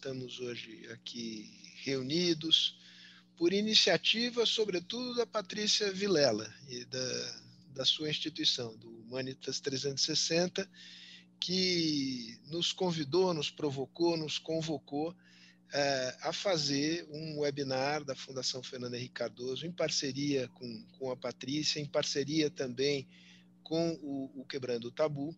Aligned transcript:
estamos 0.00 0.40
hoje 0.40 0.88
aqui 0.94 1.74
reunidos 1.84 2.74
por 3.36 3.52
iniciativa, 3.52 4.46
sobretudo, 4.46 5.14
da 5.14 5.26
Patrícia 5.26 5.92
Vilela 5.92 6.50
e 6.70 6.86
da, 6.86 7.42
da 7.74 7.84
sua 7.84 8.08
instituição, 8.08 8.74
do 8.78 8.88
Humanitas 9.02 9.60
360, 9.60 10.66
que 11.38 12.40
nos 12.46 12.72
convidou, 12.72 13.34
nos 13.34 13.50
provocou, 13.50 14.16
nos 14.16 14.38
convocou 14.38 15.14
é, 15.70 16.16
a 16.22 16.32
fazer 16.32 17.06
um 17.10 17.40
webinar 17.40 18.02
da 18.02 18.14
Fundação 18.14 18.62
Fernando 18.62 18.94
Henrique 18.94 19.12
Cardoso, 19.12 19.66
em 19.66 19.72
parceria 19.72 20.48
com, 20.48 20.86
com 20.98 21.10
a 21.10 21.16
Patrícia, 21.16 21.78
em 21.78 21.86
parceria 21.86 22.48
também 22.48 23.06
com 23.62 23.92
o, 24.00 24.40
o 24.40 24.46
Quebrando 24.46 24.88
o 24.88 24.90
Tabu, 24.90 25.36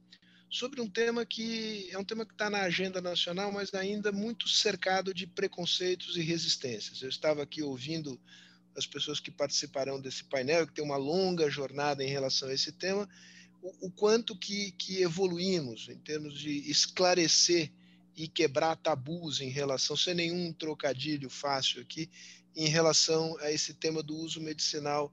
sobre 0.52 0.82
um 0.82 0.88
tema 0.88 1.24
que 1.24 1.88
é 1.90 1.98
um 1.98 2.04
tema 2.04 2.26
que 2.26 2.32
está 2.32 2.50
na 2.50 2.60
agenda 2.60 3.00
nacional, 3.00 3.50
mas 3.50 3.72
ainda 3.72 4.12
muito 4.12 4.50
cercado 4.50 5.14
de 5.14 5.26
preconceitos 5.26 6.14
e 6.14 6.20
resistências. 6.20 7.00
Eu 7.00 7.08
estava 7.08 7.42
aqui 7.42 7.62
ouvindo 7.62 8.20
as 8.76 8.86
pessoas 8.86 9.18
que 9.18 9.30
participarão 9.30 9.98
desse 9.98 10.24
painel, 10.24 10.66
que 10.66 10.74
tem 10.74 10.84
uma 10.84 10.98
longa 10.98 11.48
jornada 11.48 12.04
em 12.04 12.08
relação 12.08 12.50
a 12.50 12.52
esse 12.52 12.70
tema, 12.70 13.08
o, 13.62 13.86
o 13.86 13.90
quanto 13.90 14.36
que, 14.36 14.72
que 14.72 15.00
evoluímos 15.00 15.88
em 15.88 15.96
termos 15.96 16.38
de 16.38 16.70
esclarecer 16.70 17.72
e 18.14 18.28
quebrar 18.28 18.76
tabus 18.76 19.40
em 19.40 19.48
relação, 19.48 19.96
sem 19.96 20.12
nenhum 20.12 20.52
trocadilho 20.52 21.30
fácil 21.30 21.80
aqui, 21.80 22.10
em 22.54 22.68
relação 22.68 23.38
a 23.38 23.50
esse 23.50 23.72
tema 23.72 24.02
do 24.02 24.14
uso 24.14 24.38
medicinal 24.38 25.10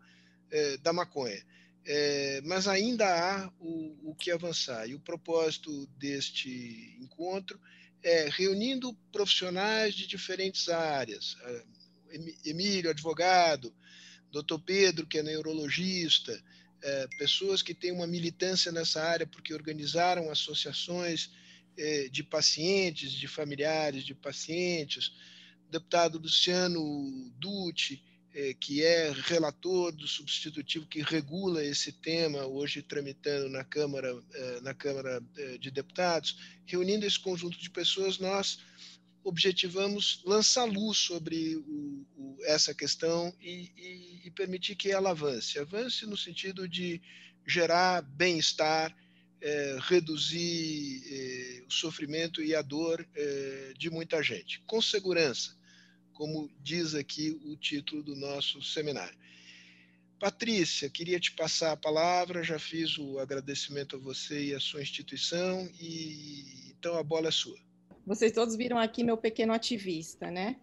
eh, 0.52 0.76
da 0.80 0.92
maconha. 0.92 1.42
Eh, 1.86 2.42
mas 2.46 2.68
ainda 2.68 3.06
há 3.06 3.52
o, 3.60 4.12
o, 4.12 4.16
que 4.16 4.32
avançar. 4.32 4.88
E 4.88 4.96
o 4.96 5.00
propósito 5.00 5.88
deste 5.98 6.98
encontro 7.00 7.60
é 8.04 8.30
reunindo 8.30 8.94
profissionais 9.12 9.94
de 9.94 10.08
diferentes 10.08 10.70
áreas. 10.70 11.36
Emílio, 12.46 12.90
advogado, 12.90 13.74
doutor 14.32 14.60
Pedro, 14.60 15.08
que 15.08 15.20
é 15.20 15.24
neurologista, 15.24 16.42
eh, 16.82 17.08
pessoas 17.18 17.62
que 17.62 17.74
têm 17.74 17.92
uma 17.92 18.08
militância 18.08 18.72
nessa 18.72 19.02
área 19.04 19.28
porque 19.28 19.54
organizaram 19.54 20.30
associações 20.30 21.30
é, 21.80 22.10
de 22.10 22.24
pacientes, 22.24 23.12
de 23.12 23.28
familiares 23.28 24.04
de 24.04 24.14
pacientes, 24.14 25.14
deputado 25.70 26.20
Luciano 26.20 27.32
Dutti, 27.38 28.04
é, 28.04 28.09
que 28.60 28.84
é 28.84 29.12
relator 29.12 29.92
do 29.92 30.08
substitutivo 30.08 30.86
que 30.86 31.02
regula 31.02 31.64
esse 31.64 31.92
tema, 31.92 32.46
hoje 32.46 32.82
tramitando 32.82 33.50
na 33.50 33.64
Câmara, 33.64 34.16
é, 34.34 34.62
na 34.62 34.74
Câmara 34.74 35.22
de 35.60 35.72
Deputados, 35.72 36.38
reunindo 36.66 37.06
esse 37.06 37.20
conjunto 37.20 37.58
de 37.58 37.70
pessoas, 37.70 38.20
nós 38.20 38.60
objetivamos 39.24 40.22
lançar 40.26 40.66
luz 40.66 40.98
sobre 40.98 41.56
o, 41.56 42.06
o, 42.18 42.38
essa 42.44 42.74
questão 42.74 43.34
e, 43.42 43.72
e, 43.78 44.22
e 44.26 44.32
permitir 44.32 44.76
que 44.76 44.92
ela 44.92 45.12
avance. 45.12 45.60
Avance 45.60 46.06
no 46.06 46.18
sentido 46.18 46.68
de 46.68 47.02
gerar 47.46 48.02
bem-estar, 48.02 48.96
é, 49.42 49.78
reduzir 49.82 51.02
é, 51.06 51.64
o 51.68 51.72
sofrimento 51.72 52.42
e 52.42 52.54
a 52.56 52.62
dor 52.62 53.08
é, 53.16 53.74
de 53.78 53.90
muita 53.90 54.22
gente, 54.22 54.62
com 54.68 54.82
segurança, 54.82 55.58
como 56.20 56.52
diz 56.62 56.96
aqui 56.96 57.40
o 57.46 57.56
título 57.56 58.04
do 58.04 58.14
nosso 58.14 58.62
seminário. 58.62 59.18
Patrícia, 60.20 60.90
queria 60.90 61.18
te 61.18 61.32
passar 61.32 61.72
a 61.72 61.78
palavra, 61.78 62.44
já 62.44 62.60
fiz 62.60 62.98
o 62.98 63.20
agradecimento 63.20 63.96
a 63.96 64.00
você 64.00 64.48
e 64.48 64.54
à 64.54 64.60
sua 64.60 64.82
instituição, 64.82 65.66
e 65.80 66.74
então 66.78 66.98
a 66.98 67.04
bola 67.04 67.30
é 67.30 67.32
sua. 67.32 67.58
Vocês 68.06 68.34
todos 68.34 68.58
viram 68.58 68.78
aqui 68.78 69.02
meu 69.02 69.16
pequeno 69.16 69.54
ativista, 69.54 70.30
né? 70.30 70.58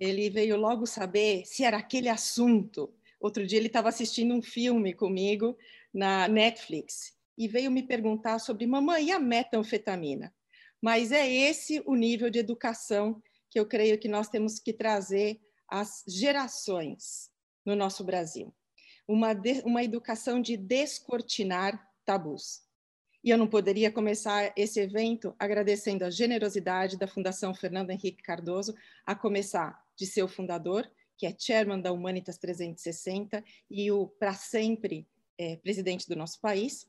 Ele 0.00 0.30
veio 0.30 0.56
logo 0.56 0.86
saber 0.86 1.44
se 1.44 1.62
era 1.62 1.76
aquele 1.76 2.08
assunto. 2.08 2.90
Outro 3.20 3.46
dia 3.46 3.58
ele 3.58 3.66
estava 3.66 3.90
assistindo 3.90 4.32
um 4.32 4.40
filme 4.40 4.94
comigo 4.94 5.58
na 5.92 6.26
Netflix 6.26 7.12
e 7.36 7.46
veio 7.46 7.70
me 7.70 7.82
perguntar 7.82 8.38
sobre 8.38 8.66
mamãe 8.66 9.08
e 9.08 9.12
a 9.12 9.18
metanfetamina. 9.18 10.34
Mas 10.80 11.12
é 11.12 11.30
esse 11.30 11.82
o 11.84 11.94
nível 11.94 12.30
de 12.30 12.38
educação 12.38 13.22
que 13.52 13.60
eu 13.60 13.66
creio 13.66 13.98
que 13.98 14.08
nós 14.08 14.30
temos 14.30 14.58
que 14.58 14.72
trazer 14.72 15.38
às 15.68 16.02
gerações 16.08 17.30
no 17.66 17.76
nosso 17.76 18.02
Brasil. 18.02 18.52
Uma, 19.06 19.34
de, 19.34 19.60
uma 19.60 19.84
educação 19.84 20.40
de 20.40 20.56
descortinar 20.56 21.86
tabus. 22.02 22.62
E 23.22 23.28
eu 23.28 23.36
não 23.36 23.46
poderia 23.46 23.92
começar 23.92 24.54
esse 24.56 24.80
evento 24.80 25.34
agradecendo 25.38 26.02
a 26.02 26.10
generosidade 26.10 26.96
da 26.96 27.06
Fundação 27.06 27.54
Fernando 27.54 27.90
Henrique 27.90 28.22
Cardoso, 28.22 28.74
a 29.04 29.14
começar 29.14 29.84
de 29.94 30.06
seu 30.06 30.26
fundador, 30.26 30.90
que 31.18 31.26
é 31.26 31.36
chairman 31.38 31.80
da 31.80 31.92
Humanitas 31.92 32.38
360 32.38 33.44
e 33.70 33.92
o 33.92 34.06
para 34.06 34.32
sempre 34.32 35.06
é, 35.36 35.56
presidente 35.56 36.08
do 36.08 36.16
nosso 36.16 36.40
país, 36.40 36.88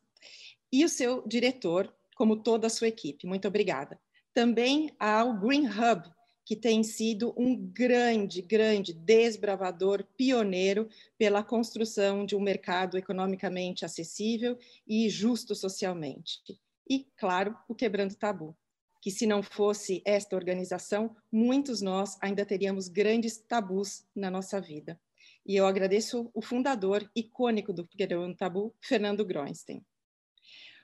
e 0.71 0.85
o 0.85 0.89
seu 0.89 1.27
diretor, 1.27 1.93
como 2.15 2.41
toda 2.41 2.67
a 2.67 2.69
sua 2.69 2.87
equipe. 2.87 3.27
Muito 3.27 3.49
obrigada. 3.49 3.99
Também 4.33 4.95
ao 4.97 5.37
Green 5.37 5.67
Hub, 5.67 6.09
que 6.45 6.55
tem 6.55 6.83
sido 6.83 7.33
um 7.37 7.55
grande, 7.55 8.41
grande 8.41 8.93
desbravador 8.93 10.03
pioneiro 10.17 10.89
pela 11.17 11.43
construção 11.43 12.25
de 12.25 12.35
um 12.35 12.41
mercado 12.41 12.97
economicamente 12.97 13.85
acessível 13.85 14.57
e 14.87 15.09
justo 15.09 15.55
socialmente. 15.55 16.41
E, 16.89 17.07
claro, 17.17 17.55
o 17.67 17.73
Quebrando 17.73 18.15
Tabu, 18.15 18.55
que 19.01 19.09
se 19.09 19.25
não 19.25 19.41
fosse 19.41 20.01
esta 20.05 20.35
organização, 20.35 21.15
muitos 21.31 21.81
nós 21.81 22.17
ainda 22.21 22.45
teríamos 22.45 22.87
grandes 22.87 23.37
tabus 23.37 24.05
na 24.15 24.29
nossa 24.29 24.59
vida. 24.59 24.99
E 25.45 25.55
eu 25.55 25.65
agradeço 25.65 26.29
o 26.33 26.41
fundador 26.41 27.09
icônico 27.15 27.73
do 27.73 27.85
Quebrando 27.85 28.35
Tabu, 28.35 28.73
Fernando 28.81 29.25
Groenstein. 29.25 29.83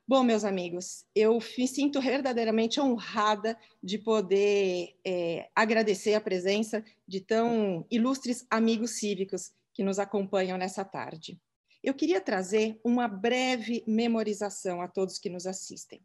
Bom, 0.09 0.23
meus 0.23 0.43
amigos, 0.43 1.05
eu 1.13 1.37
me 1.55 1.67
sinto 1.67 2.01
verdadeiramente 2.01 2.81
honrada 2.81 3.55
de 3.83 3.99
poder 3.99 4.95
é, 5.05 5.51
agradecer 5.53 6.15
a 6.15 6.19
presença 6.19 6.83
de 7.07 7.21
tão 7.21 7.85
ilustres 7.91 8.43
amigos 8.49 8.97
cívicos 8.97 9.51
que 9.71 9.83
nos 9.83 9.99
acompanham 9.99 10.57
nessa 10.57 10.83
tarde. 10.83 11.39
Eu 11.83 11.93
queria 11.93 12.19
trazer 12.19 12.81
uma 12.83 13.07
breve 13.07 13.83
memorização 13.85 14.81
a 14.81 14.87
todos 14.87 15.19
que 15.19 15.29
nos 15.29 15.45
assistem. 15.45 16.01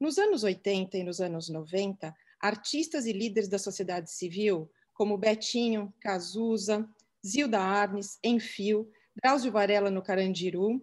Nos 0.00 0.16
anos 0.16 0.42
80 0.42 0.96
e 0.96 1.04
nos 1.04 1.20
anos 1.20 1.50
90, 1.50 2.14
artistas 2.40 3.04
e 3.04 3.12
líderes 3.12 3.50
da 3.50 3.58
sociedade 3.58 4.10
civil, 4.10 4.70
como 4.94 5.18
Betinho, 5.18 5.92
Cazuza, 6.00 6.88
Zilda 7.22 7.60
Arnes, 7.60 8.18
Enfio, 8.24 8.90
Drauzio 9.14 9.52
Varela 9.52 9.90
no 9.90 10.00
Carandiru, 10.00 10.82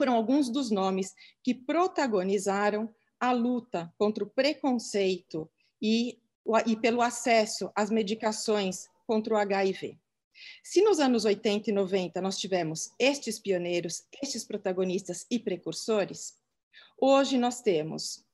foram 0.00 0.14
alguns 0.14 0.48
dos 0.48 0.70
nomes 0.70 1.14
que 1.44 1.52
protagonizaram 1.52 2.88
a 3.20 3.32
luta 3.32 3.92
contra 3.98 4.24
o 4.24 4.26
preconceito 4.26 5.46
e, 5.82 6.18
e 6.64 6.74
pelo 6.74 7.02
acesso 7.02 7.70
às 7.76 7.90
medicações 7.90 8.88
contra 9.06 9.34
o 9.34 9.36
HIV. 9.36 9.98
Se 10.64 10.80
nos 10.80 11.00
anos 11.00 11.26
80 11.26 11.68
e 11.68 11.72
90 11.74 12.18
nós 12.22 12.38
tivemos 12.38 12.92
estes 12.98 13.38
pioneiros, 13.38 14.04
estes 14.22 14.42
protagonistas 14.42 15.26
e 15.30 15.38
precursores, 15.38 16.34
hoje 16.98 17.36
nós 17.36 17.60
temos 17.60 18.24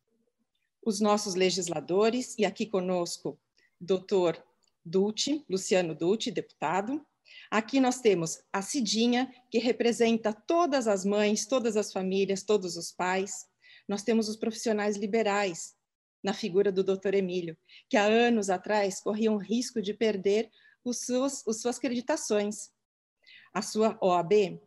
os 0.84 1.00
nossos 1.00 1.34
legisladores, 1.34 2.36
e 2.38 2.44
aqui 2.44 2.64
conosco, 2.64 3.36
doutor 3.80 4.40
Dutti, 4.84 5.44
Luciano 5.50 5.96
Dutti, 5.96 6.30
deputado, 6.30 7.04
Aqui 7.50 7.80
nós 7.80 8.00
temos 8.00 8.42
a 8.52 8.62
Cidinha, 8.62 9.32
que 9.50 9.58
representa 9.58 10.32
todas 10.32 10.88
as 10.88 11.04
mães, 11.04 11.46
todas 11.46 11.76
as 11.76 11.92
famílias, 11.92 12.42
todos 12.42 12.76
os 12.76 12.90
pais. 12.90 13.46
Nós 13.88 14.02
temos 14.02 14.28
os 14.28 14.36
profissionais 14.36 14.96
liberais, 14.96 15.76
na 16.22 16.32
figura 16.32 16.72
do 16.72 16.82
Dr. 16.82 17.14
Emílio, 17.14 17.56
que 17.88 17.96
há 17.96 18.04
anos 18.04 18.50
atrás 18.50 19.00
corriam 19.00 19.36
risco 19.36 19.80
de 19.80 19.94
perder 19.94 20.50
os 20.84 20.98
seus, 20.98 21.46
as 21.46 21.60
suas 21.60 21.78
acreditações, 21.78 22.70
a 23.54 23.62
sua 23.62 23.96
OAB. 24.00 24.60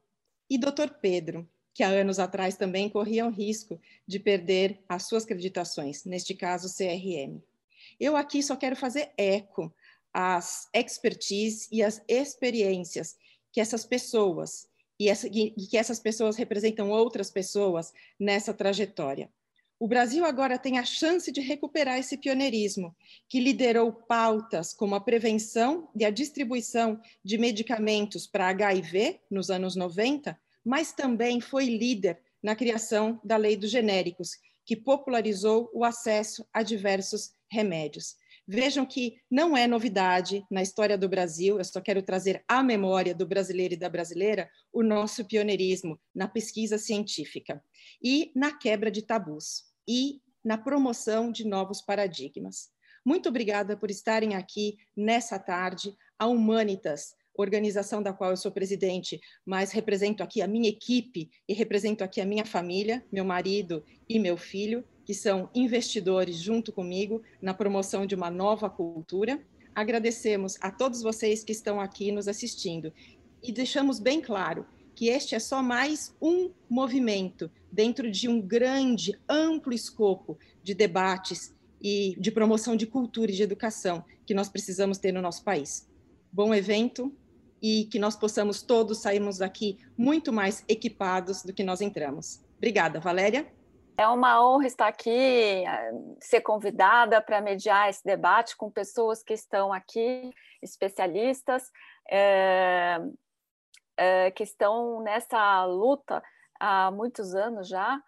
E 0.50 0.57
Dr. 0.57 0.89
Pedro, 1.01 1.50
que 1.74 1.84
há 1.84 1.89
anos 1.89 2.18
atrás 2.18 2.56
também 2.56 2.89
corriam 2.89 3.30
risco 3.30 3.80
de 4.07 4.19
perder 4.19 4.84
as 4.88 5.07
suas 5.07 5.24
acreditações, 5.24 6.06
neste 6.06 6.34
caso 6.34 6.74
CRM. 6.74 7.42
Eu 8.00 8.16
aqui 8.16 8.42
só 8.42 8.56
quero 8.56 8.75
fazer 8.75 9.12
eco 9.18 9.74
as 10.14 10.68
expertise 10.74 11.68
e 11.72 11.84
as 11.84 12.02
experiências 12.08 13.16
que 13.52 13.62
essas 13.62 13.86
pessoas 13.86 14.68
e, 15.00 15.08
essa, 15.08 15.28
e 15.28 15.52
que 15.52 15.78
essas 15.78 16.00
pessoas 16.00 16.36
representam 16.36 16.90
outras 16.90 17.32
pessoas 17.32 17.94
nessa 18.20 18.54
trajetória. 18.54 19.30
O 19.80 19.88
Brasil 19.88 20.26
agora 20.26 20.58
tem 20.58 20.78
a 20.78 20.84
chance 20.84 21.32
de 21.32 21.40
recuperar 21.40 21.98
esse 21.98 22.18
pioneirismo, 22.18 22.94
que 23.30 23.40
liderou 23.40 23.94
pautas 23.94 24.74
como 24.74 24.94
a 24.94 25.00
prevenção 25.00 25.90
e 25.96 26.04
a 26.04 26.10
distribuição 26.10 27.00
de 27.24 27.38
medicamentos 27.38 28.28
para 28.28 28.50
HIV 28.50 29.22
nos 29.32 29.50
anos 29.50 29.78
90, 29.78 30.38
mas 30.66 30.92
também 30.92 31.40
foi 31.40 31.64
líder 31.66 32.20
na 32.44 32.58
criação 32.58 33.22
da 33.24 33.38
Lei 33.38 33.56
dos 33.56 33.72
Genéricos, 33.72 34.32
que 34.66 34.76
popularizou 34.76 35.72
o 35.74 35.86
acesso 35.86 36.46
a 36.54 36.62
diversos 36.62 37.34
remédios. 37.50 38.18
Vejam 38.51 38.84
que 38.84 39.22
não 39.30 39.56
é 39.56 39.68
novidade 39.68 40.44
na 40.50 40.63
história 40.63 40.98
do 40.98 41.07
Brasil, 41.07 41.60
eu 41.60 41.63
só 41.63 41.80
quero 41.80 42.01
trazer 42.01 42.44
à 42.48 42.63
memória 42.63 43.13
do 43.13 43.28
brasileiro 43.28 43.75
e 43.75 43.78
da 43.78 43.88
brasileira 43.88 44.50
o 44.74 44.81
nosso 44.81 45.24
pioneirismo 45.24 46.00
na 46.16 46.28
pesquisa 46.28 46.80
científica 46.80 47.63
e 48.04 48.31
na 48.36 48.51
quebra 48.51 48.90
de 48.90 49.04
tabus 49.04 49.66
e 49.88 50.19
na 50.44 50.57
promoção 50.57 51.31
de 51.31 51.46
novos 51.46 51.84
paradigmas. 51.84 52.69
Muito 53.06 53.30
obrigada 53.30 53.78
por 53.78 53.92
estarem 53.92 54.34
aqui 54.34 54.78
nessa 54.98 55.38
tarde. 55.38 55.96
A 56.18 56.25
Humanitas, 56.25 57.13
organização 57.41 58.03
da 58.03 58.12
qual 58.12 58.31
eu 58.31 58.38
sou 58.38 58.51
presidente, 58.51 59.19
mas 59.45 59.71
represento 59.71 60.21
aqui 60.21 60.41
a 60.41 60.47
minha 60.47 60.69
equipe 60.69 61.30
e 61.47 61.53
represento 61.53 62.03
aqui 62.03 62.19
a 62.19 62.25
minha 62.25 62.45
família, 62.45 63.03
meu 63.12 63.24
marido 63.24 63.83
e 64.07 64.19
meu 64.19 64.38
filho, 64.38 64.83
que 65.06 65.13
são 65.13 65.50
investidores 65.56 66.36
junto 66.38 66.71
comigo 66.71 67.21
na 67.41 67.53
promoção 67.53 68.06
de 68.06 68.13
uma 68.13 68.30
nova 68.30 68.69
cultura. 68.69 69.41
Agradecemos 69.74 70.57
a 70.62 70.69
todos 70.69 71.01
vocês 71.01 71.44
que 71.44 71.51
estão 71.51 71.80
aqui 71.80 72.12
nos 72.12 72.27
assistindo 72.27 72.91
e 73.41 73.51
deixamos 73.51 74.00
bem 74.00 74.21
claro 74.21 74.65
que 74.94 75.07
este 75.07 75.33
é 75.33 75.39
só 75.39 75.63
mais 75.63 76.13
um 76.21 76.51
movimento 76.69 77.50
dentro 77.71 78.12
de 78.12 78.27
um 78.27 78.41
grande, 78.41 79.18
amplo 79.30 79.74
escopo 79.74 80.38
de 80.62 80.74
debates 80.74 81.56
e 81.81 82.18
de 82.19 82.31
promoção 82.31 82.75
de 82.75 82.86
cultura 82.86 83.31
e 83.31 83.36
de 83.36 83.44
educação 83.44 84.03
que 84.25 84.33
nós 84.33 84.50
precisamos 84.50 84.97
ter 84.97 85.13
no 85.13 85.21
nosso 85.21 85.41
país. 85.44 85.88
Bom 86.31 86.53
evento 86.53 87.15
e 87.62 87.86
que 87.86 88.00
nós 88.00 88.16
possamos 88.16 88.62
todos 88.62 89.02
sairmos 89.02 89.38
daqui 89.38 89.78
muito 89.98 90.32
mais 90.32 90.64
equipados 90.68 91.44
do 91.44 91.54
que 91.54 91.64
nós 91.64 91.82
entramos. 91.82 92.44
Obrigada, 92.58 93.00
Valéria. 93.00 93.52
É 93.98 94.08
uma 94.08 94.42
honra 94.42 94.66
estar 94.66 94.88
aqui, 94.88 95.10
eh, 95.10 95.92
ser 96.22 96.40
convidada 96.40 97.22
para 97.22 97.42
mediar 97.42 97.90
esse 97.90 98.04
debate 98.04 98.56
com 98.56 98.72
pessoas 98.72 99.22
que 99.22 99.34
estão 99.34 99.74
aqui, 99.74 100.32
especialistas, 100.62 101.70
é, 102.10 102.98
é, 103.98 104.32
que 104.32 104.44
estão 104.44 105.02
nessa 105.02 105.66
luta 105.66 106.24
há 106.60 106.90
muitos 106.92 107.36
anos 107.36 107.68
já 107.68 108.02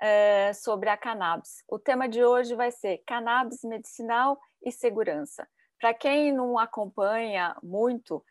é, 0.00 0.52
sobre 0.52 0.88
a 0.88 0.96
cannabis. 0.96 1.64
O 1.68 1.78
tema 1.78 2.08
de 2.08 2.24
hoje 2.24 2.54
vai 2.54 2.70
ser 2.70 3.02
cannabis 3.06 3.62
medicinal 3.64 4.38
e 4.64 4.70
segurança. 4.70 5.46
Para 5.80 5.92
quem 5.92 6.32
não 6.32 6.58
acompanha 6.58 7.56
muito 7.62 8.24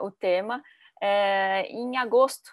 o 0.00 0.10
tema, 0.10 0.62
em 1.68 1.96
agosto 1.96 2.50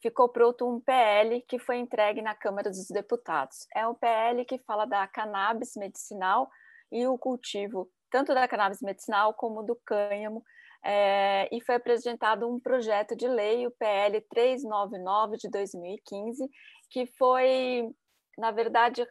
ficou 0.00 0.28
pronto 0.28 0.68
um 0.68 0.80
PL 0.80 1.42
que 1.42 1.58
foi 1.58 1.76
entregue 1.78 2.22
na 2.22 2.34
Câmara 2.34 2.70
dos 2.70 2.88
Deputados. 2.88 3.66
É 3.74 3.86
um 3.86 3.94
PL 3.94 4.44
que 4.44 4.58
fala 4.58 4.86
da 4.86 5.06
cannabis 5.06 5.74
medicinal 5.76 6.48
e 6.90 7.06
o 7.06 7.18
cultivo 7.18 7.90
tanto 8.10 8.34
da 8.34 8.48
cannabis 8.48 8.80
medicinal 8.80 9.34
como 9.34 9.62
do 9.62 9.76
cânhamo, 9.84 10.42
é, 10.82 11.48
e 11.52 11.60
foi 11.60 11.74
apresentado 11.74 12.48
um 12.48 12.60
projeto 12.60 13.16
de 13.16 13.26
lei, 13.26 13.66
o 13.66 13.70
PL 13.72 14.20
399 14.22 15.36
de 15.36 15.48
2015, 15.50 16.48
que 16.90 17.06
foi, 17.18 17.90
na 18.36 18.50
verdade, 18.50 19.06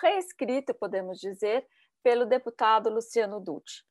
reescrito, 0.00 0.74
podemos 0.74 1.18
dizer, 1.18 1.66
pelo 2.02 2.24
deputado 2.24 2.88
Luciano 2.88 3.38
Dutti. 3.38 3.84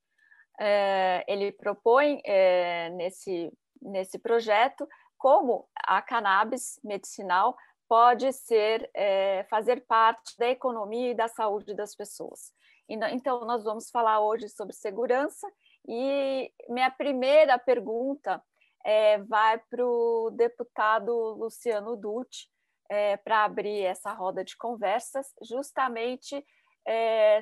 É, 0.59 1.23
ele 1.25 1.53
propõe 1.53 2.21
é, 2.25 2.89
nesse, 2.89 3.49
nesse 3.81 4.19
projeto 4.19 4.85
como 5.17 5.69
a 5.75 6.01
cannabis 6.01 6.79
medicinal 6.83 7.55
pode 7.87 8.31
ser 8.33 8.89
é, 8.93 9.45
fazer 9.49 9.85
parte 9.87 10.37
da 10.37 10.49
economia 10.49 11.11
e 11.11 11.15
da 11.15 11.27
saúde 11.27 11.73
das 11.73 11.95
pessoas. 11.95 12.53
Então, 12.87 13.45
nós 13.45 13.63
vamos 13.63 13.89
falar 13.89 14.19
hoje 14.19 14.49
sobre 14.49 14.75
segurança 14.75 15.47
e 15.87 16.51
minha 16.67 16.91
primeira 16.91 17.57
pergunta 17.57 18.41
é, 18.83 19.19
vai 19.19 19.59
para 19.69 19.85
o 19.85 20.31
deputado 20.31 21.13
Luciano 21.35 21.95
Dutti 21.95 22.49
é, 22.89 23.15
para 23.17 23.45
abrir 23.45 23.83
essa 23.83 24.11
roda 24.11 24.43
de 24.43 24.57
conversas, 24.57 25.33
justamente 25.41 26.43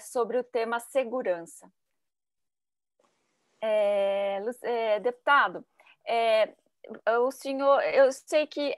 sobre 0.01 0.37
o 0.37 0.43
tema 0.43 0.77
segurança. 0.77 1.71
É, 3.61 4.39
é, 4.63 4.99
deputado, 4.99 5.65
é, 6.07 6.53
o 7.19 7.31
senhor, 7.31 7.81
eu 7.83 8.11
sei 8.11 8.47
que 8.47 8.77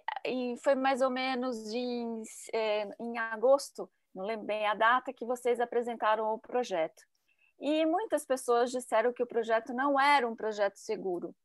foi 0.64 0.76
mais 0.76 1.02
ou 1.02 1.10
menos 1.10 1.72
em, 1.74 2.24
é, 2.54 2.90
em 3.00 3.18
agosto, 3.18 3.90
não 4.16 4.26
lembro 4.26 4.48
bem 4.48 4.66
a 4.66 4.74
data, 4.74 5.14
que 5.14 5.26
vocês 5.26 5.60
apresentaram 5.60 6.34
o 6.34 6.40
projeto. 6.40 7.04
E 7.60 7.86
muitas 7.86 8.26
pessoas 8.26 8.72
disseram 8.72 9.14
que 9.14 9.22
o 9.22 9.28
projeto 9.28 9.74
não 9.74 10.00
era 10.00 10.28
um 10.28 10.36
projeto 10.36 10.78
seguro. 10.78 11.36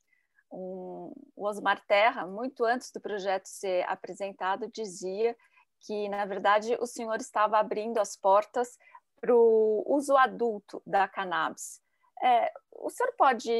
Um, 0.51 1.13
o 1.35 1.47
Osmar 1.47 1.85
Terra, 1.87 2.27
muito 2.27 2.65
antes 2.65 2.93
do 2.93 3.01
projeto 3.01 3.47
ser 3.47 3.85
apresentado, 3.89 4.71
dizia 4.73 5.37
que, 5.81 6.09
na 6.09 6.25
verdade, 6.25 6.77
o 6.81 6.87
senhor 6.87 7.17
estava 7.17 7.59
abrindo 7.59 7.99
as 7.99 8.17
portas 8.17 8.79
para 9.21 9.35
o 9.35 9.85
uso 9.87 10.17
adulto 10.17 10.81
da 10.87 11.09
cannabis. 11.09 11.84
É, 12.23 12.51
o 12.73 12.91
senhor 12.91 13.13
pode, 13.17 13.51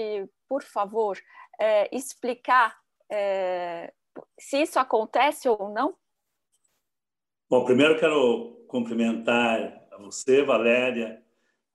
por 0.49 0.63
favor, 0.63 1.19
é, 1.59 1.95
explicar 1.95 2.77
é, 3.11 3.93
se 4.39 4.63
isso 4.63 4.79
acontece 4.79 5.49
ou 5.49 5.71
não? 5.71 5.95
Bom, 7.49 7.65
primeiro 7.65 7.99
quero 7.99 8.65
cumprimentar 8.69 9.87
a 9.93 9.99
você, 9.99 10.43
Valéria, 10.43 11.23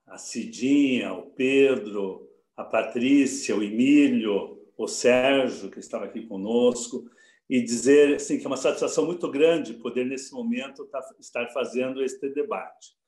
a 0.06 0.18
Cidinha, 0.18 1.14
o 1.14 1.32
Pedro, 1.32 2.28
a 2.58 2.64
Patrícia, 2.64 3.56
o 3.56 3.64
Emílio, 3.64 4.60
o 4.78 4.88
Sérgio, 4.88 5.70
que 5.70 5.80
estava 5.80 6.06
aqui 6.06 6.26
conosco, 6.26 7.10
e 7.50 7.62
dizer 7.62 8.16
assim, 8.16 8.38
que 8.38 8.46
é 8.46 8.48
uma 8.48 8.58
satisfação 8.58 9.06
muito 9.06 9.30
grande 9.30 9.74
poder, 9.74 10.06
nesse 10.06 10.34
momento, 10.34 10.86
tá, 10.86 11.00
estar 11.20 11.48
fazendo 11.50 12.04
este 12.04 12.30
debate. 12.30 12.99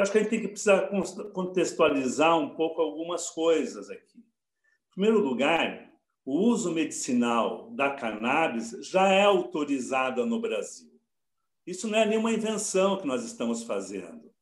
Eu 0.00 0.04
acho 0.04 0.12
que 0.12 0.18
a 0.18 0.22
gente 0.22 0.30
tem 0.30 0.40
que 0.40 0.48
precisar 0.48 0.88
contextualizar 1.34 2.38
um 2.38 2.54
pouco 2.54 2.80
algumas 2.80 3.28
coisas 3.28 3.90
aqui. 3.90 4.16
Em 4.16 4.92
primeiro 4.94 5.18
lugar, 5.18 5.92
o 6.24 6.38
uso 6.38 6.72
medicinal 6.72 7.70
da 7.72 7.90
cannabis 7.90 8.70
já 8.80 9.12
é 9.12 9.24
autorizada 9.24 10.24
no 10.24 10.40
Brasil. 10.40 10.90
Isso 11.66 11.86
não 11.86 11.98
é 11.98 12.06
nenhuma 12.06 12.32
invenção 12.32 12.96
que 12.96 13.06
nós 13.06 13.26
estamos 13.26 13.62
fazendo. 13.62 14.32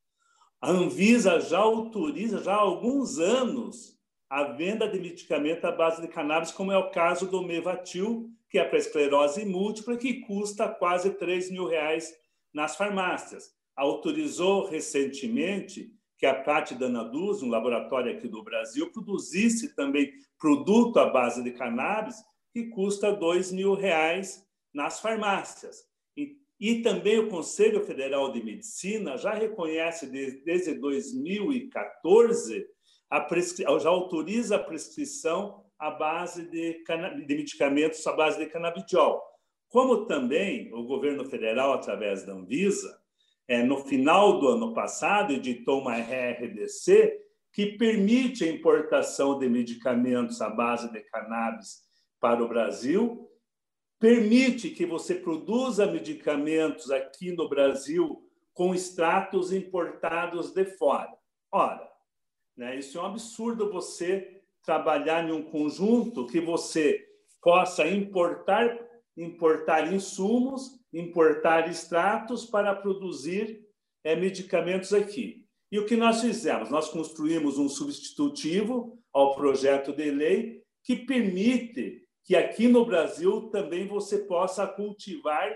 A 0.60 0.70
Anvisa 0.70 1.40
já 1.40 1.58
autoriza, 1.58 2.40
já 2.40 2.55
há 2.55 2.60
alguns 2.60 3.19
anos, 3.19 3.99
a 4.31 4.44
venda 4.44 4.88
de 4.88 5.00
medicamento 5.00 5.64
à 5.64 5.72
base 5.72 6.00
de 6.00 6.06
cannabis, 6.06 6.53
como 6.53 6.70
é 6.70 6.79
o 6.79 6.93
caso 6.93 7.27
do 7.27 7.43
Mevatil, 7.43 8.31
que 8.48 8.60
é 8.60 8.65
para 8.65 8.79
esclerose 8.79 9.44
múltipla, 9.44 9.96
que 9.96 10.20
custa 10.20 10.69
quase 10.69 11.10
3 11.15 11.50
mil 11.50 11.67
reais 11.67 12.15
nas 12.55 12.77
farmácias. 12.77 13.57
Autorizou 13.79 14.67
recentemente 14.67 15.93
que 16.19 16.27
a 16.27 16.35
Prate 16.35 16.75
Danaduz, 16.75 17.43
um 17.43 17.49
laboratório 17.49 18.13
aqui 18.13 18.27
do 18.27 18.43
Brasil, 18.43 18.91
produzisse 18.91 19.75
também 19.77 20.13
produto 20.37 20.99
à 20.99 21.08
base 21.08 21.44
de 21.44 21.53
cannabis 21.53 22.17
que 22.53 22.67
custa 22.70 23.13
dois 23.13 23.53
mil 23.53 23.75
reais 23.75 24.44
nas 24.75 24.99
farmácias. 24.99 25.85
E, 26.17 26.37
e 26.58 26.82
também 26.82 27.20
o 27.20 27.29
Conselho 27.29 27.85
Federal 27.85 28.32
de 28.32 28.43
Medicina 28.43 29.17
já 29.17 29.32
reconhece 29.32 30.06
desde, 30.08 30.43
desde 30.44 30.75
2014 30.75 32.67
a 33.11 33.27
já 33.79 33.89
autoriza 33.89 34.56
a 34.56 34.63
prescrição 34.63 35.65
à 35.79 35.91
base 35.91 36.51
de, 36.51 36.82
de 37.27 37.35
medicamentos 37.35 38.06
à 38.06 38.13
base 38.13 38.39
de 38.39 38.47
canabidiol. 38.47 39.23
Como 39.69 40.06
também 40.06 40.73
o 40.75 40.82
governo 40.82 41.25
federal, 41.25 41.73
através 41.73 42.25
da 42.25 42.32
Anvisa, 42.32 43.01
é, 43.48 43.62
no 43.62 43.78
final 43.78 44.38
do 44.38 44.48
ano 44.48 44.74
passado, 44.74 45.32
editou 45.32 45.81
uma 45.81 45.96
RDC 45.96 47.19
que 47.50 47.78
permite 47.78 48.44
a 48.44 48.52
importação 48.52 49.38
de 49.38 49.48
medicamentos 49.48 50.43
à 50.43 50.50
base 50.50 50.93
de 50.93 51.00
cannabis 51.00 51.82
para 52.20 52.44
o 52.44 52.48
Brasil, 52.48 53.28
permite 53.98 54.70
que 54.70 54.84
você 54.84 55.14
produza 55.14 55.86
medicamentos 55.86 56.90
aqui 56.90 57.32
no 57.32 57.48
Brasil 57.48 58.22
com 58.52 58.74
extratos 58.74 59.52
importados 59.52 60.52
de 60.52 60.64
fora. 60.64 61.12
Ora, 61.50 61.88
né, 62.56 62.76
isso 62.76 62.98
é 62.98 63.00
um 63.00 63.06
absurdo 63.06 63.72
você 63.72 64.43
trabalhar 64.62 65.26
em 65.26 65.32
um 65.32 65.43
conjunto 65.43 66.26
que 66.26 66.40
você 66.40 67.02
possa 67.40 67.88
importar 67.88 68.86
importar 69.17 69.93
insumos, 69.93 70.78
importar 70.92 71.68
extratos 71.68 72.44
para 72.44 72.74
produzir 72.74 73.64
é, 74.04 74.16
medicamentos 74.16 74.92
aqui. 74.92 75.44
E 75.70 75.78
o 75.78 75.86
que 75.86 75.96
nós 75.96 76.20
fizemos? 76.20 76.70
Nós 76.70 76.88
construímos 76.88 77.58
um 77.58 77.68
substitutivo 77.68 78.98
ao 79.12 79.34
projeto 79.34 79.92
de 79.92 80.10
lei 80.10 80.62
que 80.82 80.96
permite 80.96 82.02
que 82.24 82.34
aqui 82.34 82.68
no 82.68 82.86
Brasil 82.86 83.50
também 83.50 83.86
você 83.86 84.18
possa 84.18 84.66
cultivar 84.66 85.54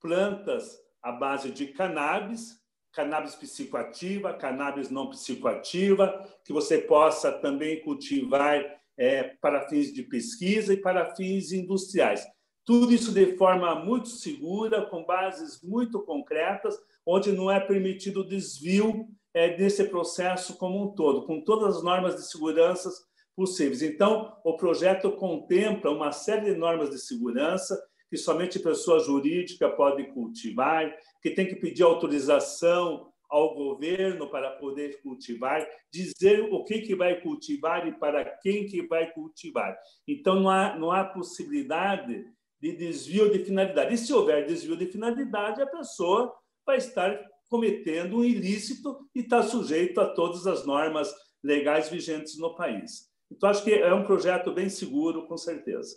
plantas 0.00 0.78
à 1.02 1.12
base 1.12 1.50
de 1.50 1.68
cannabis 1.68 2.58
cannabis 2.98 3.36
psicoativa, 3.36 4.34
cannabis 4.34 4.90
não 4.90 5.08
psicoativa, 5.10 6.26
que 6.44 6.52
você 6.52 6.78
possa 6.78 7.30
também 7.30 7.80
cultivar 7.80 8.64
é, 8.96 9.22
para 9.40 9.68
fins 9.68 9.92
de 9.92 10.02
pesquisa 10.02 10.72
e 10.74 10.76
para 10.76 11.14
fins 11.14 11.52
industriais. 11.52 12.26
Tudo 12.68 12.92
isso 12.92 13.14
de 13.14 13.34
forma 13.38 13.76
muito 13.76 14.10
segura, 14.10 14.82
com 14.82 15.02
bases 15.02 15.62
muito 15.62 16.02
concretas, 16.02 16.78
onde 17.06 17.32
não 17.32 17.50
é 17.50 17.58
permitido 17.58 18.22
desvio 18.22 19.08
é, 19.32 19.56
desse 19.56 19.84
processo 19.84 20.54
como 20.58 20.84
um 20.84 20.88
todo, 20.94 21.24
com 21.24 21.40
todas 21.40 21.78
as 21.78 21.82
normas 21.82 22.16
de 22.16 22.30
segurança 22.30 22.90
possíveis. 23.34 23.80
Então, 23.80 24.36
o 24.44 24.54
projeto 24.54 25.10
contempla 25.12 25.90
uma 25.90 26.12
série 26.12 26.52
de 26.52 26.58
normas 26.58 26.90
de 26.90 26.98
segurança 26.98 27.82
que 28.10 28.18
somente 28.18 28.58
pessoa 28.58 29.00
jurídica 29.00 29.70
pode 29.70 30.04
cultivar, 30.12 30.94
que 31.22 31.30
tem 31.30 31.46
que 31.46 31.56
pedir 31.56 31.84
autorização 31.84 33.10
ao 33.30 33.54
governo 33.54 34.28
para 34.28 34.50
poder 34.50 35.00
cultivar, 35.00 35.66
dizer 35.90 36.46
o 36.52 36.62
que, 36.64 36.82
que 36.82 36.94
vai 36.94 37.18
cultivar 37.18 37.88
e 37.88 37.92
para 37.92 38.26
quem 38.42 38.66
que 38.66 38.86
vai 38.86 39.10
cultivar. 39.10 39.74
Então, 40.06 40.34
não 40.40 40.50
há, 40.50 40.78
não 40.78 40.92
há 40.92 41.02
possibilidade 41.02 42.26
de 42.60 42.72
desvio 42.72 43.30
de 43.30 43.44
finalidade. 43.44 43.94
E 43.94 43.98
se 43.98 44.12
houver 44.12 44.46
desvio 44.46 44.76
de 44.76 44.86
finalidade, 44.86 45.62
a 45.62 45.66
pessoa 45.66 46.34
vai 46.66 46.76
estar 46.76 47.18
cometendo 47.48 48.18
um 48.18 48.24
ilícito 48.24 48.98
e 49.14 49.20
está 49.20 49.42
sujeito 49.42 50.00
a 50.00 50.06
todas 50.06 50.46
as 50.46 50.66
normas 50.66 51.12
legais 51.42 51.88
vigentes 51.88 52.38
no 52.38 52.54
país. 52.54 53.08
Então, 53.30 53.48
acho 53.48 53.62
que 53.62 53.72
é 53.72 53.92
um 53.92 54.04
projeto 54.04 54.52
bem 54.52 54.68
seguro, 54.68 55.26
com 55.26 55.36
certeza. 55.36 55.94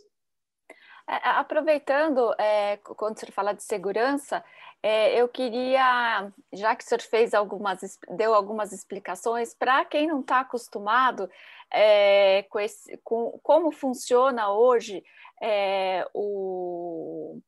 É, 1.07 1.29
aproveitando, 1.29 2.33
é, 2.39 2.77
quando 2.77 3.19
senhor 3.19 3.33
fala 3.33 3.53
de 3.53 3.63
segurança, 3.63 4.43
é, 4.83 5.19
eu 5.19 5.27
queria, 5.27 6.31
já 6.51 6.75
que 6.75 6.83
o 6.83 6.87
senhor 6.87 7.01
fez 7.01 7.33
algumas, 7.33 7.99
deu 8.09 8.33
algumas 8.33 8.71
explicações, 8.71 9.53
para 9.53 9.85
quem 9.85 10.07
não 10.07 10.21
está 10.21 10.39
acostumado 10.39 11.29
é, 11.71 12.43
com, 12.49 12.59
esse, 12.59 12.97
com, 13.03 13.39
como 13.43 13.71
funciona 13.71 14.51
hoje 14.51 15.03
é, 15.41 16.07
o 16.13 17.39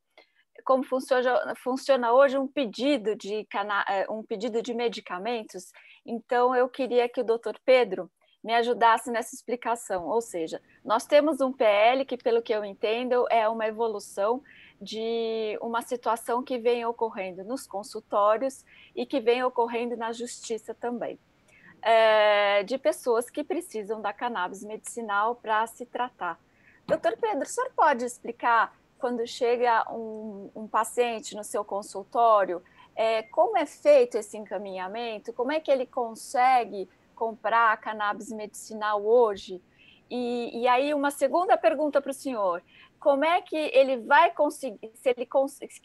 como 0.64 0.84
funciona, 0.84 1.54
funciona 1.58 2.14
hoje 2.14 2.38
um 2.38 2.48
pedido 2.48 3.16
de 3.18 3.46
é, 3.90 4.10
um 4.10 4.24
pedido 4.24 4.62
de 4.62 4.74
medicamentos. 4.74 5.72
Então 6.06 6.56
eu 6.56 6.70
queria 6.70 7.10
que 7.10 7.20
o 7.20 7.24
doutor 7.24 7.60
Pedro 7.66 8.10
me 8.44 8.54
ajudasse 8.54 9.10
nessa 9.10 9.36
explicação. 9.36 10.08
Ou 10.08 10.22
seja, 10.22 10.62
nós 10.84 11.06
temos 11.06 11.40
um 11.42 11.52
PL 11.52 12.06
que, 12.06 12.18
pelo 12.18 12.42
que 12.42 12.54
eu 12.54 12.64
entendo, 12.66 13.26
é 13.30 13.48
uma 13.48 13.66
evolução 13.68 14.42
de 14.84 15.58
uma 15.62 15.82
situação 15.82 16.44
que 16.44 16.58
vem 16.58 16.86
ocorrendo 16.86 17.44
nos 17.44 17.66
consultórios 17.66 18.66
e 18.96 19.06
que 19.06 19.20
vem 19.20 19.44
ocorrendo 19.44 19.96
na 19.96 20.12
justiça 20.12 20.74
também. 20.74 21.18
É, 21.82 22.64
de 22.64 22.78
pessoas 22.78 23.30
que 23.30 23.44
precisam 23.44 24.02
da 24.02 24.14
cannabis 24.14 24.64
medicinal 24.64 25.36
para 25.36 25.66
se 25.68 25.86
tratar. 25.86 26.40
Doutor 26.86 27.18
Pedro, 27.18 27.44
o 27.44 27.46
senhor 27.46 27.72
pode 27.76 28.06
explicar 28.06 28.78
quando 29.00 29.26
chega 29.28 29.86
um, 29.92 30.50
um 30.56 30.68
paciente 30.68 31.36
no 31.36 31.44
seu 31.44 31.64
consultório, 31.66 32.62
é, 32.96 33.24
como 33.24 33.58
é 33.58 33.66
feito 33.66 34.18
esse 34.18 34.38
encaminhamento, 34.38 35.34
como 35.34 35.52
é 35.52 35.60
que 35.60 35.72
ele 35.72 35.86
consegue 35.86 36.88
comprar 37.16 37.76
cannabis 37.78 38.32
medicinal 38.32 39.04
hoje? 39.06 39.62
E, 40.10 40.62
e 40.62 40.68
aí, 40.68 40.94
uma 40.94 41.12
segunda 41.12 41.58
pergunta 41.58 42.02
para 42.02 42.12
o 42.12 42.14
senhor: 42.14 42.62
como 43.04 43.26
é 43.26 43.42
que 43.42 43.58
ele 43.58 43.98
vai 43.98 44.32
conseguir, 44.32 44.90
se 44.96 45.10
ele 45.10 45.28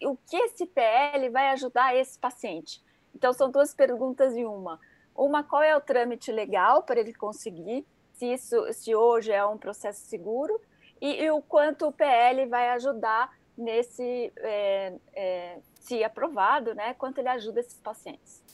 o 0.06 0.16
que 0.16 0.36
esse 0.36 0.64
PL 0.64 1.28
vai 1.30 1.48
ajudar 1.48 1.96
esse 1.96 2.16
paciente? 2.16 2.80
Então, 3.12 3.32
são 3.32 3.50
duas 3.50 3.74
perguntas 3.74 4.36
em 4.36 4.44
uma. 4.44 4.78
Uma, 5.16 5.42
qual 5.42 5.60
é 5.60 5.76
o 5.76 5.80
trâmite 5.80 6.30
legal 6.30 6.84
para 6.84 7.00
ele 7.00 7.12
conseguir, 7.12 7.84
se 8.12 8.32
isso, 8.32 8.72
se 8.72 8.94
hoje 8.94 9.32
é 9.32 9.44
um 9.44 9.58
processo 9.58 10.06
seguro, 10.06 10.60
e, 11.00 11.24
e 11.24 11.30
o 11.32 11.42
quanto 11.42 11.88
o 11.88 11.92
PL 11.92 12.46
vai 12.46 12.70
ajudar 12.70 13.36
nesse, 13.56 14.32
é, 14.36 14.94
é, 15.12 15.58
se 15.80 16.04
aprovado, 16.04 16.72
né, 16.72 16.94
quanto 16.94 17.18
ele 17.18 17.28
ajuda 17.28 17.58
esses 17.58 17.80
pacientes. 17.80 18.44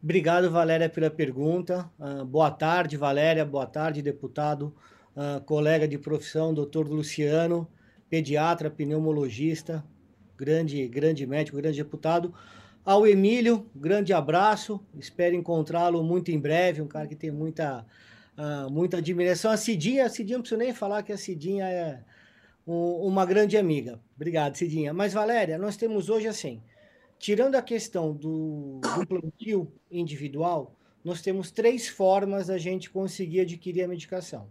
Obrigado, 0.00 0.48
Valéria, 0.48 0.88
pela 0.88 1.10
pergunta. 1.10 1.90
Uh, 1.98 2.24
boa 2.24 2.52
tarde, 2.52 2.96
Valéria. 2.96 3.44
Boa 3.44 3.66
tarde, 3.66 4.00
deputado, 4.00 4.74
uh, 5.16 5.40
colega 5.44 5.86
de 5.86 5.98
profissão, 5.98 6.52
doutor 6.52 6.88
Luciano, 6.88 7.68
pediatra, 8.08 8.70
pneumologista, 8.70 9.84
grande, 10.36 10.86
grande 10.88 11.26
médico, 11.26 11.56
grande 11.56 11.82
deputado. 11.82 12.34
Ao 12.84 13.06
Emílio, 13.06 13.66
grande 13.74 14.12
abraço. 14.12 14.80
Espero 14.98 15.34
encontrá-lo 15.36 16.02
muito 16.02 16.30
em 16.30 16.38
breve. 16.38 16.82
Um 16.82 16.88
cara 16.88 17.06
que 17.06 17.14
tem 17.14 17.30
muita, 17.30 17.86
uh, 18.36 18.70
muita 18.70 18.98
admiração. 18.98 19.50
A 19.50 19.56
Cidinha, 19.56 20.06
a 20.06 20.08
Cidinha, 20.08 20.38
não 20.38 20.42
preciso 20.42 20.58
nem 20.58 20.74
falar 20.74 21.02
que 21.02 21.12
a 21.12 21.18
Cidinha 21.18 21.68
é 21.68 22.00
um, 22.66 23.06
uma 23.06 23.24
grande 23.24 23.56
amiga. 23.56 24.00
Obrigado, 24.16 24.56
Cidinha. 24.56 24.92
Mas, 24.92 25.12
Valéria, 25.12 25.58
nós 25.58 25.76
temos 25.76 26.08
hoje 26.10 26.26
assim 26.26 26.60
tirando 27.22 27.54
a 27.54 27.62
questão 27.62 28.12
do, 28.12 28.80
do 28.80 29.06
plantio 29.06 29.72
individual, 29.88 30.74
nós 31.04 31.22
temos 31.22 31.52
três 31.52 31.86
formas 31.86 32.48
da 32.48 32.58
gente 32.58 32.90
conseguir 32.90 33.42
adquirir 33.42 33.84
a 33.84 33.88
medicação. 33.88 34.50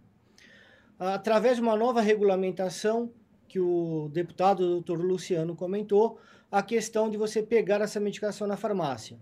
Através 1.04 1.56
de 1.56 1.62
uma 1.62 1.74
nova 1.74 2.00
regulamentação, 2.00 3.12
que 3.48 3.58
o 3.58 4.08
deputado 4.12 4.64
doutor 4.64 5.00
Luciano 5.00 5.56
comentou, 5.56 6.16
a 6.48 6.62
questão 6.62 7.10
de 7.10 7.16
você 7.16 7.42
pegar 7.42 7.80
essa 7.80 7.98
medicação 7.98 8.46
na 8.46 8.56
farmácia. 8.56 9.18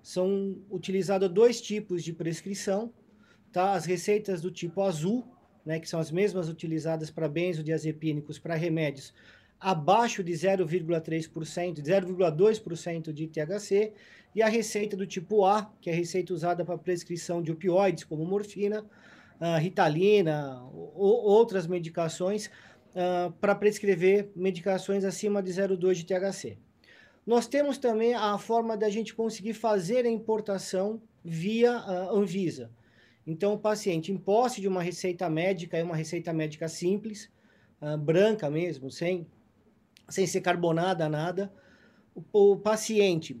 São 0.00 0.56
utilizados 0.70 1.28
dois 1.28 1.60
tipos 1.60 2.04
de 2.04 2.12
prescrição, 2.12 2.92
tá? 3.50 3.72
As 3.72 3.84
receitas 3.84 4.40
do 4.40 4.48
tipo 4.48 4.80
azul, 4.80 5.24
né, 5.66 5.80
que 5.80 5.88
são 5.88 5.98
as 5.98 6.12
mesmas 6.12 6.48
utilizadas 6.48 7.10
para 7.10 7.28
benzodiazepínicos, 7.28 8.38
para 8.38 8.54
remédios 8.54 9.12
abaixo 9.58 10.22
de 10.22 10.32
0,3%, 10.32 11.82
0,2% 11.82 13.12
de 13.12 13.26
THC, 13.26 13.92
e 14.34 14.42
a 14.42 14.48
receita 14.48 14.96
do 14.96 15.06
tipo 15.06 15.44
A, 15.44 15.72
que 15.80 15.90
é 15.90 15.92
a 15.92 15.96
receita 15.96 16.32
usada 16.32 16.64
para 16.64 16.78
prescrição 16.78 17.42
de 17.42 17.50
opioides, 17.50 18.04
como 18.04 18.24
morfina, 18.24 18.84
uh, 19.44 19.58
ritalina, 19.58 20.62
ou 20.72 21.22
outras 21.22 21.66
medicações, 21.66 22.46
uh, 22.46 23.30
para 23.40 23.54
prescrever 23.54 24.30
medicações 24.34 25.04
acima 25.04 25.42
de 25.42 25.50
0,2 25.50 25.94
de 25.94 26.06
THC. 26.06 26.56
Nós 27.26 27.46
temos 27.46 27.76
também 27.76 28.14
a 28.14 28.38
forma 28.38 28.76
da 28.76 28.88
gente 28.88 29.14
conseguir 29.14 29.52
fazer 29.52 30.06
a 30.06 30.10
importação 30.10 31.02
via 31.22 31.78
uh, 31.78 32.16
Anvisa. 32.16 32.70
Então, 33.26 33.54
o 33.54 33.58
paciente 33.58 34.12
em 34.12 34.16
posse 34.16 34.60
de 34.60 34.68
uma 34.68 34.82
receita 34.82 35.28
médica, 35.28 35.76
é 35.76 35.84
uma 35.84 35.96
receita 35.96 36.32
médica 36.32 36.68
simples, 36.68 37.30
branca 38.00 38.50
mesmo, 38.50 38.90
sem 38.90 39.26
sem 40.08 40.26
ser 40.26 40.40
carbonada, 40.42 41.08
nada. 41.08 41.50
O, 42.14 42.52
o 42.52 42.56
paciente 42.58 43.40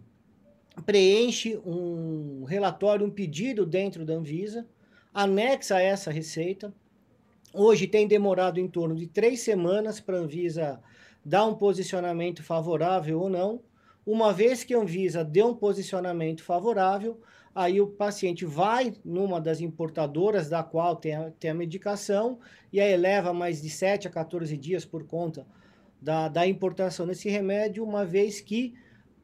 preenche 0.86 1.56
um 1.58 2.44
relatório, 2.44 3.06
um 3.06 3.10
pedido 3.10 3.64
dentro 3.64 4.04
da 4.04 4.14
Anvisa, 4.14 4.66
anexa 5.14 5.80
essa 5.80 6.10
receita. 6.10 6.74
Hoje 7.52 7.86
tem 7.86 8.08
demorado 8.08 8.58
em 8.58 8.66
torno 8.66 8.96
de 8.96 9.06
três 9.06 9.40
semanas 9.40 10.00
para 10.00 10.16
a 10.16 10.20
Anvisa 10.20 10.82
dar 11.24 11.46
um 11.46 11.54
posicionamento 11.54 12.42
favorável 12.42 13.20
ou 13.20 13.30
não. 13.30 13.62
Uma 14.04 14.32
vez 14.32 14.64
que 14.64 14.74
a 14.74 14.78
Anvisa 14.78 15.24
deu 15.24 15.46
um 15.46 15.54
posicionamento 15.54 16.42
favorável, 16.42 17.20
aí 17.54 17.80
o 17.80 17.86
paciente 17.86 18.44
vai 18.44 18.92
numa 19.04 19.40
das 19.40 19.60
importadoras 19.60 20.48
da 20.50 20.64
qual 20.64 20.96
tem 20.96 21.14
a, 21.14 21.30
tem 21.30 21.52
a 21.52 21.54
medicação 21.54 22.40
e 22.72 22.80
aí 22.80 22.96
leva 22.96 23.32
mais 23.32 23.62
de 23.62 23.70
7 23.70 24.08
a 24.08 24.10
14 24.10 24.56
dias 24.56 24.84
por 24.84 25.06
conta 25.06 25.46
da, 26.02 26.26
da 26.26 26.44
importação 26.44 27.06
desse 27.06 27.30
remédio, 27.30 27.84
uma 27.84 28.04
vez 28.04 28.40
que 28.40 28.74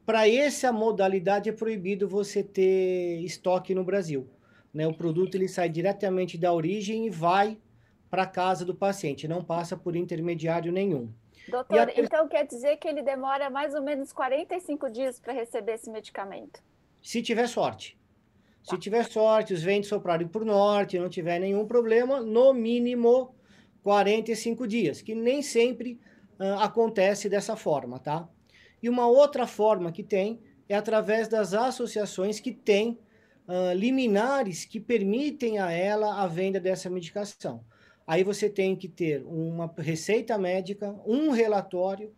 para 0.05 0.27
essa 0.27 0.71
modalidade 0.71 1.49
é 1.49 1.51
proibido 1.51 2.07
você 2.07 2.41
ter 2.41 3.19
estoque 3.23 3.75
no 3.75 3.83
Brasil. 3.83 4.27
Né? 4.73 4.87
O 4.87 4.93
produto 4.93 5.35
ele 5.35 5.47
sai 5.47 5.69
diretamente 5.69 6.37
da 6.37 6.53
origem 6.53 7.05
e 7.05 7.09
vai 7.09 7.57
para 8.09 8.25
casa 8.25 8.65
do 8.65 8.75
paciente, 8.75 9.27
não 9.27 9.43
passa 9.43 9.77
por 9.77 9.95
intermediário 9.95 10.71
nenhum. 10.71 11.13
Doutor, 11.47 11.89
a... 11.89 11.93
então 11.95 12.27
quer 12.27 12.45
dizer 12.45 12.77
que 12.77 12.87
ele 12.87 13.01
demora 13.01 13.49
mais 13.49 13.73
ou 13.73 13.81
menos 13.81 14.11
45 14.11 14.89
dias 14.89 15.19
para 15.19 15.33
receber 15.33 15.73
esse 15.73 15.89
medicamento? 15.89 16.61
Se 17.01 17.21
tiver 17.21 17.47
sorte. 17.47 17.97
Se 18.63 18.71
tá. 18.71 18.77
tiver 18.77 19.03
sorte, 19.05 19.53
os 19.53 19.63
ventos 19.63 19.89
soprarem 19.89 20.27
por 20.27 20.45
norte, 20.45 20.99
não 20.99 21.09
tiver 21.09 21.39
nenhum 21.39 21.65
problema, 21.65 22.21
no 22.21 22.53
mínimo 22.53 23.33
45 23.81 24.67
dias, 24.67 25.01
que 25.01 25.15
nem 25.15 25.41
sempre 25.41 25.99
uh, 26.39 26.59
acontece 26.59 27.27
dessa 27.27 27.55
forma, 27.55 27.97
tá? 27.97 28.29
E 28.81 28.89
uma 28.89 29.07
outra 29.07 29.47
forma 29.47 29.91
que 29.91 30.03
tem 30.03 30.39
é 30.69 30.75
através 30.75 31.27
das 31.27 31.53
associações 31.53 32.39
que 32.39 32.51
têm 32.51 32.99
uh, 33.47 33.73
liminares 33.75 34.65
que 34.65 34.79
permitem 34.79 35.59
a 35.59 35.71
ela 35.71 36.21
a 36.21 36.27
venda 36.27 36.59
dessa 36.59 36.89
medicação. 36.89 37.63
Aí 38.05 38.23
você 38.23 38.49
tem 38.49 38.75
que 38.75 38.87
ter 38.87 39.23
uma 39.25 39.73
receita 39.77 40.37
médica, 40.37 40.95
um 41.05 41.29
relatório, 41.29 42.13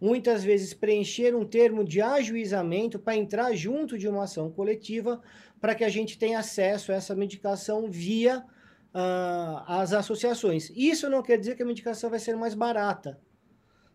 muitas 0.00 0.44
vezes 0.44 0.74
preencher 0.74 1.34
um 1.34 1.44
termo 1.44 1.84
de 1.84 2.00
ajuizamento 2.00 2.98
para 2.98 3.16
entrar 3.16 3.54
junto 3.54 3.98
de 3.98 4.08
uma 4.08 4.24
ação 4.24 4.50
coletiva 4.50 5.20
para 5.60 5.74
que 5.74 5.84
a 5.84 5.88
gente 5.88 6.18
tenha 6.18 6.38
acesso 6.38 6.92
a 6.92 6.96
essa 6.96 7.14
medicação 7.14 7.90
via 7.90 8.38
uh, 8.38 9.62
as 9.66 9.92
associações. 9.92 10.70
Isso 10.74 11.08
não 11.08 11.22
quer 11.22 11.38
dizer 11.38 11.56
que 11.56 11.62
a 11.62 11.66
medicação 11.66 12.10
vai 12.10 12.18
ser 12.18 12.36
mais 12.36 12.54
barata, 12.54 13.20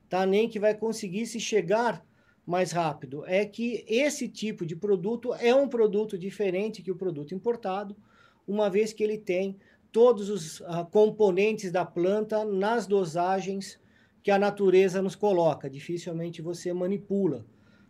tá? 0.10 0.26
Nem 0.26 0.50
que 0.50 0.60
vai 0.60 0.74
conseguir 0.74 1.26
se 1.26 1.40
chegar 1.40 2.04
mais 2.46 2.72
rápido. 2.72 3.24
É 3.26 3.46
que 3.46 3.86
esse 3.88 4.28
tipo 4.28 4.66
de 4.66 4.76
produto 4.76 5.34
é 5.36 5.54
um 5.54 5.68
produto 5.68 6.18
diferente 6.18 6.82
que 6.82 6.92
o 6.92 6.96
produto 6.96 7.34
importado, 7.34 7.96
uma 8.48 8.70
vez 8.70 8.92
que 8.92 9.04
ele 9.04 9.18
tem 9.18 9.58
todos 9.92 10.30
os 10.30 10.62
uh, 10.62 10.86
componentes 10.90 11.72
da 11.72 11.86
planta 11.86 12.46
nas 12.46 12.88
dosagens 12.88 13.80
que 14.24 14.32
a 14.32 14.40
natureza 14.40 15.02
nos 15.02 15.16
coloca. 15.16 15.70
Dificilmente 15.70 16.42
você 16.42 16.74
manipula. 16.74 17.46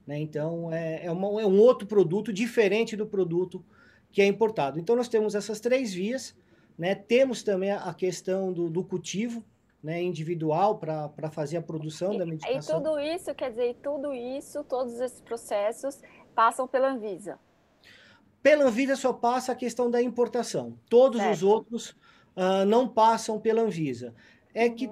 Né? 0.05 0.19
Então, 0.19 0.71
é, 0.71 1.05
é, 1.05 1.11
uma, 1.11 1.41
é 1.41 1.45
um 1.45 1.59
outro 1.59 1.87
produto 1.87 2.33
diferente 2.33 2.95
do 2.95 3.05
produto 3.05 3.63
que 4.11 4.21
é 4.21 4.25
importado. 4.25 4.79
Então, 4.79 4.95
nós 4.95 5.07
temos 5.07 5.35
essas 5.35 5.59
três 5.59 5.93
vias. 5.93 6.35
Né? 6.77 6.95
Temos 6.95 7.43
também 7.43 7.71
a 7.71 7.93
questão 7.93 8.51
do, 8.51 8.69
do 8.69 8.83
cultivo, 8.83 9.43
né, 9.83 10.01
individual 10.01 10.77
para 10.77 11.31
fazer 11.31 11.57
a 11.57 11.61
produção 11.61 12.13
e, 12.13 12.17
da 12.19 12.25
medicação. 12.25 12.79
E 12.79 12.83
tudo 12.83 12.99
isso, 12.99 13.33
quer 13.33 13.49
dizer, 13.49 13.75
tudo 13.81 14.13
isso, 14.13 14.63
todos 14.63 14.99
esses 14.99 15.21
processos 15.21 15.99
passam 16.35 16.67
pela 16.67 16.91
Anvisa? 16.91 17.39
Pela 18.43 18.65
Anvisa 18.65 18.95
só 18.95 19.13
passa 19.13 19.51
a 19.51 19.55
questão 19.55 19.89
da 19.89 20.01
importação. 20.01 20.77
Todos 20.89 21.19
certo. 21.19 21.33
os 21.33 21.43
outros 21.43 21.89
uh, 22.35 22.65
não 22.67 22.87
passam 22.87 23.39
pela 23.39 23.61
Anvisa. 23.61 24.13
É 24.53 24.67
uhum. 24.67 24.75
que 24.75 24.91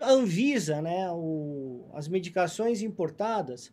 a 0.00 0.10
Anvisa, 0.10 0.80
né, 0.80 1.10
o, 1.10 1.88
as 1.94 2.06
medicações 2.08 2.82
importadas, 2.82 3.72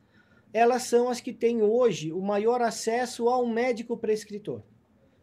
elas 0.51 0.84
são 0.84 1.10
as 1.10 1.19
que 1.19 1.34
têm 1.34 1.62
hoje 1.62 2.12
o 2.12 2.22
maior 2.22 2.62
acesso 2.62 3.29
ao 3.29 3.45
médico 3.45 3.98
prescritor. 3.98 4.63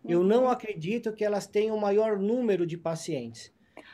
Uhum. 0.05 0.11
Eu 0.11 0.25
não 0.25 0.49
acredito 0.49 1.13
que 1.13 1.25
elas 1.25 1.47
tenham 1.47 1.77
o 1.77 1.81
maior 1.81 2.19
número 2.19 2.67
de 2.67 2.77
pacientes. 2.77 3.53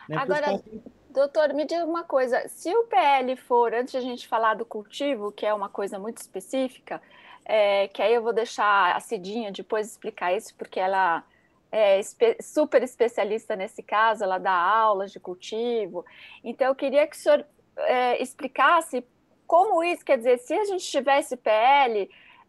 Né, 0.08 0.16
Agora, 0.16 0.58
pacientes... 0.58 0.97
doutor, 1.18 1.52
me 1.52 1.64
diga 1.64 1.84
uma 1.84 2.04
coisa: 2.04 2.46
se 2.48 2.72
o 2.74 2.84
PL 2.84 3.36
for, 3.36 3.74
antes 3.74 3.92
de 3.92 3.98
a 3.98 4.00
gente 4.00 4.28
falar 4.28 4.54
do 4.54 4.64
cultivo, 4.64 5.32
que 5.32 5.44
é 5.44 5.52
uma 5.52 5.68
coisa 5.68 5.98
muito 5.98 6.18
específica, 6.18 7.02
é, 7.44 7.88
que 7.88 8.00
aí 8.00 8.14
eu 8.14 8.22
vou 8.22 8.32
deixar 8.32 8.94
a 8.94 9.00
Cidinha 9.00 9.50
depois 9.50 9.88
explicar 9.88 10.32
isso, 10.34 10.54
porque 10.56 10.78
ela 10.78 11.24
é 11.70 12.00
super 12.40 12.82
especialista 12.82 13.56
nesse 13.56 13.82
caso, 13.82 14.24
ela 14.24 14.38
dá 14.38 14.52
aulas 14.52 15.12
de 15.12 15.20
cultivo. 15.20 16.04
Então, 16.42 16.68
eu 16.68 16.74
queria 16.74 17.06
que 17.06 17.16
o 17.16 17.18
senhor 17.18 17.44
é, 17.78 18.22
explicasse 18.22 19.04
como 19.46 19.82
isso, 19.82 20.04
quer 20.04 20.18
dizer, 20.18 20.38
se 20.38 20.54
a 20.54 20.64
gente 20.64 20.84
tivesse 20.84 21.36
PL, 21.36 22.08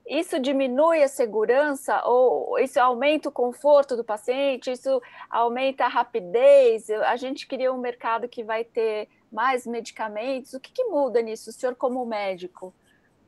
isso 0.09 0.39
diminui 0.39 1.03
a 1.03 1.07
segurança 1.07 2.01
ou 2.05 2.57
isso 2.59 2.79
aumenta 2.79 3.29
o 3.29 3.31
conforto 3.31 3.95
do 3.95 4.03
paciente, 4.03 4.71
isso 4.71 5.01
aumenta 5.29 5.85
a 5.85 5.87
rapidez? 5.87 6.89
A 6.89 7.15
gente 7.15 7.47
queria 7.47 7.71
um 7.71 7.77
mercado 7.77 8.27
que 8.27 8.43
vai 8.43 8.63
ter 8.63 9.07
mais 9.31 9.67
medicamentos. 9.67 10.53
O 10.53 10.59
que, 10.59 10.71
que 10.71 10.83
muda 10.85 11.21
nisso, 11.21 11.51
o 11.51 11.53
senhor 11.53 11.75
como 11.75 12.05
médico? 12.05 12.73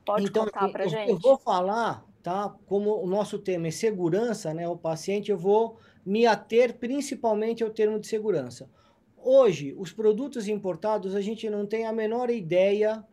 Pode 0.04 0.24
então, 0.24 0.44
contar 0.44 0.68
para 0.70 0.88
gente? 0.88 1.10
Eu 1.10 1.18
vou 1.18 1.38
falar 1.38 2.04
tá? 2.22 2.54
Como 2.66 3.02
o 3.02 3.06
nosso 3.06 3.38
tema 3.38 3.68
é 3.68 3.70
segurança, 3.70 4.54
né? 4.54 4.68
O 4.68 4.76
paciente, 4.76 5.30
eu 5.30 5.36
vou 5.36 5.76
me 6.06 6.26
ater 6.26 6.78
principalmente 6.78 7.62
ao 7.62 7.70
termo 7.70 7.98
de 7.98 8.06
segurança. 8.06 8.70
Hoje, 9.16 9.74
os 9.76 9.92
produtos 9.92 10.48
importados, 10.48 11.14
a 11.14 11.20
gente 11.20 11.48
não 11.50 11.66
tem 11.66 11.86
a 11.86 11.92
menor 11.92 12.30
ideia 12.30 13.04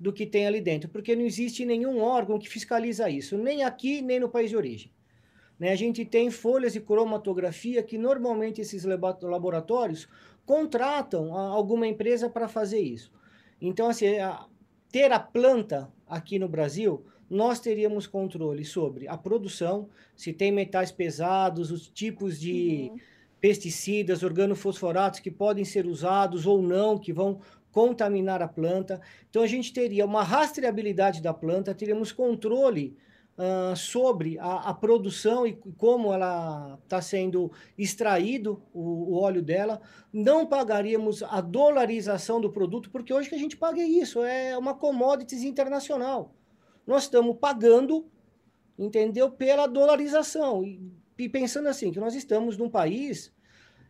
do 0.00 0.12
que 0.12 0.24
tem 0.24 0.46
ali 0.46 0.60
dentro, 0.60 0.88
porque 0.88 1.14
não 1.14 1.24
existe 1.24 1.64
nenhum 1.66 2.00
órgão 2.00 2.38
que 2.38 2.48
fiscaliza 2.48 3.10
isso, 3.10 3.36
nem 3.36 3.62
aqui, 3.62 4.00
nem 4.00 4.18
no 4.18 4.30
país 4.30 4.48
de 4.48 4.56
origem. 4.56 4.90
Né? 5.58 5.70
A 5.70 5.76
gente 5.76 6.06
tem 6.06 6.30
folhas 6.30 6.72
de 6.72 6.80
cromatografia 6.80 7.82
que 7.82 7.98
normalmente 7.98 8.62
esses 8.62 8.84
laboratórios 8.84 10.08
contratam 10.46 11.34
alguma 11.34 11.86
empresa 11.86 12.30
para 12.30 12.48
fazer 12.48 12.80
isso. 12.80 13.12
Então, 13.60 13.90
assim, 13.90 14.06
ter 14.90 15.12
a 15.12 15.20
planta 15.20 15.92
aqui 16.08 16.38
no 16.38 16.48
Brasil 16.48 17.04
nós 17.30 17.60
teríamos 17.60 18.08
controle 18.08 18.64
sobre 18.64 19.06
a 19.06 19.16
produção, 19.16 19.88
se 20.16 20.32
tem 20.32 20.50
metais 20.50 20.90
pesados, 20.90 21.70
os 21.70 21.88
tipos 21.88 22.40
de 22.40 22.90
uhum. 22.90 22.98
pesticidas, 23.40 24.24
organofosforatos 24.24 25.20
que 25.20 25.30
podem 25.30 25.64
ser 25.64 25.86
usados 25.86 26.44
ou 26.44 26.60
não, 26.60 26.98
que 26.98 27.12
vão 27.12 27.40
contaminar 27.72 28.42
a 28.42 28.48
planta. 28.48 29.00
Então 29.28 29.42
a 29.42 29.46
gente 29.46 29.72
teria 29.72 30.04
uma 30.04 30.22
rastreabilidade 30.22 31.22
da 31.22 31.32
planta, 31.32 31.74
teríamos 31.74 32.12
controle 32.12 32.96
uh, 33.38 33.76
sobre 33.76 34.38
a, 34.38 34.70
a, 34.70 34.74
produção 34.74 35.46
e 35.46 35.54
como 35.76 36.12
ela 36.12 36.78
está 36.82 37.00
sendo 37.00 37.52
extraído 37.78 38.62
o, 38.72 39.14
o, 39.14 39.20
óleo 39.20 39.42
dela. 39.42 39.80
Não 40.12 40.46
pagaríamos 40.46 41.22
a 41.22 41.40
dolarização 41.40 42.40
do 42.40 42.50
produto, 42.50 42.90
porque 42.90 43.12
hoje 43.12 43.28
que 43.28 43.34
a 43.34 43.38
gente 43.38 43.56
paga 43.56 43.82
isso, 43.82 44.22
é 44.22 44.56
uma 44.58 44.74
commodities 44.74 45.42
internacional 45.42 46.34
nós 46.90 47.04
estamos 47.04 47.36
pagando, 47.38 48.04
entendeu, 48.76 49.30
pela 49.30 49.68
dolarização. 49.68 50.64
E, 50.64 50.92
e 51.16 51.28
pensando 51.28 51.68
assim, 51.68 51.92
que 51.92 52.00
nós 52.00 52.16
estamos 52.16 52.56
num 52.56 52.68
país 52.68 53.32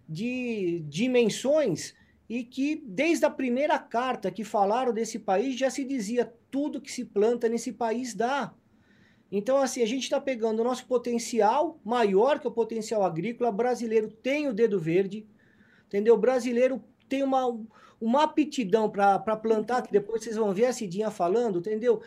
de 0.07 0.85
dimensões 0.87 1.95
e 2.31 2.45
que 2.45 2.83
desde 2.87 3.27
a 3.27 3.31
primeira 3.31 3.77
carta 3.77 4.31
que 4.31 4.45
falaram 4.45 4.93
desse 4.93 5.19
país 5.19 5.59
já 5.59 5.69
se 5.69 5.85
dizia 5.85 6.33
tudo 6.51 6.81
que 6.81 6.91
se 6.91 7.05
planta 7.05 7.49
nesse 7.49 7.73
país 7.73 8.15
dá. 8.15 8.55
Então, 9.33 9.59
assim, 9.59 9.83
a 9.83 9.87
gente 9.87 10.05
está 10.05 10.21
pegando 10.21 10.61
o 10.61 10.65
nosso 10.65 10.87
potencial 10.87 11.81
maior 11.85 12.39
que 12.39 12.49
o 12.49 12.53
potencial 12.53 13.03
agrícola. 13.03 13.51
Brasileiro 13.53 14.09
tem 14.09 14.49
o 14.49 14.55
dedo 14.55 14.79
verde, 14.79 15.27
entendeu? 15.87 16.15
O 16.15 16.19
brasileiro 16.19 16.83
tem 17.09 17.23
uma, 17.23 17.47
uma 18.01 18.23
aptidão 18.23 18.89
para 18.89 19.37
plantar, 19.37 19.83
que 19.83 19.93
depois 19.93 20.23
vocês 20.23 20.37
vão 20.37 20.55
ver 20.55 20.67
a 20.67 20.73
Cidinha 20.73 21.11
falando, 21.11 21.59
entendeu? 21.59 22.01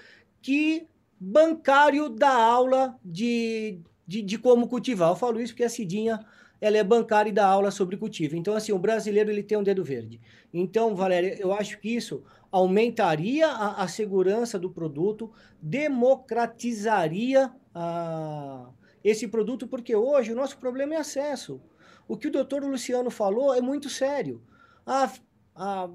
que 0.44 0.86
bancário 1.18 2.10
da 2.10 2.36
aula 2.36 3.00
de, 3.04 3.80
de, 4.06 4.22
de, 4.22 4.38
como 4.38 4.68
cultivar. 4.68 5.10
Eu 5.10 5.16
falo 5.16 5.42
isso 5.42 5.54
porque 5.54 5.64
a 5.64 5.70
Cidinha 5.70 6.20
ela 6.64 6.78
é 6.78 6.84
bancária 6.84 7.30
e 7.30 7.34
dá 7.34 7.46
aula 7.46 7.72
sobre 7.72 7.98
cultivo. 7.98 8.38
Então, 8.38 8.56
assim, 8.56 8.72
o 8.72 8.80
brasileiro 8.80 9.30
ele 9.30 9.44
tem 9.44 9.58
um 9.58 9.64
dedo 9.64 9.84
verde. 9.84 10.22
Então, 10.54 10.96
Valéria, 10.96 11.36
eu 11.38 11.52
acho 11.52 11.78
que 11.78 11.94
isso 11.94 12.24
aumentaria 12.50 13.48
a, 13.48 13.84
a 13.84 13.88
segurança 13.90 14.58
do 14.58 14.70
produto, 14.70 15.30
democratizaria 15.62 17.52
a, 17.76 18.70
esse 19.04 19.28
produto, 19.28 19.68
porque 19.68 19.94
hoje 19.94 20.32
o 20.32 20.36
nosso 20.36 20.58
problema 20.58 20.94
é 20.96 20.98
acesso. 21.00 21.60
O 22.08 22.16
que 22.16 22.30
o 22.30 22.32
doutor 22.32 22.64
Luciano 22.64 23.12
falou 23.12 23.54
é 23.54 23.60
muito 23.60 23.90
sério. 23.90 24.42
Ah, 24.86 25.12
ah, 25.54 25.90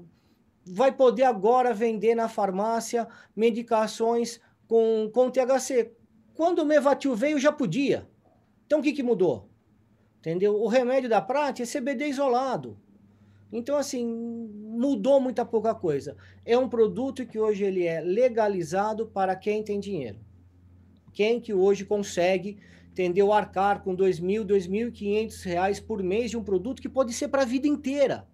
vai 0.63 0.91
poder 0.91 1.23
agora 1.23 1.73
vender 1.73 2.13
na 2.13 2.29
farmácia 2.29 3.07
medicações 3.35 4.39
com, 4.67 5.09
com 5.11 5.31
THC. 5.31 5.91
Quando 6.35 6.59
o 6.59 6.65
Mevatil 6.65 7.15
veio, 7.15 7.39
já 7.39 7.51
podia. 7.51 8.07
Então, 8.67 8.81
o 8.81 8.83
que, 8.83 8.93
que 8.93 9.01
mudou? 9.01 9.48
Entendeu? 10.19 10.55
O 10.61 10.67
remédio 10.67 11.09
da 11.09 11.21
prática 11.21 11.63
é 11.63 11.79
CBD 11.79 12.07
isolado. 12.07 12.77
Então, 13.51 13.77
assim, 13.77 14.05
mudou 14.05 15.19
muita 15.19 15.43
pouca 15.43 15.73
coisa. 15.73 16.15
É 16.45 16.57
um 16.57 16.69
produto 16.69 17.25
que 17.25 17.39
hoje 17.39 17.63
ele 17.63 17.85
é 17.85 17.99
legalizado 18.01 19.07
para 19.07 19.35
quem 19.35 19.63
tem 19.63 19.79
dinheiro. 19.79 20.19
Quem 21.13 21.39
que 21.39 21.53
hoje 21.53 21.85
consegue, 21.85 22.59
entendeu, 22.91 23.33
arcar 23.33 23.83
com 23.83 23.91
R$ 23.91 23.97
2.000, 23.97 24.39
R$ 24.39 24.91
2.500 24.91 25.83
por 25.83 26.03
mês 26.03 26.29
de 26.29 26.37
um 26.37 26.43
produto 26.43 26.81
que 26.81 26.89
pode 26.89 27.13
ser 27.13 27.29
para 27.29 27.41
a 27.41 27.45
vida 27.45 27.67
inteira. 27.67 28.27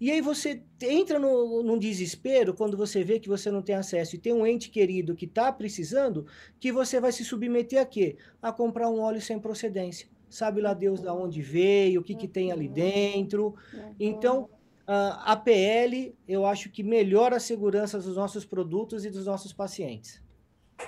E 0.00 0.10
aí 0.10 0.22
você 0.22 0.62
entra 0.80 1.18
no, 1.18 1.62
num 1.62 1.78
desespero 1.78 2.54
quando 2.54 2.74
você 2.74 3.04
vê 3.04 3.20
que 3.20 3.28
você 3.28 3.50
não 3.50 3.60
tem 3.60 3.74
acesso 3.74 4.16
e 4.16 4.18
tem 4.18 4.32
um 4.32 4.46
ente 4.46 4.70
querido 4.70 5.14
que 5.14 5.26
está 5.26 5.52
precisando, 5.52 6.26
que 6.58 6.72
você 6.72 6.98
vai 6.98 7.12
se 7.12 7.22
submeter 7.22 7.78
a 7.82 7.84
quê? 7.84 8.16
A 8.40 8.50
comprar 8.50 8.88
um 8.88 8.98
óleo 8.98 9.20
sem 9.20 9.38
procedência. 9.38 10.08
Sabe 10.30 10.60
lá 10.60 10.72
Deus 10.72 11.02
da 11.02 11.12
onde 11.12 11.42
veio, 11.42 12.00
o 12.00 12.04
que, 12.04 12.14
que 12.14 12.28
tem 12.28 12.52
ali 12.52 12.68
dentro. 12.68 13.56
Então, 13.98 14.48
a 14.86 15.36
PL, 15.36 16.16
eu 16.26 16.46
acho 16.46 16.70
que 16.70 16.82
melhora 16.82 17.36
a 17.36 17.40
segurança 17.40 17.98
dos 17.98 18.16
nossos 18.16 18.44
produtos 18.44 19.04
e 19.04 19.10
dos 19.10 19.26
nossos 19.26 19.52
pacientes. 19.52 20.22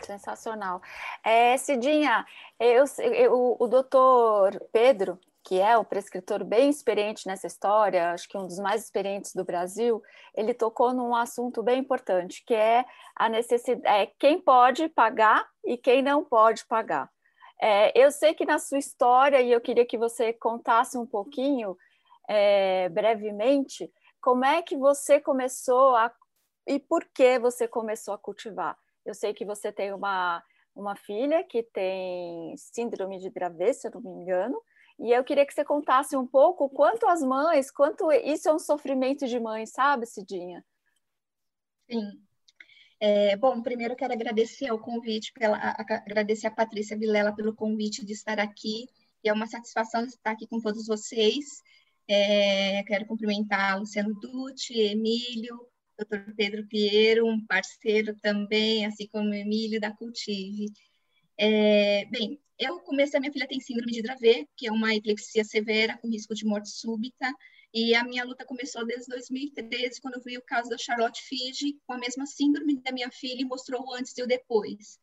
Sensacional. 0.00 0.80
É, 1.22 1.56
Cidinha, 1.56 2.24
eu, 2.58 2.84
eu, 2.98 3.56
o 3.58 3.68
doutor 3.68 4.58
Pedro, 4.72 5.18
que 5.44 5.60
é 5.60 5.76
o 5.76 5.84
prescritor 5.84 6.44
bem 6.44 6.70
experiente 6.70 7.26
nessa 7.26 7.46
história, 7.46 8.12
acho 8.12 8.28
que 8.28 8.38
um 8.38 8.46
dos 8.46 8.58
mais 8.58 8.82
experientes 8.84 9.34
do 9.34 9.44
Brasil, 9.44 10.02
ele 10.34 10.54
tocou 10.54 10.94
num 10.94 11.14
assunto 11.14 11.62
bem 11.62 11.80
importante, 11.80 12.42
que 12.46 12.54
é 12.54 12.84
a 13.14 13.28
necessidade, 13.28 13.86
é, 13.86 14.06
quem 14.18 14.40
pode 14.40 14.88
pagar 14.88 15.46
e 15.64 15.76
quem 15.76 16.00
não 16.00 16.24
pode 16.24 16.64
pagar. 16.64 17.11
É, 17.64 17.92
eu 17.96 18.10
sei 18.10 18.34
que 18.34 18.44
na 18.44 18.58
sua 18.58 18.78
história, 18.78 19.40
e 19.40 19.52
eu 19.52 19.60
queria 19.60 19.86
que 19.86 19.96
você 19.96 20.32
contasse 20.32 20.98
um 20.98 21.06
pouquinho, 21.06 21.78
é, 22.28 22.88
brevemente, 22.88 23.88
como 24.20 24.44
é 24.44 24.60
que 24.62 24.76
você 24.76 25.20
começou 25.20 25.94
a 25.94 26.12
e 26.66 26.80
por 26.80 27.04
que 27.04 27.38
você 27.38 27.68
começou 27.68 28.14
a 28.14 28.18
cultivar? 28.18 28.76
Eu 29.06 29.14
sei 29.14 29.32
que 29.32 29.44
você 29.44 29.70
tem 29.70 29.92
uma, 29.92 30.42
uma 30.74 30.96
filha 30.96 31.44
que 31.44 31.62
tem 31.62 32.52
síndrome 32.56 33.18
de 33.20 33.30
Dravet, 33.30 33.74
se 33.74 33.86
eu 33.86 33.92
não 33.92 34.00
me 34.00 34.22
engano, 34.22 34.60
e 34.98 35.12
eu 35.12 35.22
queria 35.22 35.46
que 35.46 35.54
você 35.54 35.64
contasse 35.64 36.16
um 36.16 36.26
pouco 36.26 36.68
quanto 36.68 37.06
as 37.06 37.22
mães, 37.22 37.70
quanto 37.70 38.10
isso 38.10 38.48
é 38.48 38.52
um 38.52 38.58
sofrimento 38.58 39.24
de 39.28 39.38
mãe, 39.38 39.66
sabe, 39.66 40.04
Cidinha? 40.06 40.64
Sim. 41.88 42.22
É, 43.04 43.36
bom, 43.36 43.60
primeiro 43.60 43.96
quero 43.96 44.12
agradecer 44.12 44.70
o 44.70 44.78
convite, 44.78 45.32
pela, 45.32 45.58
agradecer 45.58 46.46
a 46.46 46.52
Patrícia 46.52 46.96
Vilela 46.96 47.34
pelo 47.34 47.52
convite 47.52 48.06
de 48.06 48.12
estar 48.12 48.38
aqui. 48.38 48.86
E 49.24 49.28
é 49.28 49.32
uma 49.32 49.48
satisfação 49.48 50.04
estar 50.04 50.30
aqui 50.30 50.46
com 50.46 50.60
todos 50.60 50.86
vocês. 50.86 51.64
É, 52.06 52.80
quero 52.84 53.04
cumprimentar 53.06 53.80
Luciano 53.80 54.14
Dutti, 54.20 54.78
Emílio, 54.78 55.66
Dr. 55.98 56.32
Pedro 56.36 56.64
Piero, 56.68 57.26
um 57.26 57.44
parceiro 57.44 58.14
também, 58.22 58.86
assim 58.86 59.08
como 59.08 59.30
o 59.30 59.34
Emílio 59.34 59.80
da 59.80 59.90
Cultive. 59.90 60.72
É, 61.36 62.04
bem, 62.04 62.40
eu 62.56 62.78
comecei, 62.82 63.18
a 63.18 63.20
minha 63.20 63.32
filha 63.32 63.48
tem 63.48 63.58
síndrome 63.58 63.90
de 63.90 64.02
Dravet, 64.02 64.48
que 64.56 64.68
é 64.68 64.70
uma 64.70 64.94
epilepsia 64.94 65.42
severa 65.42 65.98
com 65.98 66.08
risco 66.08 66.36
de 66.36 66.44
morte 66.44 66.68
súbita, 66.68 67.34
e 67.72 67.94
a 67.94 68.04
minha 68.04 68.24
luta 68.24 68.44
começou 68.44 68.84
desde 68.84 69.08
2013, 69.08 70.00
quando 70.00 70.14
eu 70.14 70.22
vi 70.22 70.36
o 70.36 70.42
caso 70.42 70.68
da 70.68 70.76
Charlotte 70.76 71.22
Figi, 71.22 71.78
com 71.86 71.94
a 71.94 71.98
mesma 71.98 72.26
síndrome 72.26 72.80
da 72.80 72.92
minha 72.92 73.10
filha, 73.10 73.40
e 73.40 73.44
mostrou 73.44 73.82
o 73.82 73.94
antes 73.94 74.16
e 74.16 74.22
o 74.22 74.26
depois. 74.26 74.98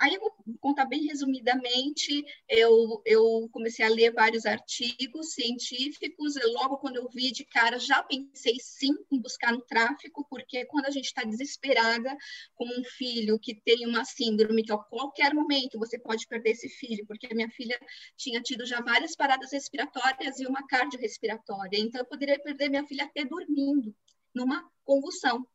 Aí 0.00 0.14
eu 0.14 0.20
vou 0.20 0.34
contar 0.60 0.86
bem 0.86 1.04
resumidamente, 1.04 2.24
eu, 2.48 3.02
eu 3.04 3.48
comecei 3.52 3.84
a 3.84 3.88
ler 3.88 4.14
vários 4.14 4.46
artigos 4.46 5.34
científicos, 5.34 6.36
e 6.36 6.46
logo 6.46 6.78
quando 6.78 6.96
eu 6.96 7.06
vi 7.10 7.30
de 7.30 7.44
cara, 7.44 7.78
já 7.78 8.02
pensei 8.02 8.56
sim 8.58 8.94
em 9.12 9.20
buscar 9.20 9.52
no 9.52 9.60
tráfico, 9.60 10.26
porque 10.30 10.64
quando 10.64 10.86
a 10.86 10.90
gente 10.90 11.04
está 11.04 11.22
desesperada 11.22 12.16
com 12.54 12.64
um 12.64 12.82
filho 12.82 13.38
que 13.38 13.54
tem 13.54 13.86
uma 13.86 14.02
síndrome 14.06 14.64
que 14.64 14.72
a 14.72 14.78
qualquer 14.78 15.34
momento 15.34 15.78
você 15.78 15.98
pode 15.98 16.26
perder 16.26 16.52
esse 16.52 16.70
filho, 16.70 17.04
porque 17.06 17.26
a 17.26 17.34
minha 17.34 17.50
filha 17.50 17.78
tinha 18.16 18.40
tido 18.40 18.64
já 18.64 18.80
várias 18.80 19.14
paradas 19.14 19.52
respiratórias 19.52 20.40
e 20.40 20.46
uma 20.46 20.66
cardiorrespiratória, 20.66 21.78
então 21.78 22.00
eu 22.00 22.06
poderia 22.06 22.40
perder 22.40 22.70
minha 22.70 22.86
filha 22.86 23.04
até 23.04 23.22
dormindo, 23.26 23.94
numa 24.34 24.66
convulsão. 24.82 25.46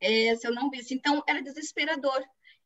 É, 0.00 0.34
se 0.34 0.48
eu 0.48 0.52
não 0.52 0.68
visse. 0.68 0.92
Então, 0.94 1.22
era 1.28 1.40
desesperador. 1.40 2.20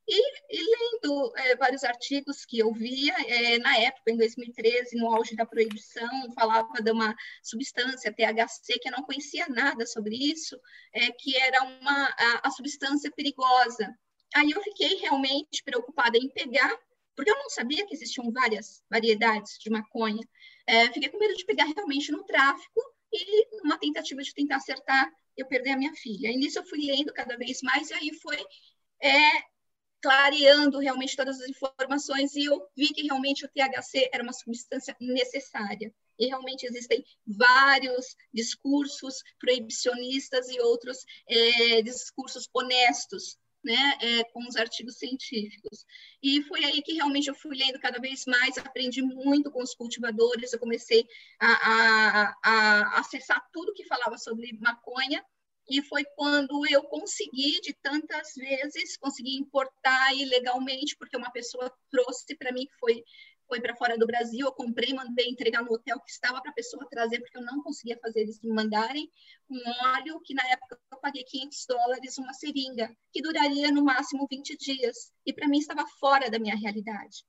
E, 0.08 0.22
e 0.50 0.60
lendo 0.60 1.32
é, 1.36 1.56
vários 1.56 1.82
artigos 1.82 2.44
que 2.44 2.60
eu 2.60 2.72
via, 2.72 3.12
é, 3.26 3.58
na 3.58 3.76
época, 3.78 4.12
em 4.12 4.16
2013, 4.16 4.96
no 4.96 5.12
auge 5.12 5.34
da 5.34 5.44
proibição, 5.44 6.32
falava 6.32 6.80
de 6.80 6.92
uma 6.92 7.14
substância, 7.42 8.12
THC, 8.12 8.78
que 8.78 8.88
eu 8.88 8.92
não 8.92 9.02
conhecia 9.02 9.46
nada 9.48 9.84
sobre 9.84 10.14
isso, 10.14 10.56
é, 10.92 11.10
que 11.10 11.36
era 11.36 11.60
uma, 11.64 12.04
a, 12.06 12.48
a 12.48 12.50
substância 12.52 13.10
perigosa. 13.10 13.92
Aí 14.34 14.50
eu 14.50 14.62
fiquei 14.62 14.96
realmente 14.96 15.62
preocupada 15.64 16.16
em 16.16 16.28
pegar, 16.28 16.78
porque 17.16 17.30
eu 17.30 17.38
não 17.38 17.50
sabia 17.50 17.84
que 17.84 17.94
existiam 17.94 18.30
várias 18.30 18.84
variedades 18.88 19.58
de 19.58 19.70
maconha. 19.70 20.22
É, 20.68 20.92
fiquei 20.92 21.08
com 21.08 21.18
medo 21.18 21.34
de 21.34 21.44
pegar 21.44 21.64
realmente 21.64 22.12
no 22.12 22.22
tráfico 22.24 22.80
e, 23.12 23.62
numa 23.62 23.78
tentativa 23.78 24.22
de 24.22 24.32
tentar 24.32 24.56
acertar, 24.56 25.10
eu 25.36 25.46
perdi 25.46 25.70
a 25.70 25.76
minha 25.76 25.94
filha. 25.94 26.28
E 26.28 26.36
nisso 26.36 26.60
eu 26.60 26.64
fui 26.64 26.78
lendo 26.86 27.12
cada 27.12 27.36
vez 27.36 27.60
mais, 27.62 27.90
e 27.90 27.94
aí 27.94 28.14
foi 28.14 28.38
é, 29.00 29.55
clareando 30.00 30.78
realmente 30.78 31.16
todas 31.16 31.40
as 31.40 31.48
informações 31.48 32.34
e 32.34 32.44
eu 32.44 32.68
vi 32.76 32.88
que 32.88 33.02
realmente 33.02 33.44
o 33.44 33.48
THC 33.48 34.10
era 34.12 34.22
uma 34.22 34.32
substância 34.32 34.96
necessária. 35.00 35.92
E 36.18 36.26
realmente 36.26 36.64
existem 36.64 37.04
vários 37.26 38.16
discursos 38.32 39.22
proibicionistas 39.38 40.48
e 40.48 40.60
outros 40.60 41.04
é, 41.28 41.82
discursos 41.82 42.48
honestos, 42.54 43.38
né, 43.62 43.98
é, 44.00 44.24
com 44.24 44.46
os 44.46 44.56
artigos 44.56 44.96
científicos. 44.96 45.84
E 46.22 46.42
foi 46.44 46.64
aí 46.64 46.80
que 46.82 46.94
realmente 46.94 47.28
eu 47.28 47.34
fui 47.34 47.56
lendo 47.56 47.80
cada 47.80 47.98
vez 47.98 48.24
mais, 48.26 48.56
aprendi 48.56 49.02
muito 49.02 49.50
com 49.50 49.62
os 49.62 49.74
cultivadores, 49.74 50.52
eu 50.52 50.58
comecei 50.58 51.06
a, 51.40 51.48
a, 51.48 52.36
a 52.42 53.00
acessar 53.00 53.44
tudo 53.52 53.74
que 53.74 53.84
falava 53.84 54.16
sobre 54.16 54.56
maconha 54.60 55.22
e 55.68 55.82
foi 55.82 56.04
quando 56.16 56.64
eu 56.70 56.82
consegui, 56.84 57.60
de 57.60 57.74
tantas 57.82 58.32
vezes, 58.36 58.96
consegui 58.96 59.36
importar 59.36 60.14
ilegalmente, 60.14 60.96
porque 60.96 61.16
uma 61.16 61.30
pessoa 61.30 61.72
trouxe 61.90 62.36
para 62.36 62.52
mim, 62.52 62.66
que 62.66 62.78
foi, 62.78 63.02
foi 63.48 63.60
para 63.60 63.74
fora 63.76 63.98
do 63.98 64.06
Brasil, 64.06 64.46
eu 64.46 64.52
comprei, 64.52 64.94
mandei 64.94 65.28
entregar 65.28 65.62
no 65.62 65.72
hotel 65.72 65.98
que 66.00 66.10
estava 66.10 66.40
para 66.40 66.50
a 66.50 66.54
pessoa 66.54 66.86
trazer, 66.88 67.18
porque 67.20 67.36
eu 67.36 67.44
não 67.44 67.62
conseguia 67.62 67.98
fazer 68.00 68.20
eles 68.20 68.40
me 68.42 68.52
mandarem, 68.52 69.10
um 69.50 69.60
óleo 69.94 70.20
que 70.24 70.34
na 70.34 70.46
época 70.48 70.78
eu 70.92 70.98
paguei 70.98 71.24
500 71.24 71.66
dólares, 71.68 72.18
uma 72.18 72.32
seringa, 72.32 72.94
que 73.12 73.20
duraria 73.20 73.70
no 73.72 73.84
máximo 73.84 74.26
20 74.30 74.56
dias, 74.56 75.12
e 75.24 75.32
para 75.32 75.48
mim 75.48 75.58
estava 75.58 75.84
fora 75.98 76.30
da 76.30 76.38
minha 76.38 76.56
realidade. 76.56 77.24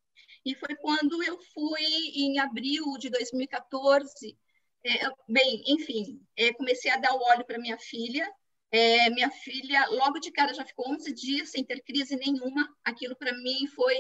E 0.46 0.56
foi 0.56 0.76
quando 0.76 1.24
eu 1.24 1.38
fui, 1.54 1.84
em 2.16 2.40
abril 2.40 2.98
de 3.00 3.10
2014, 3.10 4.38
é, 4.86 5.10
bem, 5.28 5.64
enfim, 5.68 6.22
é, 6.36 6.54
comecei 6.54 6.90
a 6.92 6.98
dar 6.98 7.14
o 7.14 7.22
óleo 7.22 7.46
para 7.46 7.60
minha 7.60 7.78
filha. 7.78 8.32
É, 8.70 9.10
minha 9.10 9.30
filha, 9.30 9.88
logo 9.92 10.20
de 10.20 10.32
cara, 10.32 10.54
já 10.54 10.66
ficou 10.66 10.90
11 10.92 11.14
dias 11.14 11.50
sem 11.50 11.64
ter 11.64 11.82
crise 11.82 12.16
nenhuma. 12.16 12.68
Aquilo 12.84 13.16
para 13.16 13.34
mim 13.34 13.68
foi, 13.68 13.96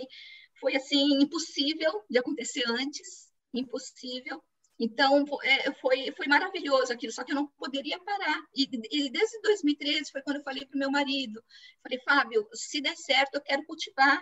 foi 0.60 0.76
assim, 0.76 1.22
impossível 1.22 2.04
de 2.10 2.18
acontecer 2.18 2.64
antes, 2.68 3.32
impossível. 3.54 4.44
Então, 4.80 5.26
é, 5.44 5.74
foi, 5.76 6.12
foi 6.12 6.28
maravilhoso 6.28 6.94
aquilo, 6.94 7.12
só 7.12 7.24
que 7.24 7.32
eu 7.32 7.36
não 7.36 7.48
poderia 7.58 8.00
parar. 8.00 8.44
E, 8.56 8.64
e 8.92 9.10
desde 9.10 9.42
2013 9.42 10.12
foi 10.12 10.22
quando 10.22 10.38
eu 10.38 10.44
falei 10.44 10.66
para 10.66 10.76
o 10.76 10.80
meu 10.80 10.92
marido, 10.92 11.44
falei, 11.82 12.00
Fábio, 12.02 12.48
se 12.54 12.80
der 12.82 12.96
certo, 12.96 13.36
eu 13.36 13.42
quero 13.42 13.66
cultivar 13.66 14.22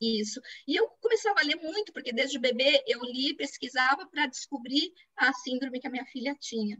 isso. 0.00 0.40
E 0.66 0.76
eu 0.76 0.88
começava 1.00 1.40
a 1.40 1.44
ler 1.44 1.56
muito, 1.56 1.92
porque 1.92 2.12
desde 2.12 2.38
bebê 2.38 2.82
eu 2.86 3.00
li, 3.02 3.34
pesquisava 3.34 4.06
para 4.06 4.26
descobrir 4.26 4.92
a 5.16 5.32
síndrome 5.32 5.80
que 5.80 5.86
a 5.86 5.90
minha 5.90 6.06
filha 6.06 6.36
tinha. 6.38 6.78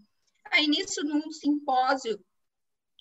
Aí 0.51 0.67
nisso, 0.67 1.03
num 1.05 1.31
simpósio 1.31 2.23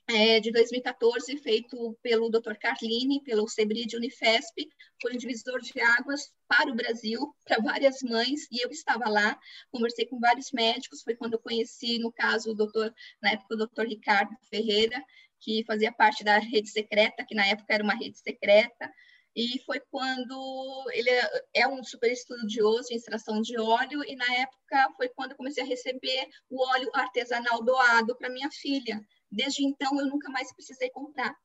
é, 0.08 0.39
de 0.39 0.52
2014, 0.52 1.38
feito 1.38 1.97
pelo 2.02 2.30
Dr. 2.30 2.56
Carline, 2.60 3.23
pelo 3.23 3.47
CEBRID 3.47 3.95
Unifesp, 3.95 4.67
foi 5.02 5.13
um 5.13 5.17
divisor 5.17 5.60
de 5.62 5.80
águas 5.80 6.32
para 6.47 6.71
o 6.71 6.76
Brasil, 6.76 7.34
para 7.45 7.62
várias 7.62 8.02
mães, 8.02 8.47
e 8.52 8.63
eu 8.63 8.69
estava 8.69 9.08
lá, 9.10 9.39
conversei 9.71 10.06
com 10.06 10.19
vários 10.19 10.52
médicos, 10.52 11.02
foi 11.02 11.15
quando 11.15 11.34
eu 11.34 11.39
conheci, 11.39 11.99
no 11.99 12.12
caso, 12.12 12.52
o 12.52 12.56
doutor, 12.56 12.93
na 13.21 13.32
época, 13.32 13.56
o 13.56 13.58
doutor 13.58 13.88
Ricardo 13.88 14.36
Ferreira, 14.49 15.02
que 15.39 15.63
fazia 15.65 15.91
parte 15.91 16.23
da 16.23 16.38
rede 16.38 16.69
secreta, 16.69 17.26
que 17.26 17.36
na 17.36 17.45
época 17.45 17.73
era 17.73 17.84
uma 17.84 17.95
rede 17.95 18.17
secreta, 18.17 18.91
e 19.36 19.60
foi 19.65 19.80
quando 19.91 20.86
ele 20.91 21.10
é, 21.10 21.43
é 21.56 21.67
um 21.67 21.84
super 21.84 22.12
estudioso 22.12 22.91
em 22.91 22.96
extração 22.96 23.41
de 23.41 23.60
óleo, 23.60 24.04
e 24.06 24.15
na 24.15 24.32
época 24.36 24.93
foi 24.96 25.10
quando 25.10 25.32
eu 25.32 25.38
comecei 25.38 25.63
a 25.63 25.67
receber 25.67 26.30
o 26.50 26.63
óleo 26.63 26.89
artesanal 26.93 27.63
doado 27.63 28.15
para 28.15 28.30
minha 28.30 28.50
filha. 28.52 29.02
Desde 29.32 29.65
então, 29.65 30.00
eu 30.00 30.06
nunca 30.06 30.30
mais 30.30 30.54
precisei 30.54 30.89
comprar. 30.91 31.36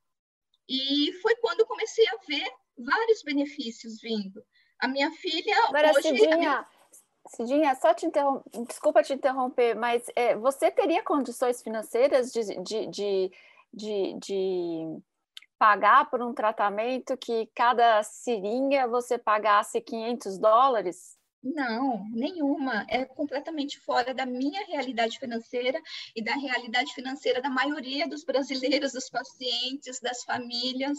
E 0.68 1.12
foi 1.22 1.34
quando 1.36 1.60
eu 1.60 1.66
comecei 1.66 2.06
a 2.08 2.18
ver 2.28 2.46
vários 2.76 3.22
benefícios 3.22 4.00
vindo. 4.02 4.44
A 4.78 4.86
minha 4.86 5.10
filha. 5.12 5.56
Agora, 5.68 5.90
hoje, 5.90 6.02
Cidinha, 6.02 6.36
minha... 6.36 6.68
Cidinha, 7.28 7.74
só 7.74 7.94
te 7.94 8.04
interromper, 8.04 8.64
desculpa 8.66 9.02
te 9.02 9.14
interromper, 9.14 9.74
mas 9.74 10.04
é, 10.14 10.36
você 10.36 10.70
teria 10.70 11.02
condições 11.02 11.62
financeiras 11.62 12.30
de, 12.32 12.62
de, 12.62 12.86
de, 12.86 13.30
de 14.18 15.02
pagar 15.58 16.08
por 16.08 16.22
um 16.22 16.32
tratamento 16.32 17.16
que 17.16 17.50
cada 17.54 18.02
seringa 18.02 18.86
você 18.86 19.18
pagasse 19.18 19.80
500 19.80 20.38
dólares? 20.38 21.18
Não, 21.42 22.04
nenhuma. 22.10 22.84
É 22.88 23.04
completamente 23.04 23.78
fora 23.80 24.12
da 24.12 24.26
minha 24.26 24.64
realidade 24.66 25.18
financeira 25.18 25.80
e 26.14 26.22
da 26.22 26.34
realidade 26.34 26.92
financeira 26.92 27.40
da 27.40 27.48
maioria 27.48 28.08
dos 28.08 28.24
brasileiros, 28.24 28.92
dos 28.92 29.08
pacientes, 29.08 30.00
das 30.00 30.24
famílias. 30.24 30.98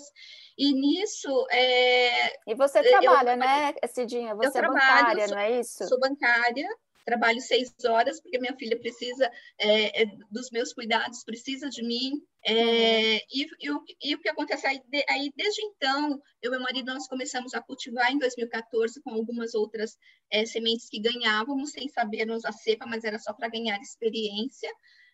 E 0.58 0.74
nisso. 0.74 1.46
É... 1.52 2.38
E 2.48 2.56
você 2.56 2.82
trabalha, 2.82 3.32
eu, 3.32 3.38
né, 3.38 3.74
Cidinha? 3.88 4.34
Você 4.36 4.60
é 4.60 4.62
trabalho, 4.62 4.80
bancária, 4.80 5.28
sou, 5.28 5.36
não 5.36 5.44
é 5.44 5.60
isso? 5.60 5.88
Sou 5.88 6.00
bancária, 6.00 6.70
trabalho 7.10 7.42
seis 7.42 7.74
horas, 7.84 8.22
porque 8.22 8.38
minha 8.38 8.56
filha 8.56 8.80
precisa 8.80 9.30
é, 9.58 10.04
é, 10.04 10.06
dos 10.30 10.52
meus 10.52 10.72
cuidados, 10.72 11.24
precisa 11.24 11.68
de 11.68 11.82
mim. 11.82 12.22
É, 12.46 13.18
e, 13.18 13.48
e, 13.60 13.72
o, 13.72 13.84
e, 14.02 14.16
o, 14.16 14.20
que 14.20 14.30
acontece 14.30 14.66
aí, 14.68 14.80
de, 14.88 15.04
aí, 15.10 15.32
desde 15.36 15.62
então, 15.64 16.22
eu 16.42 16.50
e 16.50 16.52
meu 16.52 16.62
marido, 16.62 16.94
nós 16.94 17.08
começamos 17.08 17.54
a 17.54 17.62
cultivar 17.62 18.12
em 18.12 18.20
2014 18.20 19.02
com 19.02 19.10
algumas 19.10 19.56
outras 19.56 19.98
é, 20.32 20.46
sementes 20.46 20.88
que 20.88 21.02
ganhávamos, 21.02 21.72
sem 21.72 21.90
sabermos 21.90 22.46
a 22.46 22.52
cepa, 22.52 22.86
mas 22.86 23.04
era 23.04 23.18
só 23.18 23.34
para 23.34 23.50
ganhar 23.50 23.80
experiência. 23.82 24.70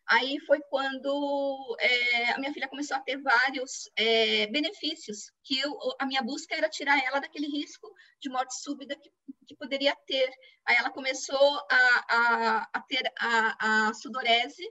Aí 0.08 0.40
foi 0.42 0.60
quando 0.70 1.76
é, 1.80 2.32
a 2.32 2.38
minha 2.38 2.54
filha 2.54 2.68
começou 2.68 2.96
a 2.96 3.02
ter 3.02 3.20
vários 3.22 3.90
é, 3.96 4.48
benefícios, 4.48 5.32
que 5.44 5.60
eu, 5.60 5.76
a 6.00 6.06
minha 6.06 6.22
busca 6.22 6.56
era 6.56 6.70
tirar 6.70 7.04
ela 7.04 7.20
daquele 7.20 7.48
risco 7.48 7.92
de 8.22 8.30
morte 8.30 8.56
súbita 8.62 8.96
que, 8.96 9.10
que 9.48 9.56
poderia 9.56 9.96
ter. 10.06 10.30
Aí 10.66 10.76
ela 10.76 10.92
começou 10.92 11.60
a, 11.72 12.06
a, 12.10 12.70
a 12.74 12.82
ter 12.82 13.12
a, 13.20 13.88
a 13.88 13.94
sudorese, 13.96 14.64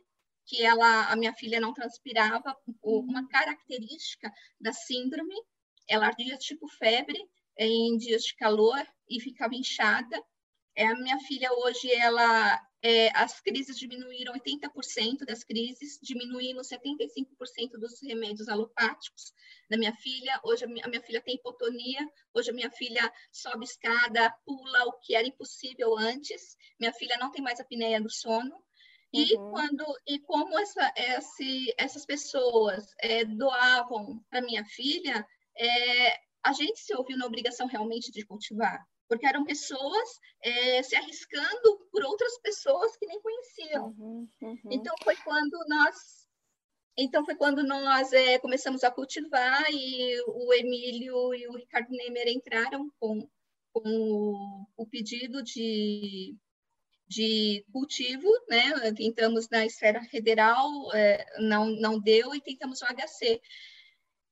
que 0.46 0.62
ela, 0.62 1.10
a 1.10 1.16
minha 1.16 1.32
filha 1.32 1.60
não 1.60 1.72
transpirava, 1.72 2.56
uma 2.82 3.26
característica 3.28 4.30
da 4.60 4.72
síndrome, 4.72 5.34
ela 5.88 6.06
ardia 6.06 6.36
tipo 6.36 6.68
febre 6.68 7.18
em 7.58 7.96
dias 7.96 8.22
de 8.22 8.36
calor 8.36 8.80
e 9.08 9.20
ficava 9.20 9.54
inchada. 9.54 10.22
É, 10.76 10.86
a 10.86 10.94
minha 10.94 11.18
filha 11.20 11.50
hoje, 11.52 11.90
ela, 11.92 12.60
é, 12.84 13.10
as 13.16 13.40
crises 13.40 13.78
diminuíram 13.78 14.34
80% 14.34 15.24
das 15.26 15.42
crises, 15.42 15.98
diminuímos 16.02 16.68
75% 16.68 17.78
dos 17.80 17.98
remédios 18.02 18.46
alopáticos 18.46 19.32
da 19.70 19.78
minha 19.78 19.94
filha. 19.94 20.38
Hoje 20.44 20.66
a 20.66 20.68
minha, 20.68 20.84
a 20.84 20.88
minha, 20.88 21.00
filha 21.00 21.22
tem 21.22 21.36
hipotonia, 21.36 22.06
hoje 22.34 22.50
a 22.50 22.52
minha 22.52 22.70
filha 22.70 23.10
sobe 23.32 23.64
escada, 23.64 24.30
pula, 24.44 24.84
o 24.84 24.92
que 25.00 25.14
era 25.14 25.26
impossível 25.26 25.96
antes. 25.96 26.58
Minha 26.78 26.92
filha 26.92 27.16
não 27.18 27.30
tem 27.30 27.42
mais 27.42 27.58
apneia 27.58 28.02
do 28.02 28.10
sono. 28.10 28.54
E 29.10 29.34
uhum. 29.34 29.50
quando 29.50 29.84
e 30.06 30.18
como 30.18 30.58
essa, 30.58 30.92
esse, 30.94 31.74
essas 31.78 32.04
pessoas 32.04 32.84
é, 33.00 33.24
doavam 33.24 34.22
para 34.28 34.42
minha 34.42 34.64
filha, 34.66 35.26
é, 35.56 36.20
a 36.44 36.52
gente 36.52 36.80
se 36.80 36.94
ouviu 36.94 37.16
na 37.16 37.24
obrigação 37.24 37.66
realmente 37.66 38.12
de 38.12 38.26
cultivar, 38.26 38.84
porque 39.08 39.26
eram 39.26 39.44
pessoas 39.44 40.20
é, 40.42 40.82
se 40.82 40.96
arriscando 40.96 41.78
por 41.90 42.04
outras 42.04 42.38
pessoas 42.40 42.96
que 42.96 43.06
nem 43.06 43.20
conheciam. 43.20 43.94
Uhum, 43.98 44.28
uhum. 44.40 44.58
Então 44.70 44.94
foi 45.02 45.16
quando 45.16 45.58
nós 45.68 46.24
então 46.96 47.24
foi 47.24 47.34
quando 47.34 47.64
nós 47.64 48.12
é, 48.12 48.38
começamos 48.38 48.84
a 48.84 48.90
cultivar 48.90 49.64
e 49.70 50.20
o 50.28 50.52
Emílio 50.54 51.34
e 51.34 51.48
o 51.48 51.56
Ricardo 51.56 51.90
Nemer 51.90 52.28
entraram 52.28 52.88
com, 53.00 53.28
com 53.72 53.82
o, 53.84 54.66
o 54.76 54.86
pedido 54.86 55.42
de 55.42 56.36
de 57.06 57.64
cultivo, 57.72 58.28
né? 58.48 58.92
Tentamos 58.96 59.48
na 59.50 59.64
esfera 59.66 60.02
federal, 60.04 60.66
é, 60.94 61.24
não, 61.38 61.66
não 61.66 62.00
deu, 62.00 62.34
e 62.34 62.40
tentamos 62.40 62.80
o 62.80 62.86
HC. 62.86 63.40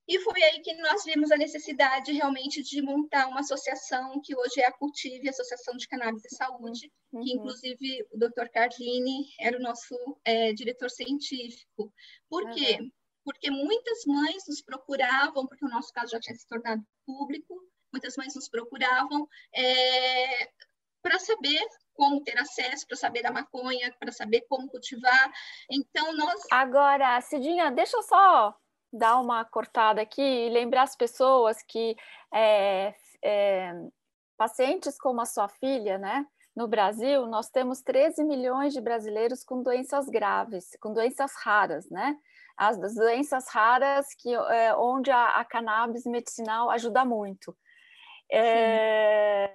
E 0.09 0.19
foi 0.21 0.43
aí 0.43 0.61
que 0.61 0.75
nós 0.75 1.05
vimos 1.05 1.31
a 1.31 1.37
necessidade 1.37 2.12
realmente 2.12 2.62
de 2.62 2.83
montar 2.83 3.29
uma 3.29 3.41
associação 3.41 4.21
que 4.23 4.37
hoje 4.37 4.61
é 4.61 4.67
a 4.67 4.73
Cultive, 4.73 5.29
Associação 5.29 5.77
de 5.77 5.87
Cannabis 5.87 6.25
e 6.25 6.35
Saúde, 6.35 6.93
uhum. 7.12 7.23
que 7.23 7.33
inclusive 7.33 8.07
o 8.11 8.19
Dr. 8.19 8.49
Carlini 8.53 9.29
era 9.38 9.57
o 9.57 9.62
nosso 9.62 9.95
é, 10.25 10.53
diretor 10.53 10.91
científico. 10.91 11.93
Por 12.29 12.45
uhum. 12.45 12.51
quê? 12.53 12.79
Porque 13.25 13.51
muitas 13.51 14.05
mães 14.05 14.43
nos 14.49 14.61
procuravam, 14.61 15.47
porque 15.47 15.65
o 15.65 15.71
nosso 15.71 15.93
caso 15.93 16.11
já 16.11 16.19
tinha 16.19 16.35
se 16.35 16.49
tornado 16.49 16.83
público, 17.07 17.55
muitas 17.93 18.17
mães 18.17 18.35
nos 18.35 18.49
procuravam 18.49 19.29
é, 19.55 20.49
para 21.01 21.21
saber 21.21 21.65
como 21.95 22.25
ter 22.25 22.37
acesso, 22.38 22.87
para 22.88 22.97
saber 22.97 23.23
da 23.23 23.31
maconha, 23.31 23.95
para 24.01 24.11
saber 24.11 24.45
como 24.49 24.69
cultivar. 24.69 25.33
Então, 25.71 26.12
nós. 26.17 26.43
Agora, 26.51 27.21
Cidinha, 27.21 27.71
deixa 27.71 27.97
eu 27.97 28.03
só 28.03 28.59
dar 28.92 29.20
uma 29.20 29.44
cortada 29.44 30.02
aqui 30.02 30.22
e 30.22 30.50
lembrar 30.50 30.83
as 30.83 30.94
pessoas 30.94 31.62
que 31.62 31.96
é, 32.33 32.94
é, 33.22 33.72
pacientes 34.37 34.98
como 34.98 35.20
a 35.20 35.26
sua 35.26 35.48
filha, 35.48 35.98
né? 35.98 36.26
No 36.55 36.68
Brasil, 36.68 37.26
nós 37.26 37.48
temos 37.48 37.81
13 37.81 38.22
milhões 38.24 38.74
de 38.74 38.81
brasileiros 38.81 39.42
com 39.42 39.62
doenças 39.62 40.07
graves, 40.09 40.76
com 40.81 40.92
doenças 40.92 41.33
raras, 41.42 41.88
né? 41.88 42.16
As 42.57 42.76
doenças 42.94 43.48
raras 43.48 44.14
que, 44.14 44.35
é, 44.35 44.74
onde 44.76 45.11
a, 45.11 45.38
a, 45.38 45.44
cannabis 45.44 46.05
medicinal 46.05 46.70
ajuda 46.70 47.05
muito. 47.05 47.57
Eh, 48.31 49.50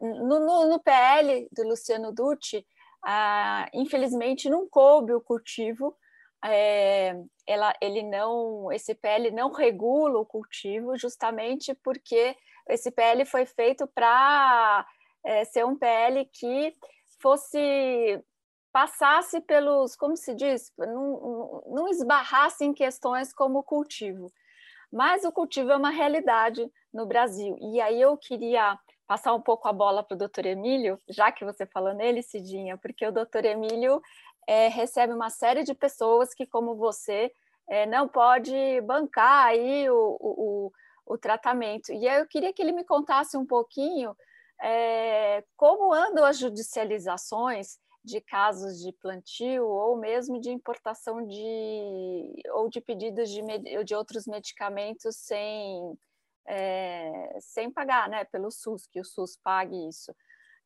no, 0.00 0.40
no, 0.40 0.68
no, 0.68 0.80
PL 0.80 1.48
do 1.50 1.68
Luciano 1.68 2.12
Dutti, 2.12 2.66
ah, 3.04 3.68
infelizmente 3.72 4.50
não 4.50 4.68
coube 4.68 5.12
o 5.12 5.20
cultivo, 5.20 5.96
é, 6.44 7.14
ela, 7.46 7.74
ele 7.80 8.02
não, 8.02 8.70
esse 8.72 8.94
PL 8.94 9.30
não 9.30 9.52
regula 9.52 10.18
o 10.18 10.26
cultivo, 10.26 10.96
justamente 10.96 11.74
porque 11.82 12.36
esse 12.68 12.90
PL 12.90 13.24
foi 13.24 13.46
feito 13.46 13.86
para 13.86 14.86
é, 15.24 15.44
ser 15.44 15.64
um 15.64 15.76
PL 15.76 16.24
que 16.32 16.74
fosse 17.20 18.22
passasse 18.72 19.40
pelos, 19.42 19.94
como 19.94 20.16
se 20.16 20.34
diz, 20.34 20.72
não, 20.78 21.62
não 21.66 21.88
esbarrasse 21.88 22.64
em 22.64 22.72
questões 22.72 23.32
como 23.32 23.58
o 23.58 23.62
cultivo. 23.62 24.32
Mas 24.90 25.24
o 25.24 25.32
cultivo 25.32 25.70
é 25.70 25.76
uma 25.76 25.90
realidade 25.90 26.70
no 26.92 27.06
Brasil. 27.06 27.56
E 27.60 27.80
aí 27.80 28.00
eu 28.00 28.16
queria 28.16 28.78
passar 29.06 29.34
um 29.34 29.40
pouco 29.40 29.68
a 29.68 29.72
bola 29.72 30.02
para 30.02 30.14
o 30.14 30.18
doutor 30.18 30.46
Emílio, 30.46 30.98
já 31.08 31.30
que 31.30 31.44
você 31.44 31.66
falou 31.66 31.92
nele, 31.92 32.22
Cidinha, 32.22 32.78
porque 32.78 33.06
o 33.06 33.12
doutor 33.12 33.44
Emílio 33.44 34.00
é, 34.46 34.68
recebe 34.68 35.12
uma 35.12 35.30
série 35.30 35.62
de 35.62 35.74
pessoas 35.74 36.34
que, 36.34 36.46
como 36.46 36.74
você, 36.74 37.32
é, 37.68 37.86
não 37.86 38.08
pode 38.08 38.80
bancar 38.82 39.46
aí 39.46 39.88
o, 39.88 40.16
o, 40.20 40.72
o, 41.06 41.18
tratamento. 41.18 41.92
E 41.92 42.08
aí 42.08 42.20
eu 42.20 42.26
queria 42.26 42.52
que 42.52 42.60
ele 42.60 42.72
me 42.72 42.84
contasse 42.84 43.36
um 43.36 43.46
pouquinho 43.46 44.16
é, 44.60 45.44
como 45.56 45.92
andam 45.92 46.24
as 46.24 46.38
judicializações 46.38 47.78
de 48.04 48.20
casos 48.20 48.80
de 48.80 48.92
plantio 48.92 49.64
ou 49.64 49.96
mesmo 49.96 50.40
de 50.40 50.50
importação 50.50 51.24
de 51.24 52.42
ou 52.52 52.68
de 52.68 52.80
pedidos 52.80 53.30
de, 53.30 53.84
de 53.84 53.94
outros 53.94 54.26
medicamentos 54.26 55.16
sem 55.16 55.96
é, 56.46 57.38
sem 57.40 57.70
pagar, 57.70 58.08
né, 58.08 58.24
pelo 58.24 58.50
SUS, 58.50 58.86
que 58.86 59.00
o 59.00 59.04
SUS 59.04 59.36
pague 59.42 59.88
isso. 59.88 60.14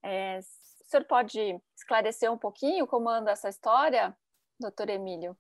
É, 0.03 0.41
o 0.87 0.91
senhor 0.91 1.05
pode 1.05 1.61
esclarecer 1.77 2.33
um 2.33 2.39
pouquinho 2.39 2.87
como 2.87 3.09
anda 3.09 3.33
essa 3.33 3.49
história, 3.49 4.17
doutor 4.59 4.89
Emílio? 4.89 5.37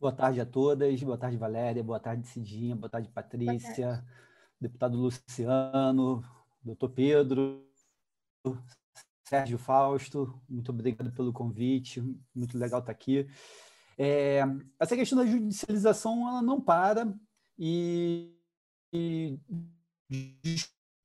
Boa 0.00 0.12
tarde 0.12 0.40
a 0.40 0.46
todas, 0.46 1.02
boa 1.02 1.18
tarde 1.18 1.36
Valéria, 1.36 1.82
boa 1.82 2.00
tarde 2.00 2.26
Cidinha, 2.26 2.74
boa 2.74 2.88
tarde 2.88 3.08
Patrícia, 3.08 3.86
boa 3.86 3.96
tarde. 3.96 4.12
deputado 4.60 4.96
Luciano, 4.96 6.24
doutor 6.62 6.90
Pedro, 6.90 7.68
Sérgio 9.24 9.58
Fausto, 9.58 10.40
muito 10.48 10.70
obrigado 10.70 11.12
pelo 11.12 11.32
convite, 11.32 12.00
muito 12.34 12.56
legal 12.56 12.80
estar 12.80 12.92
aqui. 12.92 13.28
É, 13.98 14.40
essa 14.78 14.96
questão 14.96 15.18
da 15.18 15.26
judicialização 15.26 16.28
ela 16.28 16.40
não 16.40 16.60
para 16.60 17.12
e 17.58 18.32
e 18.92 19.38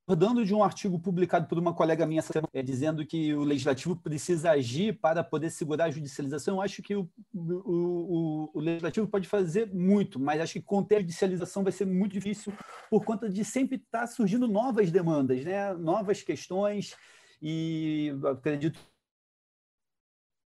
discordando 0.06 0.44
de 0.44 0.54
um 0.54 0.62
artigo 0.62 1.00
publicado 1.00 1.48
por 1.48 1.58
uma 1.58 1.72
colega 1.72 2.06
minha 2.06 2.22
é, 2.52 2.62
dizendo 2.62 3.06
que 3.06 3.32
o 3.32 3.42
legislativo 3.42 3.96
precisa 3.96 4.50
agir 4.50 5.00
para 5.00 5.24
poder 5.24 5.48
segurar 5.48 5.86
a 5.86 5.90
judicialização, 5.90 6.56
eu 6.56 6.60
acho 6.60 6.82
que 6.82 6.94
o, 6.94 7.08
o, 7.32 8.50
o, 8.52 8.60
legislativo 8.60 9.08
pode 9.08 9.26
fazer 9.26 9.72
muito, 9.72 10.20
mas 10.20 10.42
acho 10.42 10.52
que 10.54 10.62
conter 10.62 10.96
a 10.96 11.00
judicialização 11.00 11.62
vai 11.62 11.72
ser 11.72 11.86
muito 11.86 12.12
difícil 12.12 12.52
por 12.90 13.02
conta 13.02 13.30
de 13.30 13.42
sempre 13.44 13.76
estar 13.76 14.06
surgindo 14.06 14.46
novas 14.46 14.90
demandas, 14.90 15.42
né? 15.42 15.72
novas 15.72 16.22
questões, 16.22 16.94
e 17.40 18.12
acredito 18.30 18.78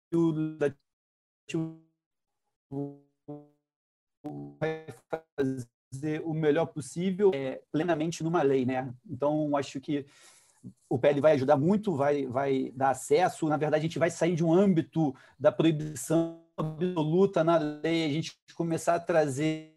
que 0.09 0.17
o 0.17 0.31
legislativo 0.31 1.79
vai 4.59 4.87
fazer 5.37 5.67
fazer 5.93 6.21
o 6.25 6.33
melhor 6.33 6.65
possível 6.65 7.31
é, 7.33 7.61
plenamente 7.71 8.23
numa 8.23 8.41
lei, 8.41 8.65
né? 8.65 8.91
Então, 9.09 9.55
acho 9.55 9.79
que 9.79 10.05
o 10.89 10.97
PL 10.97 11.21
vai 11.21 11.33
ajudar 11.33 11.57
muito, 11.57 11.95
vai, 11.95 12.25
vai 12.25 12.71
dar 12.75 12.89
acesso. 12.89 13.47
Na 13.47 13.57
verdade, 13.57 13.81
a 13.81 13.87
gente 13.87 13.99
vai 13.99 14.09
sair 14.09 14.35
de 14.35 14.43
um 14.43 14.53
âmbito 14.53 15.13
da 15.39 15.51
proibição 15.51 16.41
absoluta 16.57 17.43
na 17.43 17.57
lei, 17.57 18.05
a 18.05 18.09
gente 18.09 18.37
começar 18.55 18.95
a 18.95 18.99
trazer 18.99 19.73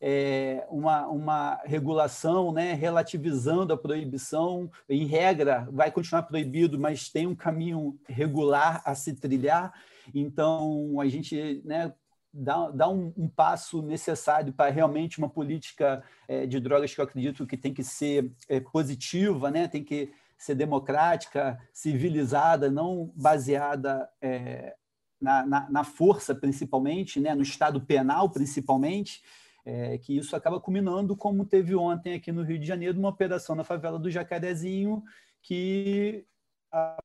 é, 0.00 0.66
uma, 0.70 1.06
uma 1.08 1.60
regulação 1.64 2.52
né, 2.52 2.72
relativizando 2.74 3.72
a 3.72 3.76
proibição. 3.76 4.70
Em 4.88 5.06
regra, 5.06 5.68
vai 5.70 5.90
continuar 5.90 6.22
proibido, 6.22 6.78
mas 6.78 7.08
tem 7.08 7.26
um 7.26 7.34
caminho 7.34 7.98
regular 8.08 8.82
a 8.84 8.94
se 8.94 9.14
trilhar. 9.14 9.72
Então, 10.14 11.00
a 11.00 11.06
gente 11.06 11.60
né, 11.64 11.92
dá, 12.38 12.88
um, 12.88 13.12
um, 13.16 13.28
passo 13.28 13.82
necessário 13.82 14.52
para 14.52 14.70
realmente 14.70 15.18
uma 15.18 15.28
política 15.28 16.02
é, 16.26 16.46
de 16.46 16.60
drogas 16.60 16.94
que 16.94 17.00
eu 17.00 17.04
acredito 17.04 17.46
que 17.46 17.56
tem 17.56 17.74
que 17.74 17.82
ser 17.82 18.30
é, 18.48 18.60
positiva, 18.60 19.50
né? 19.50 19.66
tem 19.66 19.82
que 19.82 20.12
ser 20.36 20.54
democrática, 20.54 21.58
civilizada, 21.72 22.70
não 22.70 23.12
baseada 23.16 24.08
é, 24.20 24.76
na, 25.20 25.44
na, 25.44 25.70
na, 25.70 25.84
força, 25.84 26.34
principalmente, 26.34 27.18
né? 27.18 27.34
no 27.34 27.42
Estado 27.42 27.80
penal, 27.80 28.30
principalmente, 28.30 29.20
é, 29.64 29.98
que 29.98 30.16
isso 30.16 30.36
acaba 30.36 30.60
culminando, 30.60 31.16
como 31.16 31.44
teve 31.44 31.74
ontem 31.74 32.14
aqui 32.14 32.30
no 32.30 32.42
Rio 32.42 32.58
de 32.58 32.66
Janeiro, 32.66 32.98
uma 32.98 33.08
operação 33.08 33.56
na 33.56 33.64
favela 33.64 33.98
do 33.98 34.10
Jacarezinho, 34.10 35.02
que 35.42 36.24
a 36.70 36.98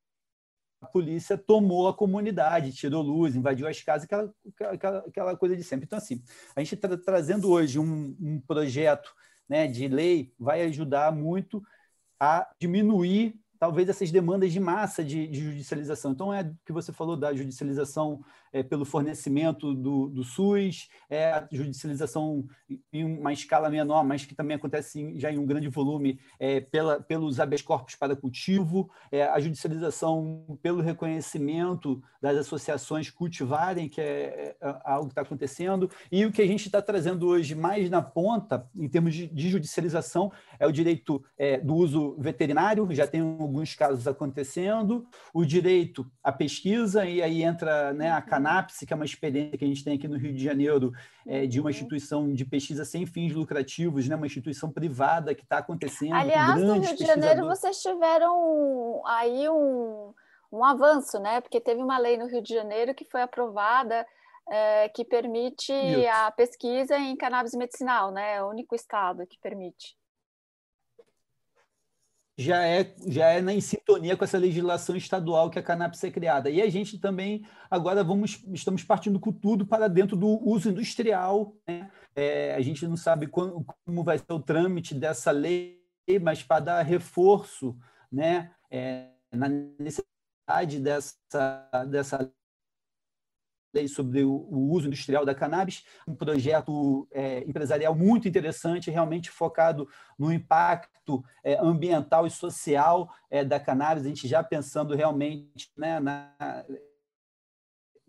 a 0.84 0.86
polícia 0.86 1.38
tomou 1.38 1.88
a 1.88 1.94
comunidade, 1.94 2.74
tirou 2.74 3.02
luz, 3.02 3.36
invadiu 3.36 3.66
as 3.68 3.82
casas, 3.82 4.04
aquela, 4.04 4.34
aquela, 4.70 4.98
aquela 5.00 5.38
coisa 5.38 5.56
de 5.56 5.64
sempre. 5.64 5.86
Então, 5.86 5.98
assim, 5.98 6.22
a 6.54 6.60
gente 6.60 6.76
está 6.76 6.98
trazendo 6.98 7.50
hoje 7.50 7.80
um, 7.80 8.16
um 8.20 8.42
projeto 8.42 9.14
né, 9.48 9.66
de 9.66 9.88
lei, 9.88 10.34
vai 10.38 10.62
ajudar 10.64 11.14
muito 11.14 11.64
a 12.20 12.50
diminuir 12.60 13.40
talvez 13.58 13.88
essas 13.88 14.12
demandas 14.12 14.52
de 14.52 14.60
massa 14.60 15.02
de, 15.06 15.26
de 15.26 15.42
judicialização. 15.42 16.12
Então, 16.12 16.34
é 16.34 16.54
que 16.66 16.74
você 16.74 16.92
falou 16.92 17.16
da 17.16 17.34
judicialização 17.34 18.22
é, 18.54 18.62
pelo 18.62 18.86
fornecimento 18.86 19.74
do, 19.74 20.08
do, 20.08 20.24
SUS, 20.24 20.88
é 21.10 21.32
a 21.32 21.48
judicialização 21.52 22.46
em 22.94 23.04
uma 23.04 23.34
escala 23.34 23.70
menor, 23.70 24.06
mas 24.06 24.26
que 24.26 24.36
também 24.36 24.56
acontece 24.56 25.20
já 25.20 25.32
em 25.32 25.40
um 25.40 25.46
grande 25.46 25.68
volume 25.68 26.20
é, 26.40 26.62
pela, 26.62 27.02
pelos 27.02 27.40
habeas 27.40 27.64
corpus 27.64 27.96
para 27.96 28.16
cultivo, 28.16 28.90
é, 29.12 29.24
a 29.24 29.40
judicialização 29.40 30.58
pelo 30.62 30.82
reconhecimento 30.82 32.02
das 32.22 32.38
associações 32.38 33.10
cultivarem, 33.10 33.90
que 33.90 34.00
é, 34.00 34.56
é 34.62 34.80
algo 34.86 35.08
que 35.08 35.12
está 35.12 35.22
acontecendo, 35.22 35.90
e 36.12 36.24
o 36.26 36.32
que 36.32 36.42
a 36.42 36.48
gente 36.48 36.68
está 36.68 36.82
trazendo 36.82 37.28
hoje 37.28 37.56
mais 37.56 37.90
na 37.90 38.02
ponta, 38.02 38.70
em 38.76 38.88
termos 38.88 39.16
de, 39.16 39.28
de 39.28 39.50
judicialização, 39.50 40.32
é 40.60 40.68
o 40.68 40.72
direito 40.72 41.24
do 41.64 41.76
uso 41.76 42.16
veterinário, 42.20 42.88
já 42.92 43.08
tem 43.08 43.22
alguns 43.22 43.76
casos 43.76 44.08
acontecendo, 44.08 45.06
o 45.34 45.44
direito 45.44 46.10
à 46.24 46.32
pesquisa, 46.32 47.06
e 47.06 47.22
aí 47.22 47.44
entra 47.44 47.94
né, 47.94 48.12
a 48.12 48.22
Canapse, 48.44 48.86
que 48.86 48.94
é 48.94 48.96
uma 48.96 49.06
experiência 49.06 49.58
que 49.58 49.64
a 49.64 49.68
gente 49.68 49.84
tem 49.84 49.96
aqui 49.96 50.08
no 50.08 50.18
Rio 50.18 50.34
de 50.34 50.44
Janeiro, 50.44 50.92
é, 51.26 51.46
de 51.48 51.60
uma 51.60 51.66
uhum. 51.66 51.70
instituição 51.72 52.34
de 52.34 52.46
pesquisa 52.46 52.84
sem 52.84 53.06
fins 53.06 53.34
lucrativos, 53.34 54.08
né, 54.08 54.16
uma 54.16 54.26
instituição 54.26 54.72
privada 54.72 55.34
que 55.34 55.44
está 55.44 55.60
acontecendo. 55.60 56.14
Aliás, 56.14 56.62
no 56.62 56.74
Rio 56.80 56.96
de 56.96 57.06
Janeiro 57.06 57.46
vocês 57.46 57.82
tiveram 57.82 59.02
aí 59.06 59.50
um, 59.50 60.14
um 60.52 60.64
avanço, 60.64 61.20
né? 61.20 61.42
Porque 61.42 61.60
teve 61.60 61.82
uma 61.82 61.98
lei 61.98 62.18
no 62.18 62.28
Rio 62.28 62.42
de 62.42 62.54
Janeiro 62.54 62.94
que 62.94 63.06
foi 63.06 63.22
aprovada 63.22 64.06
é, 64.50 64.90
que 64.90 65.06
permite 65.06 65.72
Isso. 65.72 66.10
a 66.12 66.32
pesquisa 66.32 66.98
em 66.98 67.16
cannabis 67.16 67.54
medicinal, 67.54 68.12
né? 68.12 68.36
É 68.36 68.44
o 68.44 68.50
único 68.50 68.76
estado 68.76 69.26
que 69.26 69.40
permite 69.40 69.96
já 72.38 72.66
é, 72.66 72.96
já 73.08 73.30
é 73.30 73.42
na, 73.42 73.54
em 73.54 73.62
sintonia 73.62 74.18
com 74.18 74.24
essa 74.24 74.38
legislação 74.38 74.96
estadual 74.96 75.50
que 75.50 75.60
a 75.60 75.64
cannabis 75.64 76.04
é 76.04 76.12
criada. 76.12 76.50
E 76.50 76.62
a 76.62 76.70
gente 76.70 76.98
também, 76.98 77.46
agora, 77.70 78.04
vamos, 78.04 78.44
estamos 78.52 78.84
partindo 78.84 79.20
com 79.20 79.32
tudo 79.32 79.66
para 79.66 79.88
dentro 79.88 80.18
do 80.18 80.28
uso 80.48 80.70
industrial. 80.70 81.56
Né? 81.68 81.90
É, 82.16 82.56
a 82.56 82.62
gente 82.62 82.88
não 82.88 82.98
sabe 82.98 83.28
como, 83.28 83.66
como 83.86 84.04
vai 84.04 84.18
ser 84.18 84.34
o 84.34 84.40
trâmite 84.40 84.96
dessa 84.96 85.32
lei, 85.32 85.80
mas 86.22 86.42
para 86.42 86.60
dar 86.60 86.82
reforço 86.82 87.78
né, 88.12 88.52
é, 88.70 89.10
na 89.32 89.48
necessidade 89.48 90.80
dessa, 90.80 91.16
dessa 91.88 92.32
sobre 93.88 94.24
o, 94.24 94.48
uso 94.72 94.88
industrial 94.88 95.26
da 95.26 95.34
cannabis, 95.34 95.84
um 96.08 96.16
projeto 96.16 97.08
é, 97.12 97.40
empresarial 97.40 97.96
muito 97.96 98.28
interessante, 98.28 98.92
realmente 98.92 99.30
focado 99.30 99.88
no 100.18 100.32
impacto 100.32 101.24
é, 101.44 101.58
ambiental 101.60 102.28
e 102.28 102.32
social 102.32 103.12
é, 103.30 103.44
da 103.44 103.60
cannabis, 103.60 104.06
a 104.06 104.08
gente 104.08 104.28
já 104.28 104.44
pensando 104.44 104.96
realmente 104.96 105.72
né, 105.76 106.00
na 106.00 106.32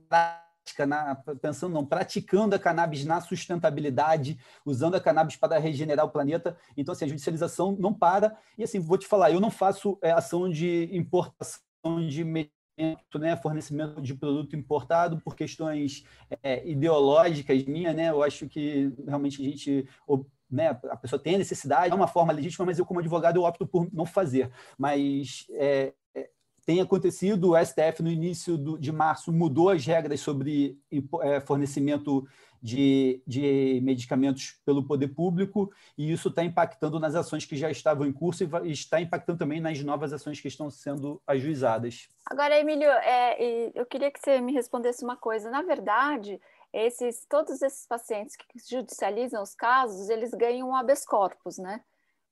prática, 0.09 0.87
na, 0.87 1.15
pensando 1.41 1.73
não, 1.73 1.85
praticando 1.85 2.55
a 2.55 2.59
cannabis 2.59 3.05
na 3.05 3.21
sustentabilidade, 3.21 4.39
usando 4.65 4.95
a 4.95 5.01
cannabis 5.01 5.37
para 5.37 5.59
regenerar 5.59 6.07
o 6.07 6.11
planeta. 6.11 6.57
Então, 6.77 6.93
assim, 6.93 7.05
a 7.05 7.09
judicialização 7.09 7.77
não 7.79 7.93
para. 7.93 8.37
E 8.57 8.63
assim, 8.65 8.79
vou 8.79 8.99
te 8.99 9.07
falar, 9.07 9.31
eu 9.31 9.41
não 9.41 9.51
faço 9.51 9.99
é, 10.03 10.11
ação 10.11 10.49
de 10.49 10.89
importação 10.93 12.07
de 12.09 12.25
né, 12.77 13.37
fornecimento 13.37 14.01
de 14.01 14.15
produto 14.15 14.57
importado 14.57 15.21
por 15.21 15.37
questões 15.37 16.05
é, 16.43 16.67
ideológicas 16.69 17.65
minha, 17.65 17.93
né? 17.93 18.11
Eu 18.11 18.23
acho 18.23 18.49
que 18.49 18.93
realmente 19.07 19.41
a 19.41 19.45
gente 19.45 19.89
né, 20.51 20.69
a 20.91 20.97
pessoa 20.97 21.21
tem 21.21 21.35
a 21.35 21.39
necessidade, 21.39 21.93
é 21.93 21.97
uma 21.97 22.07
forma 22.07 22.33
legítima, 22.33 22.65
mas 22.65 22.79
eu, 22.79 22.87
como 22.87 23.01
advogado, 23.01 23.37
eu 23.37 23.43
opto 23.43 23.67
por 23.67 23.89
não 23.93 24.07
fazer. 24.07 24.51
Mas 24.79 25.47
é, 25.51 25.93
é 26.15 26.29
tem 26.65 26.81
acontecido, 26.81 27.51
o 27.51 27.65
STF, 27.65 28.03
no 28.03 28.11
início 28.11 28.57
do, 28.57 28.79
de 28.79 28.93
março, 28.93 29.33
mudou 29.33 29.71
as 29.71 29.85
regras 29.85 30.21
sobre 30.21 30.79
é, 31.23 31.41
fornecimento 31.41 32.27
de, 32.65 33.21
de 33.27 33.79
medicamentos 33.83 34.59
pelo 34.65 34.83
poder 34.83 35.09
público, 35.09 35.71
e 35.99 36.11
isso 36.11 36.29
está 36.29 36.43
impactando 36.43 36.99
nas 36.99 37.15
ações 37.15 37.45
que 37.45 37.57
já 37.57 37.71
estavam 37.71 38.07
em 38.07 38.13
curso 38.13 38.43
e 38.65 38.73
está 38.73 38.99
impactando 38.99 39.39
também 39.39 39.61
nas 39.61 39.79
novas 39.83 40.15
ações 40.15 40.41
que 40.41 40.49
estão 40.49 40.71
sendo 40.71 41.21
ajuizadas. 41.27 42.09
Agora, 42.25 42.59
Emílio, 42.59 42.89
é, 42.89 43.71
eu 43.75 43.85
queria 43.85 44.11
que 44.11 44.19
você 44.19 44.41
me 44.41 44.55
respondesse 44.55 45.05
uma 45.05 45.15
coisa. 45.15 45.51
Na 45.51 45.61
verdade, 45.61 46.41
esses, 46.73 47.27
todos 47.29 47.61
esses 47.61 47.87
pacientes 47.87 48.35
que 48.35 48.47
judicializam 48.59 49.43
os 49.43 49.55
casos, 49.55 50.09
eles 50.09 50.31
ganham 50.31 50.71
um 50.71 50.75
habeas 50.75 51.05
corpus, 51.05 51.59
né? 51.59 51.83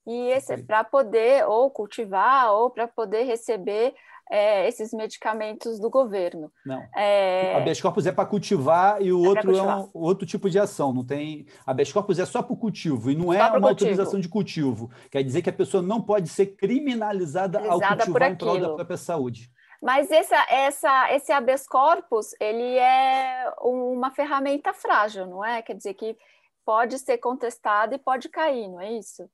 E 0.06 0.30
esse 0.30 0.54
é 0.54 0.56
para 0.56 0.82
poder 0.82 1.46
ou 1.46 1.70
cultivar 1.70 2.52
ou 2.54 2.70
para 2.70 2.88
poder 2.88 3.24
receber 3.24 3.94
é, 4.30 4.66
esses 4.66 4.92
medicamentos 4.92 5.78
do 5.78 5.90
governo. 5.90 6.50
Não. 6.64 6.82
É... 6.96 7.56
Habeas 7.56 7.80
corpus 7.80 8.06
é 8.06 8.12
para 8.12 8.26
cultivar 8.26 9.02
e 9.02 9.12
o 9.12 9.24
é 9.24 9.28
outro 9.28 9.56
é 9.56 9.62
um 9.62 9.90
outro 9.92 10.26
tipo 10.26 10.48
de 10.48 10.58
ação. 10.58 10.92
Não 10.92 11.04
tem. 11.04 11.46
Habeas 11.66 11.92
corpus 11.92 12.18
é 12.18 12.24
só 12.24 12.42
para 12.42 12.52
o 12.52 12.56
cultivo 12.56 13.10
e 13.10 13.14
não 13.14 13.32
é 13.32 13.38
uma 13.38 13.50
cultivo. 13.50 13.68
autorização 13.68 14.20
de 14.20 14.28
cultivo. 14.28 14.90
Quer 15.10 15.22
dizer 15.22 15.42
que 15.42 15.50
a 15.50 15.52
pessoa 15.52 15.82
não 15.82 16.00
pode 16.00 16.28
ser 16.28 16.46
criminalizada 16.56 17.58
ao 17.58 17.80
cultivar 17.80 18.30
em 18.30 18.36
prol 18.36 18.58
da 18.58 18.74
própria 18.74 18.96
saúde. 18.96 19.50
Mas 19.82 20.12
essa, 20.12 20.36
essa, 20.48 21.12
esse 21.12 21.32
habeas 21.32 21.66
corpus, 21.66 22.28
ele 22.40 22.78
é 22.78 23.52
uma 23.60 24.12
ferramenta 24.12 24.72
frágil, 24.72 25.26
não 25.26 25.44
é? 25.44 25.60
Quer 25.60 25.74
dizer 25.74 25.94
que 25.94 26.16
pode 26.64 26.98
ser 27.00 27.18
contestado 27.18 27.92
e 27.92 27.98
pode 27.98 28.28
cair, 28.28 28.68
não 28.68 28.80
é 28.80 28.92
isso? 28.92 29.28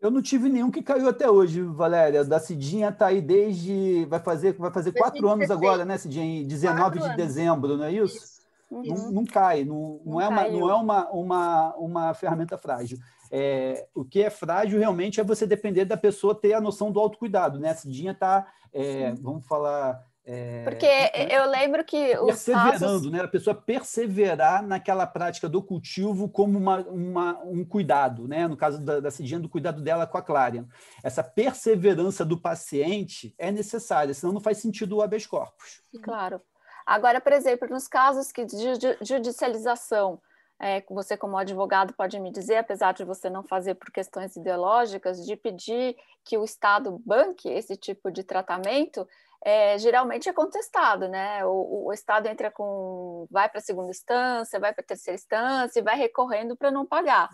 Eu 0.00 0.10
não 0.10 0.22
tive 0.22 0.48
nenhum 0.48 0.70
que 0.70 0.82
caiu 0.82 1.08
até 1.08 1.28
hoje, 1.28 1.60
Valéria. 1.60 2.24
Da 2.24 2.40
Cidinha 2.40 2.88
está 2.88 3.08
aí 3.08 3.20
desde. 3.20 4.06
Vai 4.06 4.18
fazer, 4.18 4.54
vai 4.54 4.72
fazer 4.72 4.92
quatro 4.92 5.28
anos 5.28 5.50
agora, 5.50 5.84
né, 5.84 5.98
Cidinha? 5.98 6.24
Em 6.24 6.46
19 6.46 7.00
de 7.00 7.16
dezembro, 7.16 7.76
não 7.76 7.84
é 7.84 7.92
isso? 7.92 8.16
isso. 8.16 8.40
Uhum. 8.70 8.82
Não, 8.82 9.10
não, 9.10 9.24
cai, 9.24 9.64
não, 9.64 10.00
não, 10.04 10.12
não 10.12 10.20
é, 10.20 10.28
uma, 10.28 10.48
não 10.48 10.70
é 10.70 10.74
uma, 10.74 11.10
uma, 11.10 11.74
uma 11.74 12.14
ferramenta 12.14 12.56
frágil. 12.56 12.98
É, 13.30 13.86
o 13.94 14.04
que 14.04 14.22
é 14.22 14.30
frágil 14.30 14.78
realmente 14.78 15.20
é 15.20 15.24
você 15.24 15.46
depender 15.46 15.84
da 15.84 15.96
pessoa 15.96 16.34
ter 16.34 16.54
a 16.54 16.60
noção 16.60 16.90
do 16.90 16.98
autocuidado, 16.98 17.58
né? 17.58 17.70
A 17.70 17.74
Cidinha 17.74 18.12
está, 18.12 18.46
é, 18.72 19.12
vamos 19.20 19.46
falar, 19.46 20.02
é, 20.24 20.62
Porque 20.64 20.86
eu 21.30 21.48
lembro 21.48 21.84
que 21.84 22.14
perseverando, 22.16 22.78
casos... 22.78 23.10
né? 23.10 23.20
A 23.20 23.28
pessoa 23.28 23.54
perseverar 23.54 24.62
naquela 24.62 25.06
prática 25.06 25.48
do 25.48 25.62
cultivo 25.62 26.28
como 26.28 26.58
uma, 26.58 26.78
uma, 26.80 27.38
um 27.44 27.64
cuidado, 27.64 28.28
né? 28.28 28.46
No 28.46 28.56
caso 28.56 28.80
da, 28.80 29.00
da 29.00 29.10
Cidinha, 29.10 29.40
do 29.40 29.48
cuidado 29.48 29.82
dela 29.82 30.06
com 30.06 30.18
a 30.18 30.22
Clarion. 30.22 30.64
Essa 31.02 31.22
perseverança 31.22 32.24
do 32.24 32.38
paciente 32.38 33.34
é 33.38 33.50
necessária, 33.50 34.12
senão 34.12 34.32
não 34.32 34.40
faz 34.40 34.58
sentido 34.58 34.96
o 34.96 35.02
habeas 35.02 35.26
corpus. 35.26 35.82
Claro. 36.02 36.40
Agora, 36.86 37.20
por 37.20 37.32
exemplo, 37.32 37.68
nos 37.68 37.88
casos 37.88 38.30
que 38.30 38.44
de 38.44 38.56
judicialização, 39.00 40.20
é, 40.60 40.82
você 40.90 41.16
como 41.16 41.38
advogado 41.38 41.94
pode 41.94 42.20
me 42.20 42.30
dizer, 42.30 42.56
apesar 42.56 42.92
de 42.92 43.04
você 43.04 43.30
não 43.30 43.42
fazer 43.42 43.74
por 43.74 43.90
questões 43.90 44.36
ideológicas, 44.36 45.24
de 45.24 45.34
pedir 45.34 45.96
que 46.24 46.36
o 46.36 46.44
Estado 46.44 47.00
banque 47.04 47.48
esse 47.48 47.76
tipo 47.76 48.10
de 48.10 48.22
tratamento, 48.22 49.08
é, 49.44 49.78
geralmente 49.78 50.28
é 50.28 50.32
contestado, 50.32 51.08
né? 51.08 51.44
O, 51.44 51.86
o, 51.86 51.92
Estado 51.92 52.26
entra 52.26 52.50
com, 52.50 53.26
vai 53.30 53.48
para 53.48 53.58
a 53.58 53.62
segunda 53.62 53.90
instância, 53.90 54.60
vai 54.60 54.72
para 54.72 54.82
a 54.82 54.86
terceira 54.86 55.14
instância 55.18 55.80
e 55.80 55.82
vai 55.82 55.96
recorrendo 55.96 56.56
para 56.56 56.70
não 56.70 56.86
pagar. 56.86 57.30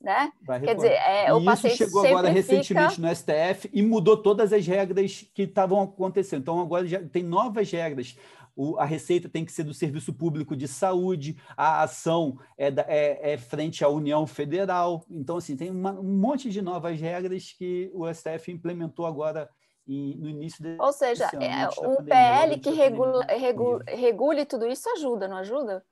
Né? 0.00 0.30
Quer 0.62 0.76
dizer, 0.76 0.92
é, 0.92 1.32
o 1.32 1.44
paciente 1.44 1.74
isso 1.74 1.84
chegou 1.86 2.06
agora 2.06 2.28
recentemente 2.28 2.94
fica... 2.94 3.08
no 3.08 3.12
STF 3.12 3.68
e 3.72 3.82
mudou 3.82 4.16
todas 4.16 4.52
as 4.52 4.64
regras 4.64 5.28
que 5.34 5.42
estavam 5.42 5.82
acontecendo. 5.82 6.42
Então 6.42 6.60
agora 6.60 6.86
já 6.86 7.02
tem 7.02 7.24
novas 7.24 7.68
regras. 7.68 8.16
O, 8.54 8.78
a 8.78 8.84
receita 8.84 9.28
tem 9.28 9.44
que 9.44 9.50
ser 9.50 9.64
do 9.64 9.74
Serviço 9.74 10.12
Público 10.12 10.56
de 10.56 10.68
Saúde, 10.68 11.36
a 11.56 11.82
ação 11.82 12.38
é, 12.56 12.70
da, 12.70 12.84
é, 12.88 13.32
é 13.32 13.38
frente 13.38 13.84
à 13.84 13.88
União 13.88 14.24
Federal. 14.24 15.04
Então, 15.10 15.36
assim, 15.36 15.56
tem 15.56 15.70
uma, 15.70 15.92
um 15.92 16.18
monte 16.18 16.48
de 16.48 16.62
novas 16.62 17.00
regras 17.00 17.52
que 17.56 17.90
o 17.92 18.12
STF 18.12 18.52
implementou 18.52 19.04
agora 19.04 19.48
no 19.88 20.28
início 20.28 20.62
de 20.62 20.76
Ou 20.78 20.92
seja, 20.92 21.30
é, 21.40 21.68
um 21.86 22.04
PL 22.04 22.58
que 22.58 22.70
regula, 22.70 23.24
regula, 23.24 23.82
regule 23.88 24.44
tudo 24.44 24.66
isso 24.66 24.88
ajuda, 24.90 25.26
não 25.26 25.38
ajuda? 25.38 25.82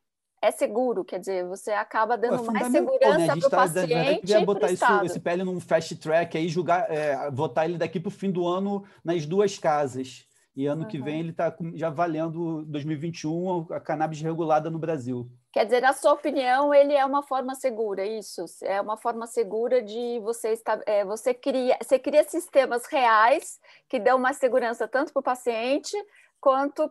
É 0.43 0.51
seguro, 0.51 1.03
quer 1.03 1.19
dizer, 1.19 1.47
você 1.47 1.73
acaba 1.73 2.17
dando 2.17 2.47
é 2.47 2.53
mais 2.53 2.71
segurança 2.71 3.19
né? 3.19 3.27
para 3.27 3.39
o 3.39 3.51
tá, 3.51 3.57
paciente 3.57 4.33
e 4.33 4.45
botar 4.45 4.71
isso, 4.71 4.85
esse 5.05 5.19
PL 5.19 5.45
num 5.45 5.59
fast 5.59 5.97
track 5.97 6.37
aí, 6.37 6.49
julgar, 6.49 6.91
é, 6.91 7.31
votar 7.31 7.65
ele 7.65 7.79
daqui 7.79 7.99
para 7.99 8.09
o 8.09 8.13
fim 8.13 8.31
do 8.31 8.47
ano 8.47 8.85
nas 9.03 9.25
duas 9.25 9.59
casas. 9.59 10.27
E 10.57 10.67
ano 10.67 10.83
uhum. 10.83 10.89
que 10.89 10.99
vem 10.99 11.21
ele 11.21 11.31
está 11.31 11.55
já 11.75 11.91
valendo 11.91 12.65
2021 12.65 13.67
a 13.71 13.79
cannabis 13.79 14.23
regulada 14.23 14.71
no 14.71 14.79
Brasil. 14.79 15.31
Quer 15.53 15.67
dizer, 15.67 15.83
na 15.83 15.93
sua 15.93 16.15
opinião, 16.15 16.73
ele 16.73 16.95
é 16.95 17.05
uma 17.05 17.23
forma 17.23 17.55
segura, 17.55 18.07
isso? 18.07 18.47
É 18.63 18.81
uma 18.81 18.97
forma 18.97 19.27
segura 19.27 19.83
de 19.83 20.19
você 20.21 20.53
estar, 20.53 20.81
é, 20.87 21.05
você 21.05 21.35
cria, 21.35 21.77
você 21.83 21.99
cria 21.99 22.25
sistemas 22.25 22.87
reais 22.87 23.61
que 23.87 24.01
dão 24.01 24.19
mais 24.19 24.39
segurança 24.39 24.89
tanto 24.89 25.13
para 25.13 25.21
o 25.21 25.23
paciente 25.23 25.95
quanto 26.41 26.89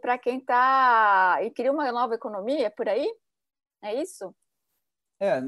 para 0.00 0.16
quem 0.18 0.38
está 0.38 1.38
e 1.42 1.50
cria 1.50 1.72
uma 1.72 1.90
nova 1.90 2.14
economia 2.14 2.70
por 2.70 2.88
aí? 2.88 3.12
É 3.82 4.00
isso? 4.00 4.32
É, 5.20 5.40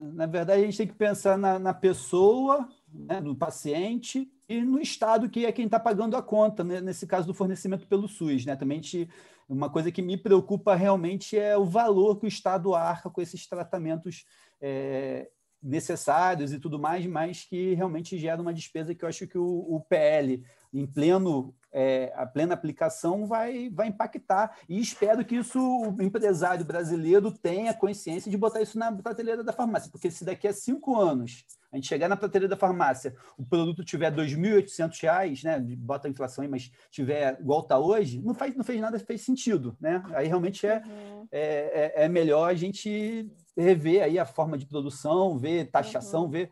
na 0.00 0.26
verdade 0.26 0.62
a 0.62 0.64
gente 0.64 0.78
tem 0.78 0.86
que 0.86 0.94
pensar 0.94 1.36
na, 1.36 1.58
na 1.58 1.74
pessoa, 1.74 2.66
né, 2.90 3.20
no 3.20 3.36
paciente 3.36 4.30
e 4.48 4.62
no 4.62 4.80
Estado, 4.80 5.28
que 5.28 5.44
é 5.44 5.52
quem 5.52 5.66
está 5.66 5.78
pagando 5.78 6.16
a 6.16 6.22
conta, 6.22 6.64
né? 6.64 6.80
nesse 6.80 7.06
caso 7.06 7.26
do 7.26 7.34
fornecimento 7.34 7.86
pelo 7.86 8.08
SUS. 8.08 8.46
Né? 8.46 8.56
Também 8.56 8.80
te, 8.80 9.08
uma 9.48 9.68
coisa 9.68 9.92
que 9.92 10.00
me 10.00 10.16
preocupa 10.16 10.74
realmente 10.74 11.38
é 11.38 11.56
o 11.56 11.66
valor 11.66 12.18
que 12.18 12.24
o 12.24 12.28
Estado 12.28 12.74
arca 12.74 13.10
com 13.10 13.20
esses 13.20 13.46
tratamentos 13.46 14.24
é, 14.60 15.28
necessários 15.62 16.52
e 16.52 16.58
tudo 16.58 16.78
mais, 16.78 17.04
mas 17.04 17.44
que 17.44 17.74
realmente 17.74 18.16
gera 18.16 18.40
uma 18.40 18.54
despesa 18.54 18.94
que 18.94 19.04
eu 19.04 19.08
acho 19.08 19.26
que 19.26 19.36
o, 19.36 19.44
o 19.44 19.80
PL, 19.80 20.42
em 20.72 20.86
pleno 20.86 21.54
é, 21.72 22.12
a 22.16 22.26
plena 22.26 22.54
aplicação 22.54 23.26
vai, 23.26 23.68
vai 23.70 23.88
impactar. 23.88 24.56
E 24.68 24.80
espero 24.80 25.24
que 25.24 25.36
isso 25.36 25.58
o 25.60 26.02
empresário 26.02 26.64
brasileiro 26.64 27.30
tenha 27.30 27.74
consciência 27.74 28.30
de 28.30 28.36
botar 28.36 28.60
isso 28.60 28.78
na 28.78 28.90
prateleira 28.92 29.44
da 29.44 29.52
farmácia, 29.52 29.90
porque 29.90 30.10
se 30.10 30.24
daqui 30.24 30.48
a 30.48 30.52
cinco 30.52 30.98
anos 30.98 31.44
a 31.70 31.76
gente 31.76 31.86
chegar 31.86 32.08
na 32.08 32.16
prateleira 32.16 32.48
da 32.48 32.56
farmácia, 32.56 33.14
o 33.36 33.44
produto 33.44 33.84
tiver 33.84 34.10
R$ 34.10 34.22
2.800, 34.24 35.44
né, 35.44 35.60
bota 35.76 36.08
a 36.08 36.10
inflação 36.10 36.42
aí, 36.42 36.48
mas 36.48 36.70
tiver 36.90 37.38
igual 37.38 37.60
está 37.60 37.78
hoje, 37.78 38.22
não, 38.22 38.34
faz, 38.34 38.56
não 38.56 38.64
fez 38.64 38.80
nada, 38.80 38.98
fez 38.98 39.20
sentido. 39.20 39.76
Né? 39.78 40.02
Aí 40.14 40.26
realmente 40.26 40.66
é, 40.66 40.82
uhum. 40.86 41.28
é, 41.30 41.92
é, 42.00 42.04
é 42.04 42.08
melhor 42.08 42.48
a 42.48 42.54
gente 42.54 43.30
rever 43.56 44.02
aí 44.02 44.18
a 44.18 44.24
forma 44.24 44.56
de 44.56 44.64
produção, 44.64 45.38
ver 45.38 45.70
taxação, 45.70 46.22
uhum. 46.22 46.30
ver 46.30 46.50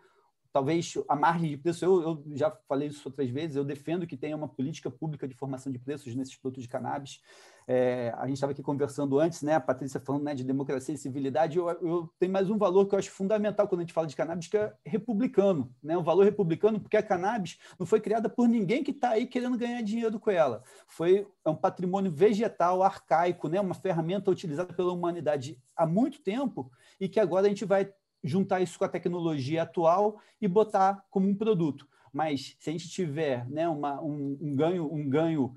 talvez 0.57 0.95
a 1.07 1.15
margem 1.15 1.51
de 1.51 1.59
preço, 1.59 1.85
eu, 1.85 2.01
eu, 2.01 2.25
já 2.35 2.51
falei 2.67 2.89
isso 2.89 3.07
outras 3.07 3.29
vezes, 3.29 3.57
eu 3.57 3.63
defendo 3.63 4.07
que 4.07 4.17
tenha 4.17 4.35
uma 4.35 4.49
política 4.49 4.91
pública 4.91 5.29
de 5.29 5.35
formação 5.35 5.71
de 5.71 5.79
preços 5.79 6.15
nesses 6.15 6.35
produtos 6.35 6.63
de 6.63 6.69
cannabis. 6.71 7.21
É, 7.69 8.11
a 8.17 8.27
gente 8.27 8.37
estava 8.37 8.53
aqui 8.53 8.63
conversando 8.63 9.21
antes, 9.21 9.43
né, 9.43 9.55
a 9.55 9.61
Patrícia 9.61 10.01
falando 10.01 10.23
né, 10.23 10.35
de 10.35 10.43
democracia 10.43 10.95
e 10.95 10.97
civilidade, 10.97 11.59
eu, 11.59 11.69
eu 11.69 12.11
tenho 12.19 12.33
mais 12.33 12.49
um 12.49 12.57
valor 12.57 12.87
que 12.87 12.95
eu 12.95 12.99
acho 12.99 13.11
fundamental 13.11 13.69
quando 13.69 13.81
a 13.81 13.85
gente 13.85 13.93
fala 13.93 14.07
de 14.07 14.17
cannabis, 14.17 14.49
que 14.49 14.57
é 14.57 14.73
republicano, 14.83 15.71
né, 15.83 15.95
um 15.99 16.03
valor 16.03 16.25
republicano, 16.25 16.81
porque 16.81 16.97
a 16.97 17.03
cannabis 17.03 17.59
não 17.79 17.85
foi 17.85 18.01
criada 18.01 18.31
por 18.31 18.49
ninguém 18.49 18.83
que 18.83 18.93
está 18.93 19.11
aí 19.11 19.27
querendo 19.27 19.59
ganhar 19.59 19.83
dinheiro 19.83 20.19
com 20.19 20.31
ela. 20.31 20.63
Foi 20.89 21.29
é 21.45 21.51
um 21.51 21.55
patrimônio 21.55 22.11
vegetal 22.11 22.83
arcaico, 22.83 23.47
né, 23.47 23.61
uma 23.61 23.75
ferramenta 23.75 24.31
utilizada 24.31 24.73
pela 24.73 24.95
humanidade 24.95 25.61
há 25.77 25.87
muito 25.87 26.23
tempo 26.23 26.73
e 26.99 27.11
que 27.11 27.21
agora 27.21 27.45
a 27.45 27.49
gente 27.51 27.67
vai 27.67 27.93
juntar 28.27 28.61
isso 28.61 28.79
com 28.79 28.85
a 28.85 28.89
tecnologia 28.89 29.63
atual 29.63 30.21
e 30.41 30.49
botar 30.49 31.05
como 31.11 31.29
um 31.29 31.35
produto. 31.35 31.89
Mas 32.13 32.57
se 32.59 32.71
a 32.71 32.73
gente 32.73 32.89
tiver 32.89 33.47
né, 33.49 33.69
uma, 33.69 34.01
um, 34.03 34.39
um 34.41 34.57
ganho, 34.57 34.93
um 34.93 35.09
ganho 35.09 35.55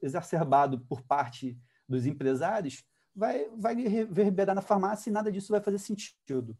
exacerbado 0.00 0.80
por 0.80 1.02
parte 1.02 1.58
dos 1.88 2.06
empresários, 2.06 2.84
vai, 3.14 3.48
vai 3.56 3.74
reverberar 3.74 4.54
na 4.54 4.62
farmácia 4.62 5.10
e 5.10 5.12
nada 5.12 5.32
disso 5.32 5.50
vai 5.50 5.60
fazer 5.60 5.78
sentido. 5.78 6.56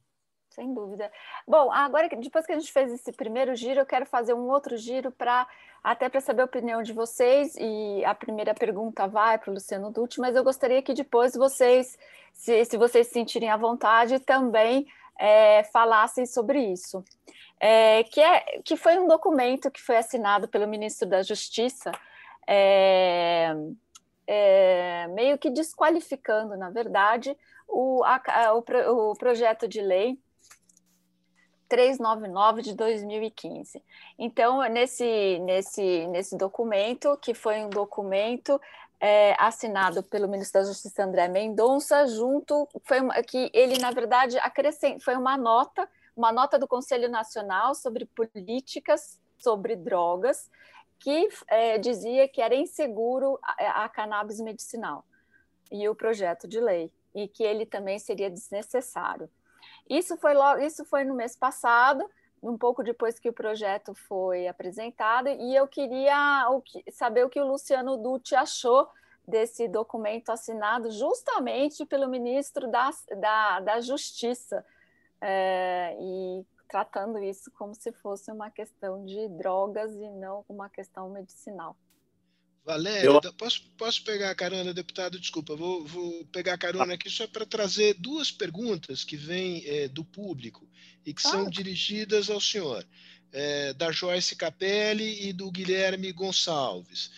Sem 0.51 0.75
dúvida. 0.75 1.09
Bom, 1.47 1.71
agora 1.71 2.09
depois 2.09 2.45
que 2.45 2.53
a 2.53 2.59
gente 2.59 2.73
fez 2.73 2.93
esse 2.93 3.13
primeiro 3.13 3.55
giro, 3.55 3.81
eu 3.81 3.87
quero 3.87 4.05
fazer 4.05 4.35
um 4.35 4.49
outro 4.49 4.77
giro 4.77 5.13
para 5.13 5.47
até 5.85 6.09
para 6.09 6.21
saber 6.21 6.43
a 6.43 6.47
opinião 6.47 6.83
de 6.83 6.93
vocês. 6.93 7.55
E 7.57 8.05
a 8.05 8.13
primeira 8.13 8.53
pergunta 8.55 9.07
vai 9.07 9.39
para 9.39 9.51
o 9.51 9.55
Luciano 9.55 9.93
Dutti, 9.93 10.19
mas 10.19 10.35
eu 10.35 10.43
gostaria 10.43 10.83
que 10.83 10.95
depois 10.95 11.35
vocês, 11.35 11.97
se, 12.33 12.65
se 12.65 12.77
vocês 12.77 13.07
se 13.07 13.13
sentirem 13.13 13.51
à 13.51 13.57
vontade, 13.57 14.19
também 14.19 14.89
é, 15.19 15.65
falassem 15.65 16.25
sobre 16.25 16.61
isso. 16.61 17.05
É, 17.61 18.05
que, 18.05 18.21
é, 18.21 18.61
que 18.65 18.77
foi 18.77 18.99
um 18.99 19.09
documento 19.09 19.71
que 19.71 19.83
foi 19.83 19.97
assinado 19.97 20.47
pelo 20.49 20.69
ministro 20.69 21.09
da 21.09 21.23
Justiça, 21.23 21.91
é, 22.47 23.53
é 24.27 25.09
meio 25.09 25.37
que 25.37 25.51
desqualificando, 25.51 26.57
na 26.57 26.71
verdade, 26.71 27.37
o, 27.67 28.03
a, 28.05 28.23
o, 28.55 29.11
o 29.11 29.15
projeto 29.17 29.67
de 29.67 29.81
lei 29.81 30.19
399 31.69 32.63
de 32.63 32.75
2015. 32.75 33.83
Então, 34.19 34.63
nesse, 34.69 35.39
nesse, 35.41 36.07
nesse 36.07 36.37
documento, 36.37 37.17
que 37.21 37.35
foi 37.35 37.63
um 37.65 37.69
documento 37.69 38.61
é, 39.01 39.35
assinado 39.39 40.03
pelo 40.03 40.29
ministro 40.29 40.61
da 40.61 40.67
Justiça 40.67 41.05
André 41.05 41.29
Mendonça, 41.29 42.07
junto 42.07 42.69
foi 42.85 43.01
uma, 43.01 43.15
que 43.23 43.51
ele 43.55 43.79
na 43.79 43.91
verdade 43.91 44.39
acrescent, 44.39 45.01
foi 45.01 45.15
uma 45.15 45.37
nota, 45.37 45.89
uma 46.17 46.33
nota 46.33 46.59
do 46.59 46.67
Conselho 46.67 47.09
Nacional 47.09 47.75
sobre 47.75 48.07
políticas 48.07 49.21
sobre 49.39 49.77
drogas 49.77 50.51
que 50.99 51.29
é, 51.47 51.79
dizia 51.79 52.29
que 52.29 52.43
era 52.43 52.57
inseguro 52.57 53.39
a, 53.43 53.85
a 53.85 53.89
cannabis 53.89 54.41
medicinal 54.41 55.05
e 55.71 55.89
o 55.89 55.95
projeto 55.95 56.49
de 56.49 56.61
lei 56.61 56.91
e 57.15 57.29
que 57.29 57.43
ele 57.43 57.65
também 57.65 57.99
seria 57.99 58.31
desnecessário. 58.31 59.31
Isso 59.89 60.17
foi 60.17 60.35
logo, 60.35 60.61
isso 60.61 60.85
foi 60.85 61.05
no 61.05 61.15
mês 61.15 61.37
passado 61.37 62.05
um 62.43 62.57
pouco 62.57 62.83
depois 62.83 63.19
que 63.19 63.29
o 63.29 63.33
projeto 63.33 63.95
foi 63.95 64.47
apresentado, 64.47 65.29
e 65.29 65.55
eu 65.55 65.67
queria 65.67 66.47
saber 66.91 67.25
o 67.25 67.29
que 67.29 67.41
o 67.41 67.47
Luciano 67.47 67.97
Dutti 67.97 68.35
achou 68.35 68.89
desse 69.27 69.69
documento 69.69 70.31
assinado 70.31 70.91
justamente 70.91 71.85
pelo 71.85 72.09
ministro 72.09 72.71
da, 72.71 72.91
da, 73.19 73.61
da 73.61 73.81
Justiça, 73.81 74.65
é, 75.21 75.97
e 76.01 76.47
tratando 76.69 77.19
isso 77.19 77.51
como 77.53 77.75
se 77.75 77.93
fosse 77.93 78.31
uma 78.31 78.51
questão 78.51 79.05
de 79.05 79.29
drogas 79.29 79.95
e 79.95 80.11
não 80.11 80.45
uma 80.49 80.69
questão 80.69 81.09
medicinal. 81.11 81.77
Valéria, 82.65 83.07
eu... 83.07 83.21
posso, 83.35 83.63
posso 83.77 84.05
pegar 84.05 84.31
a 84.31 84.35
carona, 84.35 84.75
deputado? 84.75 85.19
Desculpa, 85.19 85.57
vou, 85.57 85.87
vou 85.87 86.25
pegar 86.27 86.55
a 86.55 86.59
carona 86.59 86.95
aqui 86.95 87.09
só 87.09 87.27
para 87.27 87.47
trazer 87.47 87.95
duas 87.95 88.31
perguntas 88.31 89.05
que 89.05 89.17
vêm 89.17 89.63
é, 89.67 89.89
do 89.89 90.05
público 90.05 90.69
e 91.05 91.15
que 91.15 91.27
ah. 91.27 91.31
são 91.31 91.49
dirigidas 91.49 92.29
ao 92.29 92.41
senhor, 92.41 92.87
é, 93.33 93.73
da 93.73 93.91
Joyce 93.91 94.37
Capelli 94.37 95.29
e 95.29 95.33
do 95.33 95.51
Guilherme 95.51 96.13
Gonçalves. 96.13 97.11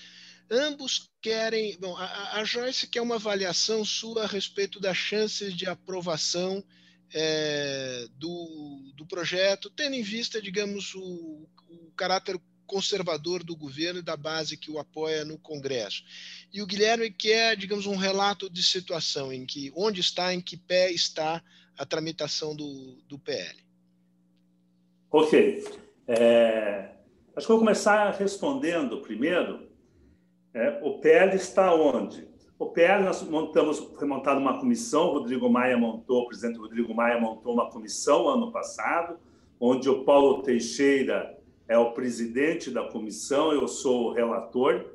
Ambos 0.50 1.08
querem. 1.22 1.76
Bom, 1.78 1.96
a, 1.96 2.40
a 2.40 2.44
Joyce 2.44 2.86
quer 2.88 3.00
uma 3.00 3.16
avaliação 3.16 3.84
sua 3.84 4.24
a 4.24 4.26
respeito 4.26 4.80
das 4.80 4.96
chances 4.96 5.56
de 5.56 5.66
aprovação 5.66 6.64
é, 7.12 8.06
do, 8.16 8.92
do 8.96 9.06
projeto, 9.06 9.70
tendo 9.70 9.94
em 9.94 10.02
vista, 10.02 10.40
digamos, 10.40 10.94
o, 10.94 11.48
o 11.68 11.92
caráter 11.96 12.40
conservador 12.70 13.42
do 13.42 13.56
governo 13.56 13.98
e 13.98 14.02
da 14.02 14.16
base 14.16 14.56
que 14.56 14.70
o 14.70 14.78
apoia 14.78 15.24
no 15.24 15.36
Congresso. 15.36 16.04
E 16.52 16.62
o 16.62 16.66
Guilherme 16.66 17.10
quer, 17.10 17.56
digamos, 17.56 17.84
um 17.84 17.96
relato 17.96 18.48
de 18.48 18.62
situação 18.62 19.32
em 19.32 19.44
que 19.44 19.72
onde 19.74 20.00
está, 20.00 20.32
em 20.32 20.40
que 20.40 20.56
pé 20.56 20.92
está 20.92 21.42
a 21.76 21.84
tramitação 21.84 22.54
do, 22.54 23.02
do 23.08 23.18
PL. 23.18 23.58
Ok. 25.10 25.64
É, 26.06 26.90
acho 27.34 27.44
que 27.44 27.52
vou 27.52 27.58
começar 27.58 28.12
respondendo 28.12 29.00
primeiro. 29.00 29.68
É, 30.54 30.78
o 30.80 31.00
PL 31.00 31.34
está 31.34 31.74
onde? 31.74 32.28
O 32.56 32.66
PL 32.66 33.02
nós 33.02 33.20
montamos, 33.22 33.78
foi 33.78 34.06
montada 34.06 34.38
uma 34.38 34.60
comissão, 34.60 35.08
o 35.08 35.12
Rodrigo 35.14 35.50
Maia 35.50 35.76
montou, 35.76 36.22
o 36.22 36.28
presidente 36.28 36.58
Rodrigo 36.58 36.94
Maia 36.94 37.18
montou 37.20 37.52
uma 37.52 37.68
comissão 37.68 38.28
ano 38.28 38.52
passado, 38.52 39.18
onde 39.58 39.88
o 39.88 40.04
Paulo 40.04 40.42
Teixeira 40.44 41.39
é 41.70 41.78
o 41.78 41.92
presidente 41.92 42.68
da 42.68 42.82
comissão, 42.88 43.52
eu 43.52 43.68
sou 43.68 44.06
o 44.06 44.12
relator. 44.12 44.86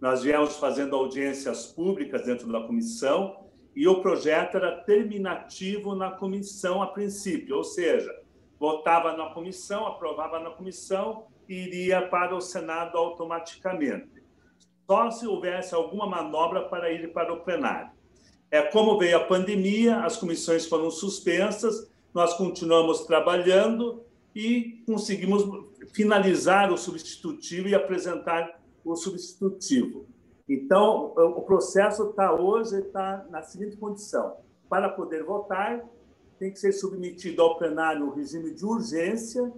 Nós 0.00 0.24
viemos 0.24 0.56
fazendo 0.56 0.96
audiências 0.96 1.66
públicas 1.66 2.26
dentro 2.26 2.50
da 2.50 2.60
comissão 2.60 3.46
e 3.72 3.86
o 3.86 4.02
projeto 4.02 4.56
era 4.56 4.82
terminativo 4.82 5.94
na 5.94 6.10
comissão 6.10 6.82
a 6.82 6.88
princípio, 6.88 7.56
ou 7.56 7.62
seja, 7.62 8.12
votava 8.58 9.16
na 9.16 9.26
comissão, 9.26 9.86
aprovava 9.86 10.40
na 10.40 10.50
comissão 10.50 11.26
e 11.48 11.54
iria 11.54 12.02
para 12.02 12.34
o 12.34 12.40
Senado 12.40 12.98
automaticamente. 12.98 14.20
Só 14.90 15.12
se 15.12 15.28
houvesse 15.28 15.72
alguma 15.72 16.04
manobra 16.04 16.62
para 16.62 16.90
ir 16.90 17.12
para 17.12 17.32
o 17.32 17.44
plenário. 17.44 17.92
É 18.50 18.60
como 18.60 18.98
veio 18.98 19.18
a 19.18 19.24
pandemia, 19.24 20.00
as 20.00 20.16
comissões 20.16 20.66
foram 20.66 20.90
suspensas, 20.90 21.88
nós 22.12 22.34
continuamos 22.34 23.06
trabalhando 23.06 24.03
e 24.34 24.82
conseguimos 24.86 25.44
finalizar 25.92 26.72
o 26.72 26.76
substitutivo 26.76 27.68
e 27.68 27.74
apresentar 27.74 28.60
o 28.84 28.96
substitutivo. 28.96 30.06
Então, 30.48 31.14
o 31.16 31.42
processo 31.42 32.10
está 32.10 32.34
hoje 32.34 32.78
está 32.78 33.26
na 33.30 33.42
seguinte 33.42 33.76
condição: 33.76 34.36
para 34.68 34.88
poder 34.88 35.24
votar, 35.24 35.84
tem 36.38 36.52
que 36.52 36.58
ser 36.58 36.72
submetido 36.72 37.40
ao 37.40 37.56
plenário 37.56 38.06
o 38.06 38.14
regime 38.14 38.52
de 38.52 38.64
urgência. 38.64 39.52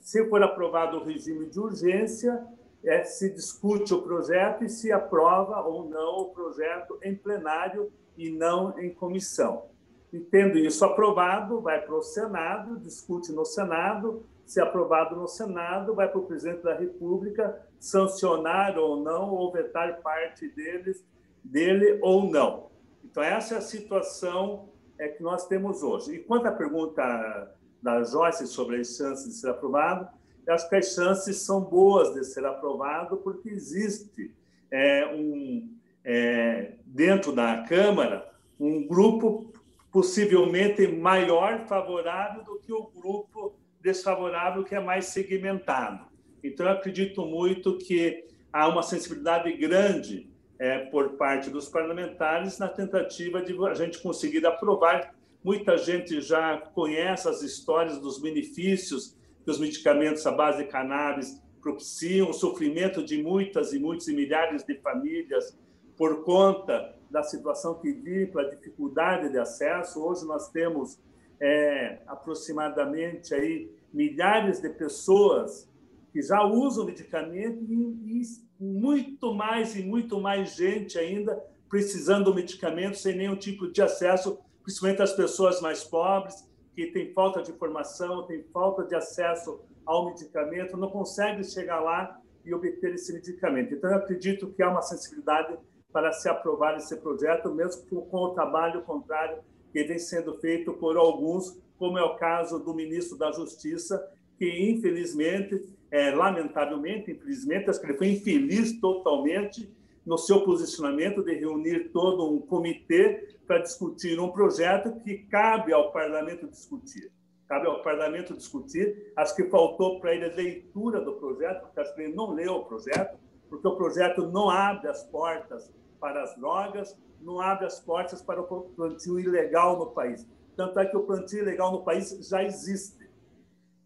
Se 0.00 0.24
for 0.28 0.42
aprovado 0.42 0.98
o 0.98 1.04
regime 1.04 1.46
de 1.46 1.58
urgência, 1.58 2.46
é, 2.84 3.04
se 3.04 3.30
discute 3.30 3.92
o 3.92 4.02
projeto 4.02 4.64
e 4.64 4.68
se 4.68 4.92
aprova 4.92 5.60
ou 5.62 5.88
não 5.88 6.20
o 6.20 6.24
projeto 6.30 6.98
em 7.02 7.14
plenário 7.14 7.92
e 8.16 8.30
não 8.30 8.78
em 8.78 8.92
comissão. 8.94 9.69
E 10.12 10.18
tendo 10.18 10.58
isso 10.58 10.84
aprovado, 10.84 11.60
vai 11.60 11.80
para 11.80 11.94
o 11.94 12.02
Senado, 12.02 12.78
discute 12.78 13.32
no 13.32 13.44
Senado, 13.44 14.24
se 14.44 14.60
aprovado 14.60 15.14
no 15.14 15.28
Senado, 15.28 15.94
vai 15.94 16.08
para 16.08 16.18
o 16.18 16.26
presidente 16.26 16.62
da 16.62 16.74
República 16.74 17.60
sancionar 17.78 18.76
ou 18.76 19.00
não, 19.02 19.30
ou 19.30 19.52
vetar 19.52 20.00
parte 20.00 20.48
deles, 20.48 21.04
dele 21.44 21.98
ou 22.02 22.28
não. 22.28 22.66
Então, 23.04 23.22
essa 23.22 23.54
é 23.54 23.58
a 23.58 23.62
situação 23.62 24.68
é, 24.98 25.08
que 25.08 25.22
nós 25.22 25.46
temos 25.46 25.82
hoje. 25.82 26.16
E 26.16 26.18
quanto 26.18 26.46
à 26.46 26.52
pergunta 26.52 27.54
da 27.80 28.02
Joyce 28.02 28.46
sobre 28.46 28.80
as 28.80 28.96
chances 28.96 29.26
de 29.26 29.34
ser 29.34 29.50
aprovado, 29.50 30.08
acho 30.48 30.68
que 30.68 30.76
as 30.76 30.92
chances 30.94 31.38
são 31.38 31.60
boas 31.60 32.12
de 32.12 32.24
ser 32.24 32.44
aprovado, 32.44 33.16
porque 33.18 33.48
existe 33.48 34.34
é, 34.70 35.06
um, 35.14 35.72
é, 36.04 36.72
dentro 36.84 37.32
da 37.32 37.64
Câmara 37.68 38.28
um 38.58 38.86
grupo 38.86 39.49
possivelmente 39.90 40.86
maior 40.86 41.66
favorável 41.66 42.44
do 42.44 42.58
que 42.60 42.72
o 42.72 42.90
grupo 42.94 43.58
desfavorável, 43.80 44.62
que 44.62 44.74
é 44.74 44.80
mais 44.80 45.06
segmentado. 45.06 46.06
Então, 46.42 46.66
eu 46.66 46.72
acredito 46.72 47.24
muito 47.24 47.76
que 47.78 48.24
há 48.52 48.68
uma 48.68 48.82
sensibilidade 48.82 49.52
grande 49.56 50.30
é, 50.58 50.78
por 50.78 51.16
parte 51.16 51.50
dos 51.50 51.68
parlamentares 51.68 52.58
na 52.58 52.68
tentativa 52.68 53.42
de 53.42 53.56
a 53.66 53.74
gente 53.74 54.00
conseguir 54.02 54.44
aprovar. 54.46 55.14
Muita 55.42 55.78
gente 55.78 56.20
já 56.20 56.58
conhece 56.58 57.28
as 57.28 57.42
histórias 57.42 57.98
dos 57.98 58.20
benefícios 58.20 59.16
que 59.44 59.50
os 59.50 59.58
medicamentos 59.58 60.26
à 60.26 60.32
base 60.32 60.58
de 60.58 60.70
cannabis 60.70 61.42
propiciam, 61.62 62.30
o 62.30 62.34
sofrimento 62.34 63.02
de 63.02 63.22
muitas 63.22 63.72
e 63.72 63.78
muitos 63.78 64.08
e 64.08 64.14
milhares 64.14 64.62
de 64.62 64.74
famílias 64.76 65.58
por 65.96 66.24
conta 66.24 66.94
da 67.10 67.22
situação 67.22 67.74
que 67.74 67.92
vive, 67.92 68.38
a 68.38 68.48
dificuldade 68.48 69.30
de 69.30 69.38
acesso. 69.38 70.02
Hoje 70.02 70.24
nós 70.24 70.48
temos 70.50 70.98
é, 71.40 71.98
aproximadamente 72.06 73.34
aí 73.34 73.70
milhares 73.92 74.60
de 74.60 74.68
pessoas 74.70 75.68
que 76.12 76.22
já 76.22 76.44
usam 76.44 76.86
medicamento 76.86 77.64
e, 77.64 78.20
e 78.20 78.22
muito 78.58 79.34
mais 79.34 79.74
e 79.76 79.82
muito 79.82 80.20
mais 80.20 80.54
gente 80.54 80.98
ainda 80.98 81.42
precisando 81.68 82.24
do 82.26 82.34
medicamento 82.34 82.96
sem 82.96 83.16
nenhum 83.16 83.36
tipo 83.36 83.70
de 83.70 83.80
acesso, 83.80 84.38
principalmente 84.62 85.02
as 85.02 85.12
pessoas 85.12 85.60
mais 85.60 85.84
pobres 85.84 86.48
que 86.74 86.88
têm 86.88 87.12
falta 87.12 87.42
de 87.42 87.52
informação, 87.52 88.26
têm 88.26 88.42
falta 88.52 88.84
de 88.84 88.94
acesso 88.94 89.60
ao 89.86 90.06
medicamento, 90.06 90.76
não 90.76 90.90
conseguem 90.90 91.44
chegar 91.44 91.80
lá 91.80 92.20
e 92.44 92.52
obter 92.54 92.94
esse 92.94 93.12
medicamento. 93.12 93.74
Então, 93.74 93.90
eu 93.90 93.96
acredito 93.96 94.52
que 94.52 94.62
há 94.62 94.70
uma 94.70 94.82
sensibilidade 94.82 95.56
para 95.92 96.12
se 96.12 96.28
aprovar 96.28 96.76
esse 96.76 96.96
projeto, 96.96 97.52
mesmo 97.52 97.82
com 98.06 98.18
o 98.18 98.34
trabalho 98.34 98.82
contrário 98.82 99.38
que 99.72 99.84
vem 99.84 99.98
sendo 99.98 100.34
feito 100.34 100.72
por 100.72 100.96
alguns, 100.96 101.58
como 101.78 101.98
é 101.98 102.02
o 102.02 102.16
caso 102.16 102.58
do 102.58 102.74
ministro 102.74 103.16
da 103.16 103.32
Justiça, 103.32 104.04
que 104.38 104.70
infelizmente, 104.70 105.62
é, 105.90 106.10
lamentavelmente, 106.10 107.10
infelizmente, 107.10 107.70
acho 107.70 107.80
que 107.80 107.86
ele 107.86 107.98
foi 107.98 108.08
infeliz 108.08 108.78
totalmente 108.80 109.70
no 110.04 110.16
seu 110.16 110.42
posicionamento 110.42 111.22
de 111.22 111.34
reunir 111.34 111.90
todo 111.90 112.32
um 112.32 112.40
comitê 112.40 113.36
para 113.46 113.58
discutir 113.58 114.18
um 114.18 114.30
projeto 114.30 114.98
que 115.00 115.18
cabe 115.18 115.72
ao 115.72 115.92
parlamento 115.92 116.48
discutir. 116.48 117.10
Cabe 117.46 117.66
ao 117.66 117.82
parlamento 117.82 118.34
discutir. 118.34 119.12
Acho 119.16 119.34
que 119.34 119.44
faltou 119.44 120.00
para 120.00 120.14
ele 120.14 120.24
a 120.24 120.34
leitura 120.34 121.00
do 121.00 121.14
projeto, 121.14 121.62
porque 121.62 121.80
acho 121.80 121.94
que 121.94 122.02
ele 122.02 122.14
não 122.14 122.30
leu 122.30 122.54
o 122.54 122.64
projeto, 122.64 123.18
porque 123.50 123.66
o 123.66 123.76
projeto 123.76 124.28
não 124.28 124.48
abre 124.48 124.88
as 124.88 125.02
portas 125.04 125.70
para 125.98 126.22
as 126.22 126.34
drogas, 126.36 126.96
não 127.20 127.40
abre 127.40 127.66
as 127.66 127.80
portas 127.80 128.22
para 128.22 128.40
o 128.40 128.62
plantio 128.62 129.18
ilegal 129.18 129.78
no 129.78 129.86
país. 129.86 130.26
Tanto 130.56 130.78
é 130.78 130.86
que 130.86 130.96
o 130.96 131.02
plantio 131.02 131.40
ilegal 131.40 131.72
no 131.72 131.82
país 131.82 132.10
já 132.28 132.42
existe. 132.42 133.10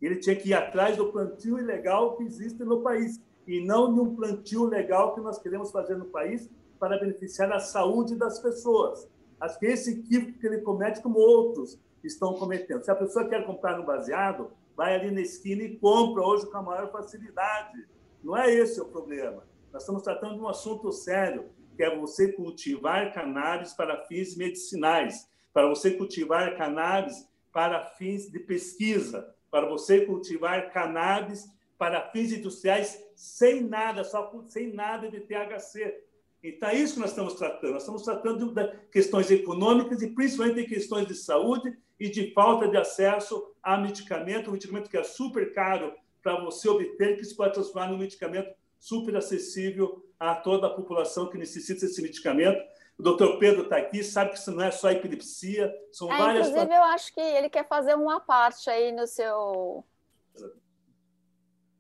Ele 0.01 0.17
tinha 0.17 0.37
que 0.37 0.51
ir 0.51 0.55
atrás 0.55 0.97
do 0.97 1.11
plantio 1.11 1.59
ilegal 1.59 2.17
que 2.17 2.25
existe 2.25 2.63
no 2.63 2.83
país 2.83 3.21
e 3.47 3.65
não 3.65 3.93
de 3.93 4.01
um 4.01 4.15
plantio 4.15 4.65
legal 4.65 5.15
que 5.15 5.21
nós 5.21 5.39
queremos 5.39 5.71
fazer 5.71 5.97
no 5.97 6.07
país 6.07 6.49
para 6.79 6.99
beneficiar 6.99 7.51
a 7.53 7.59
saúde 7.59 8.15
das 8.17 8.39
pessoas. 8.39 9.09
Acho 9.41 9.59
que 9.59 9.67
esse 9.67 9.93
equívoco 9.93 10.39
que 10.39 10.47
ele 10.47 10.61
comete, 10.61 11.01
como 11.01 11.19
outros 11.19 11.79
estão 12.03 12.35
cometendo. 12.35 12.85
Se 12.85 12.91
a 12.91 12.95
pessoa 12.95 13.29
quer 13.29 13.47
comprar 13.47 13.79
no 13.79 13.85
baseado, 13.85 14.51
vai 14.77 14.95
ali 14.95 15.11
na 15.11 15.21
esquina 15.21 15.63
e 15.63 15.77
compra 15.79 16.23
hoje 16.23 16.47
com 16.47 16.59
a 16.59 16.63
maior 16.63 16.91
facilidade. 16.91 17.87
Não 18.23 18.37
é 18.37 18.53
esse 18.53 18.81
o 18.81 18.87
problema. 18.87 19.43
Nós 19.75 19.83
estamos 19.83 20.05
tratando 20.05 20.37
de 20.37 20.41
um 20.41 20.47
assunto 20.47 20.93
sério 20.93 21.51
que 21.75 21.83
é 21.83 21.99
você 21.99 22.31
cultivar 22.31 23.13
cannabis 23.13 23.73
para 23.73 24.05
fins 24.05 24.37
medicinais, 24.37 25.29
para 25.53 25.67
você 25.67 25.91
cultivar 25.91 26.57
cannabis 26.57 27.29
para 27.53 27.85
fins 27.85 28.31
de 28.31 28.39
pesquisa, 28.39 29.35
para 29.51 29.69
você 29.69 30.07
cultivar 30.07 30.71
cannabis 30.71 31.53
para 31.77 32.09
fins 32.13 32.33
industriais 32.33 33.05
sem 33.17 33.63
nada, 33.63 34.05
só 34.05 34.33
sem 34.47 34.73
nada 34.73 35.11
de 35.11 35.19
THC. 35.19 36.05
Então, 36.41 36.69
é 36.69 36.77
isso 36.77 36.95
que 36.95 37.01
nós 37.01 37.11
estamos 37.11 37.35
tratando. 37.35 37.73
Nós 37.73 37.83
estamos 37.83 38.05
tratando 38.05 38.53
de 38.53 38.77
questões 38.93 39.29
econômicas 39.29 40.01
e 40.03 40.07
principalmente 40.07 40.63
de 40.63 40.67
questões 40.69 41.09
de 41.09 41.17
saúde 41.17 41.77
e 41.99 42.09
de 42.09 42.33
falta 42.33 42.69
de 42.69 42.77
acesso 42.77 43.53
a 43.61 43.77
medicamento, 43.77 44.51
um 44.51 44.53
medicamento 44.53 44.89
que 44.89 44.97
é 44.97 45.03
super 45.03 45.53
caro 45.53 45.93
para 46.23 46.41
você 46.41 46.69
obter, 46.69 47.17
que 47.17 47.25
se 47.25 47.35
pode 47.35 47.55
transformar 47.55 47.91
num 47.91 47.99
medicamento 47.99 48.55
super 48.85 49.17
acessível 49.17 50.05
a 50.21 50.35
toda 50.35 50.67
a 50.67 50.71
população 50.71 51.31
que 51.31 51.39
necessita 51.39 51.87
desse 51.87 52.03
medicamento. 52.03 52.63
O 52.99 53.03
doutor 53.03 53.39
Pedro 53.39 53.63
está 53.63 53.79
aqui, 53.79 54.05
sabe 54.05 54.33
que 54.33 54.39
isso 54.39 54.53
não 54.53 54.63
é 54.63 54.71
só 54.71 54.91
epilepsia, 54.91 55.75
são 55.91 56.13
é, 56.13 56.19
várias... 56.19 56.49
Inclusive, 56.49 56.75
eu 56.75 56.83
acho 56.85 57.15
que 57.15 57.21
ele 57.21 57.49
quer 57.49 57.67
fazer 57.67 57.95
uma 57.95 58.21
parte 58.21 58.69
aí 58.69 58.93
no 58.93 59.07
seu... 59.07 59.83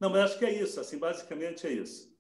Não, 0.00 0.08
mas 0.08 0.22
acho 0.22 0.38
que 0.38 0.46
é 0.46 0.52
isso, 0.52 0.80
assim, 0.80 0.98
basicamente 0.98 1.66
é 1.66 1.72
isso. 1.72 2.10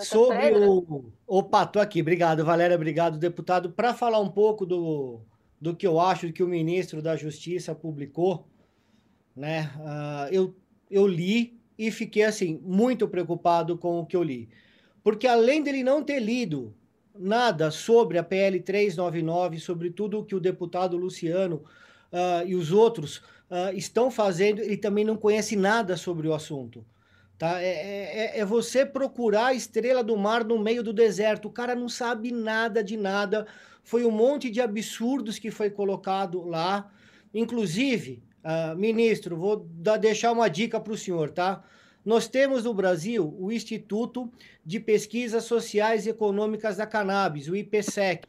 Sobre 0.00 0.58
o... 0.58 1.12
Opa, 1.24 1.62
estou 1.62 1.80
aqui. 1.80 2.00
Obrigado, 2.00 2.44
Valéria. 2.44 2.76
Obrigado, 2.76 3.16
deputado. 3.16 3.70
Para 3.72 3.94
falar 3.94 4.20
um 4.20 4.30
pouco 4.30 4.66
do, 4.66 5.20
do 5.60 5.74
que 5.74 5.86
eu 5.86 5.98
acho 6.00 6.32
que 6.32 6.42
o 6.42 6.48
ministro 6.48 7.00
da 7.00 7.16
Justiça 7.16 7.74
publicou, 7.74 8.46
né? 9.34 9.72
Uh, 9.78 10.34
eu 10.34 10.54
eu 10.90 11.06
li 11.06 11.58
e 11.78 11.90
fiquei 11.90 12.24
assim 12.24 12.60
muito 12.62 13.06
preocupado 13.08 13.78
com 13.78 14.00
o 14.00 14.06
que 14.06 14.16
eu 14.16 14.22
li. 14.22 14.48
Porque 15.02 15.26
além 15.26 15.62
dele 15.62 15.82
não 15.82 16.02
ter 16.02 16.18
lido 16.18 16.74
nada 17.18 17.70
sobre 17.70 18.18
a 18.18 18.22
PL 18.22 18.60
399, 18.60 19.58
sobre 19.58 19.90
tudo 19.90 20.18
o 20.18 20.24
que 20.24 20.34
o 20.34 20.40
deputado 20.40 20.96
Luciano 20.96 21.64
uh, 22.12 22.46
e 22.46 22.54
os 22.54 22.72
outros 22.72 23.18
uh, 23.50 23.74
estão 23.74 24.10
fazendo, 24.10 24.60
ele 24.60 24.76
também 24.76 25.04
não 25.04 25.16
conhece 25.16 25.56
nada 25.56 25.96
sobre 25.96 26.28
o 26.28 26.34
assunto. 26.34 26.84
Tá? 27.38 27.62
É, 27.62 27.66
é, 27.66 28.38
é, 28.38 28.40
é 28.40 28.44
você 28.44 28.84
procurar 28.84 29.46
a 29.46 29.54
estrela 29.54 30.02
do 30.02 30.16
mar 30.16 30.44
no 30.44 30.58
meio 30.58 30.82
do 30.82 30.92
deserto. 30.92 31.46
O 31.46 31.52
cara 31.52 31.74
não 31.74 31.88
sabe 31.88 32.32
nada 32.32 32.82
de 32.82 32.96
nada. 32.96 33.46
Foi 33.84 34.04
um 34.04 34.10
monte 34.10 34.50
de 34.50 34.60
absurdos 34.60 35.38
que 35.38 35.50
foi 35.50 35.70
colocado 35.70 36.42
lá. 36.44 36.90
Inclusive, 37.32 38.22
Uh, 38.48 38.74
ministro, 38.78 39.36
vou 39.36 39.66
dar, 39.74 39.98
deixar 39.98 40.32
uma 40.32 40.48
dica 40.48 40.80
para 40.80 40.94
o 40.94 40.96
senhor, 40.96 41.30
tá? 41.30 41.62
Nós 42.02 42.26
temos 42.26 42.64
no 42.64 42.72
Brasil 42.72 43.36
o 43.38 43.52
Instituto 43.52 44.32
de 44.64 44.80
Pesquisas 44.80 45.44
Sociais 45.44 46.06
e 46.06 46.08
Econômicas 46.08 46.78
da 46.78 46.86
Cannabis, 46.86 47.46
o 47.46 47.54
IPSEC, 47.54 48.26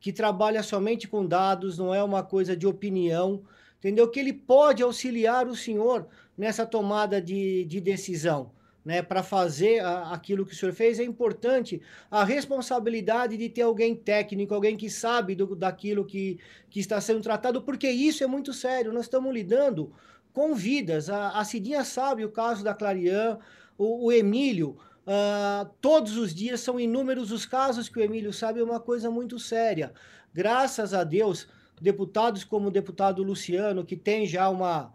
que 0.00 0.10
trabalha 0.10 0.62
somente 0.62 1.06
com 1.06 1.26
dados, 1.26 1.76
não 1.76 1.94
é 1.94 2.02
uma 2.02 2.22
coisa 2.22 2.56
de 2.56 2.66
opinião, 2.66 3.42
entendeu? 3.78 4.08
Que 4.08 4.20
ele 4.20 4.32
pode 4.32 4.82
auxiliar 4.82 5.46
o 5.46 5.54
senhor 5.54 6.06
nessa 6.34 6.64
tomada 6.64 7.20
de, 7.20 7.66
de 7.66 7.78
decisão 7.78 8.50
né, 8.88 9.02
para 9.02 9.22
fazer 9.22 9.80
a, 9.80 10.14
aquilo 10.14 10.46
que 10.46 10.54
o 10.54 10.56
senhor 10.56 10.72
fez, 10.72 10.98
é 10.98 11.04
importante 11.04 11.82
a 12.10 12.24
responsabilidade 12.24 13.36
de 13.36 13.46
ter 13.50 13.60
alguém 13.60 13.94
técnico, 13.94 14.54
alguém 14.54 14.78
que 14.78 14.88
sabe 14.88 15.34
do, 15.34 15.54
daquilo 15.54 16.06
que, 16.06 16.38
que 16.70 16.80
está 16.80 16.98
sendo 16.98 17.20
tratado, 17.20 17.60
porque 17.60 17.86
isso 17.86 18.24
é 18.24 18.26
muito 18.26 18.50
sério. 18.54 18.90
Nós 18.90 19.04
estamos 19.04 19.30
lidando 19.30 19.92
com 20.32 20.54
vidas. 20.54 21.10
A, 21.10 21.38
a 21.38 21.44
Cidinha 21.44 21.84
sabe 21.84 22.24
o 22.24 22.32
caso 22.32 22.64
da 22.64 22.72
Clarian, 22.72 23.38
o, 23.76 24.06
o 24.06 24.10
Emílio. 24.10 24.78
Uh, 25.06 25.68
todos 25.82 26.16
os 26.16 26.34
dias 26.34 26.60
são 26.60 26.80
inúmeros 26.80 27.30
os 27.30 27.44
casos 27.44 27.90
que 27.90 27.98
o 27.98 28.02
Emílio 28.02 28.32
sabe, 28.32 28.60
é 28.60 28.64
uma 28.64 28.80
coisa 28.80 29.10
muito 29.10 29.38
séria. 29.38 29.92
Graças 30.32 30.94
a 30.94 31.04
Deus, 31.04 31.46
deputados 31.78 32.42
como 32.42 32.68
o 32.68 32.70
deputado 32.70 33.22
Luciano, 33.22 33.84
que 33.84 33.96
tem 33.96 34.26
já 34.26 34.48
uma, 34.48 34.90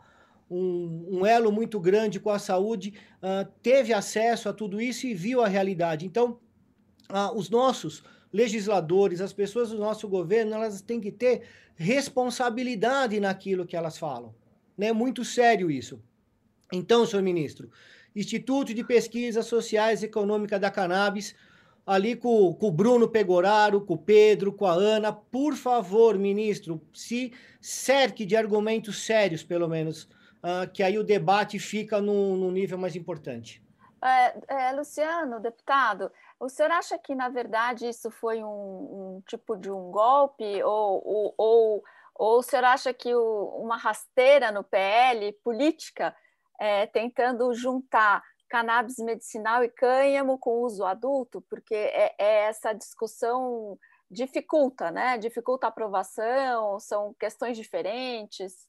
um, 0.49 1.19
um, 1.19 1.25
elo 1.25 1.51
muito 1.51 1.79
grande 1.79 2.19
com 2.19 2.29
a 2.29 2.39
saúde, 2.39 2.93
uh, 3.17 3.49
teve 3.61 3.93
acesso 3.93 4.49
a 4.49 4.53
tudo 4.53 4.81
isso 4.81 5.07
e 5.07 5.13
viu 5.13 5.41
a 5.41 5.47
realidade. 5.47 6.05
Então, 6.05 6.39
uh, 7.09 7.35
os 7.35 7.49
nossos 7.49 8.03
legisladores, 8.31 9.21
as 9.21 9.33
pessoas 9.33 9.69
do 9.69 9.77
nosso 9.77 10.07
governo, 10.07 10.55
elas 10.55 10.81
têm 10.81 10.99
que 10.99 11.11
ter 11.11 11.43
responsabilidade 11.75 13.19
naquilo 13.19 13.65
que 13.65 13.75
elas 13.75 13.97
falam. 13.97 14.33
É 14.77 14.85
né? 14.85 14.91
muito 14.91 15.23
sério 15.23 15.69
isso. 15.69 16.01
Então, 16.71 17.05
senhor 17.05 17.21
ministro, 17.21 17.69
Instituto 18.15 18.73
de 18.73 18.83
Pesquisas 18.83 19.45
Sociais 19.45 20.01
e 20.01 20.05
Econômica 20.05 20.59
da 20.59 20.71
Cannabis, 20.71 21.35
ali 21.85 22.15
com, 22.15 22.53
com, 22.53 22.67
o 22.67 22.71
Bruno 22.71 23.07
Pegoraro, 23.07 23.81
com 23.81 23.95
o 23.95 23.97
Pedro, 23.97 24.53
com 24.53 24.65
a 24.65 24.73
Ana, 24.73 25.11
por 25.11 25.55
favor, 25.55 26.17
ministro, 26.17 26.81
se 26.93 27.31
cerque 27.61 28.25
de 28.25 28.35
argumentos 28.35 29.03
sérios, 29.03 29.43
pelo 29.43 29.67
menos, 29.67 30.07
uh, 30.43 30.69
que 30.71 30.83
aí 30.83 30.97
o 30.99 31.03
debate 31.03 31.57
fica 31.57 32.01
no, 32.01 32.35
no 32.35 32.51
nível 32.51 32.77
mais 32.77 32.95
importante. 32.95 33.63
É, 34.03 34.67
é, 34.67 34.71
Luciano, 34.73 35.39
deputado, 35.39 36.11
o 36.37 36.49
senhor 36.49 36.71
acha 36.71 36.97
que, 36.99 37.15
na 37.15 37.29
verdade, 37.29 37.87
isso 37.87 38.11
foi 38.11 38.43
um, 38.43 38.47
um 38.47 39.23
tipo 39.25 39.55
de 39.55 39.71
um 39.71 39.89
golpe 39.91 40.61
ou, 40.61 41.01
ou, 41.05 41.33
ou 41.37 41.83
Ou 42.15 42.39
o 42.39 42.43
senhor 42.43 42.65
acha 42.65 42.93
que 42.93 43.15
o, 43.15 43.45
uma 43.63 43.77
rasteira 43.77 44.51
no 44.51 44.63
PL, 44.63 45.31
política, 45.43 46.15
é, 46.59 46.85
tentando 46.87 47.53
juntar 47.53 48.21
cannabis 48.49 48.97
medicinal 48.97 49.63
e 49.63 49.69
cânhamo 49.69 50.37
com 50.37 50.61
uso 50.61 50.83
adulto? 50.85 51.41
Porque 51.41 51.73
é, 51.73 52.13
é 52.17 52.43
essa 52.49 52.73
discussão 52.73 53.79
dificulta, 54.11 54.91
né? 54.91 55.17
Dificulta 55.17 55.67
a 55.67 55.69
aprovação, 55.69 56.79
são 56.79 57.13
questões 57.13 57.57
diferentes. 57.57 58.67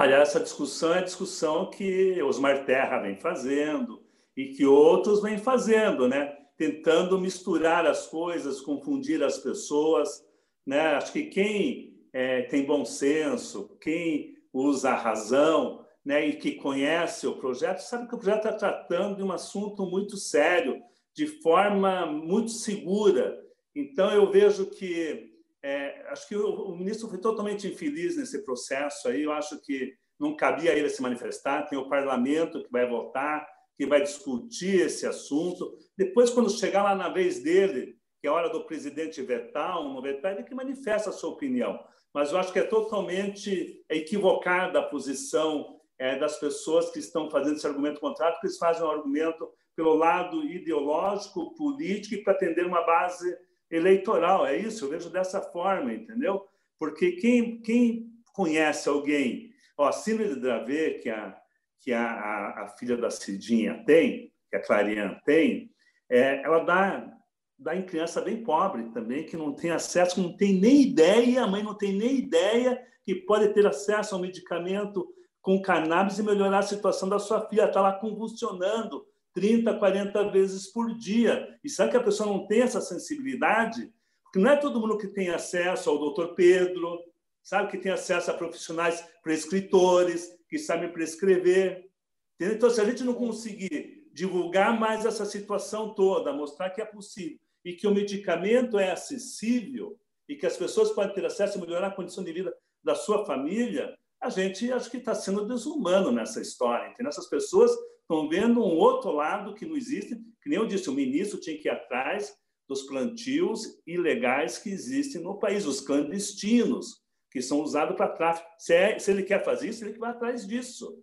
Olha, 0.00 0.14
essa 0.14 0.38
discussão 0.38 0.94
é 0.94 1.02
discussão 1.02 1.68
que 1.70 2.22
Osmar 2.22 2.64
Terra 2.64 3.00
vem 3.00 3.16
fazendo 3.16 4.00
e 4.36 4.50
que 4.50 4.64
outros 4.64 5.20
vêm 5.20 5.38
fazendo, 5.38 6.06
né? 6.06 6.36
Tentando 6.56 7.20
misturar 7.20 7.84
as 7.84 8.06
coisas, 8.06 8.60
confundir 8.60 9.24
as 9.24 9.38
pessoas, 9.38 10.24
né? 10.64 10.94
Acho 10.94 11.12
que 11.12 11.24
quem 11.24 11.98
é, 12.12 12.42
tem 12.42 12.64
bom 12.64 12.84
senso, 12.84 13.76
quem 13.80 14.36
usa 14.52 14.90
a 14.90 14.96
razão, 14.96 15.84
né, 16.04 16.26
e 16.26 16.36
que 16.36 16.52
conhece 16.52 17.26
o 17.26 17.36
projeto, 17.36 17.80
sabe 17.80 18.08
que 18.08 18.14
o 18.14 18.18
projeto 18.18 18.46
está 18.46 18.52
tratando 18.52 19.16
de 19.16 19.22
um 19.22 19.30
assunto 19.30 19.84
muito 19.84 20.16
sério, 20.16 20.80
de 21.12 21.26
forma 21.26 22.06
muito 22.06 22.52
segura. 22.52 23.38
Então, 23.74 24.10
eu 24.10 24.30
vejo 24.30 24.66
que 24.66 25.37
é, 25.62 26.06
acho 26.10 26.28
que 26.28 26.36
o, 26.36 26.48
o, 26.48 26.76
ministro 26.76 27.08
foi 27.08 27.18
totalmente 27.18 27.66
infeliz 27.66 28.16
nesse 28.16 28.44
processo 28.44 29.08
aí. 29.08 29.22
Eu 29.22 29.32
acho 29.32 29.60
que 29.62 29.94
não 30.18 30.36
cabia 30.36 30.72
a 30.72 30.74
ele 30.74 30.88
se 30.88 31.02
manifestar. 31.02 31.68
Tem 31.68 31.78
o 31.78 31.88
parlamento 31.88 32.62
que 32.62 32.70
vai 32.70 32.88
votar, 32.88 33.46
que 33.76 33.86
vai 33.86 34.02
discutir 34.02 34.80
esse 34.80 35.06
assunto. 35.06 35.76
Depois, 35.96 36.30
quando 36.30 36.50
chegar 36.50 36.82
lá 36.82 36.94
na 36.94 37.08
vez 37.08 37.42
dele, 37.42 37.96
que 38.20 38.26
é 38.26 38.30
a 38.30 38.32
hora 38.32 38.48
do 38.48 38.66
presidente 38.66 39.22
vetar 39.22 39.78
ou 39.78 39.84
não 39.84 40.02
vetar, 40.02 40.32
ele 40.32 40.44
que 40.44 40.54
manifesta 40.54 41.10
a 41.10 41.12
sua 41.12 41.30
opinião. 41.30 41.78
Mas 42.12 42.32
eu 42.32 42.38
acho 42.38 42.52
que 42.52 42.58
é 42.58 42.64
totalmente 42.64 43.84
equivocada 43.88 44.78
a 44.78 44.88
posição 44.88 45.78
é, 45.98 46.18
das 46.18 46.38
pessoas 46.38 46.90
que 46.90 46.98
estão 46.98 47.30
fazendo 47.30 47.56
esse 47.56 47.66
argumento 47.66 48.00
contrário, 48.00 48.34
porque 48.34 48.46
eles 48.46 48.58
fazem 48.58 48.84
um 48.84 48.90
argumento 48.90 49.48
pelo 49.76 49.94
lado 49.94 50.42
ideológico, 50.44 51.54
político 51.54 52.14
e 52.14 52.22
para 52.22 52.32
atender 52.32 52.66
uma 52.66 52.84
base 52.84 53.36
eleitoral. 53.70 54.46
É 54.46 54.56
isso, 54.56 54.84
eu 54.84 54.90
vejo 54.90 55.10
dessa 55.10 55.40
forma, 55.40 55.92
entendeu? 55.92 56.46
Porque 56.78 57.12
quem, 57.12 57.60
quem 57.60 58.10
conhece 58.32 58.88
alguém, 58.88 59.50
ó, 59.76 59.88
a 59.88 59.92
síndrome 59.92 60.34
de 60.34 60.40
Dravet, 60.40 61.00
que 61.00 61.10
a, 61.10 61.36
que 61.80 61.92
a, 61.92 62.04
a, 62.04 62.64
a 62.64 62.68
filha 62.68 62.96
da 62.96 63.10
Cidinha 63.10 63.82
tem, 63.84 64.32
que 64.48 64.56
a 64.56 64.62
Clariane 64.62 65.20
tem, 65.24 65.70
é, 66.08 66.42
ela 66.42 66.60
dá, 66.60 67.12
dá 67.58 67.76
em 67.76 67.84
criança 67.84 68.20
bem 68.20 68.42
pobre 68.42 68.90
também, 68.92 69.26
que 69.26 69.36
não 69.36 69.52
tem 69.52 69.70
acesso, 69.70 70.14
que 70.14 70.20
não 70.20 70.36
tem 70.36 70.60
nem 70.60 70.82
ideia, 70.82 71.42
a 71.42 71.46
mãe 71.46 71.62
não 71.62 71.74
tem 71.74 71.92
nem 71.92 72.16
ideia 72.16 72.80
que 73.04 73.14
pode 73.14 73.48
ter 73.54 73.66
acesso 73.66 74.14
ao 74.14 74.20
medicamento 74.20 75.06
com 75.40 75.62
cannabis 75.62 76.18
e 76.18 76.22
melhorar 76.22 76.58
a 76.58 76.62
situação 76.62 77.08
da 77.08 77.18
sua 77.18 77.48
filha. 77.48 77.64
Está 77.64 77.80
lá 77.80 77.92
convulsionando, 77.92 79.06
30, 79.38 79.72
40 79.78 80.30
vezes 80.30 80.66
por 80.66 80.92
dia. 80.98 81.56
E 81.62 81.70
sabe 81.70 81.92
que 81.92 81.96
a 81.96 82.02
pessoa 82.02 82.28
não 82.28 82.44
tem 82.48 82.62
essa 82.62 82.80
sensibilidade? 82.80 83.88
Porque 84.24 84.40
não 84.40 84.50
é 84.50 84.56
todo 84.56 84.80
mundo 84.80 84.98
que 84.98 85.06
tem 85.06 85.30
acesso 85.30 85.88
ao 85.88 85.96
doutor 85.96 86.34
Pedro, 86.34 86.98
sabe, 87.40 87.70
que 87.70 87.78
tem 87.78 87.92
acesso 87.92 88.32
a 88.32 88.34
profissionais 88.34 89.06
prescritores, 89.22 90.28
que 90.48 90.58
sabem 90.58 90.90
prescrever. 90.90 91.88
Entendeu? 92.34 92.56
Então, 92.56 92.68
se 92.68 92.80
a 92.80 92.84
gente 92.84 93.04
não 93.04 93.14
conseguir 93.14 94.08
divulgar 94.12 94.76
mais 94.78 95.06
essa 95.06 95.24
situação 95.24 95.94
toda, 95.94 96.32
mostrar 96.32 96.70
que 96.70 96.80
é 96.80 96.84
possível 96.84 97.38
e 97.64 97.74
que 97.74 97.86
o 97.86 97.94
medicamento 97.94 98.76
é 98.76 98.90
acessível 98.90 99.96
e 100.28 100.34
que 100.34 100.46
as 100.46 100.56
pessoas 100.56 100.90
podem 100.90 101.14
ter 101.14 101.24
acesso 101.24 101.58
a 101.58 101.60
melhorar 101.60 101.86
a 101.86 101.94
condição 101.94 102.24
de 102.24 102.32
vida 102.32 102.52
da 102.82 102.96
sua 102.96 103.24
família, 103.24 103.96
a 104.20 104.30
gente 104.30 104.72
acho 104.72 104.90
que 104.90 104.96
está 104.96 105.14
sendo 105.14 105.46
desumano 105.46 106.10
nessa 106.10 106.40
história. 106.40 106.88
Entendeu? 106.88 107.10
Essas 107.10 107.28
pessoas 107.28 107.70
estão 108.08 108.26
vendo 108.26 108.60
um 108.64 108.76
outro 108.78 109.12
lado 109.12 109.54
que 109.54 109.66
não 109.66 109.76
existe, 109.76 110.16
que 110.40 110.48
nem 110.48 110.58
eu 110.58 110.66
disse, 110.66 110.88
o 110.88 110.94
ministro 110.94 111.38
tinha 111.38 111.58
que 111.58 111.68
ir 111.68 111.70
atrás 111.70 112.34
dos 112.66 112.82
plantios 112.84 113.78
ilegais 113.86 114.58
que 114.58 114.70
existem 114.70 115.20
no 115.20 115.38
país, 115.38 115.66
os 115.66 115.82
clandestinos, 115.82 117.02
que 117.30 117.42
são 117.42 117.60
usados 117.60 117.96
para 117.96 118.08
tráfico. 118.08 118.48
Se, 118.58 118.72
é, 118.72 118.98
se 118.98 119.10
ele 119.10 119.22
quer 119.22 119.44
fazer 119.44 119.68
isso, 119.68 119.84
ele 119.84 119.92
que 119.92 119.98
vai 119.98 120.10
atrás 120.10 120.46
disso. 120.46 121.02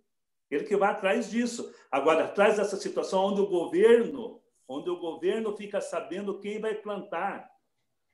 Ele 0.50 0.64
que 0.64 0.76
vai 0.76 0.90
atrás 0.90 1.30
disso. 1.30 1.72
Agora, 1.90 2.24
atrás 2.24 2.56
dessa 2.56 2.76
situação 2.76 3.24
onde 3.26 3.40
o 3.40 3.46
governo, 3.46 4.40
onde 4.68 4.90
o 4.90 4.98
governo 4.98 5.56
fica 5.56 5.80
sabendo 5.80 6.40
quem 6.40 6.60
vai 6.60 6.74
plantar. 6.74 7.48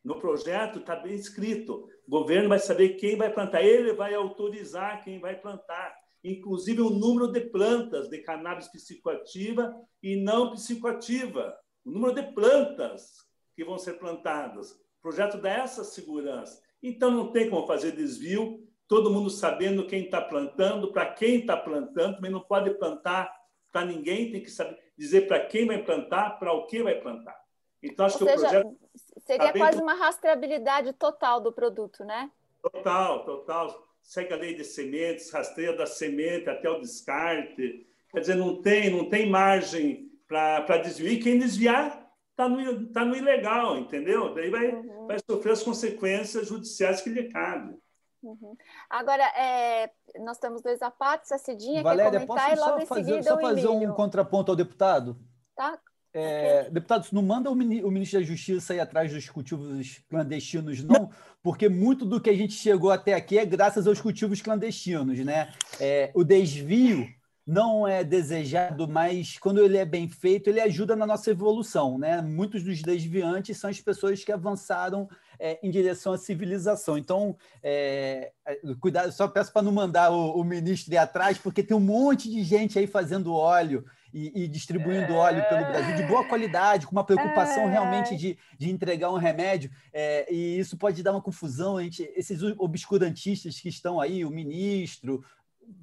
No 0.04 0.18
projeto 0.18 0.80
está 0.80 0.96
bem 0.96 1.14
escrito. 1.14 1.88
O 2.06 2.10
governo 2.10 2.50
vai 2.50 2.58
saber 2.58 2.90
quem 2.90 3.16
vai 3.16 3.32
plantar. 3.32 3.62
Ele 3.62 3.94
vai 3.94 4.14
autorizar 4.14 5.02
quem 5.02 5.18
vai 5.18 5.34
plantar 5.34 6.01
inclusive 6.22 6.80
o 6.80 6.90
número 6.90 7.28
de 7.28 7.40
plantas 7.40 8.08
de 8.08 8.18
cannabis 8.18 8.68
psicoativa 8.68 9.74
e 10.02 10.16
não 10.16 10.52
psicoativa, 10.52 11.56
o 11.84 11.90
número 11.90 12.14
de 12.14 12.22
plantas 12.32 13.16
que 13.54 13.64
vão 13.64 13.78
ser 13.78 13.94
plantadas. 13.94 14.80
Projeto 15.00 15.38
dá 15.38 15.50
essa 15.50 15.82
segurança. 15.82 16.62
Então, 16.82 17.10
não 17.10 17.32
tem 17.32 17.50
como 17.50 17.66
fazer 17.66 17.92
desvio, 17.92 18.66
todo 18.86 19.10
mundo 19.10 19.30
sabendo 19.30 19.86
quem 19.86 20.04
está 20.04 20.20
plantando, 20.20 20.92
para 20.92 21.12
quem 21.12 21.40
está 21.40 21.56
plantando, 21.56 22.16
também 22.16 22.30
não 22.30 22.40
pode 22.40 22.70
plantar 22.78 23.32
para 23.70 23.84
ninguém, 23.84 24.30
tem 24.30 24.42
que 24.42 24.50
saber 24.50 24.78
dizer 24.96 25.26
para 25.26 25.44
quem 25.46 25.66
vai 25.66 25.82
plantar, 25.82 26.38
para 26.38 26.52
o 26.52 26.66
que 26.66 26.82
vai 26.82 27.00
plantar. 27.00 27.36
Então, 27.82 28.06
acho 28.06 28.22
Ou 28.22 28.30
que 28.30 28.38
seja, 28.38 28.46
o 28.46 28.62
projeto. 28.62 28.78
Seria 29.18 29.52
tá 29.52 29.58
quase 29.58 29.78
bem... 29.78 29.82
uma 29.82 29.94
rastreabilidade 29.94 30.92
total 30.92 31.40
do 31.40 31.52
produto, 31.52 32.04
né? 32.04 32.30
Total, 32.62 33.24
total 33.24 33.91
segue 34.02 34.32
a 34.32 34.36
lei 34.36 34.54
de 34.54 34.64
sementes, 34.64 35.30
rastreia 35.30 35.76
da 35.76 35.86
semente 35.86 36.50
até 36.50 36.68
o 36.68 36.80
descarte. 36.80 37.86
Quer 38.10 38.20
dizer, 38.20 38.34
não 38.34 38.60
tem, 38.60 38.90
não 38.90 39.08
tem 39.08 39.30
margem 39.30 40.10
para 40.26 40.78
desviar. 40.78 41.12
E 41.12 41.18
quem 41.18 41.38
desviar 41.38 42.10
está 42.30 42.48
no, 42.48 42.86
tá 42.92 43.04
no 43.04 43.16
ilegal, 43.16 43.78
entendeu? 43.78 44.34
Daí 44.34 44.50
vai, 44.50 44.72
uhum. 44.72 45.06
vai 45.06 45.18
sofrer 45.18 45.52
as 45.52 45.62
consequências 45.62 46.48
judiciais 46.48 47.00
que 47.00 47.10
lhe 47.10 47.28
cabem. 47.28 47.78
Uhum. 48.22 48.56
Agora, 48.88 49.24
é, 49.36 49.90
nós 50.20 50.38
temos 50.38 50.62
dois 50.62 50.80
apates, 50.80 51.32
a 51.32 51.38
Cidinha 51.38 51.82
Valéria, 51.82 52.20
quer 52.20 52.26
comentar 52.26 52.56
e 52.56 52.60
logo 52.60 52.80
em 52.80 52.86
fazer, 52.86 53.04
seguida 53.04 53.22
só 53.22 53.40
fazer 53.40 53.68
um 53.68 53.92
contraponto 53.92 54.52
ao 54.52 54.56
deputado? 54.56 55.18
Tá, 55.56 55.78
é, 56.14 56.68
deputados, 56.70 57.10
não 57.10 57.22
manda 57.22 57.50
o, 57.50 57.54
ministro 57.54 58.20
da 58.20 58.26
Justiça 58.26 58.74
ir 58.74 58.80
atrás 58.80 59.12
dos 59.12 59.28
cultivos 59.28 60.00
clandestinos, 60.10 60.82
não, 60.82 61.10
porque 61.42 61.68
muito 61.68 62.04
do 62.04 62.20
que 62.20 62.28
a 62.28 62.36
gente 62.36 62.52
chegou 62.52 62.90
até 62.90 63.14
aqui 63.14 63.38
é 63.38 63.46
graças 63.46 63.86
aos 63.86 64.00
cultivos 64.00 64.42
clandestinos, 64.42 65.18
né? 65.20 65.52
É, 65.80 66.10
o 66.14 66.22
desvio 66.22 67.08
não 67.46 67.88
é 67.88 68.04
desejado, 68.04 68.86
mas 68.86 69.36
quando 69.38 69.64
ele 69.64 69.76
é 69.76 69.84
bem 69.84 70.08
feito, 70.08 70.48
ele 70.48 70.60
ajuda 70.60 70.94
na 70.94 71.06
nossa 71.06 71.30
evolução, 71.30 71.98
né? 71.98 72.20
Muitos 72.20 72.62
dos 72.62 72.80
desviantes 72.82 73.58
são 73.58 73.68
as 73.68 73.80
pessoas 73.80 74.22
que 74.22 74.30
avançaram 74.30 75.08
é, 75.40 75.58
em 75.62 75.70
direção 75.70 76.12
à 76.12 76.18
civilização. 76.18 76.96
Então, 76.96 77.36
é, 77.62 78.32
é 78.46 78.60
cuidado, 78.78 79.10
só 79.12 79.26
peço 79.26 79.52
para 79.52 79.62
não 79.62 79.72
mandar 79.72 80.10
o, 80.10 80.40
o 80.40 80.44
ministro 80.44 80.92
ir 80.92 80.98
atrás, 80.98 81.38
porque 81.38 81.62
tem 81.62 81.76
um 81.76 81.80
monte 81.80 82.30
de 82.30 82.44
gente 82.44 82.78
aí 82.78 82.86
fazendo 82.86 83.34
óleo 83.34 83.84
e, 84.12 84.44
e 84.44 84.48
distribuindo 84.48 85.14
óleo 85.14 85.42
pelo 85.48 85.64
Brasil 85.64 85.96
de 85.96 86.02
boa 86.04 86.24
qualidade, 86.26 86.86
com 86.86 86.92
uma 86.92 87.04
preocupação 87.04 87.68
realmente 87.68 88.16
de, 88.16 88.38
de 88.58 88.70
entregar 88.70 89.10
um 89.10 89.18
remédio. 89.18 89.70
É, 89.92 90.32
e 90.32 90.58
isso 90.58 90.76
pode 90.76 91.02
dar 91.02 91.12
uma 91.12 91.22
confusão 91.22 91.80
entre 91.80 92.12
esses 92.14 92.42
obscurantistas 92.58 93.58
que 93.58 93.68
estão 93.68 94.00
aí, 94.00 94.24
o 94.24 94.30
ministro, 94.30 95.24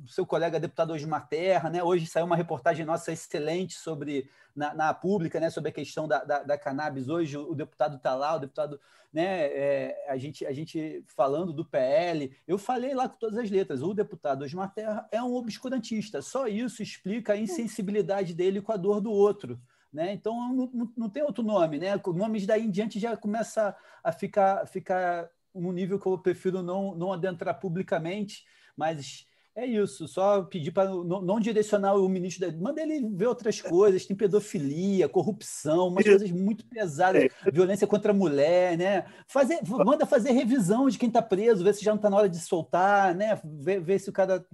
seu 0.08 0.26
colega 0.26 0.60
deputado 0.60 0.94
Osmar 0.94 1.28
Terra, 1.28 1.70
né? 1.70 1.84
Hoje 1.84 2.06
saiu 2.06 2.26
uma 2.26 2.36
reportagem 2.36 2.86
nossa 2.86 3.12
excelente 3.12 3.74
sobre 3.76 4.30
na, 4.56 4.74
na 4.74 4.94
pública, 4.94 5.40
né? 5.40 5.50
Sobre 5.50 5.70
a 5.70 5.74
questão 5.74 6.08
da, 6.08 6.24
da, 6.24 6.44
da 6.44 6.58
cannabis. 6.58 7.10
Hoje 7.10 7.38
o, 7.38 7.52
o 7.52 7.56
deputado 7.56 7.98
está 7.98 8.16
lá, 8.16 8.36
o 8.36 8.40
deputado, 8.40 8.80
né? 9.14 9.46
É, 9.46 10.06
a 10.10 10.18
gente 10.18 10.46
a 10.46 10.52
gente 10.52 11.04
falando 11.08 11.54
do 11.54 11.66
PL. 11.66 12.36
Eu 12.48 12.58
falei 12.58 12.94
lá 12.94 13.08
com 13.08 13.18
todas 13.18 13.38
as 13.38 13.50
letras. 13.50 13.82
O 13.82 13.94
deputado 13.94 14.44
Osmar 14.44 14.74
Terra 14.74 15.08
é 15.12 15.22
um 15.22 15.34
obscurantista. 15.34 16.22
Só 16.22 16.48
isso 16.48 16.82
explica 16.82 17.34
a 17.34 17.38
insensibilidade 17.38 18.34
dele 18.34 18.62
com 18.62 18.72
a 18.72 18.78
dor 18.78 19.02
do 19.02 19.12
outro. 19.12 19.60
Né? 19.92 20.14
Então 20.14 20.54
não, 20.54 20.92
não, 20.96 21.10
tem 21.10 21.24
outro 21.24 21.44
nome, 21.44 21.80
né? 21.80 22.00
Nomes 22.14 22.46
daí 22.46 22.64
em 22.64 22.70
diante 22.70 23.00
já 23.00 23.18
começa 23.18 23.76
a 24.04 24.12
ficar, 24.12 24.68
ficar 24.68 25.28
um 25.54 25.72
nível 25.72 26.00
que 26.00 26.06
eu 26.06 26.18
prefiro 26.18 26.62
não, 26.62 26.94
não 26.94 27.12
adentrar 27.12 27.60
publicamente, 27.60 28.46
mas 28.78 29.28
é 29.60 29.66
isso, 29.66 30.08
só 30.08 30.42
pedir 30.44 30.72
para 30.72 30.90
não, 30.90 31.22
não, 31.22 31.40
direcionar 31.40 31.96
o 31.96 32.08
ministro, 32.08 32.50
da, 32.50 32.58
manda 32.58 32.82
ele 32.82 33.08
ver 33.10 33.28
outras 33.28 33.62
coisas, 33.62 34.06
tem 34.06 34.16
pedofilia, 34.16 35.10
corrupção, 35.10 35.88
umas 35.88 36.06
coisas 36.06 36.32
muito 36.32 36.66
pesadas, 36.66 37.24
é. 37.24 37.52
violência 37.52 37.86
contra 37.86 38.12
a 38.12 38.16
mulher, 38.16 38.78
né? 38.78 39.06
Fazer, 39.28 39.60
manda 39.68 40.06
fazer 40.06 40.32
revisão 40.32 40.88
de 40.88 40.98
quem 40.98 41.08
está 41.10 41.22
preso, 41.22 41.64
ver 41.64 41.74
se 41.74 41.84
já 41.84 41.92
não 41.92 41.98
está 41.98 42.10
na 42.10 42.18
hora 42.18 42.30
de 42.30 42.40
soltar, 42.40 43.14
né? 43.14 43.40
Ver, 43.44 43.82
ver 43.82 44.00
se 44.00 44.10
o 44.10 44.14
cara 44.14 44.46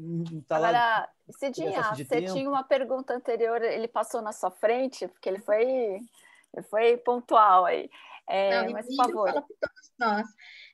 está 0.41 0.57
lá. 0.57 0.69
Agora, 0.69 1.09
Cidinha, 1.29 1.83
você 1.93 2.05
tempo. 2.05 2.33
tinha 2.33 2.49
uma 2.49 2.63
pergunta 2.63 3.13
anterior, 3.13 3.61
ele 3.61 3.87
passou 3.87 4.21
na 4.21 4.31
sua 4.31 4.49
frente, 4.49 5.07
porque 5.07 5.29
ele 5.29 5.39
foi, 5.39 5.63
ele 5.63 6.63
foi 6.69 6.97
pontual 6.97 7.65
aí. 7.65 7.89
É, 8.27 8.63
não, 8.63 8.71
mas, 8.71 8.87
por 8.87 8.95
favor. 8.95 9.27
Fala 9.27 9.41
por 9.41 9.55
todos 9.59 9.91
nós. 9.99 10.27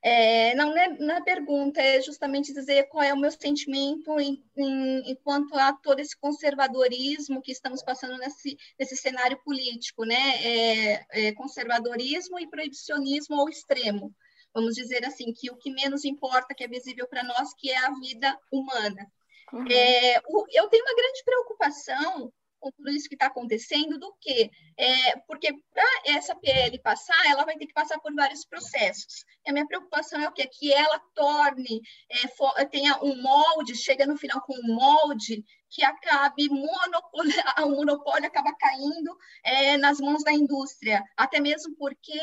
É, 0.04 0.56
não, 0.56 0.76
é, 0.76 0.90
não 0.98 1.16
é 1.16 1.22
pergunta, 1.22 1.80
é 1.80 2.02
justamente 2.02 2.54
dizer 2.54 2.88
qual 2.90 3.04
é 3.04 3.14
o 3.14 3.18
meu 3.18 3.32
sentimento 3.32 4.20
em, 4.20 4.44
em, 4.58 5.12
enquanto 5.12 5.56
a 5.56 5.74
todo 5.74 6.00
esse 6.00 6.18
conservadorismo 6.18 7.42
que 7.42 7.52
estamos 7.52 7.84
passando 7.84 8.18
nesse, 8.18 8.58
nesse 8.80 8.98
cenário 8.98 9.40
político, 9.44 10.04
né? 10.04 10.44
É, 10.44 11.06
é, 11.12 11.32
conservadorismo 11.34 12.40
e 12.40 12.50
proibicionismo 12.50 13.36
ao 13.36 13.48
extremo. 13.48 14.12
Vamos 14.54 14.74
dizer 14.74 15.06
assim, 15.06 15.32
que 15.32 15.52
o 15.52 15.56
que 15.56 15.72
menos 15.72 16.04
importa, 16.04 16.56
que 16.56 16.64
é 16.64 16.68
visível 16.68 17.08
para 17.08 17.24
nós, 17.24 17.54
que 17.54 17.70
é 17.70 17.78
a 17.78 17.94
vida 18.00 18.38
humana. 18.52 19.06
Uhum. 19.54 19.68
É, 19.70 20.20
o, 20.28 20.46
eu 20.52 20.68
tenho 20.68 20.84
uma 20.84 20.96
grande 20.96 21.24
preocupação 21.24 22.34
com 22.62 22.72
tudo 22.72 22.90
isso 22.92 23.10
que 23.10 23.16
está 23.16 23.26
acontecendo, 23.26 24.00
do 24.00 24.16
que 24.22 24.50
é, 24.78 25.18
porque 25.28 25.52
para 25.74 26.02
essa 26.06 26.36
PL 26.36 26.78
passar, 26.80 27.26
ela 27.26 27.44
vai 27.44 27.58
ter 27.58 27.66
que 27.66 27.74
passar 27.74 28.00
por 28.00 28.14
vários 28.14 28.46
processos. 28.46 29.26
E 29.46 29.50
a 29.50 29.54
minha 29.54 29.68
preocupação 29.68 30.22
é 30.22 30.30
o 30.30 30.32
quê? 30.32 30.48
Que 30.48 30.72
ela 30.72 31.00
torne, 31.14 31.82
é, 32.10 32.28
for, 32.30 32.54
tenha 32.70 32.98
um 33.04 33.22
molde, 33.22 33.76
chega 33.76 34.06
no 34.06 34.16
final 34.16 34.40
com 34.42 34.54
um 34.54 34.76
molde 34.76 35.44
que 35.70 35.84
acabe 35.84 36.48
monopólio, 36.50 37.34
o 37.66 37.70
monopólio 37.70 38.28
acaba 38.28 38.54
caindo 38.56 39.18
é, 39.44 39.78
nas 39.78 40.00
mãos 40.00 40.24
da 40.24 40.32
indústria, 40.32 41.04
até 41.18 41.40
mesmo 41.40 41.76
porque 41.76 42.20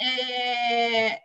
é, 0.00 1.20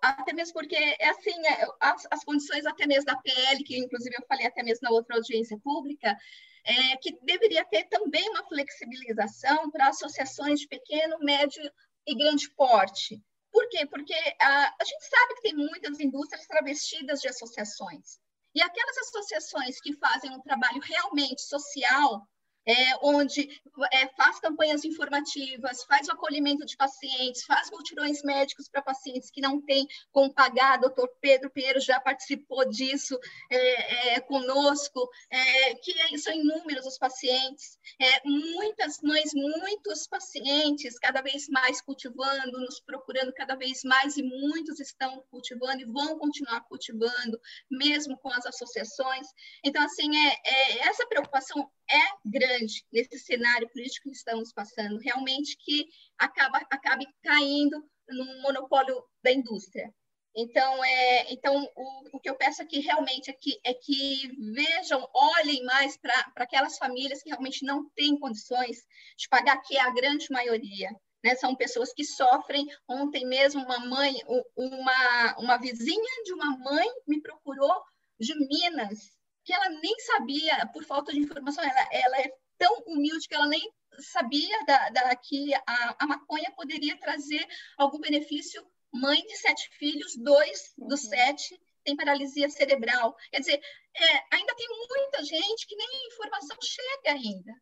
até 0.00 0.32
mesmo 0.32 0.54
porque 0.54 0.76
é 0.76 1.08
assim, 1.08 1.46
é, 1.46 1.66
as, 1.80 2.06
as, 2.10 2.24
condições 2.24 2.64
até 2.64 2.86
mesmo 2.86 3.04
da 3.04 3.16
PL, 3.16 3.62
que 3.64 3.76
inclusive 3.76 4.14
eu 4.18 4.26
falei 4.26 4.46
até 4.46 4.62
mesmo 4.62 4.80
na 4.82 4.90
outra 4.90 5.16
audiência 5.16 5.58
pública, 5.62 6.16
é, 6.64 6.96
que 6.96 7.18
deveria 7.22 7.64
ter 7.64 7.84
também 7.84 8.28
uma 8.30 8.46
flexibilização 8.46 9.70
para 9.70 9.88
associações 9.88 10.60
de 10.60 10.68
pequeno, 10.68 11.18
médio 11.20 11.62
e 12.06 12.14
grande 12.14 12.48
porte. 12.54 13.22
Por 13.50 13.68
quê? 13.68 13.86
Porque 13.86 14.14
a, 14.40 14.74
a 14.80 14.84
gente 14.84 15.04
sabe 15.08 15.34
que 15.34 15.42
tem 15.42 15.54
muitas 15.54 16.00
indústrias 16.00 16.46
travestidas 16.46 17.20
de 17.20 17.28
associações. 17.28 18.18
E 18.54 18.62
aquelas 18.62 18.98
associações 18.98 19.80
que 19.80 19.94
fazem 19.94 20.30
um 20.30 20.40
trabalho 20.40 20.80
realmente 20.80 21.42
social, 21.42 22.26
é, 22.66 22.74
onde 23.02 23.60
é, 23.92 24.08
faz 24.16 24.38
campanhas 24.38 24.84
informativas, 24.84 25.84
faz 25.84 26.06
o 26.08 26.12
acolhimento 26.12 26.64
de 26.64 26.76
pacientes, 26.76 27.44
faz 27.44 27.70
multirões 27.70 28.22
médicos 28.22 28.68
para 28.68 28.82
pacientes 28.82 29.30
que 29.30 29.40
não 29.40 29.60
têm 29.60 29.86
como 30.12 30.32
pagar. 30.32 30.78
Doutor 30.78 31.08
Pedro 31.20 31.50
Pinheiro 31.50 31.80
já 31.80 32.00
participou 32.00 32.68
disso 32.68 33.18
é, 33.50 34.14
é 34.14 34.20
conosco, 34.20 35.08
é, 35.30 35.74
que 35.76 36.18
são 36.18 36.32
inúmeros 36.32 36.86
os 36.86 36.98
pacientes, 36.98 37.78
é, 38.00 38.20
muitas 38.24 39.00
mães, 39.02 39.32
muitos 39.34 40.06
pacientes, 40.06 40.98
cada 40.98 41.20
vez 41.20 41.48
mais 41.48 41.80
cultivando, 41.80 42.60
nos 42.60 42.80
procurando 42.80 43.32
cada 43.32 43.56
vez 43.56 43.82
mais, 43.84 44.16
e 44.16 44.22
muitos 44.22 44.78
estão 44.78 45.24
cultivando 45.30 45.82
e 45.82 45.86
vão 45.86 46.18
continuar 46.18 46.60
cultivando, 46.62 47.40
mesmo 47.70 48.16
com 48.18 48.28
as 48.28 48.46
associações. 48.46 49.26
Então, 49.64 49.82
assim, 49.82 50.10
é, 50.16 50.88
essa 50.88 51.06
preocupação 51.06 51.68
é 51.90 52.28
grande 52.28 52.51
nesse 52.92 53.18
cenário 53.18 53.68
político 53.70 54.08
que 54.08 54.16
estamos 54.16 54.52
passando, 54.52 54.98
realmente 54.98 55.56
que 55.58 55.86
acaba 56.18 56.58
acabe 56.70 57.06
caindo 57.22 57.84
no 58.08 58.42
monopólio 58.42 59.02
da 59.22 59.32
indústria. 59.32 59.92
Então, 60.34 60.82
é, 60.82 61.32
então 61.32 61.68
o, 61.76 62.16
o 62.16 62.20
que 62.20 62.28
eu 62.28 62.36
peço 62.36 62.62
aqui 62.62 62.80
realmente 62.80 63.30
é 63.30 63.34
que, 63.34 63.60
é 63.64 63.74
que 63.74 64.30
vejam, 64.54 65.06
olhem 65.12 65.62
mais 65.64 65.98
para 65.98 66.14
aquelas 66.36 66.78
famílias 66.78 67.22
que 67.22 67.28
realmente 67.28 67.64
não 67.64 67.88
têm 67.90 68.18
condições 68.18 68.78
de 69.16 69.28
pagar, 69.28 69.60
que 69.62 69.76
é 69.76 69.80
a 69.80 69.92
grande 69.92 70.26
maioria. 70.30 70.90
Né? 71.22 71.34
São 71.34 71.54
pessoas 71.54 71.92
que 71.92 72.04
sofrem. 72.04 72.66
Ontem 72.88 73.26
mesmo, 73.26 73.62
uma 73.62 73.78
mãe, 73.80 74.14
uma, 74.56 75.36
uma 75.38 75.56
vizinha 75.58 76.24
de 76.24 76.32
uma 76.32 76.56
mãe 76.58 76.88
me 77.06 77.20
procurou 77.20 77.82
de 78.18 78.34
Minas, 78.34 78.98
que 79.44 79.52
ela 79.52 79.68
nem 79.68 79.98
sabia, 80.00 80.66
por 80.72 80.84
falta 80.84 81.12
de 81.12 81.18
informação, 81.18 81.62
ela, 81.62 81.88
ela 81.92 82.20
é 82.20 82.32
tão 82.62 82.84
humilde 82.86 83.26
que 83.26 83.34
ela 83.34 83.48
nem 83.48 83.60
sabia 83.98 84.64
da, 84.64 84.88
da 84.90 85.16
que 85.16 85.52
a, 85.52 85.96
a, 85.98 86.06
maconha 86.06 86.48
poderia 86.52 86.96
trazer 86.96 87.44
algum 87.76 87.98
benefício. 87.98 88.64
Mãe 88.94 89.20
de 89.26 89.36
sete 89.36 89.68
filhos, 89.78 90.14
dois 90.16 90.74
uhum. 90.78 90.86
dos 90.86 91.00
sete 91.00 91.60
têm 91.82 91.96
paralisia 91.96 92.48
cerebral. 92.48 93.16
Quer 93.32 93.40
dizer, 93.40 93.60
é, 93.96 94.36
ainda 94.36 94.54
tem 94.54 94.68
muita 94.68 95.24
gente 95.24 95.66
que 95.66 95.74
nem 95.74 95.88
a 95.88 96.06
informação 96.06 96.56
chega 96.62 97.18
ainda. 97.18 97.52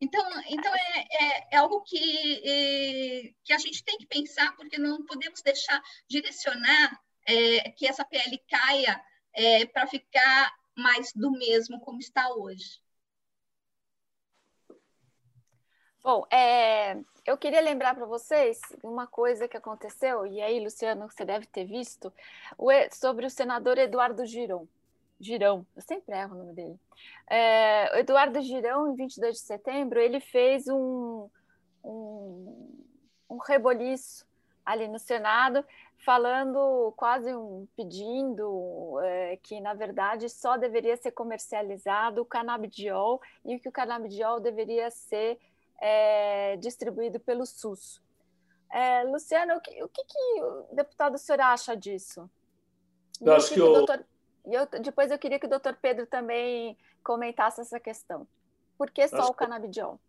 Então, 0.00 0.42
então 0.48 0.74
é, 0.74 1.06
é, 1.10 1.48
é 1.52 1.56
algo 1.56 1.80
que, 1.82 2.42
é, 2.44 3.32
que 3.44 3.52
a 3.52 3.58
gente 3.58 3.82
tem 3.84 3.96
que 3.96 4.06
pensar, 4.06 4.54
porque 4.56 4.76
não 4.76 5.06
podemos 5.06 5.40
deixar 5.42 5.80
direcionar 6.08 7.00
é, 7.24 7.70
que 7.70 7.86
essa 7.86 8.04
PL 8.04 8.36
caia 8.50 9.00
é, 9.32 9.64
para 9.66 9.86
ficar 9.86 10.52
mais 10.76 11.12
do 11.14 11.30
mesmo 11.30 11.80
como 11.80 12.00
está 12.00 12.34
hoje. 12.34 12.82
Bom, 16.02 16.26
é, 16.32 16.96
eu 17.24 17.38
queria 17.38 17.60
lembrar 17.60 17.94
para 17.94 18.04
vocês 18.04 18.60
uma 18.82 19.06
coisa 19.06 19.46
que 19.46 19.56
aconteceu, 19.56 20.26
e 20.26 20.42
aí, 20.42 20.58
Luciano, 20.58 21.08
você 21.08 21.24
deve 21.24 21.46
ter 21.46 21.64
visto, 21.64 22.12
sobre 22.90 23.24
o 23.24 23.30
senador 23.30 23.78
Eduardo 23.78 24.26
Girão. 24.26 24.68
Girão, 25.20 25.64
eu 25.76 25.82
sempre 25.82 26.16
erro 26.16 26.34
o 26.34 26.38
nome 26.38 26.54
dele. 26.54 26.80
É, 27.30 28.00
Eduardo 28.00 28.40
Girão, 28.40 28.92
em 28.92 28.96
22 28.96 29.36
de 29.36 29.42
setembro, 29.42 30.00
ele 30.00 30.18
fez 30.18 30.66
um, 30.66 31.28
um, 31.84 32.84
um 33.30 33.36
reboliço 33.38 34.26
ali 34.66 34.88
no 34.88 34.98
Senado, 34.98 35.64
falando 36.04 36.92
quase 36.96 37.32
um 37.32 37.64
pedindo 37.76 38.98
é, 39.04 39.38
que 39.40 39.60
na 39.60 39.72
verdade 39.72 40.28
só 40.28 40.56
deveria 40.56 40.96
ser 40.96 41.12
comercializado 41.12 42.22
o 42.22 42.24
canabidiol 42.24 43.20
e 43.44 43.60
que 43.60 43.68
o 43.68 43.72
canabidiol 43.72 44.40
deveria 44.40 44.90
ser 44.90 45.38
é, 45.82 46.56
distribuído 46.56 47.18
pelo 47.20 47.44
SUS. 47.44 48.00
É, 48.72 49.02
Luciano, 49.04 49.54
o 49.56 49.60
que, 49.60 49.82
o 49.82 49.88
que, 49.88 50.04
que, 50.04 50.42
o 50.42 50.74
deputado 50.74 51.16
o 51.16 51.18
senhor 51.18 51.40
acha 51.40 51.76
disso? 51.76 52.30
Eu 53.20 53.34
acho 53.34 53.52
que, 53.52 53.60
o 53.60 53.72
doutor, 53.72 54.04
eu, 54.46 54.66
depois 54.80 55.10
eu 55.10 55.18
queria 55.18 55.38
que 55.38 55.46
o 55.46 55.50
doutor 55.50 55.76
Pedro 55.80 56.06
também 56.06 56.76
comentasse 57.04 57.60
essa 57.60 57.78
questão. 57.78 58.26
Por 58.78 58.90
que 58.90 59.06
só 59.08 59.26
o 59.28 59.34
canabidiol? 59.34 60.00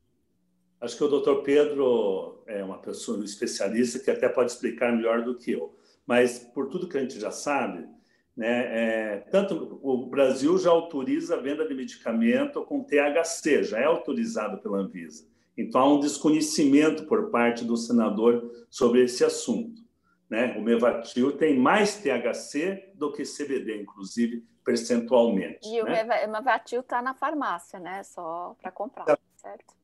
Acho 0.79 0.97
que 0.97 1.03
o 1.03 1.09
doutor 1.09 1.43
Pedro 1.43 2.43
é 2.47 2.63
uma 2.63 2.77
pessoa 2.77 3.17
um 3.17 3.23
especialista 3.23 3.99
que 3.99 4.11
até 4.11 4.29
pode 4.29 4.51
explicar 4.51 4.93
melhor 4.93 5.23
do 5.23 5.35
que 5.37 5.51
eu 5.51 5.77
mas 6.05 6.39
por 6.39 6.69
tudo 6.69 6.87
que 6.87 6.97
a 6.97 7.01
gente 7.01 7.19
já 7.19 7.31
sabe, 7.31 7.87
né, 8.35 9.15
é, 9.15 9.17
tanto 9.31 9.79
o 9.81 10.07
Brasil 10.07 10.57
já 10.57 10.71
autoriza 10.71 11.35
a 11.35 11.41
venda 11.41 11.67
de 11.67 11.73
medicamento 11.73 12.63
com 12.65 12.83
THC, 12.83 13.63
já 13.63 13.79
é 13.79 13.85
autorizado 13.85 14.57
pela 14.57 14.79
Anvisa. 14.79 15.25
Então 15.57 15.81
há 15.81 15.93
um 15.93 15.99
desconhecimento 15.99 17.05
por 17.05 17.29
parte 17.29 17.63
do 17.63 17.77
senador 17.77 18.65
sobre 18.69 19.03
esse 19.03 19.23
assunto. 19.23 19.81
Né? 20.29 20.55
O 20.57 20.61
Mevatil 20.61 21.37
tem 21.37 21.59
mais 21.59 21.97
THC 21.97 22.91
do 22.95 23.11
que 23.11 23.23
CBD, 23.23 23.81
inclusive 23.81 24.43
percentualmente. 24.63 25.59
E 25.67 25.83
né? 25.83 26.25
o 26.25 26.31
Mevatil 26.31 26.79
está 26.79 27.01
na 27.01 27.13
farmácia, 27.13 27.79
né? 27.79 28.01
Só 28.03 28.55
para 28.61 28.71
comprar, 28.71 29.05
certo? 29.35 29.75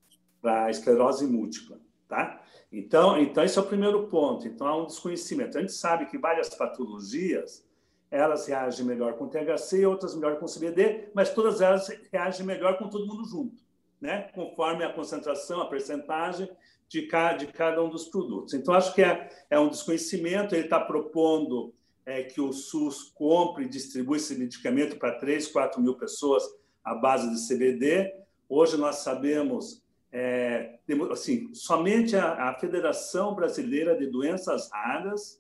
Para 0.42 0.72
esclerose 0.72 1.28
múltipla, 1.28 1.80
tá? 2.08 2.42
Então, 2.72 3.20
então, 3.20 3.44
esse 3.44 3.60
é 3.60 3.62
o 3.62 3.66
primeiro 3.66 4.08
ponto. 4.08 4.48
Então, 4.48 4.68
há 4.68 4.82
um 4.82 4.86
desconhecimento. 4.86 5.58
A 5.58 5.62
gente 5.62 5.74
sabe 5.74 6.06
que 6.06 6.18
várias 6.18 6.50
patologias 6.50 7.68
elas 8.12 8.48
reagem 8.48 8.86
melhor 8.86 9.14
com 9.14 9.28
THC, 9.28 9.86
outras 9.86 10.16
melhor 10.16 10.40
com 10.40 10.46
CBD, 10.46 11.10
mas 11.14 11.34
todas 11.34 11.62
elas 11.62 11.88
reagem 12.12 12.46
melhor 12.46 12.78
com 12.78 12.90
todo 12.90 13.06
mundo 13.06 13.24
junto, 13.26 13.62
né? 14.02 14.30
conforme 14.34 14.84
a 14.84 14.94
concentração, 14.94 15.62
a 15.62 15.70
percentagem 15.70 16.50
de 16.88 17.04
cada, 17.04 17.38
de 17.38 17.48
cada 17.48 17.84
um 17.84 17.90
dos 17.90 18.08
produtos. 18.08 18.54
Então, 18.54 18.74
acho 18.74 18.94
que 18.94 19.04
é, 19.04 19.30
é 19.50 19.60
um 19.60 19.70
desconhecimento. 19.70 20.56
Ele 20.56 20.64
está 20.64 20.80
propondo 20.80 21.74
é, 22.06 22.24
que 22.24 22.42
o 22.42 22.52
SUS 22.52 23.04
compre 23.14 23.66
e 23.66 23.70
distribua 23.70 24.18
esse 24.18 24.36
medicamento 24.36 24.98
para 24.98 25.20
3, 25.20 25.48
4 25.48 25.82
mil 25.82 25.96
pessoas 25.96 26.44
à 26.84 26.96
base 26.96 27.30
de 27.30 27.48
CBD. 27.48 28.14
Hoje 28.48 28.78
nós 28.78 28.98
sabemos 28.98 29.84
é, 30.12 30.80
assim, 31.12 31.54
somente 31.54 32.16
a, 32.16 32.50
a, 32.50 32.56
Federação 32.56 33.36
Brasileira 33.36 33.96
de 33.96 34.08
Doenças 34.08 34.72
Raras 34.72 35.40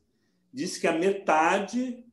diz 0.53 0.77
que 0.77 0.85
a 0.85 0.91
metade 0.91 2.05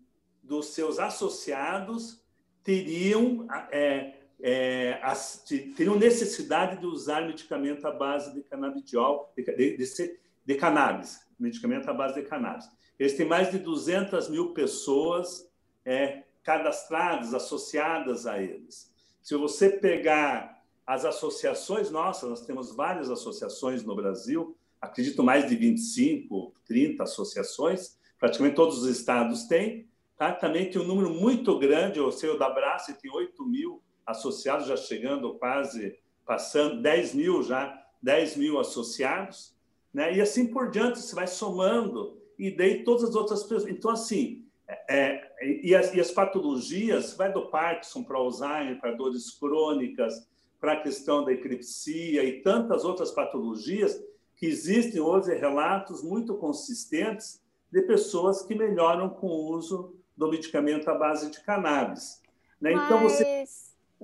dos 0.42 0.68
seus 0.68 0.98
associados 0.98 2.24
teriam, 2.62 3.46
é, 3.70 4.15
é, 4.42 4.98
as, 5.02 5.44
teriam 5.76 5.96
necessidade 5.96 6.78
de 6.78 6.86
usar 6.86 7.26
medicamento 7.26 7.86
à 7.86 7.90
base 7.90 8.34
de 8.34 8.42
canabidiol, 8.42 9.32
de, 9.36 9.44
de, 9.44 9.76
de, 9.76 10.18
de 10.44 10.54
cannabis, 10.54 11.20
medicamento 11.38 11.88
à 11.88 11.94
base 11.94 12.14
de 12.14 12.22
cannabis. 12.22 12.68
Eles 12.98 13.14
têm 13.14 13.26
mais 13.26 13.50
de 13.50 13.58
200 13.58 14.28
mil 14.28 14.52
pessoas 14.52 15.50
é, 15.84 16.22
cadastradas, 16.42 17.34
associadas 17.34 18.26
a 18.26 18.40
eles. 18.40 18.92
Se 19.22 19.34
você 19.36 19.70
pegar 19.70 20.62
as 20.86 21.04
associações 21.04 21.90
nossas, 21.90 22.30
nós 22.30 22.46
temos 22.46 22.74
várias 22.74 23.10
associações 23.10 23.82
no 23.82 23.96
Brasil, 23.96 24.56
acredito 24.80 25.22
mais 25.22 25.48
de 25.48 25.56
25, 25.56 26.54
30 26.64 27.02
associações, 27.02 27.98
praticamente 28.18 28.54
todos 28.54 28.82
os 28.82 28.88
estados 28.88 29.44
têm. 29.44 29.88
Tá? 30.16 30.32
Também 30.32 30.70
tem 30.70 30.80
um 30.80 30.86
número 30.86 31.10
muito 31.10 31.58
grande, 31.58 32.00
o 32.00 32.12
seu 32.12 32.38
da 32.38 32.48
Braça 32.48 32.94
tem 32.94 33.10
8 33.10 33.44
mil 33.44 33.82
associados, 34.06 34.66
já 34.66 34.76
chegando 34.76 35.34
quase, 35.34 35.98
passando 36.24 36.80
10 36.80 37.14
mil 37.14 37.42
já, 37.42 37.82
10 38.02 38.36
mil 38.36 38.60
associados, 38.60 39.54
né? 39.92 40.14
e 40.14 40.20
assim 40.20 40.46
por 40.46 40.70
diante, 40.70 41.00
você 41.00 41.14
vai 41.14 41.26
somando, 41.26 42.16
e 42.38 42.50
daí 42.50 42.84
todas 42.84 43.04
as 43.04 43.14
outras 43.14 43.42
pessoas. 43.42 43.70
Então, 43.70 43.90
assim, 43.90 44.44
é, 44.88 45.20
e, 45.62 45.74
as, 45.74 45.94
e 45.94 46.00
as 46.00 46.10
patologias, 46.10 47.14
vai 47.14 47.32
do 47.32 47.50
Parkinson 47.50 48.02
para 48.02 48.18
Alzheimer, 48.18 48.80
para 48.80 48.92
dores 48.92 49.30
crônicas, 49.30 50.26
para 50.60 50.74
a 50.74 50.80
questão 50.80 51.24
da 51.24 51.32
epilepsia 51.32 52.24
e 52.24 52.42
tantas 52.42 52.84
outras 52.84 53.10
patologias, 53.10 54.00
que 54.36 54.46
existem 54.46 55.00
hoje 55.00 55.34
relatos 55.34 56.02
muito 56.02 56.34
consistentes 56.34 57.40
de 57.70 57.82
pessoas 57.82 58.42
que 58.42 58.54
melhoram 58.54 59.08
com 59.08 59.26
o 59.28 59.50
uso 59.52 59.94
do 60.16 60.28
medicamento 60.28 60.88
à 60.88 60.94
base 60.94 61.30
de 61.30 61.40
cannabis. 61.42 62.22
Né? 62.60 62.72
Mas, 62.72 62.84
então 62.84 63.02
você... 63.02 63.44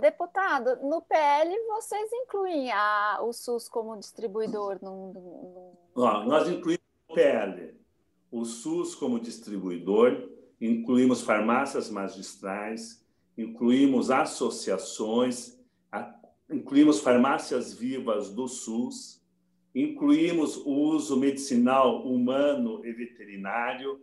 deputado, 0.02 0.76
no 0.82 1.00
PL 1.00 1.56
vocês 1.68 2.10
incluem 2.12 2.70
a, 2.72 3.20
o 3.22 3.32
SUS 3.32 3.68
como 3.68 3.96
distribuidor? 3.96 4.78
Nós 5.94 6.48
incluímos 6.48 6.84
no 7.08 7.14
PL 7.14 7.74
o 8.30 8.44
SUS 8.44 8.94
como 8.94 9.20
distribuidor, 9.20 10.28
incluímos 10.60 11.22
farmácias 11.22 11.88
magistrais, 11.88 13.06
incluímos 13.38 14.10
associações, 14.10 15.58
incluímos 16.50 17.00
farmácias 17.00 17.72
vivas 17.72 18.30
do 18.30 18.48
SUS, 18.48 19.22
incluímos 19.74 20.56
o 20.56 20.70
uso 20.70 21.16
medicinal 21.16 22.06
humano 22.06 22.84
e 22.84 22.92
veterinário, 22.92 24.00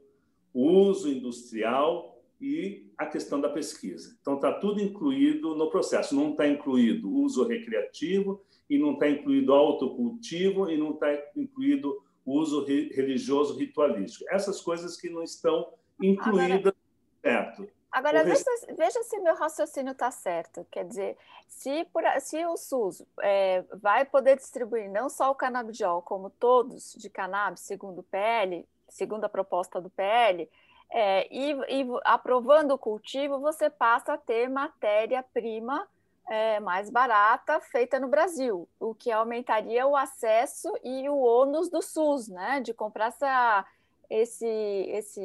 o 0.54 0.66
uso 0.66 1.10
industrial 1.10 2.24
e 2.40 2.89
a 3.00 3.06
questão 3.06 3.40
da 3.40 3.48
pesquisa. 3.48 4.18
Então, 4.20 4.36
está 4.36 4.52
tudo 4.52 4.82
incluído 4.82 5.56
no 5.56 5.70
processo. 5.70 6.14
Não 6.14 6.32
está 6.32 6.46
incluído 6.46 7.10
o 7.10 7.24
uso 7.24 7.48
recreativo, 7.48 8.44
e 8.70 8.78
não 8.78 8.94
está 8.94 9.10
incluído 9.10 9.54
autocultivo, 9.54 10.70
e 10.70 10.78
não 10.78 10.92
está 10.92 11.08
incluído 11.34 12.04
o 12.26 12.38
uso 12.38 12.66
religioso 12.66 13.58
ritualístico. 13.58 14.26
Essas 14.30 14.60
coisas 14.60 14.98
que 14.98 15.10
não 15.10 15.24
estão 15.24 15.74
incluídas 16.02 16.74
certo. 17.22 17.70
Agora, 17.90 18.24
veja, 18.24 18.44
veja, 18.78 19.02
se 19.02 19.18
meu 19.20 19.34
raciocínio 19.34 19.94
está 19.94 20.12
certo. 20.12 20.68
Quer 20.70 20.86
dizer, 20.86 21.18
se, 21.48 21.86
por, 21.86 22.04
se 22.20 22.46
o 22.46 22.58
SUS 22.58 23.04
é, 23.22 23.64
vai 23.82 24.06
poder 24.06 24.36
distribuir 24.36 24.92
não 24.92 25.10
só 25.10 25.32
o 25.32 25.36
canabidiol, 25.36 26.02
como 26.02 26.30
todos 26.30 26.94
de 26.98 27.10
cannabis, 27.10 27.62
segundo 27.62 28.00
o 28.00 28.04
PL, 28.04 28.68
segundo 28.90 29.24
a 29.24 29.30
proposta 29.30 29.82
do 29.82 29.90
PL, 29.90 30.50
é, 30.92 31.28
e, 31.32 31.52
e, 31.52 31.88
aprovando 32.04 32.72
o 32.72 32.78
cultivo, 32.78 33.40
você 33.40 33.70
passa 33.70 34.14
a 34.14 34.18
ter 34.18 34.50
matéria-prima 34.50 35.88
é, 36.28 36.60
mais 36.60 36.90
barata 36.90 37.60
feita 37.60 38.00
no 38.00 38.08
Brasil, 38.08 38.68
o 38.80 38.94
que 38.94 39.12
aumentaria 39.12 39.86
o 39.88 39.96
acesso 39.96 40.72
e 40.84 41.10
o 41.10 41.18
ônus 41.18 41.70
do 41.70 41.82
SUS, 41.82 42.28
né? 42.28 42.62
De 42.62 42.74
comprar 42.74 43.08
essa 43.08 43.66
esse, 44.10 44.48
esse, 44.48 45.22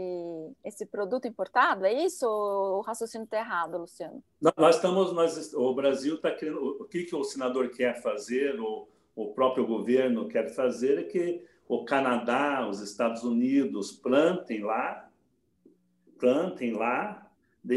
esse 0.63 0.85
produto 0.85 1.27
importado? 1.27 1.87
É 1.87 1.93
isso 1.93 2.29
ou 2.29 2.79
o 2.79 2.81
raciocínio 2.83 3.25
está 3.25 3.39
errado, 3.39 3.79
Luciano? 3.79 4.23
Nós 4.57 4.77
estamos, 4.77 5.13
nós, 5.13 5.55
o 5.55 5.75
Brasil 5.75 6.17
está 6.17 6.31
querendo, 6.31 6.83
o 6.83 6.85
que, 6.85 7.05
que 7.05 7.17
o 7.17 7.25
senador 7.25 7.71
quer 7.71 8.03
fazer, 8.03 8.61
o, 8.61 8.87
o 9.17 9.33
próprio 9.33 9.67
governo 9.67 10.29
quer 10.29 10.55
fazer, 10.55 10.99
é 10.99 11.05
que 11.05 11.43
o 11.67 11.85
Canadá, 11.85 12.69
os 12.69 12.81
Estados 12.81 13.25
Unidos 13.25 13.91
plantem 13.91 14.63
lá, 14.63 15.04
plantem 16.25 16.73
lá, 16.73 17.31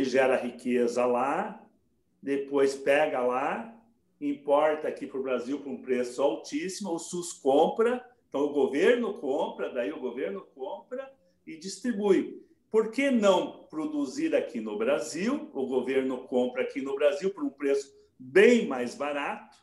gera 0.04 0.38
riqueza 0.38 1.06
lá, 1.06 1.62
depois 2.24 2.76
pega 2.76 3.20
lá, 3.20 3.78
importa 4.22 4.88
aqui 4.88 5.06
para 5.06 5.20
o 5.20 5.24
Brasil 5.24 5.60
por 5.60 5.70
um 5.70 5.82
preço 5.82 6.22
altíssimo, 6.22 6.94
o 6.94 6.98
SUS 6.98 7.34
compra, 7.34 8.02
então, 8.30 8.42
o 8.42 8.54
governo 8.54 9.16
compra, 9.16 9.70
daí 9.70 9.92
o 9.92 10.00
governo 10.00 10.48
compra 10.56 11.12
e 11.46 11.58
distribui. 11.58 12.42
Por 12.72 12.92
que 12.92 13.12
não 13.12 13.66
produzir 13.70 14.34
aqui 14.34 14.62
no 14.62 14.78
Brasil? 14.78 15.50
O 15.54 15.66
governo 15.66 16.20
compra 16.20 16.64
aqui 16.64 16.82
no 16.82 16.96
Brasil 16.96 17.30
por 17.32 17.44
um 17.44 17.50
preço 17.50 17.94
bem 18.18 18.66
mais 18.66 18.96
barato. 18.96 19.58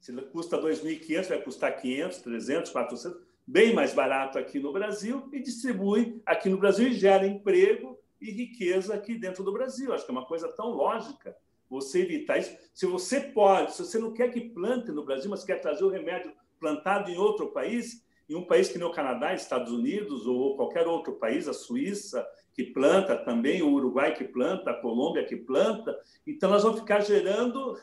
Se 0.00 0.12
custa 0.12 0.56
2.500, 0.58 1.28
vai 1.28 1.42
custar 1.42 1.76
500, 1.80 2.18
300, 2.18 2.70
400, 2.70 3.20
bem 3.44 3.74
mais 3.74 3.92
barato 3.92 4.38
aqui 4.38 4.60
no 4.60 4.72
Brasil 4.72 5.28
e 5.32 5.40
distribui 5.40 6.20
aqui 6.24 6.48
no 6.48 6.58
Brasil 6.58 6.88
e 6.88 6.94
gera 6.94 7.26
emprego 7.26 7.95
e 8.20 8.30
riqueza 8.30 8.94
aqui 8.94 9.16
dentro 9.16 9.44
do 9.44 9.52
Brasil. 9.52 9.92
Acho 9.92 10.04
que 10.04 10.10
é 10.10 10.14
uma 10.14 10.26
coisa 10.26 10.48
tão 10.48 10.70
lógica 10.70 11.36
você 11.68 12.02
evitar 12.02 12.38
isso. 12.38 12.56
Se 12.72 12.86
você 12.86 13.20
pode, 13.20 13.74
se 13.74 13.84
você 13.84 13.98
não 13.98 14.12
quer 14.12 14.30
que 14.30 14.40
plante 14.40 14.92
no 14.92 15.04
Brasil, 15.04 15.30
mas 15.30 15.44
quer 15.44 15.60
trazer 15.60 15.84
o 15.84 15.90
remédio 15.90 16.32
plantado 16.58 17.10
em 17.10 17.18
outro 17.18 17.48
país, 17.48 18.04
em 18.28 18.34
um 18.34 18.44
país 18.44 18.68
que 18.68 18.78
nem 18.78 18.86
o 18.86 18.92
Canadá, 18.92 19.34
Estados 19.34 19.72
Unidos 19.72 20.26
ou 20.26 20.56
qualquer 20.56 20.86
outro 20.86 21.14
país, 21.14 21.46
a 21.46 21.52
Suíça, 21.52 22.26
que 22.54 22.64
planta 22.64 23.16
também, 23.16 23.62
o 23.62 23.70
Uruguai 23.70 24.14
que 24.14 24.24
planta, 24.24 24.70
a 24.70 24.80
Colômbia 24.80 25.24
que 25.24 25.36
planta. 25.36 25.96
Então, 26.26 26.50
nós 26.50 26.62
vamos 26.62 26.80
ficar 26.80 27.00
gerando 27.00 27.78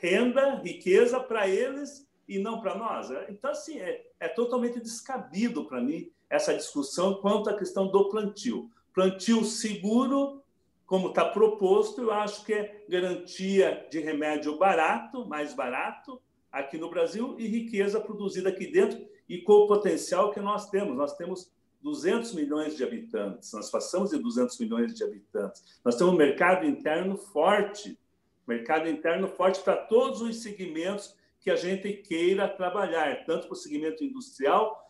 renda, 0.00 0.56
riqueza 0.56 1.20
para 1.20 1.46
eles 1.46 2.08
e 2.26 2.38
não 2.38 2.60
para 2.60 2.74
nós. 2.74 3.10
Então, 3.28 3.50
assim, 3.50 3.78
é, 3.78 4.06
é 4.18 4.28
totalmente 4.28 4.80
descabido 4.80 5.66
para 5.66 5.80
mim 5.80 6.10
essa 6.28 6.54
discussão 6.54 7.20
quanto 7.20 7.50
à 7.50 7.54
questão 7.56 7.88
do 7.88 8.08
plantio. 8.08 8.70
Plantio 8.92 9.44
seguro, 9.44 10.42
como 10.86 11.08
está 11.08 11.24
proposto, 11.24 12.02
eu 12.02 12.12
acho 12.12 12.44
que 12.44 12.52
é 12.52 12.84
garantia 12.88 13.86
de 13.90 14.00
remédio 14.00 14.58
barato, 14.58 15.26
mais 15.26 15.54
barato, 15.54 16.20
aqui 16.50 16.76
no 16.78 16.90
Brasil 16.90 17.36
e 17.38 17.46
riqueza 17.46 18.00
produzida 18.00 18.48
aqui 18.48 18.66
dentro 18.66 19.00
e 19.28 19.38
com 19.38 19.52
o 19.52 19.68
potencial 19.68 20.32
que 20.32 20.40
nós 20.40 20.68
temos. 20.68 20.96
Nós 20.96 21.16
temos 21.16 21.52
200 21.80 22.34
milhões 22.34 22.76
de 22.76 22.84
habitantes, 22.84 23.52
nós 23.52 23.70
passamos 23.70 24.10
de 24.10 24.18
200 24.18 24.58
milhões 24.58 24.94
de 24.94 25.04
habitantes. 25.04 25.80
Nós 25.84 25.96
temos 25.96 26.12
um 26.12 26.16
mercado 26.16 26.66
interno 26.66 27.16
forte, 27.16 27.98
mercado 28.46 28.88
interno 28.88 29.28
forte 29.28 29.60
para 29.60 29.76
todos 29.76 30.20
os 30.20 30.42
segmentos 30.42 31.14
que 31.40 31.50
a 31.50 31.56
gente 31.56 31.92
queira 31.92 32.48
trabalhar, 32.48 33.24
tanto 33.24 33.46
para 33.46 33.54
o 33.54 33.56
segmento 33.56 34.04
industrial, 34.04 34.86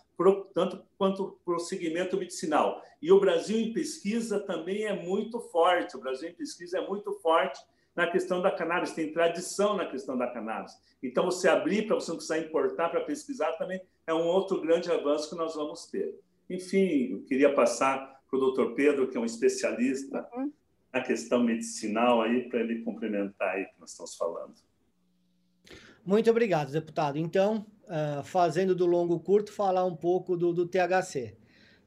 tanto 0.55 0.83
quanto 0.99 1.39
para 1.45 1.57
o 1.57 1.61
segmento 1.61 2.17
medicinal. 2.17 2.83
E 3.01 3.11
o 3.11 3.21
Brasil 3.21 3.59
em 3.59 3.73
pesquisa 3.73 4.41
também 4.41 4.85
é 4.85 4.93
muito 4.93 5.41
forte, 5.41 5.97
o 5.97 6.01
Brasil 6.01 6.29
em 6.29 6.35
pesquisa 6.35 6.79
é 6.79 6.87
muito 6.87 7.13
forte 7.21 7.61
na 7.95 8.07
questão 8.07 8.41
da 8.41 8.51
cannabis, 8.51 8.93
tem 8.93 9.13
tradição 9.13 9.77
na 9.77 9.87
questão 9.87 10.17
da 10.17 10.27
cannabis. 10.27 10.73
Então, 11.03 11.25
você 11.25 11.49
abrir 11.49 11.87
para 11.87 11.97
você 11.97 12.11
não 12.11 12.17
precisar 12.17 12.39
importar 12.39 12.89
para 12.89 13.01
pesquisar 13.01 13.53
também 13.53 13.81
é 14.07 14.15
um 14.15 14.27
outro 14.27 14.61
grande 14.61 14.91
avanço 14.91 15.31
que 15.31 15.37
nós 15.37 15.55
vamos 15.55 15.87
ter. 15.87 16.19
Enfim, 16.49 17.13
eu 17.13 17.23
queria 17.23 17.55
passar 17.55 18.21
para 18.29 18.37
o 18.37 18.41
doutor 18.41 18.75
Pedro, 18.75 19.09
que 19.09 19.17
é 19.17 19.21
um 19.21 19.25
especialista 19.25 20.29
uhum. 20.35 20.53
na 20.93 21.01
questão 21.01 21.43
medicinal, 21.43 22.23
aí 22.23 22.49
para 22.49 22.61
ele 22.61 22.83
complementar 22.83 23.55
aí 23.55 23.65
que 23.65 23.81
nós 23.81 23.91
estamos 23.91 24.15
falando. 24.17 24.55
Muito 26.05 26.31
obrigado, 26.31 26.73
deputado. 26.73 27.19
Então, 27.19 27.67
uh, 27.91 28.23
fazendo 28.23 28.75
do 28.75 28.87
longo 28.87 29.19
curto, 29.19 29.53
falar 29.53 29.85
um 29.85 29.97
pouco 29.97 30.37
do, 30.37 30.53
do 30.53 30.67
THC. 30.67 31.35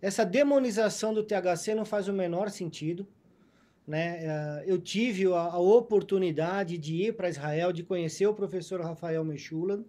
Essa 0.01 0.26
demonização 0.26 1.14
do 1.14 1.24
THC 1.24 1.74
não 1.74 1.86
faz 1.86 2.10
o 2.10 2.14
menor 2.14 2.49
sentido. 2.49 3.08
Né? 3.88 4.20
Eh, 4.26 4.64
eu 4.68 4.78
tive 4.78 5.26
a, 5.28 5.39
a 5.39 5.60
oportunidade 5.60 6.78
de 6.78 7.08
ir 7.08 7.16
para 7.16 7.30
Israel, 7.30 7.72
de 7.72 7.84
conhecer 7.84 8.26
o 8.28 8.34
professor 8.34 8.82
Rafael 8.82 9.24
Mechulan, 9.24 9.84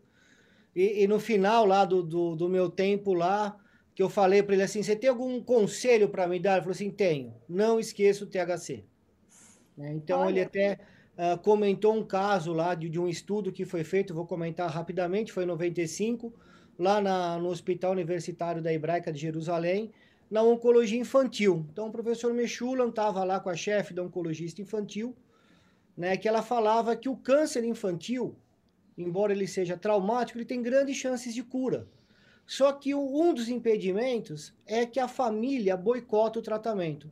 e, 0.74 1.02
e 1.02 1.06
no 1.06 1.20
final 1.20 1.64
lá 1.64 1.84
do, 1.84 2.02
do, 2.02 2.34
do, 2.34 2.48
meu 2.48 2.68
tempo 2.68 3.12
lá, 3.12 3.56
que 3.94 4.02
eu 4.02 4.08
falei 4.08 4.42
para 4.42 4.54
ele 4.54 4.62
assim, 4.64 4.82
você 4.82 4.96
tem 4.96 5.08
algum 5.08 5.40
conselho 5.40 6.08
para 6.08 6.26
me 6.26 6.40
dar? 6.40 6.54
Ele 6.54 6.60
falou 6.62 6.72
assim, 6.72 6.90
tenho, 6.90 7.34
não 7.48 7.78
esqueça 7.78 8.24
o 8.24 8.26
THC. 8.26 8.84
Né? 9.76 9.92
Então 9.92 10.20
Olha. 10.20 10.30
ele 10.30 10.40
até 10.42 10.78
uh, 11.16 11.38
comentou 11.38 11.94
um 11.94 12.04
caso 12.04 12.52
lá 12.52 12.74
de, 12.74 12.88
de, 12.88 12.98
um 12.98 13.08
estudo 13.08 13.52
que 13.52 13.64
foi 13.64 13.84
feito, 13.84 14.14
vou 14.14 14.26
comentar 14.26 14.70
rapidamente, 14.70 15.32
foi 15.32 15.44
em 15.44 15.46
95, 15.46 16.32
lá 16.78 17.00
na, 17.00 17.38
no 17.38 17.48
Hospital 17.48 17.92
Universitário 17.92 18.62
da 18.62 18.72
Hebraica 18.72 19.12
de 19.12 19.20
Jerusalém, 19.20 19.92
na 20.30 20.42
oncologia 20.42 20.98
infantil. 20.98 21.66
Então, 21.72 21.88
o 21.88 21.92
professor 21.92 22.32
Mechulan 22.32 22.88
estava 22.88 23.22
lá 23.24 23.38
com 23.38 23.50
a 23.50 23.56
chefe 23.56 23.94
da 23.94 24.02
oncologista 24.02 24.60
infantil, 24.60 25.14
né, 25.96 26.16
que 26.16 26.26
ela 26.26 26.42
falava 26.42 26.96
que 26.96 27.08
o 27.08 27.16
câncer 27.16 27.64
infantil, 27.64 28.34
embora 28.98 29.32
ele 29.32 29.46
seja 29.46 29.76
traumático, 29.76 30.38
ele 30.38 30.44
tem 30.44 30.60
grandes 30.60 30.96
chances 30.96 31.32
de 31.32 31.42
cura. 31.42 31.86
Só 32.46 32.72
que 32.72 32.94
um 32.94 33.32
dos 33.32 33.48
impedimentos 33.48 34.52
é 34.66 34.84
que 34.84 35.00
a 35.00 35.08
família 35.08 35.76
boicota 35.76 36.40
o 36.40 36.42
tratamento. 36.42 37.10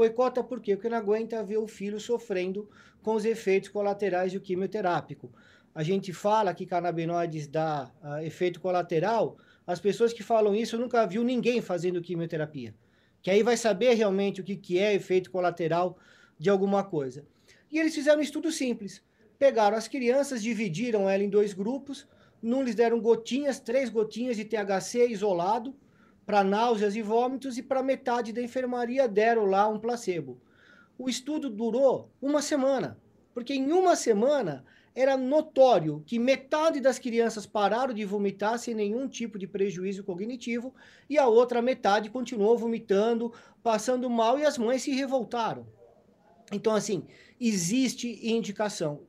Boicota 0.00 0.42
por 0.42 0.62
quê? 0.62 0.74
Porque 0.74 0.88
não 0.88 0.96
aguenta 0.96 1.44
ver 1.44 1.58
o 1.58 1.68
filho 1.68 2.00
sofrendo 2.00 2.66
com 3.02 3.12
os 3.16 3.26
efeitos 3.26 3.68
colaterais 3.68 4.32
do 4.32 4.40
quimioterápico. 4.40 5.30
A 5.74 5.82
gente 5.82 6.10
fala 6.10 6.54
que 6.54 6.64
canabinoides 6.64 7.46
dá 7.46 7.92
uh, 8.02 8.24
efeito 8.24 8.62
colateral, 8.62 9.36
as 9.66 9.78
pessoas 9.78 10.14
que 10.14 10.22
falam 10.22 10.54
isso 10.54 10.78
nunca 10.78 11.06
viu 11.06 11.22
ninguém 11.22 11.60
fazendo 11.60 12.00
quimioterapia. 12.00 12.74
Que 13.20 13.30
aí 13.30 13.42
vai 13.42 13.58
saber 13.58 13.92
realmente 13.92 14.40
o 14.40 14.44
que, 14.44 14.56
que 14.56 14.78
é 14.78 14.94
efeito 14.94 15.30
colateral 15.30 15.98
de 16.38 16.48
alguma 16.48 16.82
coisa. 16.82 17.26
E 17.70 17.78
eles 17.78 17.94
fizeram 17.94 18.20
um 18.20 18.22
estudo 18.22 18.50
simples. 18.50 19.02
Pegaram 19.38 19.76
as 19.76 19.86
crianças, 19.86 20.42
dividiram 20.42 21.10
ela 21.10 21.22
em 21.22 21.28
dois 21.28 21.52
grupos, 21.52 22.08
num 22.40 22.62
lhes 22.62 22.74
deram 22.74 22.98
gotinhas, 22.98 23.60
três 23.60 23.90
gotinhas 23.90 24.38
de 24.38 24.46
THC 24.46 25.08
isolado, 25.08 25.76
para 26.30 26.44
náuseas 26.44 26.94
e 26.94 27.02
vômitos, 27.02 27.58
e 27.58 27.62
para 27.62 27.82
metade 27.82 28.32
da 28.32 28.40
enfermaria 28.40 29.08
deram 29.08 29.46
lá 29.46 29.66
um 29.66 29.80
placebo. 29.80 30.40
O 30.96 31.08
estudo 31.08 31.50
durou 31.50 32.08
uma 32.22 32.40
semana, 32.40 32.96
porque 33.34 33.52
em 33.52 33.72
uma 33.72 33.96
semana 33.96 34.64
era 34.94 35.16
notório 35.16 36.04
que 36.06 36.20
metade 36.20 36.80
das 36.80 37.00
crianças 37.00 37.46
pararam 37.46 37.92
de 37.92 38.04
vomitar 38.04 38.60
sem 38.60 38.76
nenhum 38.76 39.08
tipo 39.08 39.40
de 39.40 39.48
prejuízo 39.48 40.04
cognitivo 40.04 40.72
e 41.08 41.18
a 41.18 41.26
outra 41.26 41.60
metade 41.60 42.08
continuou 42.08 42.56
vomitando, 42.56 43.32
passando 43.60 44.08
mal 44.08 44.38
e 44.38 44.44
as 44.44 44.56
mães 44.56 44.82
se 44.82 44.92
revoltaram. 44.92 45.66
Então, 46.52 46.76
assim, 46.76 47.08
existe 47.40 48.24
indicação 48.24 49.00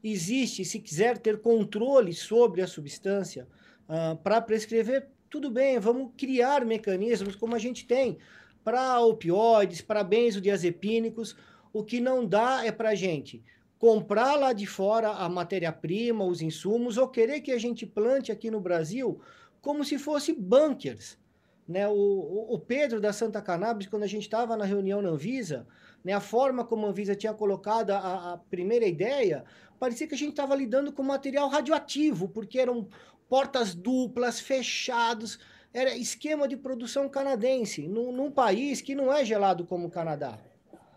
existe, 0.00 0.64
se 0.64 0.78
quiser 0.78 1.18
ter 1.18 1.40
controle 1.40 2.14
sobre 2.14 2.62
a 2.62 2.68
substância 2.68 3.48
uh, 3.88 4.16
para 4.18 4.40
prescrever, 4.40 5.08
tudo 5.30 5.50
bem, 5.50 5.78
vamos 5.78 6.12
criar 6.16 6.64
mecanismos 6.64 7.36
como 7.36 7.54
a 7.54 7.58
gente 7.58 7.86
tem 7.86 8.18
para 8.64 9.00
opioides, 9.00 9.80
para 9.80 10.02
benzodiazepínicos. 10.02 11.36
O 11.72 11.84
que 11.84 12.00
não 12.00 12.24
dá 12.26 12.64
é 12.64 12.72
para 12.72 12.90
a 12.90 12.94
gente 12.94 13.42
comprar 13.78 14.34
lá 14.36 14.52
de 14.52 14.66
fora 14.66 15.10
a 15.10 15.28
matéria-prima, 15.28 16.24
os 16.24 16.42
insumos, 16.42 16.96
ou 16.96 17.08
querer 17.08 17.40
que 17.40 17.52
a 17.52 17.58
gente 17.58 17.86
plante 17.86 18.32
aqui 18.32 18.50
no 18.50 18.60
Brasil 18.60 19.20
como 19.60 19.84
se 19.84 19.98
fosse 19.98 20.32
bunkers. 20.32 21.18
Né? 21.66 21.86
O, 21.86 22.46
o 22.50 22.58
Pedro 22.58 23.00
da 23.00 23.12
Santa 23.12 23.42
Cannabis, 23.42 23.86
quando 23.86 24.04
a 24.04 24.08
gente 24.08 24.22
estava 24.22 24.56
na 24.56 24.64
reunião 24.64 25.02
na 25.02 25.10
Anvisa, 25.10 25.66
né, 26.02 26.12
a 26.12 26.20
forma 26.20 26.64
como 26.64 26.86
a 26.86 26.88
Anvisa 26.88 27.14
tinha 27.14 27.34
colocado 27.34 27.90
a, 27.90 28.32
a 28.32 28.38
primeira 28.38 28.86
ideia, 28.86 29.44
parecia 29.78 30.06
que 30.06 30.14
a 30.14 30.18
gente 30.18 30.30
estava 30.30 30.54
lidando 30.54 30.92
com 30.92 31.02
material 31.02 31.48
radioativo, 31.48 32.28
porque 32.28 32.58
eram 32.58 32.88
portas 33.28 33.74
duplas, 33.74 34.40
fechados, 34.40 35.38
era 35.72 35.94
esquema 35.96 36.48
de 36.48 36.56
produção 36.56 37.08
canadense, 37.08 37.86
num, 37.86 38.10
num 38.10 38.30
país 38.30 38.80
que 38.80 38.94
não 38.94 39.12
é 39.12 39.24
gelado 39.24 39.66
como 39.66 39.86
o 39.86 39.90
Canadá. 39.90 40.38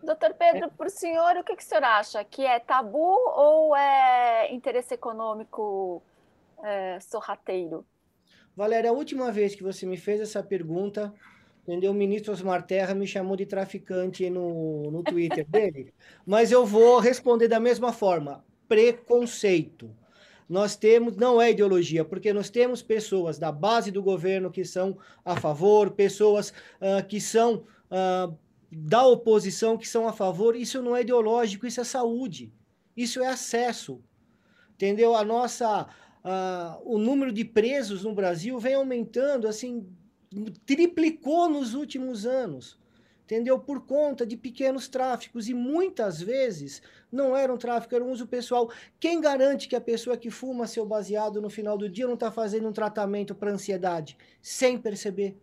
Doutor 0.02 0.34
Pedro, 0.34 0.66
é. 0.66 0.70
para 0.70 0.88
o 0.88 0.90
senhor, 0.90 1.38
o 1.38 1.44
que, 1.44 1.56
que 1.56 1.64
o 1.64 1.66
senhor 1.66 1.84
acha? 1.84 2.24
Que 2.24 2.46
é 2.46 2.60
tabu 2.60 2.98
ou 2.98 3.76
é 3.76 4.52
interesse 4.52 4.94
econômico 4.94 6.02
é, 6.64 7.00
sorrateiro? 7.00 7.86
Valéria, 8.56 8.90
a 8.90 8.94
última 8.94 9.32
vez 9.32 9.54
que 9.56 9.64
você 9.64 9.86
me 9.86 9.98
fez 9.98 10.20
essa 10.20 10.42
pergunta, 10.42 11.14
entendeu? 11.64 11.92
O 11.92 11.96
ministro 11.96 12.34
Osmar 12.34 12.66
Terra 12.66 12.96
me 12.96 13.06
chamou 13.06 13.36
de 13.36 13.46
traficante 13.46 14.30
no, 14.30 14.90
no 14.90 15.04
Twitter 15.04 15.48
dele, 15.48 15.94
mas 16.26 16.52
eu 16.52 16.66
vou 16.66 17.00
responder 17.00 17.48
da 17.48 17.60
mesma 17.60 17.94
forma 17.94 18.44
preconceito. 18.68 19.96
Nós 20.52 20.76
temos, 20.76 21.16
não 21.16 21.42
é 21.42 21.52
ideologia, 21.52 22.04
porque 22.04 22.34
nós 22.34 22.50
temos 22.50 22.82
pessoas 22.82 23.40
da 23.40 23.54
base 23.54 23.90
do 23.90 24.04
governo 24.04 24.52
que 24.52 24.66
são 24.66 24.98
a 25.24 25.34
favor, 25.40 25.92
pessoas 25.92 26.50
uh, 26.50 27.08
que 27.08 27.22
são 27.22 27.64
uh, 27.90 28.38
da 28.70 29.08
oposição 29.08 29.78
que 29.78 29.88
são 29.88 30.10
a 30.10 30.12
favor. 30.12 30.54
Isso 30.54 30.82
não 30.82 30.94
é 30.94 31.04
ideológico, 31.04 31.66
isso 31.66 31.80
é 31.80 31.86
saúde, 31.86 32.52
isso 32.98 33.22
é 33.24 33.28
acesso. 33.28 34.04
Entendeu? 34.74 35.16
A 35.16 35.24
nossa. 35.24 35.88
Uh, 36.20 36.96
o 36.96 36.98
número 36.98 37.32
de 37.32 37.46
presos 37.46 38.04
no 38.04 38.14
Brasil 38.14 38.60
vem 38.60 38.74
aumentando, 38.74 39.48
assim, 39.48 39.88
triplicou 40.66 41.50
nos 41.50 41.74
últimos 41.74 42.26
anos 42.26 42.78
entendeu? 43.32 43.58
Por 43.58 43.86
conta 43.86 44.26
de 44.26 44.36
pequenos 44.36 44.90
tráficos 44.90 45.48
e 45.48 45.54
muitas 45.54 46.22
vezes 46.22 46.82
não 47.10 47.36
era 47.36 47.54
um 47.54 47.58
tráfico, 47.58 47.96
era 47.96 48.04
um 48.04 48.12
uso 48.12 48.28
pessoal. 48.28 48.70
Quem 49.00 49.22
garante 49.22 49.70
que 49.70 49.76
a 49.76 49.80
pessoa 49.80 50.18
que 50.18 50.30
fuma 50.30 50.68
seu 50.68 50.86
baseado 50.86 51.42
no 51.42 51.50
final 51.50 51.78
do 51.78 51.88
dia 51.88 52.06
não 52.06 52.16
está 52.16 52.30
fazendo 52.30 52.68
um 52.68 52.74
tratamento 52.74 53.34
para 53.34 53.52
ansiedade 53.52 54.18
sem 54.42 54.78
perceber? 54.78 55.38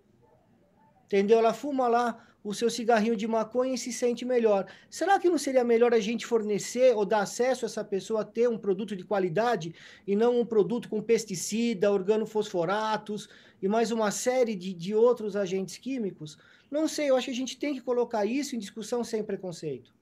Entendeu? 1.06 1.38
Ela 1.38 1.54
fuma 1.54 1.88
lá 1.88 2.28
o 2.44 2.52
seu 2.52 2.68
cigarrinho 2.68 3.16
de 3.16 3.26
maconha 3.26 3.74
e 3.74 3.78
se 3.78 3.90
sente 3.90 4.22
melhor. 4.22 4.66
Será 4.90 5.18
que 5.18 5.30
não 5.30 5.38
seria 5.38 5.64
melhor 5.64 5.94
a 5.94 6.00
gente 6.00 6.26
fornecer 6.26 6.94
ou 6.94 7.06
dar 7.06 7.20
acesso 7.20 7.64
a 7.64 7.68
essa 7.68 7.82
pessoa 7.82 8.20
a 8.20 8.24
ter 8.24 8.50
um 8.50 8.58
produto 8.58 8.94
de 8.94 9.04
qualidade 9.04 9.74
e 10.06 10.14
não 10.14 10.38
um 10.38 10.44
produto 10.44 10.90
com 10.90 11.00
pesticida, 11.00 11.90
organofosforatos 11.90 13.30
e 13.62 13.66
mais 13.66 13.90
uma 13.90 14.10
série 14.10 14.54
de, 14.54 14.74
de 14.74 14.94
outros 14.94 15.34
agentes 15.34 15.78
químicos? 15.78 16.36
Não 16.70 16.86
sei, 16.86 17.10
eu 17.10 17.16
acho 17.16 17.26
que 17.26 17.30
a 17.30 17.34
gente 17.34 17.56
tem 17.56 17.74
que 17.74 17.80
colocar 17.80 18.26
isso 18.26 18.54
em 18.54 18.58
discussão 18.58 19.02
sem 19.02 19.22
preconceito. 19.24 19.96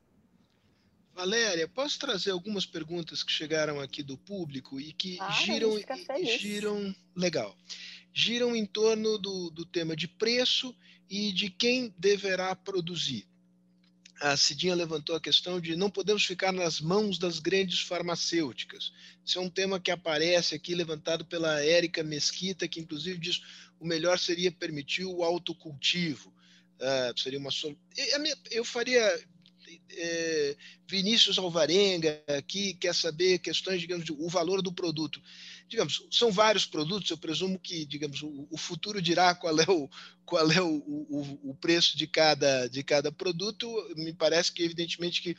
Valéria, 1.14 1.66
posso 1.66 1.98
trazer 1.98 2.30
algumas 2.30 2.66
perguntas 2.66 3.22
que 3.22 3.32
chegaram 3.32 3.80
aqui 3.80 4.02
do 4.02 4.18
público 4.18 4.78
e 4.78 4.92
que 4.92 5.16
ah, 5.18 5.30
giram, 5.30 5.72
giram, 6.38 6.94
legal, 7.14 7.56
giram 8.12 8.54
em 8.54 8.66
torno 8.66 9.16
do, 9.16 9.48
do 9.50 9.64
tema 9.64 9.96
de 9.96 10.06
preço 10.06 10.76
e 11.08 11.32
de 11.32 11.48
quem 11.48 11.94
deverá 11.96 12.54
produzir. 12.54 13.26
A 14.20 14.36
Cidinha 14.36 14.74
levantou 14.74 15.14
a 15.14 15.20
questão 15.20 15.60
de 15.60 15.76
não 15.76 15.90
podemos 15.90 16.24
ficar 16.24 16.52
nas 16.52 16.80
mãos 16.80 17.18
das 17.18 17.38
grandes 17.38 17.80
farmacêuticas. 17.80 18.92
Isso 19.24 19.38
é 19.38 19.42
um 19.42 19.50
tema 19.50 19.78
que 19.78 19.90
aparece 19.90 20.54
aqui, 20.54 20.74
levantado 20.74 21.24
pela 21.24 21.62
Érica 21.62 22.02
Mesquita, 22.02 22.66
que 22.66 22.80
inclusive 22.80 23.18
diz 23.18 23.42
o 23.78 23.86
melhor 23.86 24.18
seria 24.18 24.50
permitir 24.50 25.04
o 25.04 25.22
autocultivo. 25.22 26.32
Uh, 26.78 27.18
seria 27.18 27.38
uma 27.38 27.50
eu 28.50 28.64
faria 28.64 29.00
é, 29.90 30.56
Vinícius 30.88 31.38
Alvarenga 31.38 32.22
aqui 32.28 32.74
quer 32.74 32.94
saber 32.94 33.38
questões 33.38 33.80
digamos 33.80 34.04
de, 34.04 34.12
o 34.12 34.28
valor 34.28 34.62
do 34.62 34.72
produto. 34.72 35.20
Digamos 35.68 36.06
são 36.10 36.30
vários 36.30 36.64
produtos 36.64 37.10
eu 37.10 37.18
presumo 37.18 37.58
que 37.58 37.84
digamos 37.84 38.22
o, 38.22 38.46
o 38.50 38.56
futuro 38.56 39.02
dirá 39.02 39.34
qual 39.34 39.58
é 39.58 39.68
o 39.68 39.88
qual 40.24 40.50
é 40.50 40.60
o, 40.60 40.76
o, 40.76 41.50
o, 41.50 41.54
preço 41.54 41.96
de 41.96 42.06
cada 42.06 42.68
de 42.68 42.82
cada 42.82 43.10
produto. 43.10 43.66
Me 43.96 44.12
parece 44.12 44.52
que 44.52 44.62
evidentemente 44.62 45.22
que 45.22 45.36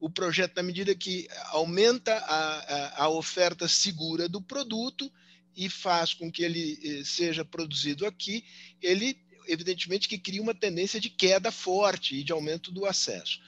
o 0.00 0.10
projeto 0.10 0.56
na 0.56 0.62
medida 0.62 0.94
que 0.94 1.26
aumenta 1.46 2.14
a, 2.14 2.58
a, 2.58 3.04
a 3.04 3.08
oferta 3.08 3.66
segura 3.66 4.28
do 4.28 4.40
produto 4.40 5.10
e 5.56 5.68
faz 5.68 6.12
com 6.12 6.30
que 6.30 6.42
ele 6.42 6.80
eh, 6.82 7.04
seja 7.04 7.44
produzido 7.44 8.04
aqui 8.06 8.44
ele 8.82 9.16
evidentemente 9.46 10.08
que 10.08 10.18
cria 10.18 10.42
uma 10.42 10.54
tendência 10.54 11.00
de 11.00 11.10
queda 11.10 11.50
forte 11.50 12.16
e 12.16 12.24
de 12.24 12.32
aumento 12.32 12.70
do 12.70 12.86
acesso. 12.86 13.40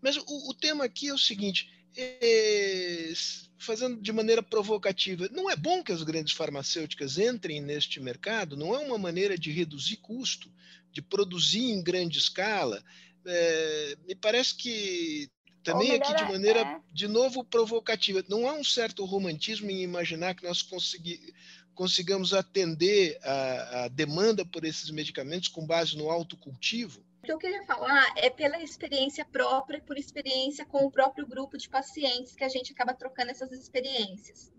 Mas 0.00 0.16
o, 0.16 0.50
o 0.50 0.54
tema 0.54 0.84
aqui 0.84 1.08
é 1.08 1.14
o 1.14 1.18
seguinte: 1.18 1.70
é, 1.96 3.12
fazendo 3.58 4.00
de 4.00 4.12
maneira 4.12 4.42
provocativa, 4.42 5.28
não 5.32 5.48
é 5.50 5.56
bom 5.56 5.82
que 5.82 5.92
as 5.92 6.02
grandes 6.02 6.34
farmacêuticas 6.34 7.18
entrem 7.18 7.60
neste 7.60 8.00
mercado? 8.00 8.56
Não 8.56 8.74
é 8.74 8.78
uma 8.78 8.98
maneira 8.98 9.38
de 9.38 9.50
reduzir 9.50 9.96
custo, 9.98 10.50
de 10.92 11.00
produzir 11.00 11.70
em 11.70 11.82
grande 11.82 12.18
escala? 12.18 12.82
É, 13.24 13.96
me 14.06 14.14
parece 14.14 14.56
que 14.56 15.30
também 15.62 15.92
aqui 15.92 16.14
de 16.14 16.24
maneira, 16.24 16.60
é. 16.60 16.80
de 16.92 17.06
novo, 17.06 17.44
provocativa. 17.44 18.24
Não 18.28 18.48
há 18.48 18.52
um 18.52 18.64
certo 18.64 19.04
romantismo 19.04 19.70
em 19.70 19.82
imaginar 19.82 20.34
que 20.34 20.44
nós 20.44 20.60
conseguimos 20.60 21.32
consigamos 21.74 22.32
atender 22.32 23.18
a, 23.22 23.84
a 23.84 23.88
demanda 23.88 24.44
por 24.44 24.64
esses 24.64 24.90
medicamentos 24.90 25.48
com 25.48 25.66
base 25.66 25.96
no 25.96 26.10
autocultivo? 26.10 27.04
O 27.22 27.24
que 27.24 27.32
eu 27.32 27.38
queria 27.38 27.62
falar 27.64 28.12
é 28.16 28.28
pela 28.28 28.60
experiência 28.62 29.24
própria 29.24 29.80
por 29.80 29.96
experiência 29.96 30.66
com 30.66 30.84
o 30.84 30.90
próprio 30.90 31.26
grupo 31.26 31.56
de 31.56 31.68
pacientes 31.68 32.34
que 32.34 32.44
a 32.44 32.48
gente 32.48 32.72
acaba 32.72 32.94
trocando 32.94 33.30
essas 33.30 33.52
experiências. 33.52 34.52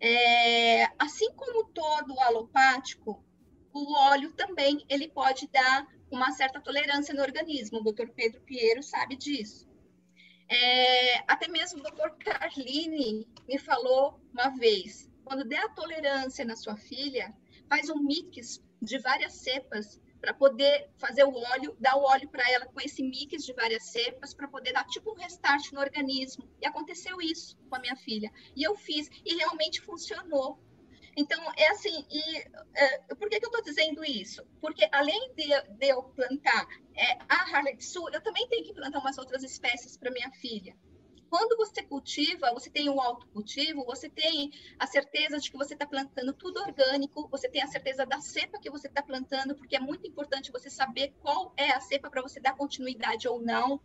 É, 0.00 0.84
assim 0.98 1.30
como 1.34 1.64
todo 1.66 2.18
alopático, 2.20 3.22
o 3.72 3.94
óleo 4.08 4.32
também 4.32 4.84
ele 4.88 5.08
pode 5.08 5.46
dar 5.48 5.86
uma 6.10 6.32
certa 6.32 6.60
tolerância 6.60 7.14
no 7.14 7.22
organismo. 7.22 7.78
O 7.78 7.84
doutor 7.84 8.08
Pedro 8.10 8.40
Piero 8.40 8.82
sabe 8.82 9.16
disso. 9.16 9.68
É, 10.48 11.18
até 11.32 11.46
mesmo 11.46 11.78
o 11.78 11.82
doutor 11.82 12.16
Carline 12.16 13.26
me 13.46 13.58
falou 13.58 14.20
uma 14.32 14.48
vez, 14.48 15.08
quando 15.24 15.44
der 15.44 15.64
a 15.64 15.68
tolerância 15.68 16.44
na 16.44 16.56
sua 16.56 16.76
filha, 16.76 17.34
faz 17.68 17.88
um 17.88 18.02
mix 18.02 18.62
de 18.80 18.98
várias 18.98 19.34
cepas 19.34 20.00
para 20.20 20.34
poder 20.34 20.90
fazer 20.98 21.24
o 21.24 21.34
óleo, 21.34 21.76
dar 21.80 21.96
o 21.96 22.02
óleo 22.02 22.28
para 22.28 22.48
ela 22.50 22.66
com 22.66 22.80
esse 22.80 23.02
mix 23.02 23.44
de 23.44 23.52
várias 23.54 23.84
cepas, 23.84 24.34
para 24.34 24.48
poder 24.48 24.72
dar 24.72 24.84
tipo 24.86 25.12
um 25.12 25.14
restart 25.14 25.72
no 25.72 25.80
organismo. 25.80 26.48
E 26.60 26.66
aconteceu 26.66 27.20
isso 27.20 27.56
com 27.68 27.76
a 27.76 27.78
minha 27.78 27.96
filha. 27.96 28.30
E 28.54 28.62
eu 28.62 28.76
fiz, 28.76 29.08
e 29.24 29.34
realmente 29.36 29.80
funcionou. 29.80 30.58
Então, 31.16 31.40
é 31.56 31.68
assim, 31.68 32.06
e 32.10 32.38
é, 32.74 32.98
por 33.14 33.28
que, 33.28 33.40
que 33.40 33.46
eu 33.46 33.50
estou 33.50 33.62
dizendo 33.62 34.04
isso? 34.04 34.46
Porque 34.60 34.88
além 34.92 35.32
de, 35.34 35.48
de 35.76 35.88
eu 35.88 36.02
plantar 36.02 36.66
é, 36.94 37.18
a 37.28 37.56
Harley 37.56 37.80
Sul, 37.80 38.10
eu 38.12 38.20
também 38.20 38.46
tenho 38.48 38.64
que 38.64 38.74
plantar 38.74 39.00
umas 39.00 39.18
outras 39.18 39.42
espécies 39.42 39.96
para 39.96 40.10
minha 40.10 40.30
filha. 40.32 40.76
Quando 41.30 41.56
você 41.56 41.80
cultiva, 41.80 42.52
você 42.52 42.68
tem 42.68 42.88
o 42.90 43.00
autocultivo, 43.00 43.84
você 43.84 44.10
tem 44.10 44.50
a 44.76 44.86
certeza 44.86 45.38
de 45.38 45.48
que 45.48 45.56
você 45.56 45.74
está 45.74 45.86
plantando 45.86 46.32
tudo 46.32 46.60
orgânico, 46.60 47.28
você 47.28 47.48
tem 47.48 47.62
a 47.62 47.68
certeza 47.68 48.04
da 48.04 48.20
cepa 48.20 48.58
que 48.58 48.68
você 48.68 48.88
está 48.88 49.00
plantando, 49.00 49.54
porque 49.54 49.76
é 49.76 49.80
muito 49.80 50.08
importante 50.08 50.50
você 50.50 50.68
saber 50.68 51.14
qual 51.22 51.54
é 51.56 51.70
a 51.70 51.80
cepa 51.80 52.10
para 52.10 52.20
você 52.20 52.40
dar 52.40 52.56
continuidade 52.56 53.28
ou 53.28 53.40
não. 53.40 53.80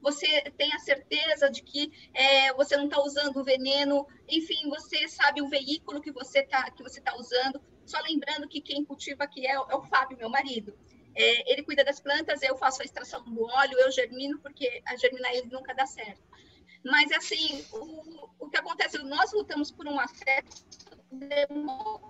Você 0.00 0.40
tem 0.56 0.72
a 0.72 0.78
certeza 0.78 1.50
de 1.50 1.62
que 1.62 1.92
é, 2.14 2.54
você 2.54 2.78
não 2.78 2.86
está 2.86 2.98
usando 3.02 3.44
veneno, 3.44 4.06
enfim, 4.26 4.66
você 4.70 5.06
sabe 5.06 5.42
o 5.42 5.48
veículo 5.48 6.00
que 6.00 6.10
você 6.10 6.40
está 6.40 6.70
tá 7.04 7.16
usando. 7.16 7.60
Só 7.84 8.00
lembrando 8.00 8.48
que 8.48 8.62
quem 8.62 8.82
cultiva 8.84 9.24
aqui 9.24 9.46
é, 9.46 9.52
é 9.52 9.58
o 9.58 9.82
Fábio, 9.82 10.16
meu 10.16 10.30
marido. 10.30 10.74
É, 11.14 11.52
ele 11.52 11.62
cuida 11.62 11.84
das 11.84 12.00
plantas, 12.00 12.42
eu 12.42 12.56
faço 12.56 12.80
a 12.80 12.84
extração 12.86 13.22
do 13.22 13.42
óleo, 13.44 13.78
eu 13.80 13.90
germino, 13.90 14.38
porque 14.40 14.82
a 14.86 14.96
germinar 14.96 15.34
ele 15.34 15.48
nunca 15.48 15.74
dá 15.74 15.86
certo. 15.86 16.22
Mas, 16.84 17.10
assim, 17.12 17.64
o, 17.72 18.30
o 18.38 18.50
que 18.50 18.56
acontece, 18.56 18.98
nós 18.98 19.32
lutamos 19.32 19.70
por 19.70 19.86
um 19.86 19.98
acesso 19.98 20.64
democrático, 21.10 22.06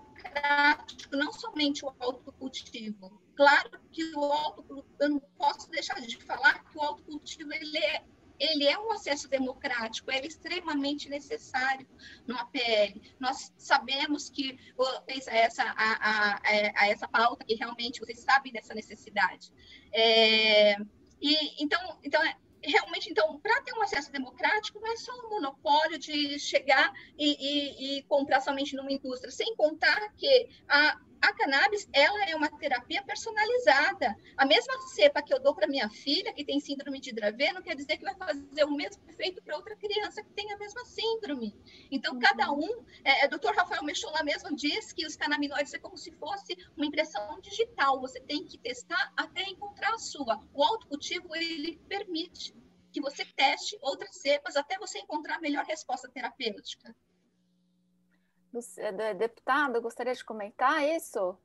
não 1.17 1.33
somente 1.33 1.85
o 1.85 1.95
autocultivo. 1.99 3.23
Claro 3.37 3.71
que 3.93 4.03
o 4.15 4.25
autocultivo, 4.33 4.97
eu 5.01 5.11
não 5.11 5.21
posso 5.39 5.71
deixar 5.71 6.01
de 6.01 6.17
falar 6.25 6.65
que 6.65 6.79
o 6.79 6.83
autocultivo, 6.83 7.53
ele 7.53 7.79
é 7.79 8.05
ele 8.39 8.67
é 8.67 8.79
um 8.79 8.93
acesso 8.93 9.29
democrático, 9.29 10.11
é 10.11 10.25
extremamente 10.27 11.09
necessário 11.09 11.87
no 12.27 12.37
APL. 12.37 13.01
Nós 13.19 13.53
sabemos 13.57 14.29
que 14.29 14.59
essa, 15.07 15.63
a, 15.63 15.75
a, 15.75 16.41
a, 16.45 16.89
essa 16.89 17.09
pauta 17.09 17.45
que 17.45 17.55
realmente 17.55 18.01
vocês 18.01 18.21
sabem 18.21 18.53
dessa 18.53 18.75
necessidade. 18.75 19.51
É, 19.93 20.77
e, 21.21 21.63
então, 21.63 21.99
então, 22.05 22.21
realmente, 22.67 23.11
então, 23.11 23.39
para 23.39 23.61
ter 23.63 23.73
um 23.75 23.83
acesso 23.83 24.11
democrático, 24.11 24.81
não 24.81 24.93
é 24.93 24.97
só 24.97 25.13
um 25.27 25.31
monopólio 25.31 25.99
de 25.99 26.39
chegar 26.39 26.93
e, 27.19 27.37
e, 27.39 27.99
e 27.99 28.03
comprar 28.05 28.41
somente 28.41 28.75
numa 28.77 28.93
indústria, 28.93 29.31
sem 29.31 29.55
contar 29.57 30.13
que 30.17 30.49
a, 30.69 31.01
a 31.21 31.33
cannabis, 31.33 31.89
ela 31.93 32.25
é 32.25 32.35
uma 32.35 32.49
terapia 32.51 33.03
personalizada. 33.03 34.17
A 34.37 34.47
mesma 34.47 34.79
cepa 34.89 35.23
que 35.23 35.33
eu 35.33 35.41
dou 35.41 35.55
para 35.55 35.67
minha 35.67 35.89
filha, 35.89 36.33
que 36.33 36.45
tem 36.45 36.61
síndrome 36.61 37.01
de 37.01 37.13
Dravet, 37.13 37.53
não 37.53 37.63
quer 37.63 37.75
dizer 37.75 37.97
que 37.97 38.05
vai 38.05 38.15
fazer 38.15 38.65
o 38.65 38.71
mesmo 38.71 39.03
efeito 39.09 39.43
para 39.43 39.57
outra 39.57 39.77
criança 39.77 40.23
que 40.23 40.31
tem 40.31 40.53
a 40.53 40.59
mesma 40.59 40.85
síndrome. 40.85 41.55
Então, 41.91 42.15
uhum. 42.15 42.21
cada 42.21 42.53
um... 42.53 42.85
É, 43.05 43.25
é, 43.25 43.29
Dr. 43.29 43.55
Rafael 43.57 43.83
Mechola 43.85 44.23
mesmo 44.23 44.55
diz 44.55 44.93
que 44.93 45.07
os 45.07 45.17
canabinoides 45.17 45.75
é 45.75 45.79
como 45.79 45.97
se 45.97 46.11
fosse 46.13 46.57
uma 46.77 46.87
impressão 46.87 47.41
digital. 47.41 48.01
Você 48.01 48.21
tem 48.21 48.45
que 48.45 48.59
testar 48.59 49.13
até 49.17 49.43
encontrar 49.43 49.95
a 49.95 49.99
sua. 49.99 50.41
O 50.53 50.63
autocultivo, 50.63 51.35
ele 51.35 51.79
permite 51.89 52.55
que 52.93 53.01
você 53.01 53.25
teste 53.25 53.77
outras 53.83 54.17
cepas 54.17 54.57
até 54.57 54.79
você 54.79 54.99
encontrar 54.99 55.37
a 55.37 55.41
melhor 55.41 55.65
resposta 55.65 56.09
terapêutica. 56.09 56.95
É, 58.79 59.15
deputado, 59.15 59.81
gostaria 59.81 60.15
de 60.15 60.25
comentar 60.25 60.83
isso? 60.85 61.37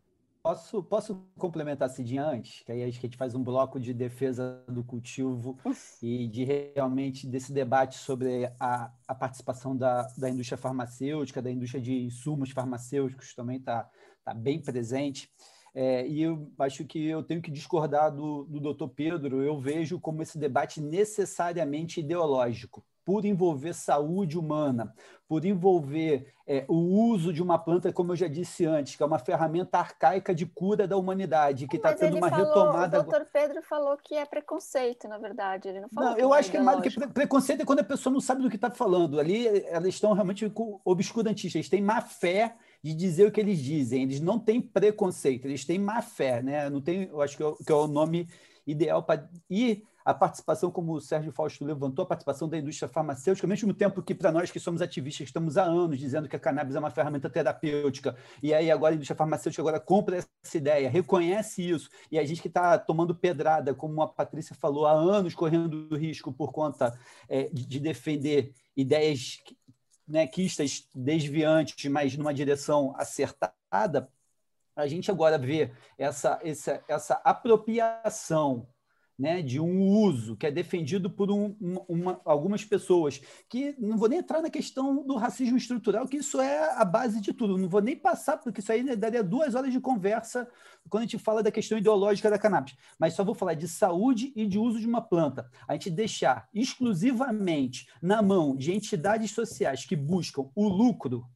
Posso, 0.41 0.82
posso 0.82 1.24
complementar 1.38 1.89
Cidinha 1.89 2.26
antes? 2.26 2.64
Que 2.64 2.72
aí 2.72 2.84
acho 2.84 2.99
que 2.99 3.05
a 3.05 3.09
gente 3.09 3.18
faz 3.18 3.36
um 3.36 3.43
bloco 3.43 3.80
de 3.80 3.93
defesa 3.93 4.64
do 4.68 4.84
cultivo 4.84 5.57
e 6.01 6.28
de 6.28 6.43
realmente 6.43 7.28
desse 7.28 7.53
debate 7.53 7.97
sobre 7.97 8.51
a, 8.59 8.91
a 9.07 9.14
participação 9.14 9.78
da, 9.78 10.07
da 10.18 10.30
indústria 10.30 10.57
farmacêutica, 10.57 11.41
da 11.41 11.51
indústria 11.51 11.82
de 11.82 11.93
insumos 11.93 12.49
farmacêuticos 12.51 13.36
também 13.36 13.57
está 13.57 13.88
tá 14.24 14.34
bem 14.34 14.59
presente. 14.59 15.30
É, 15.76 16.07
e 16.07 16.24
eu 16.24 16.51
acho 16.59 16.86
que 16.86 17.05
eu 17.05 17.22
tenho 17.22 17.41
que 17.41 17.51
discordar 17.51 18.12
do, 18.12 18.45
do 18.45 18.59
doutor 18.59 18.89
Pedro. 18.89 19.43
Eu 19.43 19.59
vejo 19.59 19.99
como 19.99 20.24
esse 20.24 20.39
debate 20.39 20.82
necessariamente 20.82 21.99
ideológico 21.99 22.84
por 23.04 23.26
envolver 23.26 23.74
saúde 23.74 24.38
humana, 24.38 24.93
por 25.28 25.45
envolver 25.45 26.34
é, 26.45 26.66
o 26.68 26.76
uso 26.76 27.32
de 27.32 27.41
uma 27.41 27.58
planta, 27.58 27.93
como 27.93 28.12
eu 28.12 28.16
já 28.16 28.28
disse 28.28 28.66
antes, 28.66 28.95
que 28.95 29.02
é 29.02 29.06
uma 29.06 29.18
ferramenta 29.18 29.80
arcaica 29.80 30.36
de 30.36 30.45
cura 30.45 30.88
da 30.88 30.97
humanidade, 30.97 31.68
que 31.68 31.78
está 31.78 31.93
tendo 31.93 32.18
uma 32.18 32.30
falou, 32.30 32.45
retomada. 32.45 32.99
O 32.99 33.04
doutor 33.04 33.26
Pedro 33.32 33.62
falou 33.62 33.97
que 33.97 34.16
é 34.16 34.26
preconceito, 34.26 35.08
na 35.08 35.18
verdade. 35.18 35.70
Ele 35.70 35.80
não 35.80 35.89
falou. 35.89 36.12
Não, 36.12 36.18
eu 36.18 36.34
acho 36.34 36.52
que 36.52 36.58
é 36.58 36.62
mais 36.62 36.78
do 36.78 36.84
que 36.84 37.08
preconceito 37.08 37.62
é 37.62 37.66
quando 37.66 37.80
a 37.80 37.84
pessoa 37.86 38.12
não 38.12 38.20
sabe 38.20 38.41
do 38.41 38.49
que 38.49 38.58
está 38.58 38.70
falando. 38.70 39.20
Ali 39.20 39.47
elas 39.66 39.88
estão 39.88 40.14
realmente 40.14 40.52
obscurantistas, 40.84 41.56
eles 41.56 41.70
têm 41.70 41.82
má 41.82 42.02
fé 42.02 42.56
de 42.84 42.93
dizer 42.93 43.28
o 43.28 43.32
que 43.32 43.39
eles 43.39 43.60
dizem. 43.60 44.04
Eles 44.04 44.20
não 44.20 44.38
têm 44.38 44.62
preconceito, 44.62 45.45
eles 45.45 45.64
têm 45.64 45.80
má 45.80 46.02
fé, 46.02 46.41
né? 46.41 46.70
Não 46.70 46.82
tem, 46.82 47.04
eu 47.04 47.22
acho 47.22 47.38
que 47.38 47.43
é, 47.43 47.54
que 47.66 47.72
é 47.72 47.76
o 47.76 47.88
nome 47.88 48.28
ideal 48.68 49.04
para. 49.04 49.30
E 49.49 49.84
a 50.04 50.14
participação, 50.14 50.72
como 50.72 50.93
o 50.93 51.02
Sérgio 51.02 51.32
Fausto 51.32 51.66
levantou, 51.66 52.04
a 52.04 52.06
participação 52.08 52.47
da 52.47 52.58
indústria 52.58 52.89
farmacêutica, 52.89 53.45
ao 53.45 53.49
mesmo 53.49 53.74
tempo 53.74 54.02
que 54.02 54.16
para 54.16 54.32
nós 54.32 54.52
que 54.52 54.60
somos 54.60 54.82
ativistas, 54.82 55.28
estamos 55.28 55.58
há 55.58 55.64
anos 55.64 55.99
dizendo 55.99 56.28
que 56.28 56.36
a 56.36 56.39
cannabis 56.39 56.76
é 56.76 56.80
uma 56.80 56.89
ferramenta 56.89 57.30
terapêutica, 57.30 58.16
e 58.41 58.54
aí 58.54 58.72
agora 58.72 58.93
a 58.93 58.95
indústria 58.95 59.16
farmacêutica 59.16 59.62
agora 59.62 59.80
compra 59.80 60.18
essa 60.18 60.58
ideia, 60.58 60.89
reconhece 60.89 61.70
isso, 61.70 61.89
e 62.12 62.18
a 62.18 62.26
gente 62.26 62.41
que 62.41 62.47
está 62.47 62.78
tomando 62.78 63.16
pedrada, 63.16 63.74
como 63.74 64.02
a 64.02 64.08
Patrícia 64.08 64.56
falou, 64.56 64.86
há 64.86 64.91
anos 64.91 65.34
correndo 65.36 65.95
risco 65.95 66.32
por 66.32 66.52
conta 66.52 66.97
é, 67.28 67.49
de, 67.49 67.66
de 67.66 67.80
defender 67.80 68.54
ideias 68.76 69.39
né, 70.08 70.28
quistas 70.28 70.88
desviantes, 70.93 71.89
mas 71.89 72.16
numa 72.18 72.34
direção 72.34 72.93
acertada, 72.97 74.10
a 74.76 74.88
gente 74.88 75.12
agora 75.12 75.38
vê 75.38 75.72
essa, 75.97 76.39
essa, 76.43 76.84
essa 76.88 77.22
apropriação 77.24 78.68
né, 79.22 79.39
de 79.39 79.59
um 79.59 79.88
uso 79.88 80.36
que 80.36 80.47
é 80.47 80.51
defendido 80.51 81.07
por 81.07 81.30
um, 81.30 81.55
uma, 81.88 82.19
algumas 82.26 82.65
pessoas, 82.65 83.22
que 83.47 83.76
não 83.78 83.95
vou 83.95 84.09
nem 84.09 84.17
entrar 84.17 84.41
na 84.41 84.49
questão 84.49 85.05
do 85.05 85.15
racismo 85.15 85.55
estrutural, 85.57 86.07
que 86.07 86.17
isso 86.17 86.41
é 86.41 86.74
a 86.74 86.84
base 86.84 87.22
de 87.22 87.32
tudo, 87.32 87.55
não 87.55 87.69
vou 87.69 87.82
nem 87.82 87.95
passar, 87.95 88.38
porque 88.38 88.61
isso 88.61 88.72
aí 88.72 88.82
né, 88.82 88.95
daria 88.95 89.24
duas 89.24 89.53
horas 89.53 89.72
de 89.72 89.80
conversa 89.80 90.49
quando 90.89 91.03
a 91.03 91.05
gente 91.05 91.19
fala 91.19 91.43
da 91.43 91.51
questão 91.51 91.78
ideológica 91.78 92.32
da 92.32 92.39
cannabis, 92.39 92.76
mas 92.97 93.13
só 93.13 93.24
vou 93.24 93.36
falar 93.36 93.53
de 93.53 93.67
saúde 93.67 94.34
e 94.36 94.47
de 94.47 94.57
uso 94.57 94.80
de 94.80 94.88
uma 94.88 95.03
planta. 95.03 95.47
A 95.67 95.74
gente 95.74 95.91
deixar 95.91 96.49
exclusivamente 96.51 97.88
na 98.01 98.24
mão 98.24 98.55
de 98.57 98.74
entidades 98.74 99.30
sociais 99.30 99.86
que 99.86 99.95
buscam 99.95 100.49
o 100.55 100.67
lucro, 100.67 101.30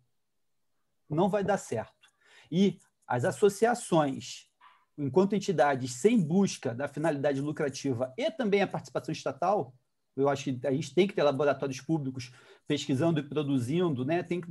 não 1.08 1.30
vai 1.30 1.44
dar 1.44 1.58
certo. 1.58 2.10
E 2.52 2.80
as 3.06 3.26
associações 3.26 4.50
enquanto 4.98 5.36
entidades 5.36 5.94
sem 5.94 6.20
busca 6.20 6.74
da 6.74 6.88
finalidade 6.88 7.42
lucrativa 7.42 8.14
e 8.18 8.30
também 8.32 8.62
a 8.62 8.68
participação 8.68 9.12
estatal, 9.12 9.74
eu 10.16 10.30
acho 10.30 10.46
que 10.46 10.68
a 10.68 10.72
gente 10.72 10.94
tem 10.94 11.08
que 11.08 11.14
ter 11.14 11.24
laboratórios 11.24 11.82
públicos 11.82 12.32
pesquisando 12.68 13.20
e 13.20 13.24
produzindo, 13.24 14.06
né? 14.06 14.24
Tem, 14.24 14.42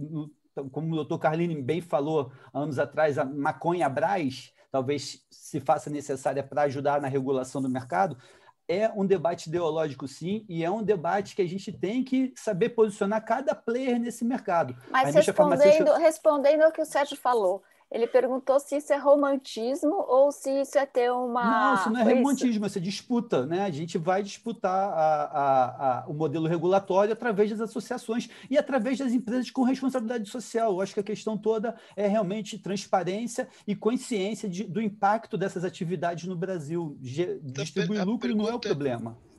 como 0.70 0.92
o 0.92 0.96
doutor 0.96 1.18
Carlini 1.18 1.60
bem 1.60 1.80
falou 1.80 2.30
anos 2.52 2.78
atrás, 2.78 3.18
a 3.18 3.24
maconha 3.24 3.88
Braz 3.88 4.52
talvez 4.70 5.24
se 5.30 5.60
faça 5.60 5.88
necessária 5.88 6.42
para 6.42 6.62
ajudar 6.62 7.00
na 7.00 7.08
regulação 7.08 7.62
do 7.62 7.68
mercado. 7.68 8.18
É 8.66 8.88
um 8.90 9.06
debate 9.06 9.48
ideológico, 9.48 10.08
sim, 10.08 10.44
e 10.48 10.64
é 10.64 10.70
um 10.70 10.82
debate 10.82 11.36
que 11.36 11.42
a 11.42 11.48
gente 11.48 11.70
tem 11.70 12.02
que 12.02 12.32
saber 12.36 12.70
posicionar 12.70 13.24
cada 13.24 13.54
player 13.54 14.00
nesse 14.00 14.24
mercado. 14.24 14.74
Mas 14.90 15.14
respondendo, 15.14 15.60
farmacêutica... 15.60 15.98
respondendo 15.98 16.62
ao 16.62 16.72
que 16.72 16.80
o 16.80 16.86
Sérgio 16.86 17.16
falou, 17.16 17.62
ele 17.94 18.08
perguntou 18.08 18.58
se 18.58 18.76
isso 18.76 18.92
é 18.92 18.96
romantismo 18.96 19.94
ou 20.08 20.32
se 20.32 20.50
isso 20.50 20.76
é 20.76 20.84
ter 20.84 21.12
uma. 21.12 21.44
Não, 21.44 21.74
isso 21.76 21.90
não 21.90 22.00
é 22.00 22.14
romantismo, 22.14 22.66
isso 22.66 22.78
é 22.78 22.80
disputa. 22.80 23.46
Né? 23.46 23.60
A 23.60 23.70
gente 23.70 23.96
vai 23.98 24.20
disputar 24.20 24.92
a, 24.92 25.24
a, 25.24 26.00
a, 26.00 26.06
o 26.08 26.12
modelo 26.12 26.48
regulatório 26.48 27.12
através 27.12 27.50
das 27.50 27.60
associações 27.60 28.28
e 28.50 28.58
através 28.58 28.98
das 28.98 29.12
empresas 29.12 29.48
com 29.48 29.62
responsabilidade 29.62 30.28
social. 30.28 30.72
Eu 30.72 30.80
acho 30.80 30.92
que 30.92 30.98
a 30.98 31.04
questão 31.04 31.38
toda 31.38 31.76
é 31.94 32.08
realmente 32.08 32.58
transparência 32.58 33.46
e 33.64 33.76
consciência 33.76 34.48
de, 34.48 34.64
do 34.64 34.82
impacto 34.82 35.38
dessas 35.38 35.62
atividades 35.62 36.24
no 36.24 36.34
Brasil. 36.34 36.98
Distribuir 37.00 38.04
lucro 38.04 38.34
não 38.34 38.48
é 38.48 38.54
o 38.54 38.58
problema 38.58 39.16
é, 39.16 39.33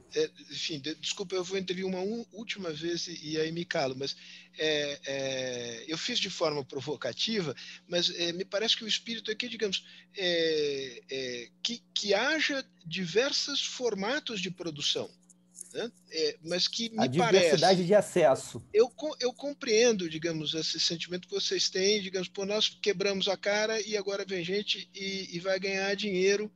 enfim, 0.50 0.80
de, 0.80 0.96
desculpa, 0.96 1.36
eu 1.36 1.44
vou 1.44 1.58
intervir 1.58 1.86
uma 1.86 2.00
última 2.32 2.72
vez 2.72 3.08
e, 3.08 3.32
e, 3.32 3.40
aí 3.40 3.52
me 3.52 3.66
calo, 3.66 3.96
mas 3.98 4.16
é, 4.58 5.00
é, 5.06 5.86
eu 5.88 5.98
fiz 5.98 6.20
de 6.20 6.30
forma 6.30 6.64
provocativa, 6.64 7.54
mas 7.88 8.10
é, 8.16 8.32
me 8.32 8.46
parece 8.46 8.78
que 8.78 8.84
o 8.84 8.88
espírito 8.88 9.30
aqui, 9.30 9.50
digamos, 9.50 9.86
é, 10.16 11.02
é, 11.10 11.50
que, 11.62 11.84
que 11.94 12.14
haja 12.14 12.66
diversos 12.86 13.66
formatos 13.66 14.40
de 14.40 14.50
produção. 14.50 15.10
Né? 15.74 15.92
mas 16.42 16.70
que 16.70 16.90
me 16.90 17.04
a 17.04 17.06
diversidade 17.06 17.60
parece, 17.60 17.84
de 17.84 17.94
acesso. 17.94 18.64
Eu, 18.74 18.90
eu 19.20 19.34
compreendo, 19.34 20.10
digamos, 20.10 20.54
esse 20.54 20.80
sentimento 20.80 21.28
que 21.28 21.34
vocês 21.34 21.70
têm, 21.70 22.02
digamos, 22.02 22.30
por 22.30 22.46
nós 22.46 22.70
quebramos 22.82 23.28
a 23.28 23.36
cara 23.36 23.82
e 23.82 23.98
agora 23.98 24.24
vem 24.26 24.42
gente 24.42 24.90
e, 24.96 25.36
e 25.36 25.40
vai 25.42 25.60
ganhar 25.60 25.94
dinheiro 25.94 26.50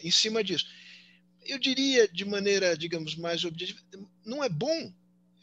em 0.00 0.12
cima 0.12 0.44
disso 0.44 0.64
eu 1.46 1.58
diria 1.58 2.08
de 2.08 2.24
maneira, 2.24 2.76
digamos, 2.76 3.16
mais 3.16 3.44
objetiva, 3.44 3.80
não 4.24 4.42
é 4.42 4.48
bom 4.48 4.92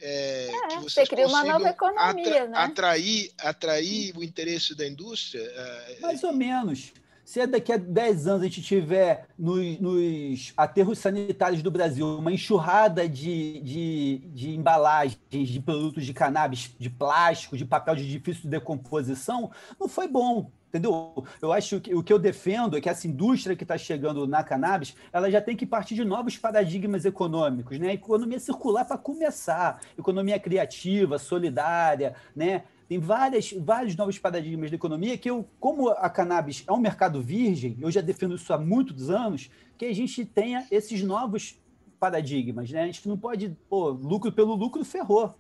é, 0.02 0.48
é, 0.48 0.68
que 0.68 0.76
vocês 0.76 0.94
você 0.94 1.08
cria 1.08 1.28
uma 1.28 1.44
nova 1.44 1.70
economia, 1.70 2.44
atra 2.44 2.48
né? 2.48 2.58
atrair, 2.58 3.32
atrair 3.38 4.18
o 4.18 4.24
interesse 4.24 4.74
da 4.74 4.88
indústria? 4.88 5.42
É, 5.42 5.98
mais 6.00 6.24
ou 6.24 6.32
menos. 6.32 6.94
Se 7.30 7.46
daqui 7.46 7.72
a 7.72 7.78
10 7.78 8.26
anos 8.26 8.42
a 8.42 8.46
gente 8.46 8.64
tiver 8.64 9.28
nos, 9.38 9.80
nos 9.80 10.52
aterros 10.58 10.98
sanitários 10.98 11.62
do 11.62 11.70
Brasil 11.70 12.18
uma 12.18 12.32
enxurrada 12.32 13.08
de, 13.08 13.62
de, 13.62 14.18
de, 14.34 14.56
embalagens 14.56 15.20
de 15.30 15.60
produtos 15.60 16.08
de 16.08 16.12
cannabis, 16.12 16.74
de 16.80 16.90
plástico, 16.90 17.56
de 17.56 17.66
papel 17.66 17.98
de 17.98 18.10
difícil 18.10 18.50
decomposição, 18.50 19.52
não 19.80 19.88
foi 19.88 20.08
bom. 20.08 20.50
Entendeu? 20.70 21.24
Eu 21.40 21.54
acho 21.54 21.80
que 21.80 21.94
o 21.94 22.02
que 22.02 22.12
eu 22.12 22.18
defendo 22.18 22.76
é 22.76 22.82
que 22.82 22.90
essa 22.90 23.08
indústria 23.08 23.56
que 23.56 23.64
está 23.64 23.78
chegando 23.78 24.26
na 24.26 24.44
cannabis, 24.44 24.96
ela 25.14 25.30
já 25.30 25.40
tem 25.40 25.56
que 25.56 25.68
partir 25.68 25.94
de 25.94 26.04
novos 26.04 26.36
paradigmas 26.36 27.06
econômicos, 27.06 27.78
né? 27.78 27.94
Economia 27.94 28.40
circular 28.40 28.86
para 28.86 28.98
começar, 28.98 29.82
economia 29.96 30.40
criativa, 30.40 31.20
solidária, 31.20 32.16
né? 32.36 32.64
Tem 32.90 32.98
várias, 32.98 33.54
vários 33.54 33.96
novos 33.96 34.18
paradigmas 34.18 34.72
da 34.72 34.76
economia 34.76 35.16
que 35.16 35.30
eu, 35.30 35.48
como 35.60 35.90
a 35.90 36.10
cannabis 36.10 36.64
é 36.68 36.72
um 36.72 36.80
mercado 36.80 37.22
virgem, 37.22 37.78
eu 37.80 37.92
já 37.92 38.02
defendo 38.02 38.34
isso 38.34 38.52
há 38.52 38.58
muitos 38.58 39.12
anos, 39.12 39.52
que 39.78 39.86
a 39.86 39.94
gente 39.94 40.26
tenha 40.26 40.66
esses 40.72 41.04
novos 41.04 41.62
paradigmas, 42.00 42.72
né? 42.72 42.82
A 42.82 42.86
gente 42.88 43.08
não 43.08 43.16
pode, 43.16 43.56
pô, 43.70 43.90
lucro 43.90 44.32
pelo 44.32 44.56
lucro 44.56 44.84
ferrou. 44.84 45.36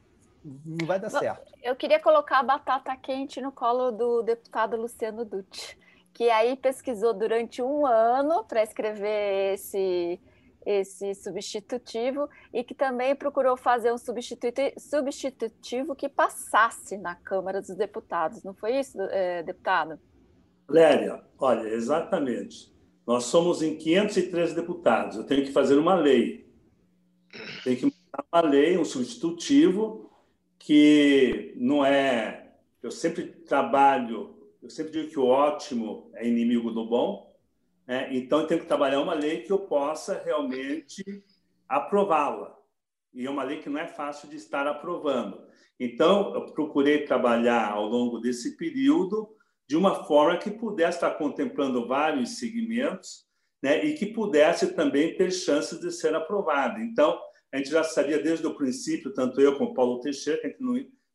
Não 0.45 0.85
vai 0.85 0.99
dar 0.99 1.09
certo. 1.09 1.51
Eu 1.63 1.75
queria 1.75 1.99
colocar 1.99 2.37
a 2.37 2.43
batata 2.43 2.95
quente 2.95 3.41
no 3.41 3.51
colo 3.51 3.89
do 3.89 4.21
deputado 4.21 4.77
Luciano 4.77 5.25
Dutti, 5.25 5.75
que 6.13 6.29
aí 6.29 6.55
pesquisou 6.55 7.15
durante 7.15 7.63
um 7.63 7.83
ano 7.83 8.43
para 8.43 8.61
escrever 8.61 9.55
esse 9.55 10.19
esse 10.65 11.15
substitutivo 11.15 12.29
e 12.53 12.63
que 12.63 12.73
também 12.73 13.15
procurou 13.15 13.55
fazer 13.55 13.93
um 13.93 13.97
substitutivo 13.97 15.95
que 15.95 16.09
passasse 16.09 16.97
na 16.97 17.15
Câmara 17.15 17.61
dos 17.61 17.75
Deputados. 17.75 18.43
Não 18.43 18.53
foi 18.53 18.79
isso, 18.79 18.99
é, 19.01 19.43
deputado? 19.43 19.99
Lélia, 20.67 21.23
olha, 21.37 21.67
exatamente. 21.69 22.73
Nós 23.07 23.23
somos 23.25 23.61
em 23.61 23.75
513 23.75 24.53
deputados. 24.53 25.17
Eu 25.17 25.23
tenho 25.23 25.43
que 25.43 25.51
fazer 25.51 25.77
uma 25.77 25.95
lei. 25.95 26.47
Tem 27.63 27.75
que 27.75 27.85
montar 27.85 28.25
uma 28.31 28.41
lei, 28.41 28.77
um 28.77 28.85
substitutivo, 28.85 30.11
que 30.59 31.53
não 31.57 31.83
é. 31.83 32.53
Eu 32.83 32.91
sempre 32.91 33.23
trabalho, 33.25 34.35
eu 34.61 34.69
sempre 34.69 34.91
digo 34.91 35.09
que 35.09 35.19
o 35.19 35.25
ótimo 35.25 36.11
é 36.13 36.27
inimigo 36.27 36.71
do 36.71 36.85
bom 36.85 37.28
é, 37.89 38.15
então, 38.15 38.41
eu 38.41 38.45
tenho 38.45 38.61
que 38.61 38.67
trabalhar 38.67 39.01
uma 39.01 39.15
lei 39.15 39.41
que 39.41 39.51
eu 39.51 39.57
possa 39.57 40.21
realmente 40.23 41.03
aprová-la. 41.67 42.55
E 43.11 43.25
é 43.25 43.29
uma 43.29 43.41
lei 43.41 43.57
que 43.57 43.67
não 43.67 43.79
é 43.79 43.87
fácil 43.87 44.29
de 44.29 44.35
estar 44.35 44.67
aprovando. 44.67 45.41
Então, 45.79 46.35
eu 46.35 46.53
procurei 46.53 47.03
trabalhar 47.03 47.71
ao 47.71 47.87
longo 47.87 48.19
desse 48.19 48.55
período 48.57 49.27
de 49.67 49.75
uma 49.75 50.03
forma 50.03 50.37
que 50.37 50.51
pudesse 50.51 50.97
estar 50.97 51.15
contemplando 51.15 51.87
vários 51.87 52.37
segmentos 52.37 53.25
né, 53.59 53.83
e 53.83 53.95
que 53.95 54.05
pudesse 54.05 54.75
também 54.75 55.17
ter 55.17 55.31
chances 55.31 55.79
de 55.79 55.91
ser 55.91 56.13
aprovada. 56.13 56.79
Então, 56.79 57.19
a 57.51 57.57
gente 57.57 57.71
já 57.71 57.83
sabia 57.83 58.21
desde 58.21 58.45
o 58.45 58.53
princípio, 58.53 59.11
tanto 59.15 59.41
eu 59.41 59.57
como 59.57 59.73
Paulo 59.73 59.99
Teixeira, 59.99 60.39
que 60.39 60.45
a 60.45 60.49
gente 60.51 60.61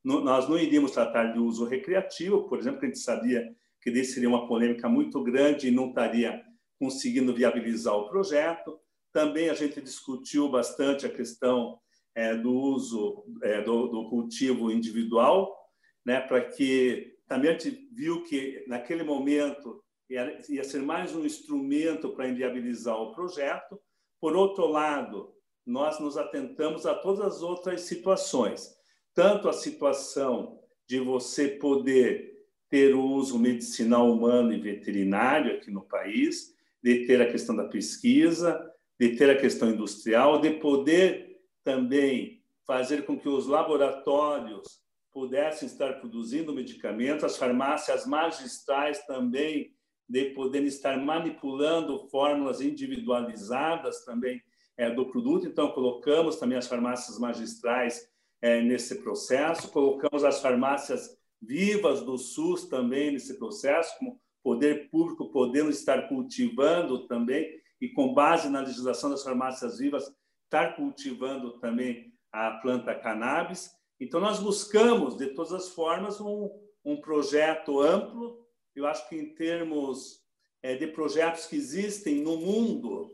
não, 0.03 0.25
nós 0.25 0.49
não 0.49 0.59
iríamos 0.59 0.91
tratar 0.91 1.33
de 1.33 1.39
uso 1.39 1.67
recreativo, 1.67 2.49
por 2.49 2.59
exemplo, 2.59 2.81
que 2.81 2.87
a 2.87 2.89
gente 2.89 2.99
sabia 2.99 3.49
que 3.81 3.93
desse 3.93 4.15
seria 4.15 4.29
uma 4.29 4.49
polêmica 4.49 4.89
muito 4.89 5.23
grande 5.23 5.69
e 5.69 5.71
não 5.71 5.91
estaria 5.91 6.43
conseguindo 6.85 7.35
viabilizar 7.35 7.97
o 7.97 8.11
projeto. 8.11 8.79
Também 9.11 9.49
a 9.49 9.55
gente 9.55 9.81
discutiu 9.81 10.51
bastante 10.51 11.07
a 11.07 11.09
questão 11.09 11.79
é, 12.15 12.35
do 12.35 12.53
uso 12.53 13.25
é, 13.43 13.63
do, 13.63 13.89
do, 13.89 14.11
cultivo 14.11 14.71
individual, 14.71 15.57
né, 16.05 16.21
para 16.21 16.43
que 16.43 17.17
também 17.27 17.51
a 17.51 17.53
gente 17.59 17.89
viu 17.91 18.23
que 18.23 18.65
naquele 18.69 19.03
momento 19.03 19.83
ia, 20.11 20.39
ia 20.47 20.63
ser 20.63 20.83
mais 20.83 21.15
um 21.15 21.25
instrumento 21.25 22.11
para 22.11 22.29
inviabilizar 22.29 23.01
o 23.01 23.15
projeto. 23.15 23.81
Por 24.21 24.37
outro 24.37 24.67
lado, 24.67 25.33
nós 25.65 25.99
nos 25.99 26.19
atentamos 26.19 26.85
a 26.85 26.95
todas 26.95 27.37
as 27.37 27.43
outras 27.43 27.81
situações, 27.81 28.75
tanto 29.15 29.49
a 29.49 29.55
situação 29.55 30.61
de 30.87 31.01
você 31.01 31.49
poder 31.49 32.35
ter 32.69 32.95
o 32.95 33.03
uso 33.03 33.39
medicinal 33.39 34.13
humano 34.13 34.53
e 34.53 34.61
veterinário 34.61 35.57
aqui 35.57 35.71
no 35.71 35.83
país, 35.83 36.54
de 36.85 37.07
ter 37.07 37.23
a 37.23 37.27
questão 37.27 37.57
da 37.57 37.65
pesquisa, 37.65 38.63
de 39.01 39.17
ter 39.17 39.31
a 39.31 39.41
questão 39.41 39.71
industrial, 39.71 40.39
de 40.39 40.51
poder 40.51 41.41
também 41.65 42.43
fazer 42.67 43.07
com 43.07 43.19
que 43.19 43.27
os 43.27 43.47
laboratórios 43.47 44.83
pudessem 45.11 45.67
estar 45.67 45.95
produzindo 45.95 46.53
medicamentos, 46.53 47.25
as 47.25 47.39
farmácias 47.39 48.07
magistrais 48.07 49.03
também 49.07 49.73
de 50.07 50.27
poderem 50.27 50.69
estar 50.69 50.99
manipulando 50.99 52.07
fórmulas 52.11 52.61
individualizadas 52.61 54.05
também 54.05 54.43
é, 54.77 54.91
do 54.91 55.07
produto. 55.07 55.47
Então, 55.47 55.71
colocamos 55.71 56.37
também 56.37 56.59
as 56.59 56.69
farmácias 56.69 57.19
magistrais 57.19 58.07
é, 58.43 58.61
nesse 58.61 59.03
processo, 59.03 59.71
colocamos 59.71 60.23
as 60.23 60.43
farmácias 60.43 61.17
vivas 61.41 62.03
do 62.03 62.19
SUS 62.19 62.67
também 62.67 63.13
nesse 63.13 63.39
processo, 63.39 63.99
como 63.99 64.21
poder 64.45 64.91
público 64.91 65.33
podendo 65.33 65.71
estar 65.71 66.07
cultivando 66.07 67.09
também, 67.09 67.59
e 67.81 67.89
com 67.89 68.13
base 68.13 68.49
na 68.51 68.61
legislação 68.61 69.11
das 69.11 69.25
farmácias 69.25 69.79
vivas, 69.79 70.15
estar 70.45 70.77
cultivando 70.77 71.59
também 71.59 72.13
a 72.31 72.51
planta 72.59 72.95
cannabis. 72.95 73.71
Então, 73.99 74.21
nós 74.21 74.39
buscamos, 74.39 75.17
de 75.17 75.29
todas 75.29 75.53
as 75.53 75.71
formas, 75.71 76.21
um, 76.21 76.51
um 76.85 77.01
projeto 77.01 77.81
amplo. 77.81 78.47
Eu 78.77 78.87
acho 78.87 79.09
que, 79.09 79.17
em 79.17 79.35
termos 79.35 80.23
é, 80.63 80.77
de 80.77 80.87
projetos 80.89 81.47
que 81.47 81.57
existem 81.57 82.23
no 82.23 82.37
mundo, 82.37 83.11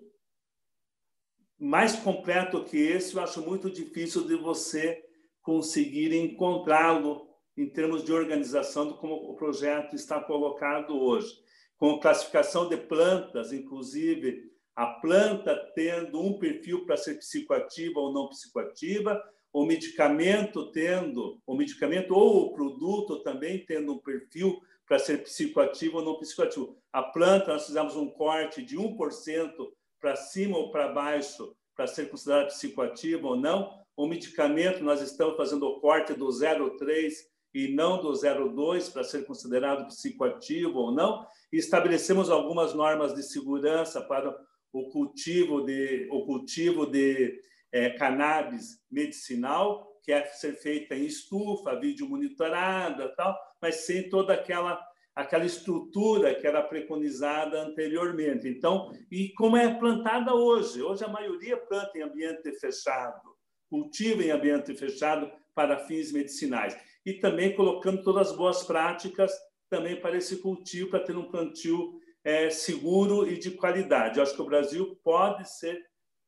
mais 1.58 1.94
completo 1.96 2.64
que 2.64 2.76
esse, 2.76 3.14
eu 3.14 3.22
acho 3.22 3.40
muito 3.42 3.70
difícil 3.70 4.26
de 4.26 4.34
você 4.34 5.04
conseguir 5.42 6.12
encontrá-lo 6.12 7.29
em 7.60 7.68
termos 7.68 8.02
de 8.02 8.10
organização 8.10 8.88
do 8.88 8.96
como 8.96 9.14
o 9.14 9.34
projeto 9.34 9.94
está 9.94 10.18
colocado 10.18 10.98
hoje, 10.98 11.30
com 11.76 12.00
classificação 12.00 12.68
de 12.68 12.76
plantas, 12.78 13.52
inclusive 13.52 14.50
a 14.74 14.86
planta 14.86 15.54
tendo 15.74 16.22
um 16.22 16.38
perfil 16.38 16.86
para 16.86 16.96
ser 16.96 17.18
psicoativa 17.18 18.00
ou 18.00 18.14
não 18.14 18.30
psicoativa, 18.30 19.22
o 19.52 19.66
medicamento 19.66 20.70
tendo, 20.72 21.38
o 21.46 21.54
medicamento 21.54 22.14
ou 22.14 22.46
o 22.46 22.52
produto 22.54 23.22
também 23.22 23.62
tendo 23.66 23.92
um 23.92 23.98
perfil 23.98 24.58
para 24.86 24.98
ser 24.98 25.22
psicoativo 25.22 25.98
ou 25.98 26.04
não 26.04 26.18
psicoativo. 26.18 26.78
A 26.90 27.02
planta, 27.02 27.52
nós 27.52 27.66
fizemos 27.66 27.94
um 27.94 28.08
corte 28.08 28.62
de 28.62 28.78
1% 28.78 29.52
para 30.00 30.16
cima 30.16 30.56
ou 30.56 30.70
para 30.70 30.88
baixo 30.88 31.54
para 31.76 31.86
ser 31.86 32.08
considerada 32.08 32.46
psicoativa 32.46 33.26
ou 33.28 33.36
não. 33.36 33.78
O 33.94 34.06
medicamento, 34.06 34.82
nós 34.82 35.02
estamos 35.02 35.36
fazendo 35.36 35.66
o 35.66 35.78
corte 35.80 36.14
do 36.14 36.26
0,3 36.26 37.29
e 37.52 37.68
não 37.74 38.00
do 38.00 38.12
02 38.12 38.88
para 38.88 39.04
ser 39.04 39.26
considerado 39.26 39.86
psicoativo 39.86 40.78
ou 40.78 40.92
não. 40.92 41.26
E 41.52 41.56
estabelecemos 41.56 42.30
algumas 42.30 42.74
normas 42.74 43.14
de 43.14 43.22
segurança 43.22 44.00
para 44.00 44.36
o 44.72 44.88
cultivo 44.90 45.62
de, 45.62 46.08
o 46.10 46.24
cultivo 46.24 46.86
de 46.86 47.40
é, 47.72 47.90
cannabis 47.90 48.80
medicinal, 48.90 49.98
que 50.02 50.12
é 50.12 50.24
ser 50.26 50.54
feita 50.54 50.94
em 50.94 51.04
estufa, 51.04 51.78
vídeo 51.78 52.08
monitorada, 52.08 53.14
tal, 53.16 53.36
mas 53.60 53.76
sem 53.86 54.08
toda 54.08 54.34
aquela 54.34 54.80
aquela 55.12 55.44
estrutura 55.44 56.34
que 56.34 56.46
era 56.46 56.62
preconizada 56.62 57.60
anteriormente. 57.60 58.48
Então, 58.48 58.90
e 59.10 59.30
como 59.30 59.56
é 59.56 59.74
plantada 59.74 60.34
hoje? 60.34 60.80
Hoje 60.80 61.04
a 61.04 61.08
maioria 61.08 61.56
planta 61.58 61.98
em 61.98 62.02
ambiente 62.02 62.52
fechado, 62.52 63.36
cultiva 63.68 64.22
em 64.22 64.30
ambiente 64.30 64.72
fechado 64.74 65.30
para 65.52 65.78
fins 65.78 66.12
medicinais 66.12 66.74
e 67.04 67.14
também 67.14 67.54
colocando 67.54 68.02
todas 68.02 68.30
as 68.30 68.36
boas 68.36 68.62
práticas 68.62 69.32
também 69.68 70.00
para 70.00 70.16
esse 70.16 70.38
cultivo, 70.38 70.90
para 70.90 71.00
ter 71.00 71.16
um 71.16 71.30
plantio 71.30 72.00
é, 72.24 72.50
seguro 72.50 73.28
e 73.28 73.38
de 73.38 73.52
qualidade. 73.52 74.18
Eu 74.18 74.22
acho 74.22 74.34
que 74.34 74.42
o 74.42 74.46
Brasil 74.46 74.98
pode 75.02 75.48
ser 75.48 75.80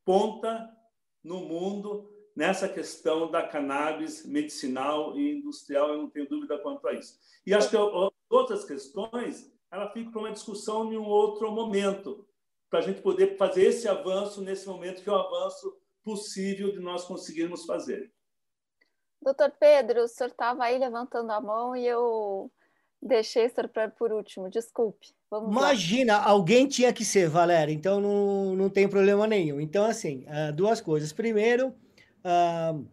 ponta 0.04 0.68
no 1.22 1.40
mundo 1.40 2.08
nessa 2.34 2.68
questão 2.68 3.30
da 3.30 3.42
cannabis 3.42 4.24
medicinal 4.24 5.18
e 5.18 5.32
industrial, 5.32 5.90
eu 5.90 5.98
não 5.98 6.10
tenho 6.10 6.28
dúvida 6.28 6.58
quanto 6.58 6.86
a 6.88 6.94
isso. 6.94 7.18
E 7.46 7.52
acho 7.52 7.68
que 7.68 7.76
outras 8.30 8.64
questões, 8.64 9.52
ela 9.70 9.90
fica 9.90 10.10
para 10.10 10.20
uma 10.20 10.32
discussão 10.32 10.92
em 10.92 10.96
um 10.96 11.06
outro 11.06 11.50
momento, 11.50 12.26
para 12.70 12.78
a 12.78 12.82
gente 12.82 13.02
poder 13.02 13.36
fazer 13.36 13.64
esse 13.64 13.86
avanço 13.86 14.40
nesse 14.40 14.66
momento 14.66 15.02
que 15.02 15.08
é 15.08 15.12
o 15.12 15.16
avanço 15.16 15.76
possível 16.02 16.72
de 16.72 16.80
nós 16.80 17.04
conseguirmos 17.04 17.64
fazer. 17.66 18.10
Doutor 19.22 19.52
Pedro, 19.58 20.02
o 20.02 20.08
senhor 20.08 20.30
estava 20.30 20.64
aí 20.64 20.78
levantando 20.78 21.30
a 21.30 21.40
mão 21.40 21.76
e 21.76 21.86
eu 21.86 22.50
deixei 23.00 23.46
o 23.46 23.50
senhor 23.50 23.70
por 23.96 24.12
último, 24.12 24.50
desculpe. 24.50 25.14
Vamos 25.30 25.50
Imagina, 25.50 26.18
lá. 26.18 26.24
alguém 26.26 26.66
tinha 26.66 26.92
que 26.92 27.04
ser, 27.04 27.28
Valéria, 27.28 27.72
então 27.72 28.00
não, 28.00 28.56
não 28.56 28.68
tem 28.68 28.88
problema 28.88 29.26
nenhum. 29.26 29.60
Então, 29.60 29.84
assim, 29.84 30.26
uh, 30.26 30.52
duas 30.52 30.80
coisas. 30.80 31.12
Primeiro, 31.12 31.68
uh, 32.24 32.84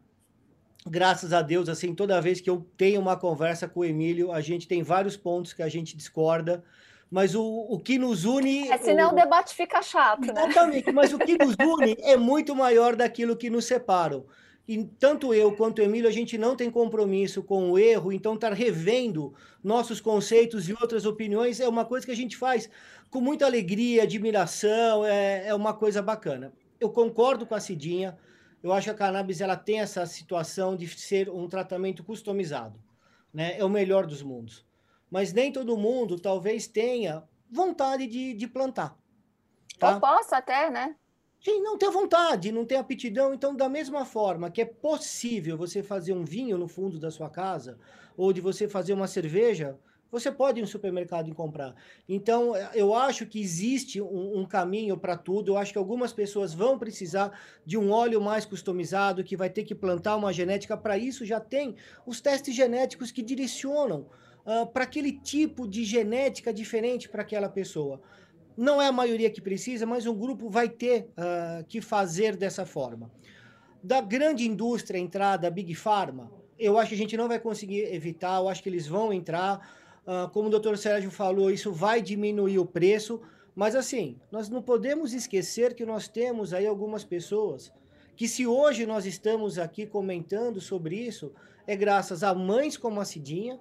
graças 0.85 1.33
a 1.33 1.41
Deus, 1.41 1.67
assim, 1.67 1.93
toda 1.95 2.21
vez 2.21 2.39
que 2.39 2.49
eu 2.49 2.65
tenho 2.77 3.01
uma 3.01 3.17
conversa 3.17 3.67
com 3.67 3.81
o 3.81 3.85
Emílio, 3.85 4.31
a 4.31 4.39
gente 4.39 4.67
tem 4.67 4.83
vários 4.83 5.17
pontos 5.17 5.53
que 5.53 5.63
a 5.63 5.69
gente 5.69 5.97
discorda, 5.97 6.63
Mas 7.09 7.33
o, 7.33 7.43
o 7.43 7.79
que 7.79 7.97
nos 7.97 8.23
une. 8.23 8.69
É, 8.69 8.77
senão 8.77 9.09
o, 9.09 9.13
o 9.13 9.15
debate 9.15 9.55
fica 9.55 9.81
chato, 9.81 10.31
né? 10.31 10.45
Exatamente, 10.45 10.91
mas 10.91 11.11
o 11.11 11.17
que 11.17 11.37
nos 11.37 11.55
une 11.59 11.95
é 11.99 12.15
muito 12.15 12.55
maior 12.55 12.95
daquilo 12.95 13.35
que 13.35 13.49
nos 13.49 13.65
separa. 13.65 14.23
E 14.69 14.83
tanto 14.83 15.33
eu 15.33 15.55
quanto 15.55 15.79
o 15.79 15.81
Emílio, 15.81 16.07
a 16.07 16.11
gente 16.11 16.37
não 16.37 16.55
tem 16.55 16.69
compromisso 16.69 17.41
com 17.41 17.71
o 17.71 17.79
erro, 17.79 18.13
então 18.13 18.35
estar 18.35 18.49
tá 18.49 18.55
revendo 18.55 19.33
nossos 19.63 19.99
conceitos 19.99 20.69
e 20.69 20.73
outras 20.73 21.07
opiniões 21.07 21.59
é 21.59 21.67
uma 21.67 21.83
coisa 21.83 22.05
que 22.05 22.11
a 22.11 22.15
gente 22.15 22.37
faz 22.37 22.69
com 23.09 23.19
muita 23.19 23.47
alegria, 23.47 24.03
admiração, 24.03 25.03
é, 25.03 25.47
é 25.47 25.55
uma 25.55 25.73
coisa 25.73 26.03
bacana. 26.03 26.53
Eu 26.79 26.91
concordo 26.91 27.47
com 27.47 27.55
a 27.55 27.59
Cidinha, 27.59 28.15
eu 28.61 28.71
acho 28.71 28.85
que 28.85 28.91
a 28.91 28.93
cannabis 28.93 29.41
ela 29.41 29.55
tem 29.55 29.79
essa 29.79 30.05
situação 30.05 30.75
de 30.75 30.87
ser 30.87 31.31
um 31.31 31.47
tratamento 31.47 32.03
customizado, 32.03 32.79
né? 33.33 33.57
É 33.57 33.65
o 33.65 33.69
melhor 33.69 34.05
dos 34.05 34.21
mundos. 34.21 34.63
Mas 35.09 35.33
nem 35.33 35.51
todo 35.51 35.75
mundo 35.77 36.19
talvez 36.19 36.67
tenha 36.67 37.23
vontade 37.49 38.05
de, 38.05 38.35
de 38.35 38.47
plantar. 38.47 38.95
Tá? 39.79 39.95
Ou 39.95 39.99
possa 39.99 40.37
até, 40.37 40.69
né? 40.69 40.95
Sim, 41.41 41.61
não 41.61 41.77
tem 41.77 41.89
vontade, 41.89 42.51
não 42.51 42.65
tem 42.65 42.77
aptidão. 42.77 43.33
Então, 43.33 43.55
da 43.55 43.69
mesma 43.69 44.03
forma 44.05 44.51
que 44.51 44.61
é 44.61 44.65
possível 44.65 45.57
você 45.57 45.81
fazer 45.81 46.13
um 46.13 46.25
vinho 46.25 46.57
no 46.57 46.67
fundo 46.67 46.99
da 46.99 47.09
sua 47.09 47.29
casa, 47.29 47.77
ou 48.17 48.33
de 48.33 48.41
você 48.41 48.67
fazer 48.67 48.91
uma 48.91 49.07
cerveja, 49.07 49.77
você 50.11 50.31
pode 50.31 50.59
ir 50.59 50.61
no 50.61 50.67
supermercado 50.67 51.29
e 51.29 51.33
comprar. 51.33 51.75
Então, 52.07 52.53
eu 52.73 52.93
acho 52.93 53.25
que 53.25 53.39
existe 53.39 54.01
um, 54.01 54.39
um 54.39 54.45
caminho 54.45 54.97
para 54.97 55.15
tudo. 55.15 55.51
Eu 55.51 55.57
acho 55.57 55.71
que 55.71 55.77
algumas 55.77 56.11
pessoas 56.11 56.53
vão 56.53 56.77
precisar 56.77 57.39
de 57.65 57.77
um 57.77 57.91
óleo 57.91 58.19
mais 58.19 58.43
customizado, 58.43 59.23
que 59.23 59.37
vai 59.37 59.49
ter 59.49 59.63
que 59.63 59.75
plantar 59.75 60.17
uma 60.17 60.33
genética. 60.33 60.75
Para 60.75 60.97
isso, 60.97 61.23
já 61.25 61.39
tem 61.39 61.75
os 62.05 62.19
testes 62.19 62.53
genéticos 62.53 63.11
que 63.11 63.21
direcionam 63.21 64.07
uh, 64.45 64.65
para 64.67 64.83
aquele 64.83 65.13
tipo 65.13 65.67
de 65.67 65.85
genética 65.85 66.51
diferente 66.51 67.07
para 67.07 67.21
aquela 67.21 67.47
pessoa. 67.47 68.01
Não 68.59 68.81
é 68.81 68.87
a 68.87 68.91
maioria 68.91 69.29
que 69.29 69.41
precisa, 69.41 69.85
mas 69.85 70.05
um 70.05 70.13
grupo 70.13 70.49
vai 70.49 70.67
ter 70.67 71.07
uh, 71.17 71.63
que 71.67 71.79
fazer 71.81 72.35
dessa 72.35 72.65
forma. 72.65 73.09
Da 73.81 74.01
grande 74.01 74.45
indústria 74.45 74.99
entrar, 74.99 75.37
da 75.37 75.49
Big 75.49 75.73
Pharma, 75.75 76.31
eu 76.57 76.77
acho 76.77 76.89
que 76.89 76.95
a 76.95 76.97
gente 76.97 77.15
não 77.15 77.27
vai 77.27 77.39
conseguir 77.39 77.83
evitar, 77.93 78.35
eu 78.37 78.49
acho 78.49 78.61
que 78.61 78.69
eles 78.69 78.85
vão 78.85 79.13
entrar 79.13 79.79
Uh, 80.09 80.27
como 80.29 80.47
o 80.47 80.51
doutor 80.51 80.75
Sérgio 80.75 81.11
falou, 81.11 81.51
isso 81.51 81.71
vai 81.71 82.01
diminuir 82.01 82.57
o 82.57 82.65
preço, 82.65 83.21
mas 83.53 83.75
assim, 83.75 84.17
nós 84.31 84.49
não 84.49 84.59
podemos 84.59 85.13
esquecer 85.13 85.75
que 85.75 85.85
nós 85.85 86.07
temos 86.07 86.51
aí 86.51 86.65
algumas 86.65 87.03
pessoas 87.03 87.71
que 88.15 88.27
se 88.27 88.47
hoje 88.47 88.87
nós 88.87 89.05
estamos 89.05 89.59
aqui 89.59 89.85
comentando 89.85 90.59
sobre 90.59 90.95
isso, 90.95 91.31
é 91.67 91.75
graças 91.75 92.23
a 92.23 92.33
mães 92.33 92.75
como 92.75 92.99
a 92.99 93.05
Cidinha, 93.05 93.59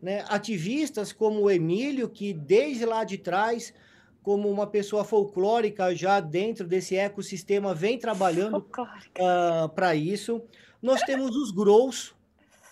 né, 0.00 0.24
ativistas 0.28 1.12
como 1.12 1.42
o 1.42 1.50
Emílio, 1.50 2.08
que 2.08 2.32
desde 2.32 2.86
lá 2.86 3.04
de 3.04 3.18
trás, 3.18 3.74
como 4.22 4.50
uma 4.50 4.66
pessoa 4.66 5.04
folclórica 5.04 5.94
já 5.94 6.20
dentro 6.20 6.66
desse 6.66 6.96
ecossistema, 6.96 7.74
vem 7.74 7.98
trabalhando 7.98 8.58
uh, 8.58 8.86
ah, 9.20 9.70
para 9.74 9.94
isso. 9.94 10.42
Nós 10.82 11.02
temos 11.02 11.34
os 11.34 11.50
grows, 11.50 12.14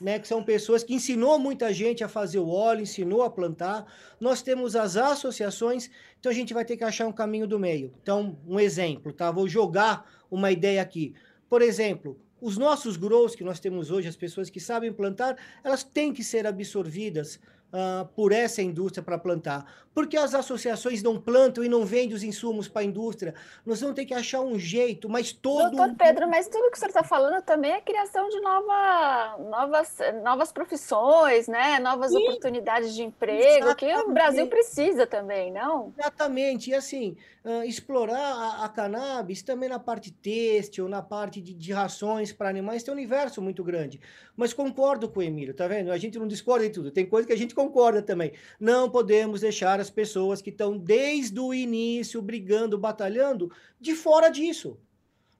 né, 0.00 0.18
que 0.18 0.28
são 0.28 0.42
pessoas 0.42 0.84
que 0.84 0.94
ensinou 0.94 1.38
muita 1.38 1.72
gente 1.72 2.04
a 2.04 2.08
fazer 2.08 2.38
o 2.38 2.48
óleo, 2.48 2.82
ensinou 2.82 3.22
a 3.22 3.30
plantar. 3.30 3.86
Nós 4.20 4.42
temos 4.42 4.76
as 4.76 4.96
associações, 4.96 5.90
então 6.20 6.30
a 6.30 6.34
gente 6.34 6.52
vai 6.52 6.64
ter 6.64 6.76
que 6.76 6.84
achar 6.84 7.06
um 7.06 7.12
caminho 7.12 7.46
do 7.46 7.58
meio. 7.58 7.92
Então, 8.02 8.38
um 8.46 8.60
exemplo, 8.60 9.12
tá? 9.12 9.30
Vou 9.30 9.48
jogar 9.48 10.04
uma 10.30 10.50
ideia 10.50 10.82
aqui. 10.82 11.14
Por 11.48 11.62
exemplo, 11.62 12.18
os 12.40 12.58
nossos 12.58 12.96
grows 12.96 13.34
que 13.34 13.44
nós 13.44 13.58
temos 13.58 13.90
hoje, 13.90 14.08
as 14.08 14.16
pessoas 14.16 14.50
que 14.50 14.60
sabem 14.60 14.92
plantar, 14.92 15.36
elas 15.64 15.82
têm 15.82 16.12
que 16.12 16.22
ser 16.22 16.46
absorvidas 16.46 17.40
uh, 17.72 18.06
por 18.14 18.32
essa 18.32 18.62
indústria 18.62 19.02
para 19.02 19.18
plantar. 19.18 19.85
Porque 19.96 20.18
as 20.18 20.34
associações 20.34 21.02
não 21.02 21.18
plantam 21.18 21.64
e 21.64 21.70
não 21.70 21.86
vendem 21.86 22.14
os 22.14 22.22
insumos 22.22 22.68
para 22.68 22.82
a 22.82 22.84
indústria. 22.84 23.34
Nós 23.64 23.80
vamos 23.80 23.96
ter 23.96 24.04
que 24.04 24.12
achar 24.12 24.42
um 24.42 24.58
jeito, 24.58 25.08
mas 25.08 25.32
todo. 25.32 25.74
Doutor 25.74 25.96
Pedro, 25.96 26.28
mas 26.28 26.46
tudo 26.48 26.70
que 26.70 26.76
o 26.76 26.78
senhor 26.78 26.90
está 26.90 27.02
falando 27.02 27.40
também 27.40 27.72
é 27.72 27.80
criação 27.80 28.28
de 28.28 28.38
nova, 28.40 29.38
novas, 29.48 29.96
novas 30.22 30.52
profissões, 30.52 31.48
né? 31.48 31.78
novas 31.78 32.10
Sim. 32.10 32.18
oportunidades 32.18 32.94
de 32.94 33.04
emprego, 33.04 33.68
Exatamente. 33.68 33.76
que 33.78 34.10
o 34.10 34.12
Brasil 34.12 34.46
precisa 34.48 35.06
também, 35.06 35.50
não? 35.50 35.94
Exatamente. 35.98 36.68
E 36.68 36.74
assim, 36.74 37.16
uh, 37.42 37.62
explorar 37.62 38.18
a, 38.18 38.64
a, 38.66 38.68
cannabis 38.68 39.40
também 39.40 39.70
na 39.70 39.78
parte 39.78 40.12
têxtil, 40.12 40.88
na 40.88 41.00
parte 41.00 41.40
de, 41.40 41.54
de 41.54 41.72
rações 41.72 42.34
para 42.34 42.50
animais, 42.50 42.82
tem 42.82 42.92
um 42.92 42.96
universo 42.96 43.40
muito 43.40 43.64
grande. 43.64 43.98
Mas 44.36 44.52
concordo 44.52 45.08
com 45.08 45.20
o 45.20 45.22
Emílio, 45.22 45.54
tá 45.54 45.66
vendo? 45.66 45.90
A 45.90 45.96
gente 45.96 46.18
não 46.18 46.28
discorda 46.28 46.66
de 46.66 46.74
tudo. 46.74 46.90
Tem 46.90 47.06
coisa 47.06 47.26
que 47.26 47.32
a 47.32 47.38
gente 47.38 47.54
concorda 47.54 48.02
também. 48.02 48.32
Não 48.60 48.90
podemos 48.90 49.40
deixar 49.40 49.80
as 49.80 49.85
pessoas 49.90 50.42
que 50.42 50.50
estão 50.50 50.76
desde 50.76 51.38
o 51.38 51.52
início 51.52 52.20
brigando, 52.22 52.78
batalhando, 52.78 53.50
de 53.80 53.94
fora 53.94 54.28
disso. 54.28 54.78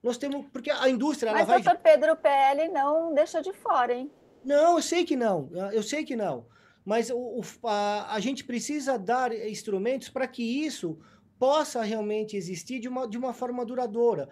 Nós 0.01 0.17
temos. 0.17 0.45
Porque 0.51 0.69
a 0.69 0.89
indústria. 0.89 1.31
Mas, 1.31 1.47
ela 1.47 1.59
doutor 1.59 1.79
Pedro 1.81 2.15
PL 2.15 2.69
não 2.69 3.13
deixa 3.13 3.41
de 3.41 3.51
fora, 3.53 3.93
hein? 3.93 4.11
Não, 4.43 4.75
eu 4.75 4.81
sei 4.81 5.03
que 5.03 5.15
não. 5.15 5.49
Eu 5.73 5.83
sei 5.83 6.03
que 6.03 6.15
não. 6.15 6.45
Mas 6.85 7.09
o, 7.09 7.41
a, 7.65 8.15
a 8.15 8.19
gente 8.19 8.45
precisa 8.45 8.97
dar 8.97 9.33
instrumentos 9.33 10.07
para 10.07 10.25
que 10.27 10.41
isso 10.41 10.97
possa 11.37 11.83
realmente 11.83 12.37
existir 12.37 12.79
de 12.79 12.87
uma, 12.87 13.07
de 13.07 13.17
uma 13.17 13.33
forma 13.33 13.65
duradoura. 13.65 14.29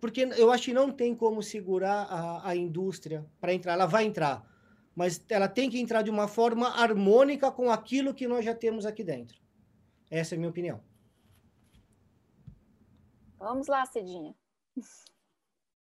Porque 0.00 0.28
eu 0.36 0.52
acho 0.52 0.66
que 0.66 0.72
não 0.72 0.92
tem 0.92 1.14
como 1.14 1.42
segurar 1.42 2.06
a, 2.08 2.50
a 2.50 2.56
indústria 2.56 3.26
para 3.40 3.52
entrar. 3.52 3.72
Ela 3.72 3.86
vai 3.86 4.04
entrar, 4.04 4.44
mas 4.94 5.20
ela 5.28 5.48
tem 5.48 5.68
que 5.68 5.80
entrar 5.80 6.02
de 6.02 6.10
uma 6.10 6.28
forma 6.28 6.68
harmônica 6.68 7.50
com 7.50 7.70
aquilo 7.70 8.14
que 8.14 8.28
nós 8.28 8.44
já 8.44 8.54
temos 8.54 8.86
aqui 8.86 9.02
dentro. 9.02 9.38
Essa 10.10 10.34
é 10.34 10.36
a 10.36 10.38
minha 10.38 10.50
opinião. 10.50 10.82
Vamos 13.38 13.66
lá, 13.66 13.84
Cidinha 13.86 14.34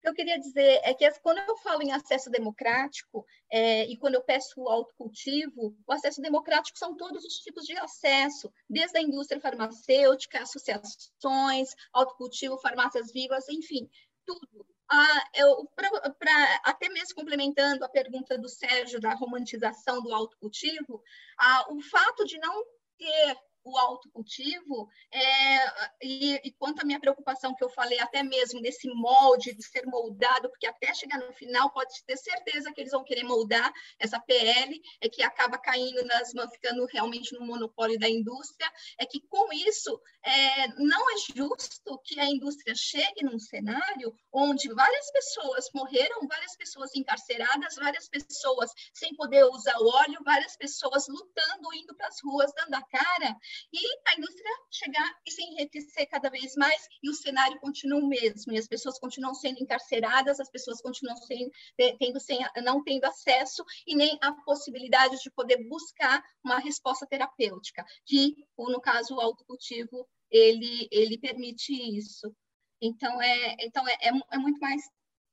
que 0.00 0.08
eu 0.08 0.14
queria 0.14 0.38
dizer 0.38 0.80
é 0.82 0.94
que 0.94 1.08
quando 1.20 1.38
eu 1.38 1.56
falo 1.58 1.82
em 1.82 1.92
acesso 1.92 2.30
democrático 2.30 3.26
é, 3.50 3.84
e 3.84 3.96
quando 3.98 4.14
eu 4.14 4.22
peço 4.22 4.60
o 4.60 4.68
autocultivo, 4.68 5.76
o 5.86 5.92
acesso 5.92 6.22
democrático 6.22 6.78
são 6.78 6.96
todos 6.96 7.24
os 7.24 7.34
tipos 7.34 7.64
de 7.64 7.76
acesso, 7.78 8.50
desde 8.68 8.98
a 8.98 9.02
indústria 9.02 9.40
farmacêutica, 9.40 10.42
associações, 10.42 11.74
autocultivo, 11.92 12.58
farmácias 12.58 13.12
vivas, 13.12 13.48
enfim, 13.48 13.88
tudo. 14.24 14.66
Ah, 14.92 15.28
eu, 15.36 15.70
pra, 15.76 15.88
pra, 16.12 16.60
até 16.64 16.88
mesmo 16.88 17.14
complementando 17.14 17.84
a 17.84 17.88
pergunta 17.88 18.36
do 18.36 18.48
Sérgio 18.48 19.00
da 19.00 19.14
romantização 19.14 20.02
do 20.02 20.12
autocultivo, 20.12 21.00
ah, 21.38 21.66
o 21.70 21.80
fato 21.80 22.24
de 22.24 22.38
não 22.38 22.64
ter 22.98 23.36
o 23.64 23.76
autocultivo, 23.76 24.88
é, 25.12 26.02
e, 26.02 26.40
e 26.44 26.52
quanto 26.52 26.80
à 26.80 26.84
minha 26.84 27.00
preocupação 27.00 27.54
que 27.54 27.62
eu 27.62 27.70
falei 27.70 27.98
até 28.00 28.22
mesmo 28.22 28.60
desse 28.60 28.88
molde, 28.88 29.54
de 29.54 29.62
ser 29.62 29.86
moldado, 29.86 30.48
porque 30.50 30.66
até 30.66 30.92
chegar 30.94 31.18
no 31.18 31.32
final 31.32 31.70
pode 31.70 31.92
ter 32.06 32.16
certeza 32.16 32.72
que 32.72 32.80
eles 32.80 32.92
vão 32.92 33.04
querer 33.04 33.24
moldar 33.24 33.70
essa 33.98 34.20
PL, 34.20 34.80
é 35.00 35.08
que 35.08 35.22
acaba 35.22 35.58
caindo 35.58 36.04
nas 36.04 36.32
mãos, 36.32 36.50
ficando 36.50 36.86
realmente 36.86 37.32
no 37.38 37.46
monopólio 37.46 37.98
da 37.98 38.08
indústria, 38.08 38.70
é 38.98 39.06
que 39.06 39.20
com 39.28 39.52
isso 39.52 40.00
é, 40.24 40.68
não 40.76 41.10
é 41.10 41.16
justo 41.34 42.00
que 42.04 42.18
a 42.20 42.26
indústria 42.26 42.74
chegue 42.74 43.24
num 43.24 43.38
cenário 43.38 44.14
onde 44.32 44.72
várias 44.72 45.10
pessoas 45.10 45.66
morreram, 45.74 46.26
várias 46.28 46.56
pessoas 46.56 46.94
encarceradas, 46.94 47.74
várias 47.76 48.08
pessoas 48.08 48.70
sem 48.92 49.14
poder 49.14 49.44
usar 49.44 49.76
o 49.78 49.88
óleo, 49.88 50.20
várias 50.24 50.56
pessoas 50.56 51.06
lutando, 51.08 51.74
indo 51.74 51.94
para 51.96 52.08
as 52.08 52.16
ruas, 52.22 52.52
dando 52.54 52.74
a 52.74 52.82
cara, 52.82 53.36
e 53.72 53.78
a 54.08 54.18
indústria 54.18 54.50
chegar 54.70 55.20
e 55.26 55.30
se 55.30 55.42
enriquecer 55.42 56.08
cada 56.08 56.30
vez 56.30 56.54
mais 56.56 56.88
e 57.02 57.10
o 57.10 57.14
cenário 57.14 57.58
continua 57.60 58.00
o 58.00 58.08
mesmo, 58.08 58.52
e 58.52 58.58
as 58.58 58.66
pessoas 58.66 58.98
continuam 58.98 59.34
sendo 59.34 59.60
encarceradas, 59.60 60.40
as 60.40 60.50
pessoas 60.50 60.80
continuam 60.80 61.16
sendo, 61.16 61.50
tendo, 61.98 62.20
sem, 62.20 62.40
não 62.62 62.82
tendo 62.82 63.04
acesso 63.04 63.64
e 63.86 63.94
nem 63.94 64.18
a 64.22 64.32
possibilidade 64.44 65.18
de 65.22 65.30
poder 65.30 65.68
buscar 65.68 66.22
uma 66.44 66.58
resposta 66.58 67.06
terapêutica, 67.06 67.84
que, 68.04 68.36
no 68.58 68.80
caso, 68.80 69.14
o 69.14 69.20
autocultivo, 69.20 70.08
ele, 70.30 70.88
ele 70.90 71.18
permite 71.18 71.72
isso. 71.72 72.34
Então, 72.80 73.20
é, 73.20 73.56
então 73.60 73.86
é, 73.86 73.92
é, 74.00 74.10
é 74.32 74.38
muito 74.38 74.60
mais 74.60 74.82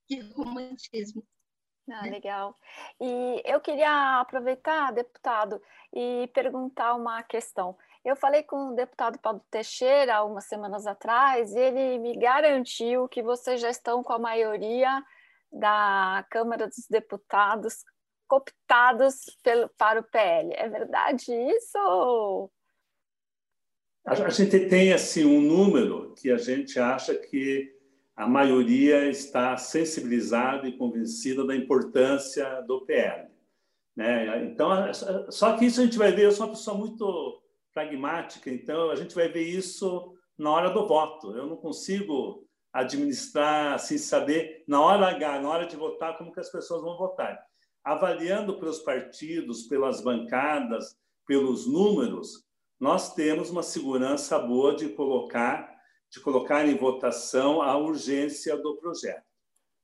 que 0.06 0.20
romantismo. 0.20 1.24
Ah, 1.90 2.02
né? 2.02 2.10
legal. 2.10 2.54
E 3.00 3.42
eu 3.44 3.60
queria 3.60 4.20
aproveitar, 4.20 4.92
deputado, 4.92 5.60
e 5.92 6.28
perguntar 6.34 6.94
uma 6.94 7.22
questão. 7.22 7.76
Eu 8.08 8.16
falei 8.16 8.42
com 8.42 8.70
o 8.70 8.74
deputado 8.74 9.18
Paulo 9.18 9.44
Teixeira 9.50 10.16
algumas 10.16 10.46
semanas 10.46 10.86
atrás 10.86 11.54
e 11.54 11.58
ele 11.58 11.98
me 11.98 12.16
garantiu 12.16 13.06
que 13.06 13.22
vocês 13.22 13.60
já 13.60 13.68
estão 13.68 14.02
com 14.02 14.14
a 14.14 14.18
maioria 14.18 15.04
da 15.52 16.24
Câmara 16.30 16.66
dos 16.66 16.86
Deputados 16.88 17.84
cooptados 18.26 19.36
pelo, 19.42 19.68
para 19.76 20.00
o 20.00 20.04
PL. 20.04 20.54
É 20.54 20.70
verdade 20.70 21.34
isso? 21.34 22.50
A 24.06 24.30
gente 24.30 24.58
tem 24.70 24.94
assim 24.94 25.26
um 25.26 25.42
número 25.42 26.14
que 26.14 26.30
a 26.30 26.38
gente 26.38 26.80
acha 26.80 27.14
que 27.14 27.76
a 28.16 28.26
maioria 28.26 29.06
está 29.10 29.54
sensibilizada 29.58 30.66
e 30.66 30.78
convencida 30.78 31.46
da 31.46 31.54
importância 31.54 32.62
do 32.62 32.86
PL. 32.86 33.28
Né? 33.94 34.44
Então, 34.46 34.70
só 35.28 35.58
que 35.58 35.66
isso 35.66 35.82
a 35.82 35.84
gente 35.84 35.98
vai 35.98 36.10
ver, 36.10 36.24
eu 36.24 36.32
sou 36.32 36.46
uma 36.46 36.52
pessoa 36.54 36.74
muito 36.74 37.42
pragmática. 37.78 38.50
Então, 38.50 38.90
a 38.90 38.96
gente 38.96 39.14
vai 39.14 39.28
ver 39.28 39.44
isso 39.44 40.12
na 40.36 40.50
hora 40.50 40.70
do 40.70 40.88
voto. 40.88 41.36
Eu 41.36 41.46
não 41.46 41.56
consigo 41.56 42.44
administrar, 42.72 43.74
assim, 43.74 43.96
saber 43.96 44.64
na 44.66 44.80
hora 44.80 45.06
H, 45.06 45.40
na 45.40 45.48
hora 45.48 45.66
de 45.66 45.76
votar, 45.76 46.18
como 46.18 46.32
que 46.32 46.40
as 46.40 46.50
pessoas 46.50 46.82
vão 46.82 46.98
votar. 46.98 47.38
Avaliando 47.84 48.58
pelos 48.58 48.80
partidos, 48.80 49.62
pelas 49.68 50.00
bancadas, 50.00 50.96
pelos 51.24 51.66
números, 51.66 52.44
nós 52.80 53.14
temos 53.14 53.48
uma 53.50 53.62
segurança 53.62 54.38
boa 54.38 54.74
de 54.74 54.88
colocar 54.90 55.76
de 56.10 56.20
colocar 56.20 56.66
em 56.66 56.74
votação 56.74 57.60
a 57.60 57.76
urgência 57.76 58.56
do 58.56 58.78
projeto. 58.78 59.26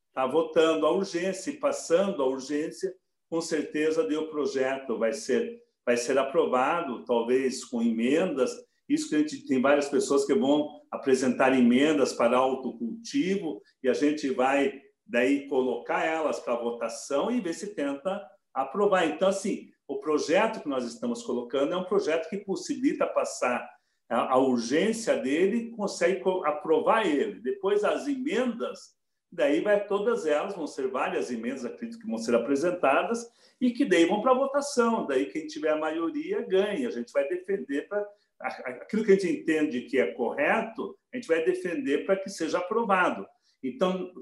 Está 0.08 0.26
votando 0.26 0.86
a 0.86 0.90
urgência 0.90 1.50
e 1.50 1.58
passando 1.58 2.22
a 2.22 2.26
urgência, 2.26 2.94
com 3.28 3.42
certeza 3.42 4.02
o 4.02 4.30
projeto 4.30 4.98
vai 4.98 5.12
ser 5.12 5.62
vai 5.84 5.96
ser 5.96 6.18
aprovado, 6.18 7.04
talvez 7.04 7.64
com 7.64 7.82
emendas. 7.82 8.50
Isso 8.88 9.08
que 9.08 9.16
a 9.16 9.18
gente 9.18 9.46
tem 9.46 9.60
várias 9.60 9.88
pessoas 9.88 10.24
que 10.24 10.34
vão 10.34 10.68
apresentar 10.90 11.56
emendas 11.58 12.12
para 12.12 12.36
autocultivo 12.36 13.60
e 13.82 13.88
a 13.88 13.94
gente 13.94 14.30
vai 14.30 14.80
daí 15.06 15.48
colocar 15.48 16.04
elas 16.04 16.40
para 16.40 16.56
votação 16.56 17.30
e 17.30 17.40
ver 17.40 17.54
se 17.54 17.74
tenta 17.74 18.22
aprovar. 18.52 19.06
Então, 19.06 19.28
assim, 19.28 19.68
o 19.86 19.98
projeto 19.98 20.60
que 20.60 20.68
nós 20.68 20.84
estamos 20.84 21.22
colocando 21.22 21.74
é 21.74 21.76
um 21.76 21.84
projeto 21.84 22.28
que 22.28 22.38
possibilita 22.38 23.06
passar 23.06 23.68
a, 24.08 24.38
urgência 24.38 25.16
dele, 25.16 25.70
consegue 25.70 26.22
aprovar 26.44 27.06
ele. 27.06 27.40
Depois, 27.40 27.84
as 27.84 28.06
emendas, 28.06 28.94
daí 29.34 29.60
vai 29.60 29.84
todas 29.86 30.26
elas, 30.26 30.54
vão 30.54 30.66
ser 30.66 30.88
várias 30.88 31.30
emendas, 31.30 31.64
acredito 31.64 31.98
que 31.98 32.06
vão 32.06 32.18
ser 32.18 32.34
apresentadas, 32.34 33.26
e 33.60 33.72
que 33.72 33.84
daí 33.84 34.04
vão 34.06 34.20
para 34.20 34.34
votação. 34.34 35.06
Daí, 35.06 35.26
quem 35.26 35.46
tiver 35.46 35.70
a 35.70 35.78
maioria 35.78 36.42
ganha. 36.42 36.88
A 36.88 36.90
gente 36.90 37.12
vai 37.12 37.26
defender 37.28 37.88
para. 37.88 38.04
Aquilo 38.40 39.04
que 39.04 39.12
a 39.12 39.14
gente 39.14 39.40
entende 39.40 39.82
que 39.82 39.98
é 39.98 40.12
correto, 40.12 40.96
a 41.12 41.16
gente 41.16 41.26
vai 41.26 41.42
defender 41.44 42.04
para 42.04 42.16
que 42.16 42.28
seja 42.28 42.58
aprovado. 42.58 43.24
Então, 43.62 44.12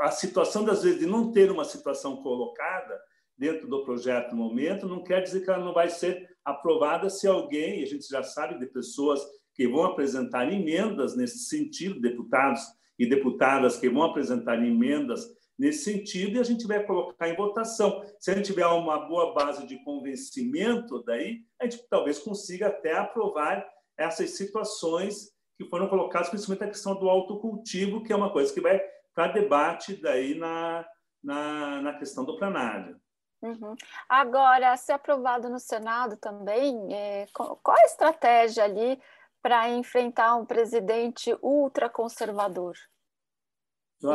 a 0.00 0.10
situação, 0.10 0.64
das 0.64 0.82
vezes, 0.82 0.98
de 0.98 1.06
não 1.06 1.30
ter 1.30 1.50
uma 1.50 1.64
situação 1.64 2.16
colocada 2.16 2.98
dentro 3.36 3.68
do 3.68 3.84
projeto 3.84 4.32
no 4.32 4.42
momento, 4.42 4.88
não 4.88 5.04
quer 5.04 5.22
dizer 5.22 5.44
que 5.44 5.50
ela 5.50 5.64
não 5.64 5.72
vai 5.72 5.88
ser 5.88 6.28
aprovada 6.44 7.08
se 7.08 7.28
alguém, 7.28 7.82
a 7.82 7.86
gente 7.86 8.08
já 8.08 8.22
sabe 8.22 8.58
de 8.58 8.66
pessoas 8.66 9.20
que 9.54 9.68
vão 9.68 9.84
apresentar 9.84 10.52
emendas 10.52 11.16
nesse 11.16 11.40
sentido, 11.40 12.00
deputados 12.00 12.62
e 12.98 13.08
deputadas 13.08 13.78
que 13.78 13.88
vão 13.88 14.02
apresentar 14.02 14.56
emendas 14.56 15.26
nesse 15.58 15.84
sentido, 15.84 16.36
e 16.36 16.40
a 16.40 16.44
gente 16.44 16.66
vai 16.66 16.84
colocar 16.84 17.28
em 17.28 17.34
votação. 17.34 18.04
Se 18.18 18.30
a 18.30 18.34
gente 18.34 18.46
tiver 18.46 18.66
uma 18.66 19.08
boa 19.08 19.34
base 19.34 19.66
de 19.66 19.82
convencimento, 19.82 21.02
daí 21.02 21.40
a 21.60 21.64
gente 21.64 21.84
talvez 21.90 22.18
consiga 22.18 22.68
até 22.68 22.96
aprovar 22.96 23.66
essas 23.96 24.30
situações 24.30 25.32
que 25.56 25.68
foram 25.68 25.88
colocadas, 25.88 26.28
principalmente 26.28 26.64
a 26.64 26.68
questão 26.68 26.94
do 26.94 27.10
autocultivo, 27.10 28.04
que 28.04 28.12
é 28.12 28.16
uma 28.16 28.32
coisa 28.32 28.54
que 28.54 28.60
vai 28.60 28.80
para 29.12 29.32
debate 29.32 29.96
daí 30.00 30.36
na, 30.36 30.86
na, 31.22 31.82
na 31.82 31.98
questão 31.98 32.24
do 32.24 32.36
plenário. 32.36 32.96
Uhum. 33.42 33.74
Agora, 34.08 34.76
se 34.76 34.92
aprovado 34.92 35.48
no 35.48 35.58
Senado 35.58 36.16
também, 36.16 36.92
é, 36.92 37.26
qual 37.32 37.76
a 37.76 37.84
estratégia 37.84 38.64
ali 38.64 39.00
para 39.42 39.68
enfrentar 39.70 40.36
um 40.36 40.44
presidente 40.44 41.36
ultraconservador? 41.42 42.74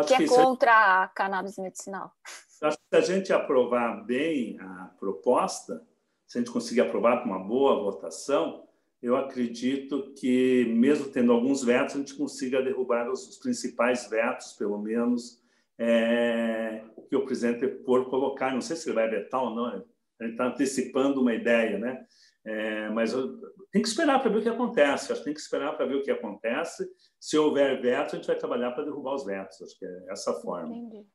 que, 0.08 0.18
que 0.18 0.24
é 0.24 0.28
contra 0.28 1.04
a 1.04 1.08
cannabis 1.10 1.58
medicinal? 1.58 2.12
Acho 2.62 2.78
que 2.78 2.84
se 2.90 2.96
a 2.96 3.02
gente 3.02 3.34
aprovar 3.34 4.06
bem 4.06 4.58
a 4.60 4.92
proposta, 4.98 5.86
se 6.26 6.38
a 6.38 6.42
gente 6.42 6.52
conseguir 6.52 6.82
aprovar 6.82 7.22
com 7.22 7.30
uma 7.30 7.40
boa 7.40 7.84
votação, 7.84 8.66
eu 9.02 9.18
acredito 9.18 10.14
que, 10.14 10.64
mesmo 10.74 11.10
tendo 11.10 11.34
alguns 11.34 11.62
vetos, 11.62 11.96
a 11.96 11.98
gente 11.98 12.16
consiga 12.16 12.62
derrubar 12.62 13.12
os, 13.12 13.28
os 13.28 13.38
principais 13.38 14.10
vetos, 14.10 14.54
pelo 14.54 14.78
menos, 14.78 15.44
é, 15.78 16.86
que 17.10 17.16
o 17.18 17.26
presidente 17.26 17.68
por 17.68 18.10
colocar. 18.10 18.54
Não 18.54 18.62
sei 18.62 18.78
se 18.78 18.88
ele 18.88 18.96
vai 18.96 19.10
vetar 19.10 19.44
ou 19.44 19.54
não, 19.54 19.66
a 19.66 20.24
gente 20.24 20.32
está 20.32 20.46
antecipando 20.46 21.20
uma 21.20 21.34
ideia, 21.34 21.78
né? 21.78 22.06
É, 22.46 22.90
mas 22.90 23.14
eu, 23.14 23.40
tem 23.72 23.82
que 23.82 23.88
esperar 23.88 24.20
para 24.20 24.30
ver 24.30 24.40
o 24.40 24.42
que 24.42 24.50
acontece. 24.50 25.12
Acho 25.12 25.22
que 25.22 25.26
tem 25.26 25.34
que 25.34 25.40
esperar 25.40 25.76
para 25.76 25.86
ver 25.86 25.96
o 25.96 26.04
que 26.04 26.12
acontece. 26.12 26.88
Se 27.20 27.38
houver 27.38 27.82
veto, 27.82 28.14
a 28.14 28.16
gente 28.18 28.28
vai 28.28 28.38
trabalhar 28.38 28.72
para 28.72 28.84
derrubar 28.84 29.16
os 29.16 29.26
vetos. 29.26 29.62
Acho 29.62 29.78
que 29.78 29.86
é 29.86 30.06
essa 30.10 30.34
forma. 30.42 30.76
Entendi. 30.76 31.08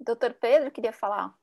Doutor 0.00 0.34
Pedro 0.34 0.70
queria 0.70 0.92
falar. 0.92 1.34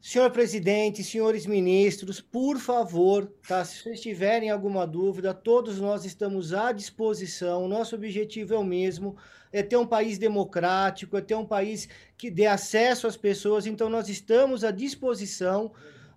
Senhor 0.00 0.30
presidente, 0.30 1.04
senhores 1.04 1.44
ministros, 1.44 2.22
por 2.22 2.58
favor, 2.58 3.30
tá? 3.46 3.62
se 3.66 3.82
vocês 3.82 4.00
tiverem 4.00 4.48
alguma 4.48 4.86
dúvida, 4.86 5.34
todos 5.34 5.78
nós 5.78 6.06
estamos 6.06 6.54
à 6.54 6.72
disposição. 6.72 7.68
Nosso 7.68 7.96
objetivo 7.96 8.54
é 8.54 8.58
o 8.58 8.64
mesmo: 8.64 9.14
é 9.52 9.62
ter 9.62 9.76
um 9.76 9.86
país 9.86 10.16
democrático, 10.16 11.18
é 11.18 11.20
ter 11.20 11.34
um 11.34 11.44
país 11.44 11.86
que 12.16 12.30
dê 12.30 12.46
acesso 12.46 13.06
às 13.06 13.16
pessoas. 13.16 13.66
Então, 13.66 13.90
nós 13.90 14.08
estamos 14.08 14.64
à 14.64 14.70
disposição. 14.70 15.70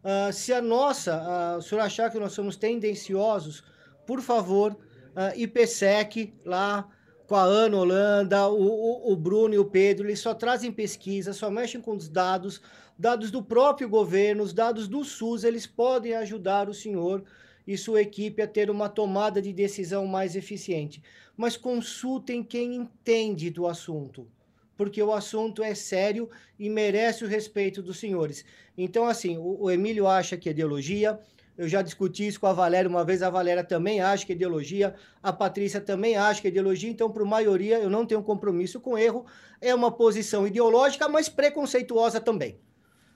Uh, 0.03 0.33
se 0.33 0.51
a 0.51 0.61
nossa, 0.61 1.55
uh, 1.55 1.57
o 1.57 1.61
senhor 1.61 1.81
achar 1.81 2.11
que 2.11 2.19
nós 2.19 2.33
somos 2.33 2.55
tendenciosos, 2.55 3.63
por 4.05 4.21
favor, 4.21 4.73
uh, 4.73 5.37
IPSEC 5.37 6.33
lá 6.45 6.87
com 7.25 7.35
a 7.35 7.43
Ana 7.43 7.77
Holanda, 7.77 8.47
o, 8.47 8.61
o, 8.61 9.13
o 9.13 9.15
Bruno 9.15 9.53
e 9.53 9.57
o 9.57 9.65
Pedro, 9.65 10.07
eles 10.07 10.19
só 10.19 10.33
trazem 10.33 10.71
pesquisa, 10.71 11.31
só 11.31 11.49
mexem 11.49 11.79
com 11.79 11.95
os 11.95 12.09
dados 12.09 12.61
dados 12.97 13.31
do 13.31 13.43
próprio 13.43 13.89
governo, 13.89 14.43
os 14.43 14.53
dados 14.53 14.87
do 14.87 15.03
SUS, 15.03 15.43
eles 15.43 15.65
podem 15.65 16.13
ajudar 16.15 16.69
o 16.69 16.73
senhor 16.73 17.23
e 17.65 17.77
sua 17.77 18.01
equipe 18.01 18.41
a 18.41 18.47
ter 18.47 18.69
uma 18.69 18.89
tomada 18.89 19.41
de 19.41 19.53
decisão 19.53 20.05
mais 20.05 20.35
eficiente. 20.35 21.01
Mas 21.35 21.57
consultem 21.57 22.43
quem 22.43 22.75
entende 22.75 23.49
do 23.49 23.65
assunto, 23.65 24.27
porque 24.75 25.01
o 25.01 25.13
assunto 25.13 25.63
é 25.63 25.75
sério 25.75 26.29
e 26.57 26.69
merece 26.69 27.23
o 27.23 27.27
respeito 27.27 27.81
dos 27.81 27.99
senhores. 27.99 28.45
Então, 28.77 29.05
assim, 29.05 29.37
o, 29.37 29.63
o 29.63 29.71
Emílio 29.71 30.07
acha 30.07 30.37
que 30.37 30.49
é 30.49 30.51
ideologia, 30.51 31.19
eu 31.57 31.67
já 31.67 31.81
discuti 31.81 32.25
isso 32.25 32.39
com 32.39 32.47
a 32.47 32.53
Valéria 32.53 32.89
uma 32.89 33.05
vez, 33.05 33.21
a 33.21 33.29
Valéria 33.29 33.63
também 33.63 34.01
acha 34.01 34.25
que 34.25 34.31
é 34.31 34.35
ideologia, 34.35 34.95
a 35.21 35.31
Patrícia 35.31 35.79
também 35.79 36.15
acha 36.15 36.41
que 36.41 36.47
é 36.47 36.49
ideologia, 36.49 36.89
então, 36.89 37.11
para 37.11 37.23
a 37.23 37.27
maioria, 37.27 37.79
eu 37.79 37.89
não 37.89 38.05
tenho 38.05 38.23
compromisso 38.23 38.79
com 38.79 38.97
erro, 38.97 39.25
é 39.61 39.73
uma 39.73 39.91
posição 39.91 40.47
ideológica, 40.47 41.07
mas 41.07 41.29
preconceituosa 41.29 42.19
também 42.19 42.57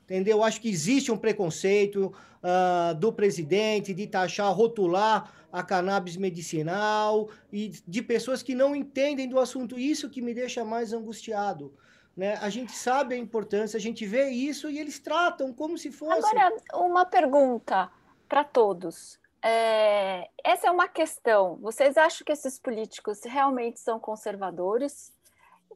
entendeu? 0.07 0.41
Acho 0.41 0.61
que 0.61 0.69
existe 0.69 1.11
um 1.11 1.17
preconceito 1.17 2.13
uh, 2.41 2.95
do 2.95 3.11
presidente 3.11 3.93
de 3.93 4.07
taxar, 4.07 4.51
rotular 4.53 5.33
a 5.51 5.61
cannabis 5.61 6.15
medicinal 6.15 7.29
e 7.51 7.69
de 7.85 8.01
pessoas 8.01 8.41
que 8.41 8.55
não 8.55 8.73
entendem 8.73 9.27
do 9.27 9.37
assunto. 9.37 9.77
Isso 9.77 10.09
que 10.09 10.21
me 10.21 10.33
deixa 10.33 10.63
mais 10.63 10.93
angustiado. 10.93 11.73
Né? 12.15 12.37
A 12.41 12.49
gente 12.49 12.71
sabe 12.71 13.15
a 13.15 13.17
importância, 13.17 13.77
a 13.77 13.81
gente 13.81 14.05
vê 14.05 14.29
isso 14.29 14.69
e 14.69 14.79
eles 14.79 14.97
tratam 14.97 15.53
como 15.53 15.77
se 15.77 15.91
fosse. 15.91 16.17
Agora, 16.17 16.55
uma 16.73 17.05
pergunta 17.05 17.91
para 18.29 18.43
todos. 18.43 19.19
É, 19.43 20.27
essa 20.43 20.67
é 20.67 20.71
uma 20.71 20.87
questão. 20.87 21.57
Vocês 21.57 21.95
acham 21.97 22.25
que 22.25 22.31
esses 22.31 22.57
políticos 22.57 23.19
realmente 23.23 23.79
são 23.79 23.99
conservadores? 23.99 25.13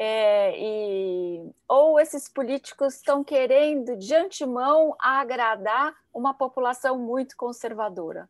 É, 0.04 0.60
e, 0.60 1.54
ou 1.68 2.00
esses 2.00 2.28
políticos 2.28 2.96
estão 2.96 3.24
querendo 3.24 3.96
de 3.96 4.16
antemão 4.16 4.96
agradar 5.00 5.96
uma 6.12 6.34
população 6.34 6.98
muito 6.98 7.38
conservadora? 7.38 8.28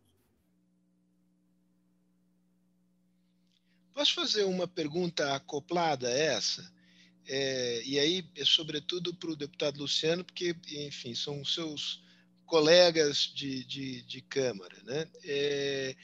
Posso 3.93 4.15
fazer 4.15 4.43
uma 4.43 4.67
pergunta 4.67 5.33
acoplada 5.33 6.09
a 6.09 6.11
essa? 6.11 6.61
É, 7.25 7.81
e 7.85 7.97
aí, 7.97 8.29
é 8.35 8.43
sobretudo 8.43 9.15
para 9.15 9.31
o 9.31 9.35
deputado 9.37 9.79
Luciano, 9.79 10.25
porque, 10.25 10.53
enfim, 10.73 11.15
são 11.15 11.45
seus 11.45 12.03
colegas 12.45 13.31
de, 13.33 13.63
de, 13.63 14.01
de 14.01 14.21
Câmara. 14.23 14.75
Né? 14.83 15.07
É, 15.23 15.95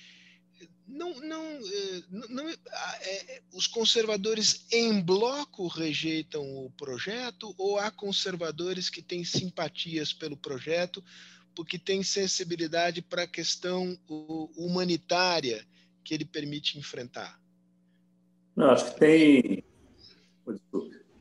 não, 0.87 1.19
não, 1.19 1.43
eh, 1.43 2.03
não, 2.29 2.49
é, 2.49 3.41
os 3.53 3.67
conservadores 3.67 4.65
em 4.71 5.01
bloco 5.01 5.67
rejeitam 5.67 6.43
o 6.65 6.71
projeto 6.71 7.53
ou 7.57 7.77
há 7.77 7.91
conservadores 7.91 8.89
que 8.89 9.01
têm 9.01 9.23
simpatias 9.23 10.13
pelo 10.13 10.37
projeto 10.37 11.03
porque 11.53 11.77
têm 11.77 12.03
sensibilidade 12.03 13.01
para 13.01 13.23
a 13.23 13.27
questão 13.27 13.97
humanitária 14.55 15.65
que 16.03 16.13
ele 16.13 16.23
permite 16.23 16.77
enfrentar? 16.77 17.41
Não, 18.55 18.69
acho 18.69 18.93
que 18.93 18.99
tem. 18.99 19.63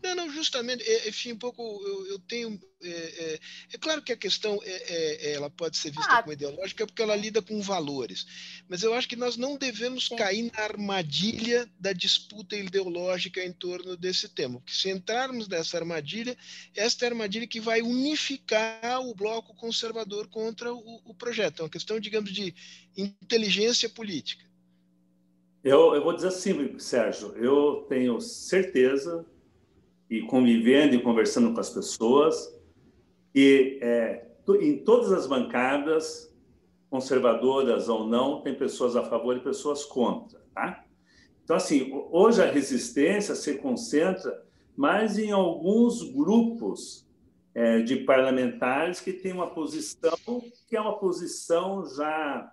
Não, 0.07 0.15
não, 0.15 0.31
justamente, 0.31 0.85
é, 0.85 1.09
enfim, 1.09 1.33
um 1.33 1.37
pouco 1.37 1.62
eu, 1.85 2.07
eu 2.07 2.19
tenho. 2.20 2.61
É, 2.81 2.89
é, 2.89 3.41
é, 3.73 3.78
claro 3.78 4.01
que 4.01 4.12
a 4.12 4.16
questão 4.16 4.61
é, 4.62 4.70
é, 4.70 5.31
é 5.31 5.33
ela 5.33 5.51
pode 5.51 5.77
ser 5.77 5.91
vista 5.91 6.12
ah. 6.12 6.23
como 6.23 6.33
ideológica 6.33 6.87
porque 6.87 7.03
ela 7.03 7.16
lida 7.16 7.43
com 7.43 7.61
valores, 7.61 8.24
mas 8.69 8.85
eu 8.85 8.95
acho 8.95 9.09
que 9.09 9.16
nós 9.16 9.37
não 9.37 9.57
devemos 9.57 10.07
Sim. 10.07 10.15
cair 10.15 10.53
na 10.53 10.62
armadilha 10.62 11.69
da 11.81 11.93
disputa 11.93 12.55
ideológica 12.55 13.45
em 13.45 13.53
torno 13.53 13.97
desse 13.97 14.28
tema. 14.28 14.61
Porque 14.61 14.74
se 14.74 14.91
entrarmos 14.91 15.49
nessa 15.49 15.77
armadilha, 15.77 16.37
esta 16.77 17.05
é 17.05 17.09
a 17.09 17.11
armadilha 17.11 17.49
que 17.49 17.59
vai 17.59 17.83
unificar 17.83 19.01
o 19.01 19.12
bloco 19.12 19.57
conservador 19.57 20.28
contra 20.28 20.73
o, 20.73 21.03
o 21.05 21.15
projeto. 21.15 21.61
É 21.61 21.62
uma 21.65 21.70
questão, 21.70 21.99
digamos, 21.99 22.33
de 22.33 22.55
inteligência 22.97 23.89
política. 23.89 24.45
Eu, 25.65 25.97
eu 25.97 26.05
vou 26.05 26.15
dizer 26.15 26.28
assim, 26.28 26.78
Sérgio, 26.78 27.33
eu 27.37 27.87
tenho 27.89 28.20
certeza 28.20 29.27
e 30.09 30.23
convivendo 30.23 30.95
e 30.95 31.03
conversando 31.03 31.53
com 31.53 31.61
as 31.61 31.70
pessoas, 31.70 32.55
que 33.33 33.78
é, 33.83 34.27
em 34.61 34.78
todas 34.78 35.12
as 35.12 35.27
bancadas, 35.27 36.33
conservadoras 36.89 37.89
ou 37.89 38.07
não, 38.07 38.41
tem 38.41 38.55
pessoas 38.55 38.97
a 38.97 39.03
favor 39.03 39.37
e 39.37 39.41
pessoas 39.41 39.85
contra, 39.85 40.41
tá? 40.55 40.85
Então, 41.43 41.57
assim, 41.57 41.91
hoje 42.11 42.43
a 42.43 42.51
resistência 42.51 43.35
se 43.35 43.59
concentra 43.59 44.45
mais 44.77 45.19
em 45.19 45.31
alguns 45.31 46.03
grupos 46.03 47.07
é, 47.55 47.81
de 47.81 47.97
parlamentares 47.97 49.01
que 49.01 49.12
têm 49.12 49.33
uma 49.33 49.49
posição 49.49 50.12
que 50.69 50.77
é 50.77 50.81
uma 50.81 50.99
posição 50.99 51.87
já 51.87 52.53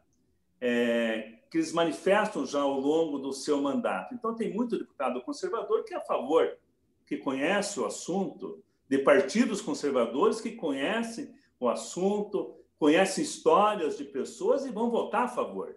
é, 0.61 1.39
que 1.51 1.57
eles 1.57 1.73
manifestam 1.73 2.45
já 2.45 2.61
ao 2.61 2.79
longo 2.79 3.19
do 3.19 3.33
seu 3.33 3.61
mandato. 3.61 4.13
Então, 4.13 4.35
tem 4.35 4.53
muito 4.53 4.77
deputado 4.77 5.21
conservador 5.21 5.83
que 5.83 5.93
é 5.93 5.97
a 5.97 6.01
favor 6.01 6.57
que 7.05 7.17
conhece 7.17 7.79
o 7.79 7.85
assunto, 7.85 8.63
de 8.89 8.99
partidos 8.99 9.61
conservadores 9.61 10.39
que 10.39 10.51
conhecem 10.51 11.33
o 11.59 11.67
assunto, 11.67 12.55
conhecem 12.77 13.23
histórias 13.23 13.97
de 13.97 14.05
pessoas 14.05 14.65
e 14.65 14.71
vão 14.71 14.89
votar 14.89 15.23
a 15.23 15.29
favor. 15.29 15.75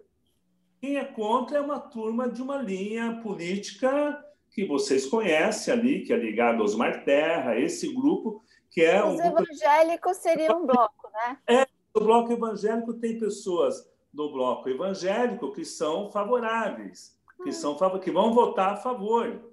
Quem 0.79 0.97
é 0.97 1.05
contra 1.05 1.57
é 1.57 1.61
uma 1.61 1.79
turma 1.79 2.29
de 2.29 2.41
uma 2.41 2.57
linha 2.57 3.19
política 3.23 4.23
que 4.51 4.65
vocês 4.65 5.05
conhecem 5.05 5.73
ali, 5.73 6.03
que 6.03 6.13
é 6.13 6.17
ligado 6.17 6.61
aos 6.61 6.75
Marterra, 6.75 7.57
esse 7.59 7.93
grupo 7.93 8.43
que 8.69 8.81
é 8.81 9.03
Os 9.03 9.19
um 9.19 9.23
evangélicos 9.23 10.17
seriam 10.17 10.61
um 10.61 10.67
bloco, 10.67 11.09
né? 11.11 11.37
É, 11.47 11.67
o 11.93 11.99
bloco 11.99 12.31
evangélico 12.31 12.93
tem 12.93 13.17
pessoas 13.17 13.75
do 14.13 14.31
bloco 14.31 14.69
evangélico 14.69 15.51
que 15.51 15.65
são 15.65 16.11
favoráveis, 16.11 17.17
que 17.43 17.49
hum. 17.49 17.53
são 17.53 17.99
que 17.99 18.11
vão 18.11 18.33
votar 18.33 18.73
a 18.73 18.77
favor. 18.77 19.51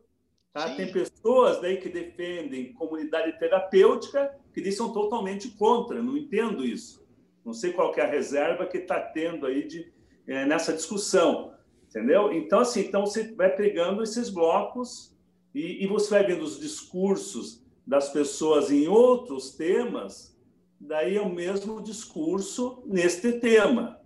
Tá? 0.55 0.73
Tem 0.77 0.91
pessoas 0.93 1.61
daí 1.61 1.79
que 1.79 1.89
defendem 1.89 2.73
comunidade 2.75 3.37
terapêutica 3.41 4.39
que 4.53 4.71
são 4.71 4.93
totalmente 4.93 5.49
contra. 5.49 6.01
Não 6.01 6.17
entendo 6.17 6.65
isso. 6.65 7.05
Não 7.45 7.53
sei 7.53 7.73
qual 7.73 7.93
é 7.97 8.03
a 8.03 8.07
reserva 8.07 8.65
que 8.65 8.79
está 8.79 9.01
tendo 9.01 9.47
aí 9.47 9.67
de, 9.67 9.93
é, 10.29 10.47
nessa 10.47 10.73
discussão, 10.73 11.53
entendeu? 11.89 12.33
Então 12.33 12.61
assim, 12.61 12.83
então 12.83 13.05
você 13.05 13.35
vai 13.35 13.51
pegando 13.51 14.01
esses 14.01 14.31
blocos 14.31 15.13
e, 15.53 15.83
e 15.83 15.89
você 15.89 16.11
vai 16.11 16.25
vendo 16.25 16.45
os 16.45 16.61
discursos 16.61 17.61
das 17.85 18.09
pessoas 18.11 18.71
em 18.71 18.87
outros 18.87 19.57
temas. 19.57 20.39
Daí 20.79 21.17
é 21.17 21.21
o 21.21 21.29
mesmo 21.29 21.83
discurso 21.83 22.81
neste 22.87 23.33
tema, 23.41 24.01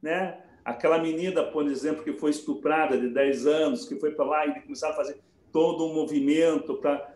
né? 0.00 0.40
Aquela 0.64 0.98
menina, 0.98 1.42
por 1.42 1.66
exemplo, 1.66 2.04
que 2.04 2.12
foi 2.12 2.30
estuprada 2.30 2.96
de 2.96 3.08
10 3.08 3.46
anos, 3.46 3.88
que 3.88 3.98
foi 3.98 4.12
para 4.12 4.24
lá 4.24 4.46
e 4.46 4.60
começaram 4.60 4.94
a 4.94 4.96
fazer 4.96 5.20
todo 5.52 5.84
um 5.84 5.94
movimento 5.94 6.74
para 6.74 7.10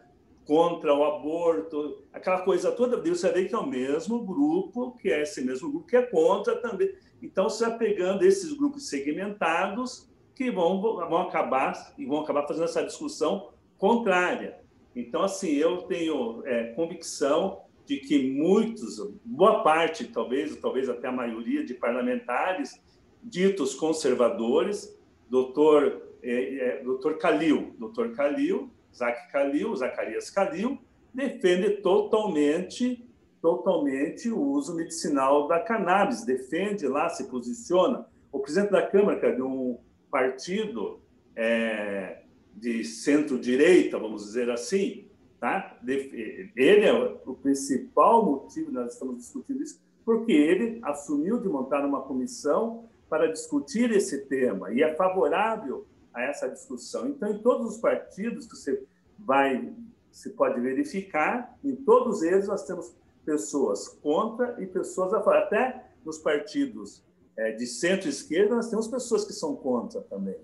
contra 0.47 0.95
o 0.95 1.05
aborto, 1.05 2.03
aquela 2.13 2.43
coisa 2.43 2.71
toda, 2.71 3.01
você 3.01 3.33
vê 3.33 3.47
que 3.47 3.55
é 3.55 3.59
o 3.59 3.67
mesmo 3.67 4.23
grupo, 4.23 4.93
que 4.99 5.11
é 5.11 5.23
esse 5.23 5.43
mesmo 5.43 5.71
grupo 5.71 5.87
que 5.87 5.97
é 5.97 6.03
contra 6.03 6.57
também. 6.57 6.93
Então, 7.23 7.49
você 7.49 7.67
vai 7.67 7.79
pegando 7.79 8.23
esses 8.25 8.53
grupos 8.53 8.89
segmentados 8.89 10.11
que 10.35 10.51
vão, 10.51 10.81
vão 10.83 11.23
acabar 11.23 11.95
e 11.97 12.05
vão 12.05 12.21
acabar 12.21 12.47
fazendo 12.47 12.65
essa 12.65 12.85
discussão 12.85 13.51
contrária. 13.79 14.59
Então, 14.95 15.23
assim, 15.23 15.53
eu 15.53 15.83
tenho 15.83 16.43
é, 16.45 16.73
convicção 16.75 17.63
de 17.87 17.99
que 17.99 18.31
muitos, 18.31 18.99
boa 19.25 19.63
parte, 19.63 20.05
talvez, 20.07 20.55
talvez 20.57 20.89
até 20.89 21.09
a 21.09 21.13
maioria 21.13 21.65
de 21.65 21.75
parlamentares 21.75 22.81
ditos 23.23 23.75
conservadores, 23.75 24.99
doutor 25.29 26.04
é, 26.25 26.57
é, 26.57 26.83
Dr. 26.83 27.15
Calil. 27.15 27.75
Dr. 27.79 28.15
Calil, 28.15 28.71
Zac 28.95 29.31
Calil, 29.31 29.75
Zacarias 29.77 30.31
Calil, 30.31 30.79
defende 31.13 31.71
totalmente 31.83 33.05
totalmente 33.45 34.31
o 34.31 34.41
uso 34.41 34.75
medicinal 34.75 35.47
da 35.47 35.61
cannabis, 35.61 36.25
defende 36.25 36.89
lá, 36.89 37.11
se 37.11 37.25
posiciona. 37.25 38.07
O 38.33 38.39
presidente 38.39 38.71
da 38.71 38.87
Câmara, 38.87 39.21
que 39.21 39.27
é 39.27 39.33
de 39.33 39.43
um 39.43 39.77
partido 40.11 40.99
é, 41.37 42.23
de 42.55 42.83
centro-direita, 42.85 43.99
vamos 43.99 44.25
dizer 44.25 44.49
assim, 44.49 45.05
tá? 45.39 45.77
ele 45.87 46.87
é 46.87 47.19
o 47.27 47.35
principal 47.35 48.25
motivo, 48.25 48.73
nós 48.73 48.95
estamos 48.95 49.19
discutindo 49.19 49.63
isso, 49.63 49.79
porque 50.07 50.33
ele 50.33 50.79
assumiu 50.83 51.39
de 51.39 51.47
montar 51.47 51.85
uma 51.85 52.01
comissão 52.01 52.89
para 53.11 53.31
discutir 53.31 53.91
esse 53.91 54.25
tema 54.25 54.73
e 54.73 54.83
é 54.83 54.95
favorável 54.95 55.85
a 56.15 56.23
essa 56.23 56.49
discussão. 56.49 57.09
Então, 57.09 57.31
em 57.31 57.39
todos 57.39 57.75
os 57.75 57.79
partidos 57.79 58.47
que 58.47 58.57
você 58.57 58.83
vai, 59.19 59.75
se 60.11 60.31
pode 60.31 60.61
verificar, 60.61 61.59
em 61.65 61.75
todos 61.75 62.23
eles 62.23 62.47
nós 62.47 62.65
temos 62.65 62.95
pessoas 63.25 63.89
contra 63.89 64.63
e 64.63 64.67
pessoas 64.67 65.13
a 65.13 65.19
favor. 65.19 65.37
Até 65.37 65.91
nos 66.05 66.19
partidos 66.19 67.03
é, 67.37 67.53
de 67.53 67.67
centro-esquerda 67.67 68.55
nós 68.55 68.69
temos 68.69 68.87
pessoas 68.87 69.25
que 69.25 69.33
são 69.33 69.57
contra 69.57 70.01
também. 70.03 70.37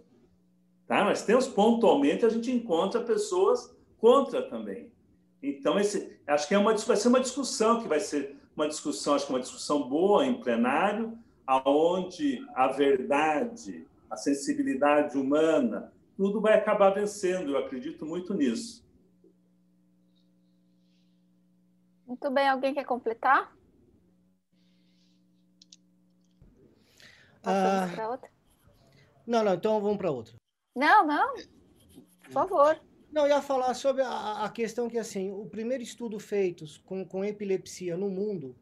Tá? 0.86 1.04
Nós 1.04 1.22
temos 1.22 1.46
pontualmente 1.46 2.26
a 2.26 2.28
gente 2.28 2.50
encontra 2.50 3.00
pessoas 3.00 3.74
contra 3.98 4.42
também. 4.48 4.90
Então 5.42 5.78
esse, 5.78 6.18
acho 6.26 6.48
que 6.48 6.54
é 6.54 6.58
uma 6.58 6.74
vai 6.74 6.96
ser 6.96 7.08
uma 7.08 7.20
discussão 7.20 7.80
que 7.80 7.88
vai 7.88 8.00
ser 8.00 8.36
uma 8.56 8.66
discussão, 8.66 9.14
acho 9.14 9.26
que 9.26 9.32
uma 9.32 9.40
discussão 9.40 9.88
boa 9.88 10.26
em 10.26 10.40
plenário, 10.40 11.16
aonde 11.46 12.44
a 12.54 12.68
verdade 12.68 13.86
a 14.10 14.16
sensibilidade 14.16 15.16
humana, 15.16 15.92
tudo 16.16 16.40
vai 16.40 16.54
acabar 16.54 16.90
vencendo. 16.90 17.52
Eu 17.52 17.58
acredito 17.58 18.04
muito 18.04 18.34
nisso. 18.34 18.84
Muito 22.06 22.28
bem, 22.30 22.48
alguém 22.48 22.74
quer 22.74 22.84
completar? 22.84 23.56
Ah, 27.44 27.88
para 27.94 28.10
outra? 28.10 28.30
Não, 29.26 29.44
não, 29.44 29.54
então 29.54 29.80
vamos 29.80 29.96
para 29.96 30.10
outra. 30.10 30.34
Não, 30.74 31.06
não, 31.06 31.34
por 32.24 32.32
favor. 32.32 32.80
Não, 33.12 33.22
eu 33.22 33.28
ia 33.28 33.42
falar 33.42 33.74
sobre 33.74 34.02
a, 34.02 34.44
a, 34.44 34.50
questão 34.50 34.88
que, 34.88 34.98
assim, 34.98 35.32
o 35.32 35.46
primeiro 35.46 35.82
estudo 35.82 36.18
feito 36.18 36.64
com, 36.84 37.04
com 37.04 37.24
epilepsia 37.24 37.96
no 37.96 38.08
mundo, 38.08 38.56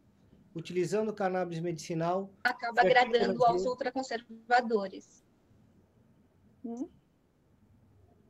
utilizando 0.54 1.12
cannabis 1.12 1.60
medicinal... 1.60 2.30
Acaba 2.44 2.80
agradando 2.80 3.44
aos 3.44 3.64
ultraconservadores. 3.66 5.17
Hum? 6.68 6.86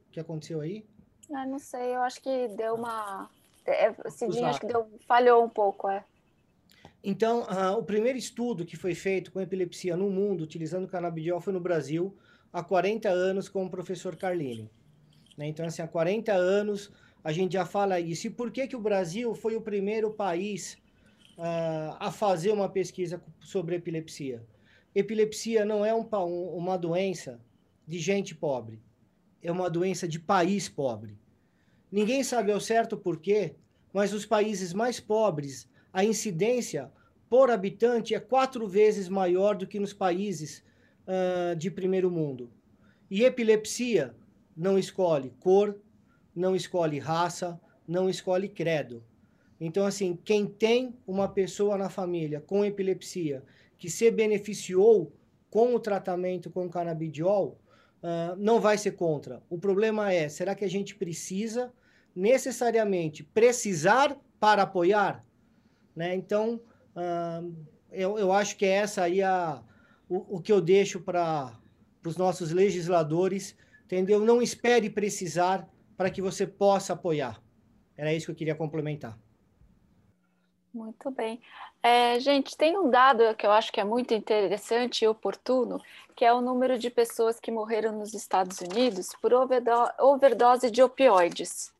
O 0.09 0.11
que 0.13 0.21
aconteceu 0.21 0.61
aí? 0.61 0.87
Ah, 1.35 1.45
não 1.45 1.59
sei, 1.59 1.97
eu 1.97 2.03
acho 2.03 2.23
que 2.23 2.49
deu 2.49 2.77
uma. 2.77 3.29
É, 3.67 3.93
Cidinho, 4.11 4.47
acho 4.47 4.61
que 4.61 4.67
deu... 4.67 4.89
falhou 5.07 5.45
um 5.45 5.49
pouco, 5.49 5.89
é. 5.89 6.05
Então, 7.03 7.43
uh, 7.43 7.77
o 7.77 7.83
primeiro 7.83 8.17
estudo 8.17 8.65
que 8.65 8.77
foi 8.77 8.95
feito 8.95 9.33
com 9.33 9.41
epilepsia 9.41 9.97
no 9.97 10.09
mundo, 10.09 10.43
utilizando 10.43 10.89
canabidiol, 10.89 11.41
foi 11.41 11.53
no 11.53 11.61
Brasil, 11.61 12.17
há 12.53 12.63
40 12.63 13.09
anos, 13.09 13.49
com 13.49 13.67
o 13.67 13.71
professor 13.71 14.17
Carlini. 14.17 14.71
Né? 15.37 15.49
Então, 15.49 15.67
assim, 15.67 15.83
há 15.83 15.89
40 15.89 16.33
anos 16.33 16.91
a 17.23 17.33
gente 17.33 17.53
já 17.53 17.67
fala 17.67 18.01
isso. 18.01 18.29
E 18.29 18.31
por 18.31 18.51
que, 18.51 18.69
que 18.69 18.77
o 18.77 18.81
Brasil 18.81 19.35
foi 19.35 19.57
o 19.57 19.61
primeiro 19.61 20.13
país 20.13 20.79
uh, 21.37 21.97
a 21.99 22.11
fazer 22.11 22.53
uma 22.53 22.69
pesquisa 22.69 23.23
sobre 23.41 23.77
epilepsia? 23.77 24.43
Epilepsia 24.95 25.65
não 25.65 25.85
é 25.85 25.93
um, 25.93 26.07
uma 26.57 26.79
doença 26.79 27.41
de 27.89 27.99
gente 27.99 28.35
pobre. 28.35 28.83
É 29.43 29.51
uma 29.51 29.71
doença 29.71 30.07
de 30.07 30.21
país 30.21 30.69
pobre. 30.69 31.19
Ninguém 31.91 32.23
sabe 32.23 32.53
ao 32.53 32.61
certo 32.61 32.99
por 32.99 33.19
quê, 33.19 33.55
mas 33.95 34.13
os 34.13 34.27
países 34.27 34.75
mais 34.75 35.01
pobres, 35.01 35.67
a 35.91 36.05
incidência 36.05 36.93
por 37.31 37.51
habitante 37.51 38.15
é 38.15 38.21
quatro 38.21 38.69
vezes 38.69 39.09
maior 39.09 39.57
do 39.57 39.67
que 39.67 39.81
nos 39.81 39.95
países 39.95 40.63
uh, 41.07 41.57
de 41.57 41.71
primeiro 41.71 42.11
mundo. 42.11 42.51
E 43.11 43.25
epilepsia 43.25 44.15
não 44.55 44.79
escolhe 44.79 45.33
cor, 45.41 45.81
não 46.35 46.55
escolhe 46.55 46.99
raça, 46.99 47.59
não 47.87 48.11
escolhe 48.11 48.51
credo. 48.51 49.03
Então, 49.59 49.87
assim, 49.87 50.15
quem 50.23 50.47
tem 50.47 50.95
uma 51.07 51.27
pessoa 51.27 51.79
na 51.79 51.89
família 51.89 52.41
com 52.41 52.65
epilepsia 52.65 53.43
que 53.79 53.89
se 53.89 54.11
beneficiou 54.11 55.11
com 55.51 55.75
o 55.75 55.81
tratamento 55.81 56.51
com 56.51 56.69
canabidiol, 56.69 57.59
uh, 58.03 58.37
não 58.37 58.61
vai 58.61 58.79
ser 58.79 58.93
contra. 58.93 59.43
O 59.49 59.59
problema 59.59 60.13
é, 60.13 60.29
será 60.29 60.55
que 60.55 60.65
a 60.65 60.71
gente 60.71 60.95
precisa 60.95 61.73
necessariamente 62.15 63.23
precisar 63.23 64.17
para 64.41 64.63
apoiar? 64.63 65.25
Né? 65.95 66.15
Então, 66.15 66.61
uh, 66.95 67.55
eu, 67.91 68.19
eu 68.19 68.33
acho 68.33 68.57
que 68.57 68.65
é 68.65 68.71
essa 68.71 69.03
aí 69.03 69.23
a, 69.23 69.63
o, 70.09 70.37
o 70.37 70.41
que 70.41 70.53
eu 70.53 70.61
deixo 70.61 71.01
para 71.01 71.53
os 72.05 72.17
nossos 72.17 72.53
legisladores, 72.53 73.57
entendeu? 73.85 74.21
Não 74.21 74.41
espere 74.41 74.89
precisar 74.89 75.69
para 75.97 76.11
que 76.11 76.23
você 76.23 76.47
possa 76.47 76.93
apoiar. 76.93 77.43
Era 77.97 78.15
isso 78.15 78.27
que 78.27 78.33
eu 78.33 78.37
queria 78.37 78.55
complementar. 78.55 79.19
Muito 80.73 81.11
bem. 81.11 81.41
É, 81.83 82.21
gente, 82.21 82.57
tem 82.57 82.79
um 82.79 82.91
dado 82.91 83.35
que 83.35 83.47
eu 83.47 83.51
acho 83.51 83.73
que 83.73 83.81
é 83.81 83.85
muito 83.85 84.13
interessante 84.13 85.05
e 85.05 85.09
oportuno, 85.09 85.81
que 86.15 86.25
é 86.25 86.33
o 86.33 86.41
número 86.41 86.79
de 86.79 86.91
pessoas 86.91 87.41
que 87.41 87.51
morreram 87.51 87.93
nos 87.93 88.15
Estados 88.15 88.61
Unidos 88.61 89.09
por 89.21 89.33
overdose 89.33 90.71
de 90.71 90.83
opioides. 90.83 91.73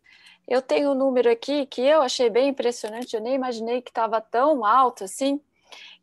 Eu 0.47 0.63
tenho 0.63 0.93
um 0.93 0.95
número 0.95 1.31
aqui 1.31 1.67
que 1.67 1.83
eu 1.83 2.01
achei 2.01 2.31
bem 2.31 2.49
impressionante, 2.49 3.15
eu 3.15 3.21
nem 3.21 3.35
imaginei 3.35 3.83
que 3.83 3.91
estava 3.91 4.21
tão 4.21 4.65
alto 4.65 5.05
assim, 5.05 5.41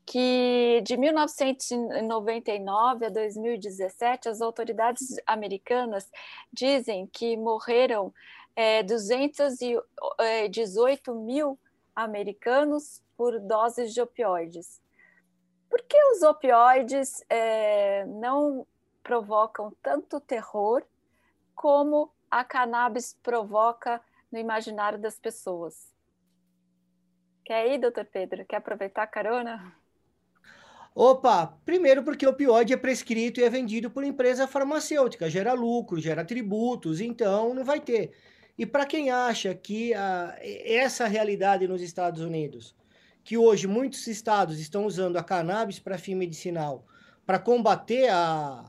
que 0.05 0.81
de 0.85 0.95
1999 0.95 3.05
a 3.07 3.09
2017, 3.09 4.29
as 4.29 4.41
autoridades 4.41 5.15
americanas 5.25 6.07
dizem 6.53 7.07
que 7.07 7.35
morreram 7.35 8.13
é, 8.55 8.83
218 8.83 11.15
mil 11.15 11.57
americanos 11.95 13.01
por 13.15 13.39
doses 13.39 13.93
de 13.93 14.01
opioides. 14.01 14.81
Por 15.69 15.81
que 15.83 15.97
os 16.11 16.21
opioides 16.21 17.23
é, 17.29 18.05
não 18.05 18.67
provocam 19.01 19.71
tanto 19.81 20.19
terror 20.19 20.83
como 21.55 22.11
a 22.29 22.43
cannabis 22.43 23.17
provoca 23.23 24.01
no 24.31 24.37
imaginário 24.37 24.99
das 24.99 25.19
pessoas? 25.19 25.93
Quer 27.43 27.73
ir, 27.73 27.77
doutor 27.77 28.05
Pedro? 28.05 28.43
Quer 28.45 28.57
aproveitar 28.57 29.03
a 29.03 29.07
carona? 29.07 29.75
Opa, 30.93 31.47
primeiro 31.65 32.03
porque 32.03 32.25
o 32.25 32.29
opioide 32.29 32.73
é 32.73 32.77
prescrito 32.77 33.39
e 33.39 33.43
é 33.43 33.49
vendido 33.49 33.91
por 33.91 34.03
empresa 34.03 34.47
farmacêutica, 34.47 35.29
gera 35.29 35.51
lucro, 35.51 35.99
gera 35.99 36.23
tributos, 36.23 37.01
então 37.01 37.53
não 37.53 37.65
vai 37.65 37.81
ter. 37.81 38.15
E 38.57 38.65
para 38.65 38.85
quem 38.85 39.11
acha 39.11 39.53
que 39.53 39.91
essa 39.93 41.07
realidade 41.07 41.67
nos 41.67 41.81
Estados 41.81 42.21
Unidos, 42.21 42.73
que 43.23 43.37
hoje 43.37 43.67
muitos 43.67 44.07
estados 44.07 44.59
estão 44.59 44.85
usando 44.85 45.17
a 45.17 45.23
cannabis 45.23 45.79
para 45.79 45.97
fim 45.97 46.15
medicinal, 46.15 46.85
para 47.25 47.39
combater 47.39 48.07
a, 48.09 48.63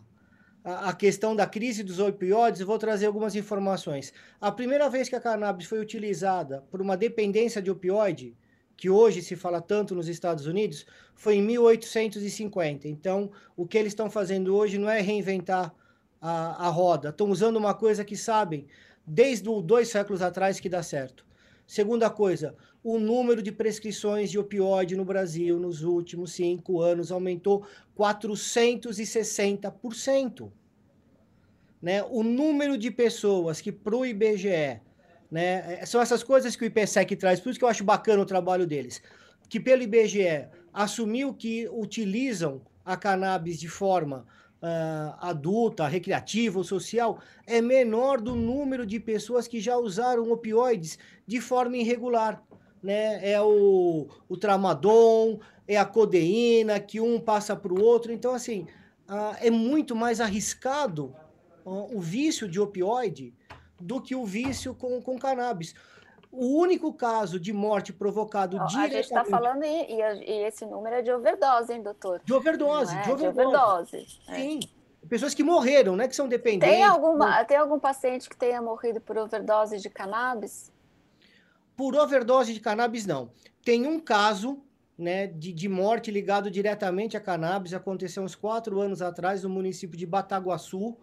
a, 0.64 0.88
a, 0.88 0.92
questão 0.92 1.36
da 1.36 1.46
crise 1.46 1.84
dos 1.84 2.00
opioides, 2.00 2.60
eu 2.60 2.66
vou 2.66 2.78
trazer 2.78 3.06
algumas 3.06 3.36
informações. 3.36 4.12
A 4.40 4.50
primeira 4.50 4.88
vez 4.88 5.08
que 5.08 5.14
a 5.14 5.20
cannabis 5.20 5.66
foi 5.66 5.78
utilizada 5.78 6.64
por 6.70 6.80
uma 6.80 6.96
dependência 6.96 7.60
de 7.62 7.70
opioide, 7.70 8.34
que 8.76 8.90
hoje 8.90 9.22
se 9.22 9.36
fala 9.36 9.60
tanto 9.60 9.94
nos 9.94 10.08
Estados 10.08 10.46
Unidos, 10.46 10.84
foi 11.14 11.36
em 11.36 11.42
1850. 11.42 12.88
Então, 12.88 13.30
o 13.56 13.66
que 13.66 13.78
eles 13.78 13.92
estão 13.92 14.10
fazendo 14.10 14.56
hoje 14.56 14.78
não 14.78 14.88
é 14.88 15.00
reinventar 15.00 15.72
a, 16.20 16.66
a 16.66 16.68
roda, 16.68 17.10
estão 17.10 17.30
usando 17.30 17.56
uma 17.56 17.74
coisa 17.74 18.04
que 18.04 18.16
sabem 18.16 18.66
desde 19.06 19.44
dois 19.62 19.88
séculos 19.88 20.22
atrás 20.22 20.58
que 20.58 20.68
dá 20.68 20.82
certo. 20.82 21.24
Segunda 21.66 22.10
coisa, 22.10 22.54
o 22.82 22.98
número 22.98 23.40
de 23.42 23.52
prescrições 23.52 24.30
de 24.30 24.38
opioide 24.38 24.96
no 24.96 25.04
Brasil 25.04 25.58
nos 25.58 25.82
últimos 25.82 26.32
cinco 26.32 26.80
anos 26.80 27.12
aumentou 27.12 27.66
460%. 27.98 30.50
Né? 31.82 32.02
O 32.04 32.22
número 32.22 32.78
de 32.78 32.90
pessoas 32.90 33.60
que 33.60 33.72
para 33.72 33.96
o 33.96 34.06
IBGE 34.06 34.80
né? 35.30 35.84
São 35.84 36.00
essas 36.00 36.22
coisas 36.22 36.56
que 36.56 36.64
o 36.64 36.66
IPSEC 36.66 37.16
traz, 37.16 37.40
por 37.40 37.50
isso 37.50 37.58
que 37.58 37.64
eu 37.64 37.68
acho 37.68 37.84
bacana 37.84 38.22
o 38.22 38.26
trabalho 38.26 38.66
deles. 38.66 39.02
Que 39.48 39.60
pelo 39.60 39.82
IBGE 39.82 40.48
assumiu 40.72 41.34
que 41.34 41.68
utilizam 41.68 42.62
a 42.84 42.96
cannabis 42.96 43.58
de 43.58 43.68
forma 43.68 44.26
uh, 44.62 45.16
adulta, 45.20 45.86
recreativa 45.86 46.58
ou 46.58 46.64
social, 46.64 47.18
é 47.46 47.60
menor 47.60 48.20
do 48.20 48.34
número 48.34 48.86
de 48.86 48.98
pessoas 48.98 49.46
que 49.46 49.60
já 49.60 49.76
usaram 49.76 50.30
opioides 50.30 50.98
de 51.26 51.40
forma 51.40 51.76
irregular. 51.76 52.42
Né? 52.82 53.30
É 53.32 53.40
o, 53.40 54.06
o 54.28 54.36
tramadol, 54.36 55.40
é 55.66 55.76
a 55.76 55.84
codeína, 55.84 56.78
que 56.78 57.00
um 57.00 57.18
passa 57.18 57.56
para 57.56 57.72
o 57.72 57.82
outro. 57.82 58.12
Então, 58.12 58.32
assim, 58.32 58.66
uh, 59.08 59.36
é 59.40 59.50
muito 59.50 59.94
mais 59.94 60.20
arriscado 60.20 61.14
uh, 61.64 61.96
o 61.96 62.00
vício 62.00 62.48
de 62.48 62.60
opioide 62.60 63.34
do 63.80 64.00
que 64.00 64.14
o 64.14 64.24
vício 64.24 64.74
com, 64.74 65.00
com 65.02 65.18
cannabis. 65.18 65.74
O 66.30 66.58
único 66.58 66.92
caso 66.92 67.40
de 67.40 67.52
morte 67.52 67.92
provocado 67.92 68.56
Não, 68.56 68.66
diretamente... 68.66 68.94
A 68.94 69.02
gente 69.02 69.06
está 69.06 69.24
falando, 69.24 69.64
e, 69.64 69.86
e, 69.90 70.44
esse 70.44 70.66
número 70.66 70.96
é 70.96 71.02
de 71.02 71.10
overdose, 71.10 71.72
hein, 71.72 71.82
doutor? 71.82 72.20
De 72.24 72.34
overdose, 72.34 72.94
é? 72.94 73.02
de 73.02 73.10
overdose. 73.10 73.34
De 73.34 73.46
overdose. 73.46 74.06
É. 74.28 74.34
Sim. 74.34 74.60
É. 75.02 75.08
Pessoas 75.08 75.34
que 75.34 75.42
morreram, 75.42 75.94
né? 75.96 76.08
Que 76.08 76.16
são 76.16 76.28
dependentes. 76.28 76.74
Tem, 76.74 76.82
alguma, 76.82 77.44
tem 77.44 77.56
algum 77.56 77.78
paciente 77.78 78.28
que 78.28 78.36
tenha 78.36 78.60
morrido 78.60 79.00
por 79.00 79.16
overdose 79.16 79.78
de 79.78 79.88
cannabis? 79.88 80.72
Por 81.76 81.94
overdose 81.94 82.52
de 82.52 82.60
cannabis, 82.60 83.06
não. 83.06 83.30
Tem 83.64 83.86
um 83.86 84.00
caso 84.00 84.62
né, 84.98 85.26
de, 85.26 85.52
de 85.52 85.68
morte 85.68 86.10
ligado 86.10 86.50
diretamente 86.50 87.16
a 87.16 87.20
cannabis, 87.20 87.74
aconteceu 87.74 88.22
uns 88.22 88.34
quatro 88.34 88.80
anos 88.80 89.02
atrás 89.02 89.42
no 89.42 89.50
município 89.50 89.96
de 89.96 90.06
Bataguaçu, 90.06 90.96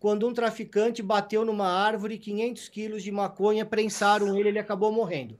quando 0.00 0.26
um 0.28 0.32
traficante 0.32 1.02
bateu 1.02 1.44
numa 1.44 1.66
árvore 1.66 2.18
500 2.18 2.68
quilos 2.68 3.02
de 3.02 3.10
maconha, 3.10 3.64
prensaram 3.64 4.36
ele, 4.36 4.50
ele 4.50 4.58
acabou 4.58 4.92
morrendo. 4.92 5.38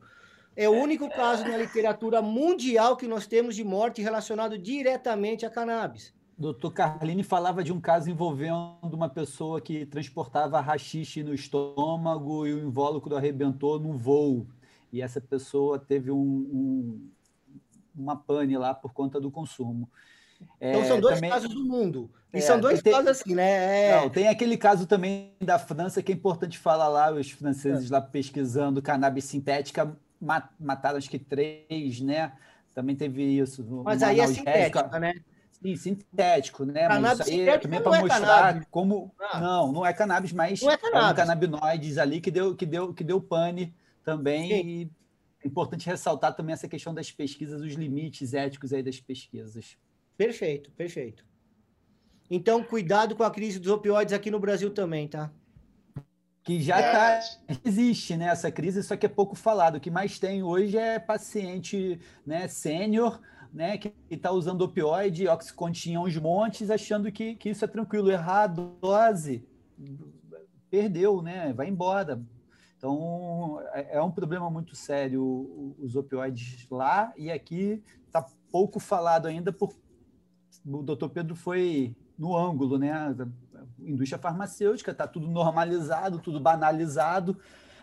É 0.56 0.68
o 0.68 0.72
único 0.72 1.08
caso 1.08 1.44
na 1.44 1.56
literatura 1.56 2.20
mundial 2.20 2.96
que 2.96 3.06
nós 3.06 3.26
temos 3.26 3.54
de 3.54 3.62
morte 3.62 4.02
relacionado 4.02 4.58
diretamente 4.58 5.46
a 5.46 5.50
cannabis. 5.50 6.12
Doutor 6.36 6.72
Carlini 6.72 7.22
falava 7.22 7.62
de 7.62 7.72
um 7.72 7.80
caso 7.80 8.10
envolvendo 8.10 8.78
uma 8.92 9.08
pessoa 9.08 9.60
que 9.60 9.86
transportava 9.86 10.60
rachixe 10.60 11.22
no 11.22 11.34
estômago 11.34 12.46
e 12.46 12.54
o 12.54 12.60
invólucro 12.60 13.16
arrebentou 13.16 13.78
no 13.78 13.92
voo. 13.92 14.46
E 14.92 15.02
essa 15.02 15.20
pessoa 15.20 15.78
teve 15.78 16.10
um, 16.10 16.16
um, 16.16 17.10
uma 17.94 18.16
pane 18.16 18.56
lá 18.56 18.74
por 18.74 18.92
conta 18.92 19.20
do 19.20 19.30
consumo. 19.30 19.88
Então 20.60 20.84
são 20.84 20.96
é, 20.96 21.00
dois 21.00 21.14
também... 21.16 21.30
casos 21.30 21.54
do 21.54 21.64
mundo. 21.64 22.10
E 22.32 22.38
é, 22.38 22.40
são 22.40 22.60
dois 22.60 22.82
tem... 22.82 22.92
casos 22.92 23.08
assim, 23.08 23.34
né? 23.34 23.88
É... 23.88 24.00
Não, 24.00 24.10
tem 24.10 24.28
aquele 24.28 24.56
caso 24.56 24.86
também 24.86 25.32
da 25.40 25.58
França 25.58 26.02
que 26.02 26.12
é 26.12 26.14
importante 26.14 26.58
falar 26.58 26.88
lá, 26.88 27.12
os 27.12 27.30
franceses 27.30 27.90
é. 27.90 27.94
lá 27.94 28.00
pesquisando 28.00 28.82
cannabis 28.82 29.24
sintética 29.24 29.96
mataram 30.20 30.98
acho 30.98 31.08
que 31.08 31.18
três, 31.18 32.00
né? 32.00 32.32
Também 32.74 32.96
teve 32.96 33.22
isso. 33.22 33.64
Mas 33.84 34.02
aí 34.02 34.20
é 34.20 34.26
sintética, 34.26 34.98
né? 34.98 35.14
Sim, 35.50 35.76
sintético, 35.76 36.64
né? 36.64 36.86
Cannabis 36.86 37.18
mas 37.18 37.28
isso 37.28 37.50
aí 37.50 37.58
também 37.58 37.82
para 37.82 37.96
é 37.96 38.00
mostrar 38.00 38.20
cannabis. 38.20 38.68
como. 38.70 39.12
Ah. 39.18 39.40
Não, 39.40 39.72
não 39.72 39.86
é 39.86 39.92
cannabis, 39.92 40.32
mas 40.32 40.62
não 40.62 40.70
é, 40.70 40.76
cannabis. 40.76 41.08
é 41.08 41.12
um 41.12 41.16
canabinoides 41.16 41.98
ali 41.98 42.20
que 42.20 42.30
deu, 42.30 42.54
que 42.54 42.66
deu, 42.66 42.94
que 42.94 43.02
deu 43.02 43.20
pane 43.20 43.74
também. 44.04 44.48
Sim. 44.48 44.68
E 44.68 44.90
é 45.44 45.48
importante 45.48 45.86
ressaltar 45.86 46.34
também 46.34 46.52
essa 46.52 46.68
questão 46.68 46.94
das 46.94 47.10
pesquisas, 47.10 47.60
os 47.60 47.74
limites 47.74 48.34
éticos 48.34 48.72
aí 48.72 48.82
das 48.82 49.00
pesquisas. 49.00 49.76
Perfeito, 50.18 50.72
perfeito. 50.72 51.24
Então, 52.28 52.62
cuidado 52.64 53.14
com 53.14 53.22
a 53.22 53.30
crise 53.30 53.60
dos 53.60 53.70
opioides 53.70 54.12
aqui 54.12 54.32
no 54.32 54.40
Brasil 54.40 54.74
também, 54.74 55.06
tá? 55.06 55.30
Que 56.42 56.60
já 56.60 56.82
tá, 56.82 57.20
existe 57.64 58.16
né, 58.16 58.26
essa 58.26 58.50
crise, 58.50 58.82
só 58.82 58.96
que 58.96 59.06
é 59.06 59.08
pouco 59.08 59.36
falado. 59.36 59.76
O 59.76 59.80
que 59.80 59.92
mais 59.92 60.18
tem 60.18 60.42
hoje 60.42 60.76
é 60.76 60.98
paciente 60.98 62.00
né, 62.26 62.48
sênior 62.48 63.20
né, 63.52 63.78
que 63.78 63.94
está 64.10 64.32
usando 64.32 64.62
opioide, 64.62 65.28
oxycontin 65.28 65.94
aos 65.94 66.16
montes, 66.16 66.68
achando 66.68 67.12
que, 67.12 67.36
que 67.36 67.50
isso 67.50 67.64
é 67.64 67.68
tranquilo. 67.68 68.10
Errado, 68.10 68.76
dose, 68.80 69.46
perdeu, 70.68 71.22
né? 71.22 71.52
Vai 71.52 71.68
embora. 71.68 72.20
Então, 72.76 73.60
é, 73.72 73.98
é 73.98 74.02
um 74.02 74.10
problema 74.10 74.50
muito 74.50 74.74
sério 74.74 75.76
os 75.78 75.94
opioides 75.94 76.66
lá 76.68 77.12
e 77.16 77.30
aqui 77.30 77.82
está 78.04 78.26
pouco 78.50 78.80
falado 78.80 79.26
ainda 79.26 79.52
por 79.52 79.72
o 80.64 80.82
doutor 80.82 81.08
Pedro 81.10 81.34
foi 81.34 81.94
no 82.18 82.36
ângulo, 82.36 82.78
né? 82.78 82.92
A 82.92 83.26
indústria 83.78 84.18
farmacêutica 84.18 84.90
está 84.90 85.06
tudo 85.06 85.28
normalizado, 85.28 86.18
tudo 86.18 86.40
banalizado. 86.40 87.36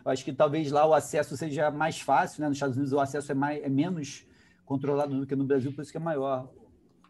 Eu 0.04 0.12
acho 0.12 0.24
que 0.24 0.34
talvez 0.34 0.72
lá 0.72 0.86
o 0.86 0.94
acesso 0.94 1.36
seja 1.36 1.72
mais 1.72 2.00
fácil, 2.00 2.42
né? 2.42 2.48
Nos 2.48 2.58
Estados 2.58 2.76
Unidos 2.76 2.94
o 2.94 3.00
acesso 3.00 3.32
é, 3.32 3.36
mais, 3.36 3.64
é 3.64 3.70
menos 3.70 4.26
controlado 4.66 5.20
do 5.20 5.26
que 5.26 5.36
no 5.36 5.46
Brasil, 5.46 5.72
por 5.74 5.82
isso 5.82 5.92
que 5.92 5.98
é 5.98 6.02
maior 6.02 6.50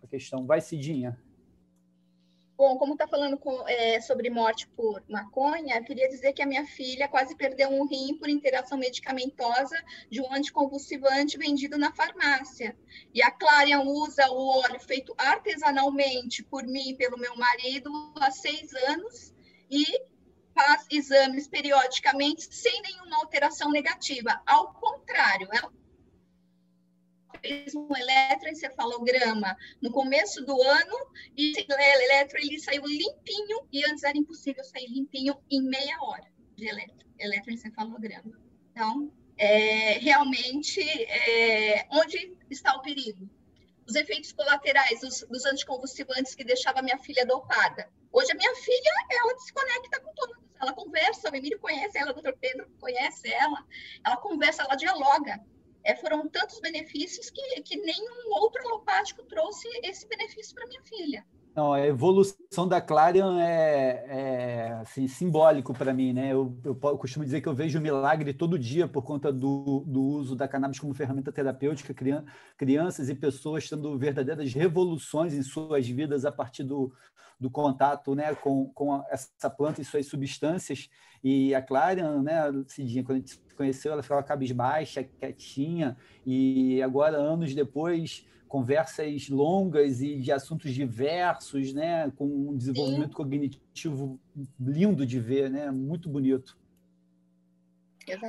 a 0.03 0.07
questão. 0.07 0.45
Vai, 0.45 0.61
Cidinha. 0.61 1.17
Bom, 2.57 2.77
como 2.77 2.93
está 2.93 3.05
falando 3.05 3.37
com, 3.37 3.67
é, 3.67 3.99
sobre 3.99 4.29
morte 4.29 4.65
por 4.69 5.03
maconha, 5.09 5.83
queria 5.83 6.07
dizer 6.07 6.31
que 6.31 6.41
a 6.41 6.45
minha 6.45 6.65
filha 6.65 7.05
quase 7.05 7.35
perdeu 7.35 7.69
um 7.69 7.85
rim 7.85 8.17
por 8.17 8.29
interação 8.29 8.77
medicamentosa 8.77 9.75
de 10.09 10.21
um 10.21 10.33
anticonvulsivante 10.33 11.37
vendido 11.37 11.77
na 11.77 11.91
farmácia. 11.91 12.73
E 13.13 13.21
a 13.21 13.29
Clarion 13.29 13.85
usa 13.85 14.31
o 14.31 14.61
óleo 14.61 14.79
feito 14.79 15.13
artesanalmente 15.17 16.43
por 16.43 16.63
mim 16.63 16.91
e 16.91 16.95
pelo 16.95 17.17
meu 17.17 17.35
marido 17.35 17.91
há 18.21 18.31
seis 18.31 18.73
anos 18.73 19.33
e 19.69 19.85
faz 20.53 20.85
exames 20.89 21.49
periodicamente 21.49 22.47
sem 22.55 22.81
nenhuma 22.81 23.17
alteração 23.17 23.69
negativa. 23.69 24.41
Ao 24.45 24.73
contrário, 24.73 25.49
ela 25.51 25.69
fez 27.45 27.75
um 27.75 27.87
eletroencefalograma 27.95 29.55
no 29.79 29.91
começo 29.91 30.43
do 30.43 30.59
ano 30.61 30.95
e 31.37 31.53
o 31.53 31.73
eletro 31.73 32.39
ele 32.39 32.59
saiu 32.59 32.83
limpinho 32.85 33.67
e 33.71 33.85
antes 33.85 34.03
era 34.03 34.17
impossível 34.17 34.63
sair 34.63 34.87
limpinho 34.87 35.37
em 35.51 35.61
meia 35.61 35.97
hora 36.01 36.25
de 36.55 36.67
eletro, 36.67 37.05
eletroencefalograma. 37.19 38.31
Então, 38.71 39.11
é, 39.37 39.99
realmente, 39.99 40.81
é, 40.81 41.87
onde 41.91 42.35
está 42.49 42.75
o 42.75 42.81
perigo? 42.81 43.29
Os 43.87 43.93
efeitos 43.93 44.31
colaterais 44.31 45.01
dos, 45.01 45.21
dos 45.29 45.45
anticonvulsivantes 45.45 46.33
que 46.33 46.43
deixava 46.43 46.81
minha 46.81 46.97
filha 46.97 47.25
dopada. 47.25 47.87
Hoje 48.11 48.31
a 48.31 48.35
minha 48.35 48.55
filha, 48.55 48.91
ela 49.11 49.37
se 49.37 49.53
conecta 49.53 49.99
com 49.99 50.11
todos, 50.15 50.35
ela 50.59 50.73
conversa, 50.73 51.29
o 51.29 51.35
Emílio 51.35 51.59
conhece 51.59 51.97
ela, 51.97 52.11
o 52.11 52.13
doutor 52.13 52.35
Pedro 52.39 52.67
conhece 52.79 53.31
ela, 53.31 53.63
ela 54.03 54.17
conversa, 54.17 54.63
ela 54.63 54.75
dialoga 54.75 55.39
é, 55.85 55.95
foram 55.95 56.27
tantos 56.27 56.59
benefícios 56.59 57.29
que, 57.29 57.61
que 57.61 57.77
nenhum 57.77 58.33
outro 58.33 58.67
alopático 58.67 59.23
trouxe 59.23 59.67
esse 59.83 60.07
benefício 60.07 60.53
para 60.55 60.67
minha 60.67 60.81
filha. 60.81 61.25
Não, 61.55 61.71
a 61.71 61.87
evolução 61.87 62.67
da 62.67 62.81
Clarion 62.81 63.39
é, 63.39 64.03
é 64.09 64.73
assim, 64.81 65.07
simbólico 65.07 65.73
para 65.73 65.93
mim, 65.93 66.11
né? 66.11 66.33
Eu, 66.33 66.53
eu, 66.65 66.77
eu, 66.83 66.97
costumo 66.97 67.23
dizer 67.23 67.39
que 67.39 67.47
eu 67.47 67.55
vejo 67.55 67.79
milagre 67.79 68.33
todo 68.33 68.59
dia 68.59 68.89
por 68.89 69.03
conta 69.03 69.31
do, 69.31 69.85
do 69.87 70.01
uso 70.01 70.35
da 70.35 70.49
cannabis 70.49 70.79
como 70.79 70.93
ferramenta 70.93 71.31
terapêutica, 71.31 71.93
crian, 71.93 72.25
crianças 72.57 73.07
e 73.07 73.15
pessoas 73.15 73.69
tendo 73.69 73.97
verdadeiras 73.97 74.53
revoluções 74.53 75.33
em 75.33 75.41
suas 75.41 75.87
vidas 75.87 76.25
a 76.25 76.31
partir 76.31 76.63
do, 76.63 76.91
do 77.39 77.49
contato 77.49 78.13
né, 78.13 78.35
com, 78.35 78.69
com 78.73 79.01
essa 79.09 79.49
planta 79.49 79.81
e 79.81 79.85
suas 79.85 80.07
substâncias. 80.07 80.89
E 81.23 81.55
a 81.55 81.61
Clarion, 81.61 82.21
né, 82.21 82.51
Cidinha, 82.67 83.01
quando 83.01 83.15
a 83.15 83.19
gente 83.19 83.31
se 83.31 83.55
conheceu, 83.55 83.93
ela 83.93 84.03
ficava 84.03 84.21
cabisbaixa, 84.21 85.05
quietinha, 85.05 85.95
e 86.25 86.81
agora, 86.83 87.15
anos 87.15 87.55
depois, 87.55 88.25
conversas 88.55 89.27
longas 89.27 89.99
e 89.99 90.15
de 90.15 90.31
assuntos 90.31 90.73
diversos, 90.73 91.73
né, 91.73 92.09
com 92.15 92.23
um 92.25 92.55
desenvolvimento 92.55 93.09
Sim. 93.09 93.13
cognitivo 93.13 94.17
lindo 94.57 95.05
de 95.05 95.19
ver, 95.19 95.49
né, 95.49 95.69
muito 95.71 96.07
bonito. 96.07 96.57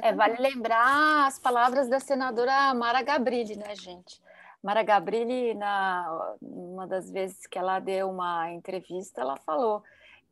É, 0.02 0.12
vale 0.12 0.36
lembrar 0.42 1.28
as 1.28 1.38
palavras 1.38 1.88
da 1.88 2.00
senadora 2.00 2.74
Mara 2.74 3.02
Gabrilli, 3.02 3.54
né, 3.54 3.76
gente? 3.76 4.20
Mara 4.60 4.82
Gabrilli, 4.82 5.54
na 5.54 6.28
uma 6.42 6.88
das 6.88 7.08
vezes 7.08 7.46
que 7.46 7.56
ela 7.56 7.78
deu 7.78 8.10
uma 8.10 8.50
entrevista, 8.50 9.20
ela 9.20 9.36
falou 9.36 9.80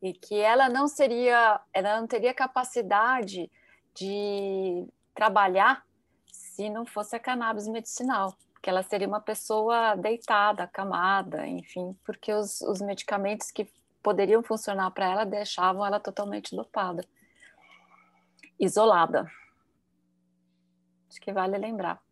e 0.03 0.12
que 0.12 0.35
ela 0.35 0.69
não 0.69 0.89
seria, 0.89 1.61
ela 1.73 2.01
não 2.01 2.09
teria 2.09 2.35
capacidade 2.35 3.49
de 3.95 4.89
trabalhar 5.15 5.85
se 6.27 6.69
não 6.69 6.85
fosse 6.85 7.15
a 7.15 7.21
cannabis 7.21 7.69
medicinal, 7.69 8.37
que 8.65 8.70
ela 8.70 8.82
seria 8.82 9.07
uma 9.07 9.20
pessoa 9.20 9.95
deitada, 9.95 10.62
acamada, 10.62 11.47
enfim, 11.47 11.95
porque 12.03 12.32
os, 12.32 12.62
os 12.62 12.81
medicamentos 12.81 13.51
que 13.51 13.69
poderiam 14.03 14.43
funcionar 14.43 14.91
para 14.91 15.05
ela 15.05 15.27
deixavam 15.27 15.85
ela 15.85 16.01
totalmente 16.01 16.57
dopada, 16.57 17.05
isolada. 18.59 19.31
Acho 21.11 21.20
que 21.20 21.31
vale 21.31 21.59
lembrar. 21.59 22.03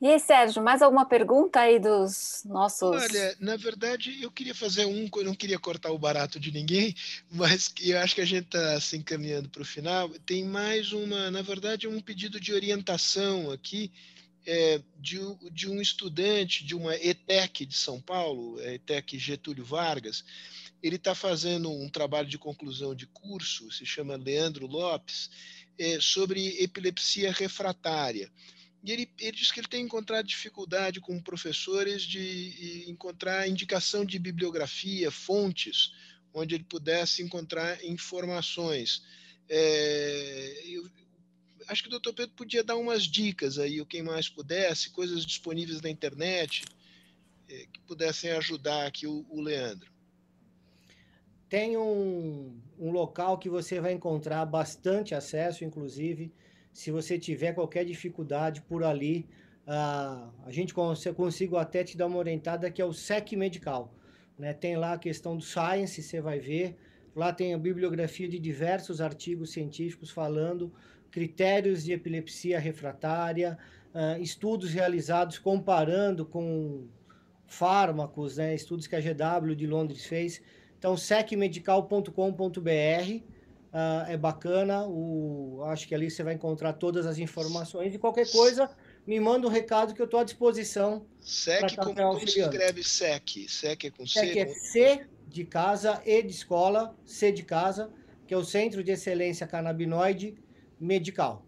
E 0.00 0.06
aí, 0.06 0.20
Sérgio, 0.20 0.62
mais 0.62 0.82
alguma 0.82 1.04
pergunta 1.04 1.58
aí 1.58 1.80
dos 1.80 2.44
nossos. 2.44 2.90
Olha, 2.90 3.36
na 3.40 3.56
verdade, 3.56 4.22
eu 4.22 4.30
queria 4.30 4.54
fazer 4.54 4.86
um, 4.86 5.08
eu 5.16 5.24
não 5.24 5.34
queria 5.34 5.58
cortar 5.58 5.90
o 5.90 5.98
barato 5.98 6.38
de 6.38 6.52
ninguém, 6.52 6.94
mas 7.28 7.74
eu 7.82 7.98
acho 7.98 8.14
que 8.14 8.20
a 8.20 8.26
gente 8.26 8.44
está 8.44 8.80
se 8.80 8.96
encaminhando 8.96 9.48
para 9.48 9.62
o 9.62 9.66
final. 9.66 10.08
Tem 10.24 10.44
mais 10.44 10.92
uma, 10.92 11.28
na 11.32 11.42
verdade, 11.42 11.88
um 11.88 12.00
pedido 12.00 12.38
de 12.38 12.54
orientação 12.54 13.50
aqui 13.50 13.90
é, 14.46 14.82
de, 14.98 15.18
de, 15.50 15.68
um 15.68 15.80
estudante 15.80 16.64
de 16.64 16.74
uma 16.74 16.94
ETEC 16.96 17.64
de 17.64 17.74
São 17.74 18.00
Paulo, 18.00 18.60
ETEC 18.60 19.18
Getúlio 19.18 19.64
Vargas. 19.64 20.24
Ele 20.82 20.96
está 20.96 21.14
fazendo 21.14 21.70
um 21.70 21.88
trabalho 21.88 22.28
de 22.28 22.38
conclusão 22.38 22.94
de 22.94 23.06
curso, 23.06 23.70
se 23.70 23.86
chama 23.86 24.16
Leandro 24.16 24.66
Lopes, 24.66 25.30
é, 25.78 25.98
sobre 26.00 26.62
epilepsia 26.62 27.32
refratária. 27.32 28.30
E 28.82 28.92
ele, 28.92 29.10
ele 29.18 29.32
diz 29.32 29.50
que 29.50 29.60
ele 29.60 29.66
tem 29.66 29.82
encontrado 29.82 30.26
dificuldade 30.26 31.00
com 31.00 31.18
professores 31.18 32.02
de 32.02 32.84
encontrar 32.86 33.48
indicação 33.48 34.04
de 34.04 34.18
bibliografia, 34.18 35.10
fontes, 35.10 35.90
onde 36.34 36.54
ele 36.54 36.64
pudesse 36.64 37.22
encontrar 37.22 37.82
informações. 37.82 39.02
É, 39.48 40.62
eu, 40.66 40.86
acho 41.68 41.82
que 41.82 41.88
o 41.88 41.90
doutor 41.90 42.14
Pedro 42.14 42.34
podia 42.34 42.62
dar 42.62 42.76
umas 42.76 43.04
dicas 43.04 43.58
aí, 43.58 43.80
ou 43.80 43.86
quem 43.86 44.02
mais 44.02 44.28
pudesse, 44.28 44.90
coisas 44.90 45.24
disponíveis 45.24 45.80
na 45.80 45.90
internet 45.90 46.64
é, 47.48 47.66
que 47.72 47.80
pudessem 47.80 48.30
ajudar 48.32 48.86
aqui 48.86 49.06
o, 49.06 49.24
o 49.28 49.40
Leandro. 49.40 49.92
Tem 51.48 51.76
um, 51.76 52.58
um 52.78 52.90
local 52.90 53.38
que 53.38 53.48
você 53.48 53.80
vai 53.80 53.92
encontrar 53.92 54.44
bastante 54.46 55.14
acesso, 55.14 55.64
inclusive, 55.64 56.32
se 56.72 56.90
você 56.90 57.18
tiver 57.18 57.52
qualquer 57.52 57.84
dificuldade 57.84 58.60
por 58.62 58.82
ali, 58.82 59.26
uh, 59.66 60.32
a 60.44 60.50
gente 60.50 60.74
cons 60.74 61.04
consigo 61.16 61.56
até 61.56 61.84
te 61.84 61.96
dar 61.96 62.06
uma 62.06 62.18
orientada 62.18 62.70
que 62.70 62.82
é 62.82 62.84
o 62.84 62.92
SEC 62.92 63.36
Medical. 63.36 63.94
Né? 64.36 64.52
Tem 64.52 64.76
lá 64.76 64.94
a 64.94 64.98
questão 64.98 65.36
do 65.36 65.44
Science, 65.44 66.02
você 66.02 66.20
vai 66.20 66.40
ver. 66.40 66.76
Lá 67.14 67.32
tem 67.32 67.54
a 67.54 67.58
bibliografia 67.58 68.28
de 68.28 68.40
diversos 68.40 69.00
artigos 69.00 69.52
científicos 69.52 70.10
falando 70.10 70.72
critérios 71.14 71.84
de 71.84 71.92
epilepsia 71.92 72.58
refratária, 72.58 73.56
uh, 73.94 74.20
estudos 74.20 74.72
realizados 74.72 75.38
comparando 75.38 76.26
com 76.26 76.88
fármacos, 77.46 78.36
né? 78.36 78.52
estudos 78.52 78.88
que 78.88 78.96
a 78.96 79.00
GW 79.00 79.54
de 79.54 79.64
Londres 79.64 80.04
fez. 80.06 80.42
Então, 80.76 80.96
secmedical.com.br 80.96 82.10
uh, 82.10 83.22
é 84.08 84.16
bacana. 84.16 84.88
O, 84.88 85.62
acho 85.66 85.86
que 85.86 85.94
ali 85.94 86.10
você 86.10 86.24
vai 86.24 86.34
encontrar 86.34 86.72
todas 86.72 87.06
as 87.06 87.18
informações. 87.18 87.94
E 87.94 87.98
qualquer 87.98 88.28
coisa, 88.28 88.68
me 89.06 89.20
manda 89.20 89.46
um 89.46 89.50
recado 89.50 89.94
que 89.94 90.02
eu 90.02 90.06
estou 90.06 90.18
à 90.18 90.24
disposição. 90.24 91.06
SEC, 91.20 91.76
como, 91.76 91.94
como 91.94 92.18
se 92.18 92.40
escreve 92.40 92.82
SEC? 92.82 93.48
SEC 93.48 93.84
é 93.84 93.90
com 93.90 94.04
C? 94.04 94.18
SEC 94.18 94.36
é 94.36 94.46
C 94.48 95.06
de 95.28 95.44
casa, 95.44 96.02
E 96.04 96.24
de 96.24 96.32
escola, 96.32 96.92
C 97.04 97.30
de 97.30 97.44
casa, 97.44 97.88
que 98.26 98.34
é 98.34 98.36
o 98.36 98.44
Centro 98.44 98.82
de 98.82 98.90
Excelência 98.90 99.46
Canabinoide 99.46 100.42
Medical. 100.78 101.42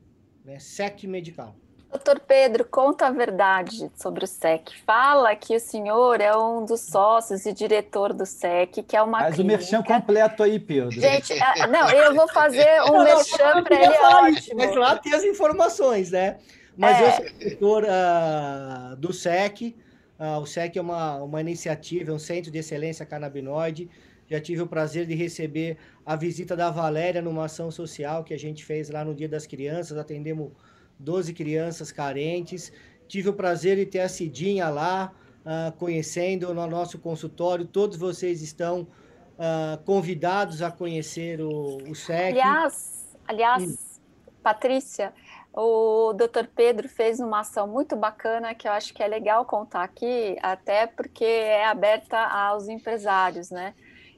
Né? 0.44 0.58
SEC 0.58 1.04
Medical. 1.04 1.54
Doutor 1.90 2.20
Pedro, 2.20 2.64
conta 2.64 3.06
a 3.06 3.10
verdade 3.10 3.90
sobre 3.94 4.24
o 4.24 4.26
SEC. 4.26 4.70
Fala 4.84 5.34
que 5.34 5.56
o 5.56 5.60
senhor 5.60 6.20
é 6.20 6.36
um 6.36 6.64
dos 6.64 6.80
sócios 6.80 7.46
e 7.46 7.52
diretor 7.52 8.12
do 8.12 8.26
SEC, 8.26 8.82
que 8.82 8.96
é 8.96 9.02
uma 9.02 9.20
Faz 9.20 9.36
clínica... 9.36 9.54
o 9.54 9.58
merchan 9.58 9.82
completo 9.82 10.42
aí, 10.42 10.58
Pedro. 10.58 10.90
Gente, 10.90 11.32
é, 11.32 11.66
não, 11.66 11.88
eu 11.88 12.14
vou 12.14 12.28
fazer 12.28 12.82
um 12.82 12.92
não, 12.98 13.04
merchan 13.04 13.62
para 13.62 13.76
ele 13.76 13.98
ótimo. 13.98 14.56
Mas 14.58 14.76
lá 14.76 14.96
tem 14.98 15.14
as 15.14 15.24
informações, 15.24 16.10
né? 16.10 16.38
Mas 16.76 17.00
é. 17.00 17.06
eu 17.06 17.12
sou 17.12 17.38
diretor 17.38 17.84
uh, 17.84 18.96
do 18.96 19.12
SEC. 19.12 19.76
Uh, 20.18 20.40
o 20.40 20.46
SEC 20.46 20.76
é 20.76 20.80
uma, 20.80 21.16
uma 21.22 21.40
iniciativa, 21.40 22.10
é 22.10 22.14
um 22.14 22.18
centro 22.18 22.50
de 22.50 22.58
excelência 22.58 23.06
canabinoide. 23.06 23.88
Já 24.28 24.40
tive 24.40 24.62
o 24.62 24.66
prazer 24.66 25.06
de 25.06 25.14
receber 25.14 25.78
a 26.04 26.16
visita 26.16 26.56
da 26.56 26.70
Valéria 26.70 27.22
numa 27.22 27.44
ação 27.44 27.70
social 27.70 28.24
que 28.24 28.34
a 28.34 28.38
gente 28.38 28.64
fez 28.64 28.90
lá 28.90 29.04
no 29.04 29.14
Dia 29.14 29.28
das 29.28 29.46
Crianças. 29.46 29.96
Atendemos 29.96 30.52
12 30.98 31.32
crianças 31.32 31.92
carentes. 31.92 32.72
Tive 33.06 33.28
o 33.28 33.32
prazer 33.32 33.76
de 33.76 33.86
ter 33.86 34.00
a 34.00 34.08
Cidinha 34.08 34.68
lá, 34.68 35.12
uh, 35.44 35.72
conhecendo 35.78 36.52
no 36.52 36.66
nosso 36.66 36.98
consultório. 36.98 37.64
Todos 37.64 37.96
vocês 37.96 38.42
estão 38.42 38.82
uh, 38.82 39.82
convidados 39.84 40.60
a 40.62 40.70
conhecer 40.70 41.40
o, 41.40 41.78
o 41.88 41.94
SEC. 41.94 42.32
Aliás, 42.32 43.16
aliás 43.28 44.00
Patrícia, 44.42 45.12
o 45.52 46.12
Dr. 46.12 46.46
Pedro 46.54 46.88
fez 46.88 47.18
uma 47.18 47.40
ação 47.40 47.66
muito 47.66 47.96
bacana 47.96 48.54
que 48.54 48.68
eu 48.68 48.72
acho 48.72 48.94
que 48.94 49.02
é 49.02 49.08
legal 49.08 49.44
contar 49.44 49.82
aqui, 49.82 50.36
até 50.40 50.86
porque 50.86 51.24
é 51.24 51.66
aberta 51.66 52.16
aos 52.18 52.68
empresários, 52.68 53.50
né? 53.50 53.74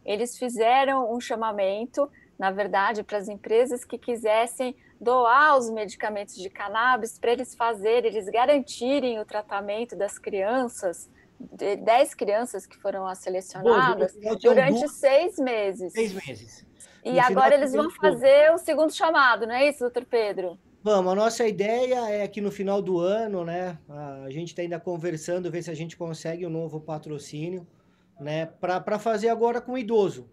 Eles 0.09 0.39
fizeram 0.39 1.15
um 1.15 1.21
chamamento, 1.21 2.11
na 2.39 2.51
verdade, 2.51 3.03
para 3.03 3.19
as 3.19 3.29
empresas 3.29 3.85
que 3.85 3.99
quisessem 3.99 4.75
doar 4.99 5.59
os 5.59 5.69
medicamentos 5.69 6.35
de 6.35 6.49
cannabis 6.49 7.19
para 7.19 7.33
eles 7.33 7.55
fazerem, 7.55 8.11
eles 8.11 8.27
garantirem 8.31 9.21
o 9.21 9.25
tratamento 9.27 9.95
das 9.95 10.19
crianças, 10.19 11.11
de 11.39 11.77
10 11.77 12.15
crianças 12.15 12.67
que 12.67 12.79
foram 12.79 13.15
selecionadas, 13.15 14.17
durante 14.43 14.89
seis 14.89 15.39
meses. 15.39 15.93
Seis 15.93 16.15
meses. 16.15 16.67
E 17.05 17.13
no 17.13 17.21
agora 17.21 17.55
eles 17.55 17.75
vão 17.75 17.91
fazer 17.91 18.51
o 18.53 18.59
segundo 18.59 18.93
chamado, 18.93 19.47
não 19.47 19.55
é 19.55 19.69
isso, 19.69 19.81
doutor 19.81 20.07
Pedro? 20.07 20.59
Vamos, 20.83 21.13
a 21.13 21.15
nossa 21.15 21.47
ideia 21.47 22.09
é 22.09 22.27
que 22.27 22.41
no 22.41 22.51
final 22.51 22.81
do 22.81 22.99
ano, 22.99 23.45
né, 23.45 23.77
a 24.25 24.31
gente 24.31 24.49
está 24.49 24.63
ainda 24.63 24.81
conversando, 24.81 25.51
ver 25.51 25.63
se 25.63 25.71
a 25.71 25.75
gente 25.75 25.99
consegue 25.99 26.47
um 26.47 26.51
novo 26.51 26.81
patrocínio, 26.81 27.67
né, 28.21 28.47
para 28.47 28.99
fazer 28.99 29.29
agora 29.29 29.61
com 29.61 29.73
o 29.73 29.79
idoso, 29.79 30.29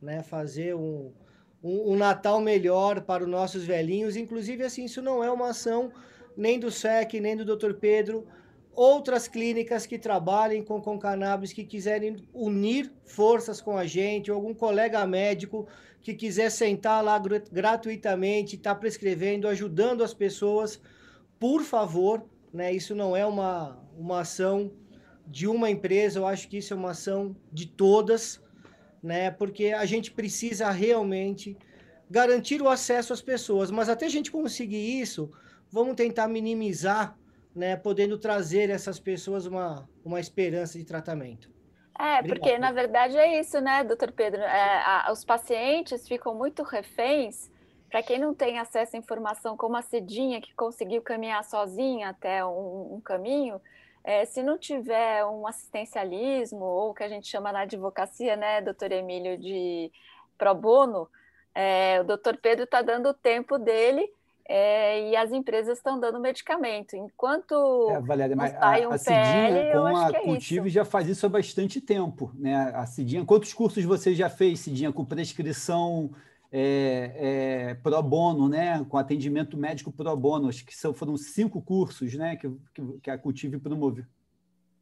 né, 0.00 0.22
fazer 0.22 0.74
um, 0.74 1.12
um, 1.62 1.92
um, 1.92 1.96
Natal 1.96 2.40
melhor 2.40 3.02
para 3.02 3.24
os 3.24 3.28
nossos 3.28 3.64
velhinhos. 3.64 4.16
Inclusive, 4.16 4.64
assim, 4.64 4.84
isso 4.84 5.00
não 5.00 5.22
é 5.22 5.30
uma 5.30 5.50
ação 5.50 5.92
nem 6.36 6.58
do 6.58 6.70
SEC, 6.70 7.20
nem 7.20 7.36
do 7.36 7.44
Dr. 7.44 7.74
Pedro. 7.74 8.26
Outras 8.72 9.26
clínicas 9.26 9.84
que 9.84 9.98
trabalhem 9.98 10.62
com, 10.62 10.80
com 10.80 10.98
cannabis, 10.98 11.52
que 11.52 11.64
quiserem 11.64 12.24
unir 12.32 12.92
forças 13.04 13.60
com 13.60 13.76
a 13.76 13.84
gente, 13.84 14.30
ou 14.30 14.36
algum 14.36 14.54
colega 14.54 15.06
médico 15.06 15.66
que 16.00 16.14
quiser 16.14 16.50
sentar 16.50 17.02
lá 17.04 17.20
gratuitamente, 17.52 18.56
estar 18.56 18.74
tá 18.74 18.80
prescrevendo, 18.80 19.48
ajudando 19.48 20.02
as 20.02 20.14
pessoas, 20.14 20.80
por 21.38 21.62
favor, 21.62 22.24
né? 22.52 22.72
Isso 22.72 22.94
não 22.94 23.16
é 23.16 23.26
uma, 23.26 23.78
uma 23.98 24.20
ação 24.20 24.72
de 25.30 25.46
uma 25.46 25.70
empresa, 25.70 26.18
eu 26.18 26.26
acho 26.26 26.48
que 26.48 26.58
isso 26.58 26.74
é 26.74 26.76
uma 26.76 26.90
ação 26.90 27.34
de 27.52 27.66
todas 27.66 28.42
né? 29.02 29.30
Porque 29.30 29.68
a 29.68 29.84
gente 29.84 30.10
precisa 30.10 30.70
realmente 30.70 31.56
garantir 32.08 32.60
o 32.60 32.68
acesso 32.68 33.12
às 33.12 33.22
pessoas, 33.22 33.70
mas 33.70 33.88
até 33.88 34.06
a 34.06 34.10
gente 34.10 34.30
conseguir 34.30 35.00
isso, 35.00 35.32
vamos 35.70 35.94
tentar 35.94 36.28
minimizar, 36.28 37.16
né, 37.54 37.76
podendo 37.76 38.18
trazer 38.18 38.68
essas 38.68 38.98
pessoas 38.98 39.46
uma, 39.46 39.88
uma 40.04 40.20
esperança 40.20 40.76
de 40.76 40.84
tratamento. 40.84 41.50
É, 41.98 42.18
Obrigado. 42.18 42.28
porque 42.28 42.58
na 42.58 42.72
verdade 42.72 43.16
é 43.16 43.38
isso, 43.40 43.60
né, 43.60 43.84
doutor 43.84 44.12
Pedro? 44.12 44.40
É, 44.40 44.82
a, 44.84 45.10
os 45.12 45.24
pacientes 45.24 46.06
ficam 46.08 46.34
muito 46.34 46.62
reféns. 46.62 47.50
Para 47.88 48.02
quem 48.04 48.20
não 48.20 48.32
tem 48.32 48.58
acesso 48.58 48.94
à 48.94 48.98
informação, 48.98 49.56
como 49.56 49.76
a 49.76 49.82
Cidinha, 49.82 50.40
que 50.40 50.54
conseguiu 50.54 51.02
caminhar 51.02 51.42
sozinha 51.42 52.10
até 52.10 52.44
um, 52.44 52.94
um 52.94 53.00
caminho, 53.00 53.60
é, 54.02 54.24
se 54.24 54.42
não 54.42 54.58
tiver 54.58 55.24
um 55.26 55.46
assistencialismo, 55.46 56.64
ou 56.64 56.90
o 56.90 56.94
que 56.94 57.02
a 57.02 57.08
gente 57.08 57.28
chama 57.28 57.52
na 57.52 57.60
advocacia, 57.60 58.36
né, 58.36 58.60
doutor 58.60 58.92
Emílio, 58.92 59.38
de 59.38 59.90
pro 60.38 60.54
bono, 60.54 61.08
é, 61.54 62.00
o 62.00 62.04
doutor 62.04 62.36
Pedro 62.36 62.64
está 62.64 62.80
dando 62.80 63.10
o 63.10 63.14
tempo 63.14 63.58
dele 63.58 64.10
é, 64.48 65.10
e 65.10 65.16
as 65.16 65.30
empresas 65.30 65.78
estão 65.78 66.00
dando 66.00 66.18
medicamento. 66.18 66.96
Enquanto 66.96 67.54
é, 67.90 68.00
Valéria, 68.00 68.34
mas 68.34 68.54
a, 68.56 68.88
um 68.88 68.92
a 68.92 68.98
Cidinha 68.98 69.48
PL, 69.48 69.72
com 69.72 69.86
a 69.86 70.08
é 70.08 70.20
Cultive 70.20 70.66
isso. 70.66 70.74
já 70.74 70.84
faz 70.84 71.08
isso 71.08 71.26
há 71.26 71.28
bastante 71.28 71.80
tempo. 71.80 72.32
Né? 72.34 72.56
A 72.74 72.86
Cidinha, 72.86 73.24
quantos 73.24 73.52
cursos 73.52 73.84
você 73.84 74.14
já 74.14 74.28
fez, 74.28 74.60
Cidinha, 74.60 74.92
com 74.92 75.04
prescrição 75.04 76.10
é, 76.52 77.12
é, 77.70 77.74
pro 77.74 78.02
bono, 78.02 78.48
né, 78.48 78.84
com 78.88 78.98
atendimento 78.98 79.56
médico 79.56 79.92
pro 79.92 80.16
bono, 80.16 80.48
acho 80.48 80.64
que 80.64 80.76
são, 80.76 80.92
foram 80.92 81.16
cinco 81.16 81.62
cursos 81.62 82.14
né, 82.14 82.36
que, 82.36 82.50
que 83.02 83.10
a 83.10 83.16
Cultive 83.16 83.58
promoveu. 83.58 84.04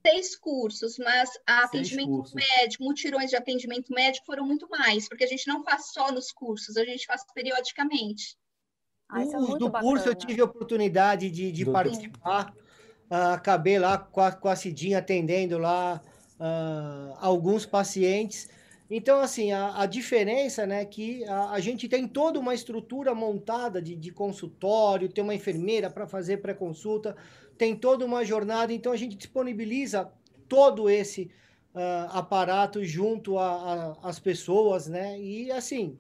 Seis 0.07 0.37
cursos, 0.37 0.97
mas 0.99 1.29
atendimento 1.47 2.09
cursos. 2.09 2.35
médico, 2.35 2.85
mutirões 2.85 3.31
de 3.31 3.37
atendimento 3.37 3.93
médico 3.93 4.25
foram 4.25 4.47
muito 4.47 4.67
mais, 4.71 5.09
porque 5.09 5.25
a 5.25 5.27
gente 5.27 5.47
não 5.47 5.63
faz 5.63 5.93
só 5.93 6.11
nos 6.11 6.33
cursos, 6.33 6.77
a 6.77 6.85
gente 6.85 7.05
faz 7.05 7.23
periodicamente. 7.35 8.39
Ah, 9.09 9.23
é 9.23 9.27
do 9.27 9.69
bacana. 9.69 9.81
curso 9.81 10.09
eu 10.09 10.15
tive 10.15 10.41
a 10.41 10.45
oportunidade 10.45 11.31
de, 11.31 11.51
de 11.53 11.65
participar, 11.67 12.55
uh, 13.11 13.35
acabei 13.35 13.79
lá 13.79 13.99
com 13.99 14.21
a, 14.21 14.33
com 14.33 14.49
a 14.49 14.57
Cidinha 14.57 14.99
atendendo 14.99 15.59
lá 15.59 16.01
uh, 16.39 17.15
alguns 17.19 17.67
pacientes, 17.67 18.49
então, 18.91 19.21
assim, 19.21 19.53
a, 19.53 19.83
a 19.83 19.87
diferença, 19.87 20.67
né, 20.67 20.85
que 20.85 21.23
a, 21.25 21.51
a, 21.51 21.61
gente 21.61 21.87
tem 21.89 22.09
toda 22.09 22.41
uma 22.41 22.55
estrutura 22.55 23.15
montada 23.15 23.83
de, 23.83 23.95
de 23.95 24.11
consultório, 24.11 25.11
tem 25.11 25.23
uma 25.23 25.35
enfermeira 25.35 25.91
para 25.91 26.07
fazer 26.07 26.39
pré-consulta, 26.39 27.15
tem 27.59 27.77
toda 27.77 28.07
uma 28.07 28.25
jornada, 28.25 28.73
então 28.73 28.91
a 28.91 28.97
gente 28.97 29.15
disponibiliza 29.15 30.11
todo 30.49 30.89
esse 30.89 31.31
uh, 31.75 32.09
aparato 32.13 32.83
junto 32.83 33.39
às 33.39 34.19
pessoas, 34.19 34.87
né, 34.87 35.21
e 35.21 35.53
assim, 35.53 35.99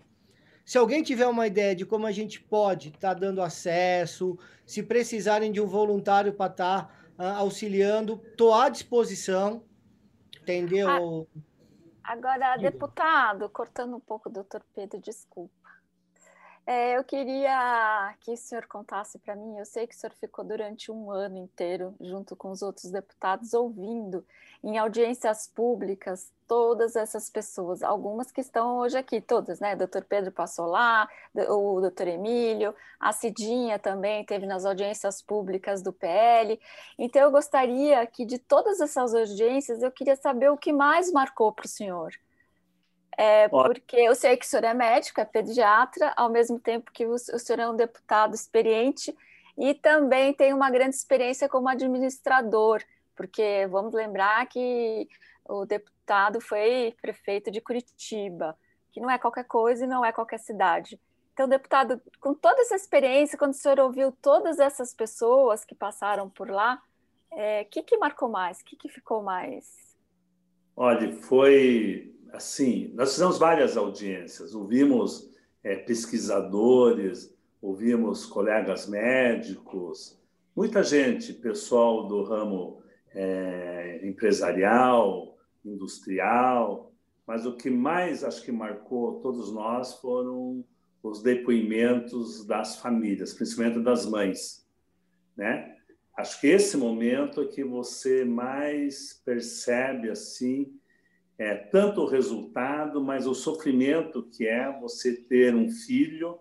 se 0.64 0.78
alguém 0.78 1.02
tiver 1.02 1.26
uma 1.26 1.46
ideia 1.46 1.74
de 1.74 1.84
como 1.84 2.06
a 2.06 2.12
gente 2.12 2.40
pode 2.40 2.88
estar 2.88 3.14
tá 3.14 3.20
dando 3.20 3.42
acesso, 3.42 4.38
se 4.64 4.82
precisarem 4.82 5.52
de 5.52 5.60
um 5.60 5.66
voluntário 5.66 6.32
para 6.32 6.50
estar 6.50 6.86
tá, 7.18 7.34
uh, 7.36 7.38
auxiliando, 7.40 8.18
estou 8.30 8.54
à 8.54 8.70
disposição, 8.70 9.62
entendeu? 10.40 10.88
Ah 11.36 11.47
Agora, 12.08 12.56
deputado, 12.56 13.50
cortando 13.50 13.94
um 13.94 14.00
pouco, 14.00 14.30
doutor 14.30 14.64
Pedro, 14.74 14.98
desculpa. 14.98 15.57
É, 16.70 16.98
eu 16.98 17.02
queria 17.02 18.14
que 18.20 18.30
o 18.30 18.36
senhor 18.36 18.66
contasse 18.66 19.18
para 19.18 19.34
mim. 19.34 19.56
Eu 19.56 19.64
sei 19.64 19.86
que 19.86 19.94
o 19.94 19.98
senhor 19.98 20.12
ficou 20.12 20.44
durante 20.44 20.92
um 20.92 21.10
ano 21.10 21.38
inteiro, 21.38 21.94
junto 21.98 22.36
com 22.36 22.50
os 22.50 22.60
outros 22.60 22.90
deputados, 22.90 23.54
ouvindo 23.54 24.22
em 24.62 24.76
audiências 24.76 25.48
públicas 25.48 26.30
todas 26.46 26.94
essas 26.94 27.30
pessoas, 27.30 27.82
algumas 27.82 28.30
que 28.30 28.42
estão 28.42 28.76
hoje 28.80 28.98
aqui, 28.98 29.18
todas, 29.18 29.60
né? 29.60 29.74
Doutor 29.76 30.04
Pedro 30.04 30.30
passou 30.30 30.66
lá, 30.66 31.08
o 31.34 31.80
doutor 31.80 32.06
Emílio, 32.06 32.74
a 33.00 33.14
Cidinha 33.14 33.78
também 33.78 34.22
teve 34.26 34.44
nas 34.44 34.66
audiências 34.66 35.22
públicas 35.22 35.80
do 35.80 35.90
PL. 35.90 36.60
Então, 36.98 37.22
eu 37.22 37.30
gostaria 37.30 38.06
que 38.06 38.26
de 38.26 38.38
todas 38.38 38.78
essas 38.78 39.14
audiências, 39.14 39.82
eu 39.82 39.90
queria 39.90 40.16
saber 40.16 40.50
o 40.50 40.58
que 40.58 40.70
mais 40.70 41.10
marcou 41.10 41.50
para 41.50 41.64
o 41.64 41.68
senhor. 41.68 42.12
É, 43.20 43.48
porque 43.48 43.96
eu 43.96 44.14
sei 44.14 44.36
que 44.36 44.46
o 44.46 44.48
senhor 44.48 44.62
é 44.62 44.72
médico, 44.72 45.20
é 45.20 45.24
pediatra, 45.24 46.14
ao 46.16 46.30
mesmo 46.30 46.56
tempo 46.60 46.92
que 46.92 47.04
o, 47.04 47.14
o 47.14 47.18
senhor 47.18 47.58
é 47.58 47.68
um 47.68 47.74
deputado 47.74 48.32
experiente 48.32 49.12
e 49.58 49.74
também 49.74 50.32
tem 50.32 50.54
uma 50.54 50.70
grande 50.70 50.94
experiência 50.94 51.48
como 51.48 51.68
administrador, 51.68 52.80
porque 53.16 53.66
vamos 53.68 53.92
lembrar 53.92 54.46
que 54.46 55.08
o 55.44 55.66
deputado 55.66 56.40
foi 56.40 56.94
prefeito 57.02 57.50
de 57.50 57.60
Curitiba, 57.60 58.56
que 58.92 59.00
não 59.00 59.10
é 59.10 59.18
qualquer 59.18 59.46
coisa 59.46 59.84
e 59.84 59.88
não 59.88 60.04
é 60.04 60.12
qualquer 60.12 60.38
cidade. 60.38 61.00
Então, 61.34 61.48
deputado, 61.48 62.00
com 62.20 62.32
toda 62.32 62.60
essa 62.60 62.76
experiência, 62.76 63.36
quando 63.36 63.50
o 63.50 63.56
senhor 63.56 63.80
ouviu 63.80 64.12
todas 64.12 64.60
essas 64.60 64.94
pessoas 64.94 65.64
que 65.64 65.74
passaram 65.74 66.30
por 66.30 66.48
lá, 66.48 66.80
o 67.32 67.34
é, 67.36 67.64
que, 67.64 67.82
que 67.82 67.96
marcou 67.96 68.28
mais? 68.28 68.60
O 68.60 68.64
que, 68.64 68.76
que 68.76 68.88
ficou 68.88 69.24
mais? 69.24 69.96
Olha, 70.76 71.12
foi 71.12 72.14
assim: 72.32 72.90
nós 72.94 73.12
fizemos 73.12 73.38
várias 73.38 73.76
audiências, 73.76 74.54
ouvimos 74.54 75.30
é, 75.62 75.76
pesquisadores, 75.76 77.34
ouvimos 77.60 78.26
colegas 78.26 78.86
médicos, 78.86 80.18
muita 80.54 80.82
gente, 80.82 81.32
pessoal 81.32 82.06
do 82.06 82.22
ramo 82.22 82.82
é, 83.14 84.00
empresarial, 84.06 85.36
industrial, 85.64 86.92
mas 87.26 87.44
o 87.44 87.56
que 87.56 87.68
mais 87.68 88.24
acho 88.24 88.42
que 88.42 88.52
marcou 88.52 89.20
todos 89.20 89.52
nós 89.52 89.94
foram 89.94 90.64
os 91.02 91.22
depoimentos 91.22 92.44
das 92.46 92.76
famílias, 92.76 93.32
principalmente 93.32 93.80
das 93.80 94.06
mães, 94.06 94.66
né? 95.36 95.74
Acho 96.16 96.40
que 96.40 96.48
esse 96.48 96.76
momento 96.76 97.42
é 97.42 97.46
que 97.46 97.62
você 97.62 98.24
mais 98.24 99.22
percebe 99.24 100.10
assim 100.10 100.77
é, 101.38 101.54
tanto 101.54 102.00
o 102.00 102.06
resultado, 102.06 103.00
mas 103.00 103.26
o 103.26 103.34
sofrimento 103.34 104.24
que 104.24 104.46
é 104.46 104.76
você 104.80 105.14
ter 105.14 105.54
um 105.54 105.70
filho 105.70 106.40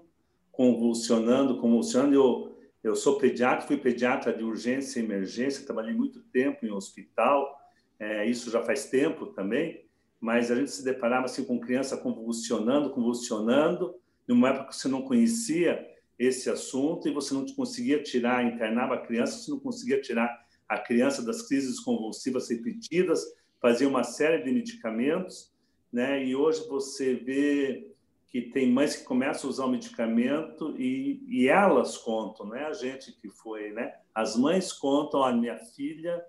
convulsionando, 0.51 1.61
convulsionando. 1.61 2.15
Eu, 2.15 2.57
eu 2.83 2.95
sou 2.95 3.19
pediatra, 3.19 3.67
fui 3.67 3.77
pediatra 3.77 4.33
de 4.33 4.43
urgência 4.43 4.99
e 4.99 5.03
emergência, 5.03 5.65
trabalhei 5.65 5.93
muito 5.93 6.21
tempo 6.31 6.65
em 6.65 6.71
hospital, 6.71 7.55
é, 7.99 8.25
isso 8.25 8.49
já 8.49 8.63
faz 8.63 8.85
tempo 8.89 9.27
também, 9.27 9.85
mas 10.19 10.49
a 10.49 10.55
gente 10.55 10.71
se 10.71 10.83
deparava 10.83 11.25
assim, 11.25 11.43
com 11.43 11.59
criança 11.59 11.95
convulsionando, 11.95 12.89
convulsionando, 12.89 13.95
numa 14.27 14.49
época 14.49 14.69
que 14.69 14.75
você 14.75 14.87
não 14.87 15.03
conhecia 15.03 15.87
esse 16.17 16.49
assunto 16.49 17.07
e 17.07 17.13
você 17.13 17.33
não 17.35 17.45
conseguia 17.45 18.01
tirar, 18.01 18.43
internava 18.43 18.95
a 18.95 19.05
criança, 19.05 19.37
você 19.37 19.51
não 19.51 19.59
conseguia 19.59 20.01
tirar 20.01 20.45
a 20.67 20.79
criança 20.79 21.23
das 21.23 21.47
crises 21.47 21.79
convulsivas 21.79 22.49
repetidas, 22.49 23.23
fazia 23.59 23.87
uma 23.87 24.03
série 24.03 24.43
de 24.43 24.51
medicamentos, 24.51 25.51
né? 25.91 26.23
E 26.23 26.35
hoje 26.35 26.67
você 26.67 27.15
vê 27.15 27.91
que 28.27 28.41
tem 28.41 28.71
mães 28.71 28.95
que 28.95 29.03
começam 29.03 29.49
a 29.49 29.51
usar 29.51 29.65
o 29.65 29.69
medicamento 29.69 30.75
e, 30.77 31.23
e 31.27 31.47
elas 31.47 31.97
contam, 31.97 32.45
não 32.45 32.55
é 32.55 32.65
a 32.65 32.73
gente 32.73 33.13
que 33.13 33.29
foi, 33.29 33.71
né? 33.71 33.93
As 34.13 34.35
mães 34.35 34.73
contam, 34.73 35.23
a 35.23 35.31
minha 35.31 35.57
filha 35.57 36.23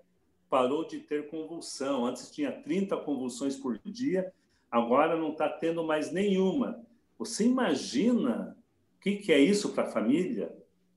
parou 0.49 0.87
de 0.87 0.99
ter 0.99 1.29
convulsão. 1.29 2.05
Antes 2.05 2.31
tinha 2.31 2.51
30 2.51 2.97
convulsões 2.97 3.55
por 3.55 3.77
dia, 3.77 4.33
agora 4.71 5.17
não 5.17 5.31
está 5.31 5.49
tendo 5.49 5.83
mais 5.83 6.11
nenhuma. 6.11 6.83
Você 7.17 7.45
imagina 7.45 8.57
o 8.97 9.01
que, 9.01 9.17
que 9.17 9.31
é 9.31 9.39
isso 9.39 9.69
para 9.69 9.83
a 9.83 9.91
família? 9.91 10.55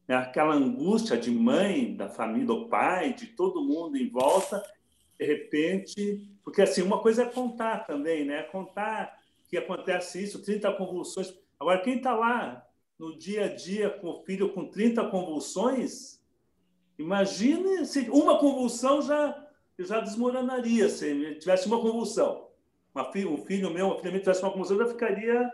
É 0.09 0.15
aquela 0.15 0.55
angústia 0.55 1.17
de 1.17 1.31
mãe, 1.31 1.95
da 1.95 2.09
família, 2.09 2.47
do 2.47 2.69
pai, 2.69 3.13
de 3.13 3.27
todo 3.27 3.65
mundo 3.65 3.97
em 3.97 4.09
volta, 4.09 4.63
de 5.23 5.27
repente. 5.29 6.29
Porque 6.45 6.63
assim, 6.63 6.83
uma 6.83 7.01
coisa 7.01 7.23
é 7.23 7.27
contar 7.27 7.87
também, 7.87 8.25
né? 8.25 8.43
Contar 8.45 9.19
que 9.49 9.57
acontece 9.57 10.23
isso, 10.23 10.43
30 10.43 10.73
convulsões. 10.73 11.33
Agora, 11.59 11.81
quem 11.81 11.97
está 11.97 12.15
lá 12.15 12.67
no 12.99 13.17
dia 13.17 13.45
a 13.45 13.49
dia 13.49 13.91
com 13.91 14.09
o 14.09 14.23
filho 14.25 14.53
com 14.53 14.67
30 14.67 15.05
convulsões, 15.07 16.23
Imagine 16.99 17.85
se 17.87 18.09
uma 18.11 18.39
convulsão 18.39 19.03
já, 19.03 19.47
já 19.79 20.01
desmoronaria, 20.01 20.89
se 20.89 21.35
tivesse 21.37 21.67
uma 21.67 21.81
convulsão. 21.81 22.49
Uma, 22.95 23.09
um 23.09 23.39
filho 23.39 23.71
meu, 23.71 23.87
uma 23.87 23.97
filha 23.97 24.11
minha 24.11 24.21
tivesse 24.21 24.43
uma 24.43 24.51
convulsão, 24.51 24.77
já 24.77 24.87
ficaria 24.87 25.51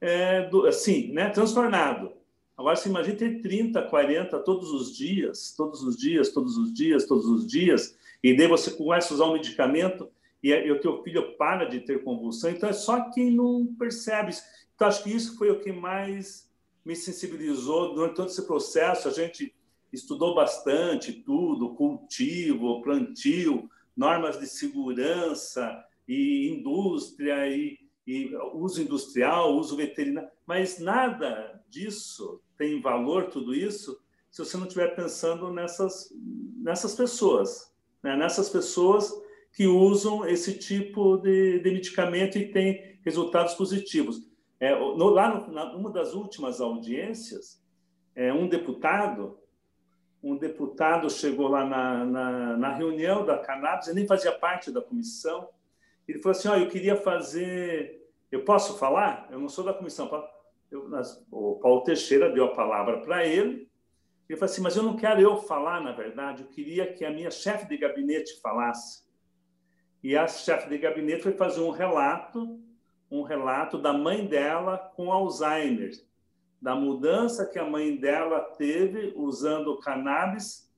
é, 0.00 0.48
do, 0.48 0.66
assim, 0.66 1.12
né, 1.12 1.30
transtornado. 1.30 2.12
Agora, 2.56 2.76
você 2.76 2.88
imagina 2.88 3.16
ter 3.16 3.40
30, 3.40 3.82
40 3.82 4.38
todos 4.40 4.70
os 4.72 4.94
dias, 4.94 5.54
todos 5.56 5.82
os 5.82 5.96
dias, 5.96 6.30
todos 6.30 6.58
os 6.58 6.74
dias, 6.74 7.06
todos 7.06 7.24
os 7.26 7.46
dias, 7.46 7.96
e 8.22 8.36
daí 8.36 8.46
você 8.46 8.70
começa 8.70 9.12
a 9.12 9.14
usar 9.14 9.24
um 9.26 9.32
medicamento 9.34 10.10
e, 10.42 10.50
e 10.50 10.70
o 10.70 10.80
teu 10.80 11.02
filho 11.02 11.36
para 11.36 11.64
de 11.64 11.80
ter 11.80 12.02
convulsão. 12.02 12.50
Então, 12.50 12.68
é 12.68 12.72
só 12.72 13.10
quem 13.10 13.30
não 13.30 13.66
percebe. 13.78 14.32
Então, 14.74 14.88
acho 14.88 15.02
que 15.02 15.10
isso 15.10 15.36
foi 15.36 15.50
o 15.50 15.60
que 15.60 15.72
mais 15.72 16.50
me 16.84 16.96
sensibilizou 16.96 17.94
durante 17.94 18.16
todo 18.16 18.28
esse 18.28 18.46
processo. 18.46 19.08
A 19.08 19.12
gente 19.12 19.54
estudou 19.92 20.34
bastante 20.34 21.12
tudo, 21.12 21.74
cultivo, 21.74 22.82
plantio, 22.82 23.68
normas 23.96 24.38
de 24.38 24.46
segurança 24.46 25.84
e 26.08 26.48
indústria 26.48 27.48
e, 27.48 27.78
e 28.06 28.34
uso 28.54 28.82
industrial, 28.82 29.56
uso 29.56 29.76
veterinário, 29.76 30.30
mas 30.46 30.78
nada 30.78 31.62
disso 31.68 32.40
tem 32.56 32.80
valor, 32.80 33.26
tudo 33.26 33.54
isso, 33.54 34.00
se 34.30 34.44
você 34.44 34.56
não 34.56 34.64
estiver 34.64 34.94
pensando 34.94 35.52
nessas, 35.52 36.12
nessas 36.56 36.94
pessoas, 36.94 37.69
né? 38.02 38.16
nessas 38.16 38.48
pessoas 38.48 39.12
que 39.52 39.66
usam 39.66 40.26
esse 40.28 40.58
tipo 40.58 41.16
de, 41.18 41.58
de 41.60 41.70
medicamento 41.70 42.38
e 42.38 42.52
têm 42.52 42.98
resultados 43.04 43.54
positivos. 43.54 44.28
É, 44.58 44.78
no, 44.78 45.08
lá, 45.08 45.34
no, 45.34 45.52
na, 45.52 45.72
numa 45.72 45.90
das 45.90 46.14
últimas 46.14 46.60
audiências, 46.60 47.62
é, 48.14 48.32
um 48.32 48.48
deputado 48.48 49.40
um 50.22 50.36
deputado 50.36 51.08
chegou 51.08 51.48
lá 51.48 51.64
na, 51.64 52.04
na, 52.04 52.56
na 52.56 52.74
reunião 52.74 53.24
da 53.24 53.38
cannabis, 53.38 53.88
ele 53.88 54.00
nem 54.00 54.06
fazia 54.06 54.32
parte 54.32 54.70
da 54.70 54.82
comissão. 54.82 55.48
Ele 56.06 56.18
falou 56.18 56.36
assim: 56.36 56.48
oh, 56.48 56.56
eu 56.56 56.68
queria 56.68 56.96
fazer. 56.96 58.06
Eu 58.30 58.44
posso 58.44 58.78
falar? 58.78 59.28
Eu 59.30 59.38
não 59.38 59.48
sou 59.48 59.64
da 59.64 59.72
comissão. 59.72 60.10
Eu, 60.70 60.88
o 61.30 61.58
Paulo 61.58 61.82
Teixeira 61.82 62.30
deu 62.30 62.44
a 62.44 62.54
palavra 62.54 63.00
para 63.00 63.26
ele. 63.26 63.69
Ele 64.30 64.38
falou 64.38 64.50
assim: 64.50 64.62
mas 64.62 64.76
eu 64.76 64.82
não 64.82 64.96
quero 64.96 65.20
eu 65.20 65.36
falar, 65.36 65.80
na 65.80 65.92
verdade, 65.92 66.42
eu 66.42 66.48
queria 66.48 66.92
que 66.92 67.04
a 67.04 67.10
minha 67.10 67.30
chefe 67.30 67.68
de 67.68 67.76
gabinete 67.76 68.40
falasse. 68.40 69.04
E 70.02 70.16
a 70.16 70.26
chefe 70.26 70.68
de 70.68 70.78
gabinete 70.78 71.22
foi 71.22 71.32
fazer 71.32 71.60
um 71.60 71.70
relato, 71.70 72.58
um 73.10 73.22
relato 73.22 73.76
da 73.76 73.92
mãe 73.92 74.26
dela 74.26 74.78
com 74.78 75.12
Alzheimer 75.12 75.90
da 76.60 76.74
mudança 76.74 77.46
que 77.46 77.58
a 77.58 77.64
mãe 77.64 77.96
dela 77.96 78.40
teve 78.40 79.14
usando 79.16 79.78
cannabis 79.78 80.70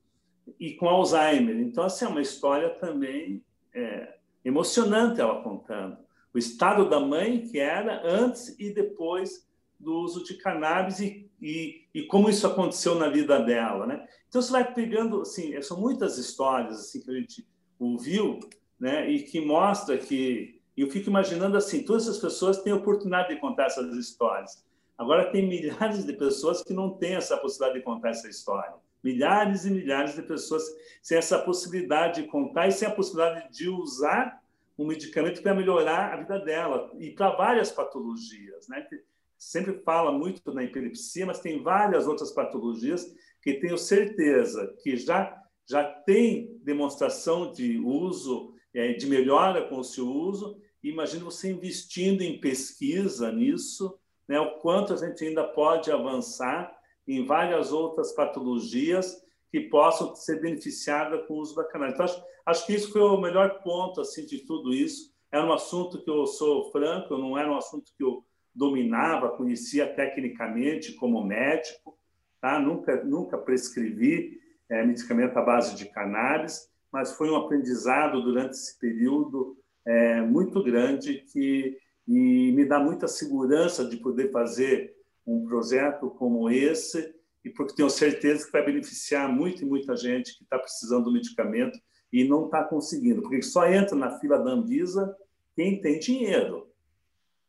e 0.59 0.73
com 0.75 0.87
Alzheimer. 0.87 1.57
Então, 1.57 1.83
assim, 1.83 2.05
é 2.05 2.07
uma 2.07 2.21
história 2.21 2.69
também 2.69 3.43
é, 3.73 4.15
emocionante 4.45 5.19
ela 5.19 5.43
contando. 5.43 5.97
O 6.33 6.37
estado 6.37 6.89
da 6.89 6.99
mãe 6.99 7.41
que 7.47 7.59
era 7.59 8.01
antes 8.05 8.57
e 8.57 8.73
depois 8.73 9.47
do 9.79 9.93
uso 9.99 10.23
de 10.23 10.35
cannabis 10.35 10.99
e, 10.99 11.29
e, 11.43 11.81
e 11.93 12.03
como 12.03 12.29
isso 12.29 12.47
aconteceu 12.47 12.95
na 12.95 13.09
vida 13.09 13.37
dela, 13.37 13.85
né? 13.85 14.07
Então, 14.29 14.41
você 14.41 14.49
vai 14.49 14.73
pegando, 14.73 15.21
assim, 15.21 15.61
são 15.61 15.77
muitas 15.77 16.17
histórias 16.17 16.79
assim 16.79 17.01
que 17.01 17.11
a 17.11 17.13
gente 17.13 17.45
ouviu, 17.77 18.39
né? 18.79 19.09
E 19.11 19.23
que 19.23 19.41
mostra 19.41 19.97
que 19.97 20.61
eu 20.75 20.89
fico 20.89 21.09
imaginando 21.09 21.57
assim, 21.57 21.83
todas 21.83 22.03
essas 22.03 22.17
pessoas 22.17 22.61
têm 22.61 22.71
oportunidade 22.71 23.35
de 23.35 23.41
contar 23.41 23.65
essas 23.65 23.93
histórias. 23.97 24.63
Agora, 24.97 25.31
tem 25.31 25.45
milhares 25.45 26.05
de 26.05 26.13
pessoas 26.13 26.63
que 26.63 26.71
não 26.71 26.91
têm 26.91 27.15
essa 27.15 27.35
possibilidade 27.35 27.79
de 27.79 27.85
contar 27.85 28.09
essa 28.11 28.29
história. 28.29 28.73
Milhares 29.03 29.65
e 29.65 29.71
milhares 29.71 30.15
de 30.15 30.21
pessoas 30.21 30.63
sem 31.01 31.17
essa 31.17 31.37
possibilidade 31.39 32.21
de 32.21 32.27
contar 32.29 32.69
e 32.69 32.71
sem 32.71 32.87
a 32.87 32.91
possibilidade 32.91 33.51
de 33.51 33.67
usar 33.67 34.41
um 34.79 34.87
medicamento 34.87 35.41
para 35.41 35.53
melhorar 35.53 36.13
a 36.13 36.17
vida 36.17 36.39
dela 36.39 36.89
e 36.97 37.11
para 37.11 37.35
várias 37.35 37.69
patologias. 37.69 38.69
Né? 38.69 38.87
Sempre 39.43 39.81
fala 39.83 40.11
muito 40.11 40.53
na 40.53 40.63
epilepsia, 40.63 41.25
mas 41.25 41.39
tem 41.39 41.61
várias 41.61 42.07
outras 42.07 42.31
patologias 42.31 43.05
que 43.41 43.55
tenho 43.55 43.77
certeza 43.77 44.73
que 44.81 44.95
já, 44.95 45.37
já 45.69 45.83
tem 45.83 46.57
demonstração 46.63 47.51
de 47.51 47.77
uso, 47.77 48.53
é, 48.73 48.93
de 48.93 49.05
melhora 49.05 49.67
com 49.67 49.79
o 49.79 49.83
seu 49.83 50.07
uso. 50.07 50.57
Imagina 50.81 51.25
você 51.25 51.51
investindo 51.51 52.21
em 52.21 52.39
pesquisa 52.39 53.31
nisso 53.31 53.99
né, 54.27 54.39
o 54.39 54.59
quanto 54.59 54.93
a 54.93 54.97
gente 54.97 55.25
ainda 55.25 55.43
pode 55.43 55.91
avançar 55.91 56.73
em 57.05 57.25
várias 57.25 57.73
outras 57.73 58.13
patologias 58.13 59.21
que 59.51 59.59
possam 59.59 60.15
ser 60.15 60.41
beneficiadas 60.41 61.27
com 61.27 61.33
o 61.33 61.39
uso 61.39 61.53
da 61.55 61.65
cannabis. 61.65 61.95
Então, 61.95 62.05
acho, 62.05 62.23
acho, 62.45 62.65
que 62.65 62.73
isso 62.73 62.91
foi 62.91 63.01
o 63.01 63.19
melhor 63.19 63.61
ponto 63.61 63.99
assim 63.99 64.25
de 64.25 64.39
tudo 64.39 64.73
isso. 64.73 65.13
Era 65.29 65.45
um 65.45 65.51
assunto 65.51 66.01
que 66.01 66.09
eu 66.09 66.25
sou 66.25 66.71
franco, 66.71 67.17
não 67.17 67.37
era 67.37 67.51
um 67.51 67.57
assunto 67.57 67.91
que 67.97 68.03
eu 68.03 68.23
dominava, 68.53 69.29
conhecia 69.29 69.87
tecnicamente 69.87 70.93
como 70.93 71.23
médico, 71.23 71.97
tá? 72.39 72.59
Nunca 72.59 73.03
nunca 73.03 73.37
prescrevi 73.37 74.39
é, 74.69 74.85
medicamento 74.85 75.37
à 75.37 75.41
base 75.41 75.75
de 75.75 75.85
cannabis, 75.85 76.69
mas 76.91 77.13
foi 77.13 77.29
um 77.29 77.35
aprendizado 77.35 78.21
durante 78.21 78.53
esse 78.53 78.77
período 78.79 79.57
é, 79.85 80.21
muito 80.21 80.63
grande 80.63 81.25
que 81.31 81.77
e 82.07 82.51
me 82.51 82.65
dá 82.65 82.79
muita 82.79 83.07
segurança 83.07 83.85
de 83.85 83.97
poder 83.97 84.29
fazer 84.31 84.93
um 85.25 85.45
projeto 85.45 86.09
como 86.09 86.49
esse 86.49 87.15
e 87.45 87.49
porque 87.49 87.75
tenho 87.75 87.89
certeza 87.89 88.45
que 88.45 88.51
vai 88.51 88.65
beneficiar 88.65 89.31
muito 89.31 89.61
e 89.61 89.65
muita 89.65 89.95
gente 89.95 90.37
que 90.37 90.43
está 90.43 90.59
precisando 90.59 91.05
do 91.05 91.13
medicamento 91.13 91.79
e 92.11 92.23
não 92.23 92.45
está 92.45 92.63
conseguindo, 92.63 93.21
porque 93.21 93.41
só 93.41 93.65
entra 93.67 93.95
na 93.95 94.19
fila 94.19 94.37
da 94.37 94.51
Anvisa 94.51 95.15
quem 95.55 95.81
tem 95.81 95.99
dinheiro. 95.99 96.67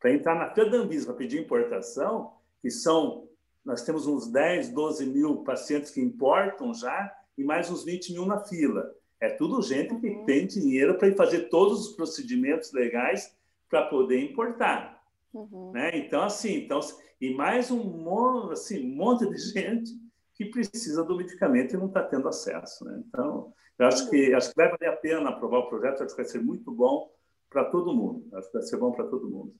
Para 0.05 0.13
entrar 0.13 0.35
na 0.35 0.53
Anvisa 0.77 1.07
para 1.07 1.15
pedir 1.15 1.41
importação, 1.41 2.33
que 2.61 2.69
são, 2.69 3.27
nós 3.65 3.81
temos 3.81 4.05
uns 4.05 4.27
10, 4.27 4.69
12 4.69 5.03
mil 5.07 5.37
pacientes 5.37 5.89
que 5.89 5.99
importam 5.99 6.75
já 6.75 7.11
e 7.35 7.43
mais 7.43 7.71
uns 7.71 7.83
20 7.83 8.13
mil 8.13 8.23
na 8.23 8.37
fila. 8.37 8.93
É 9.19 9.29
tudo 9.29 9.63
gente 9.63 9.95
que 9.95 10.07
uhum. 10.09 10.25
tem 10.25 10.45
dinheiro 10.45 10.93
para 10.99 11.11
fazer 11.15 11.49
todos 11.49 11.87
os 11.87 11.95
procedimentos 11.95 12.71
legais 12.71 13.35
para 13.67 13.87
poder 13.87 14.19
importar. 14.19 15.03
Uhum. 15.33 15.71
Né? 15.71 15.97
Então, 15.97 16.21
assim, 16.21 16.53
então, 16.57 16.81
e 17.19 17.33
mais 17.33 17.71
um, 17.71 18.51
assim, 18.51 18.87
um 18.87 18.95
monte 18.95 19.27
de 19.27 19.37
gente 19.51 19.91
que 20.35 20.45
precisa 20.45 21.03
do 21.03 21.17
medicamento 21.17 21.73
e 21.73 21.77
não 21.77 21.87
está 21.87 22.03
tendo 22.03 22.27
acesso. 22.27 22.85
Né? 22.85 23.01
Então, 23.07 23.51
eu 23.79 23.87
acho 23.87 24.07
que, 24.11 24.35
acho 24.35 24.49
que 24.51 24.55
vai 24.55 24.69
valer 24.69 24.93
a 24.93 24.97
pena 24.97 25.29
aprovar 25.29 25.61
o 25.61 25.67
projeto, 25.67 26.03
acho 26.03 26.15
que 26.15 26.21
vai 26.21 26.29
ser 26.29 26.43
muito 26.43 26.71
bom 26.71 27.11
para 27.49 27.65
todo 27.65 27.95
mundo. 27.95 28.23
Acho 28.33 28.45
que 28.49 28.53
vai 28.53 28.61
ser 28.61 28.77
bom 28.77 28.91
para 28.91 29.05
todo 29.05 29.27
mundo. 29.27 29.51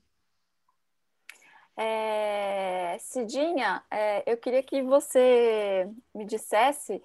É, 1.78 2.98
Cidinha, 3.00 3.84
é, 3.92 4.24
eu 4.32 4.38
queria 4.38 4.64
que 4.64 4.82
você 4.82 5.90
me 6.14 6.26
dissesse, 6.26 7.04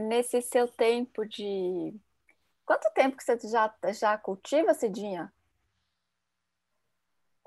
nesse 0.00 0.42
seu 0.42 0.68
tempo 0.68 1.24
de. 1.26 1.94
Quanto 2.64 2.92
tempo 2.92 3.16
que 3.16 3.24
você 3.24 3.38
já, 3.48 3.74
já 3.92 4.18
cultiva, 4.18 4.74
Cidinha? 4.74 5.32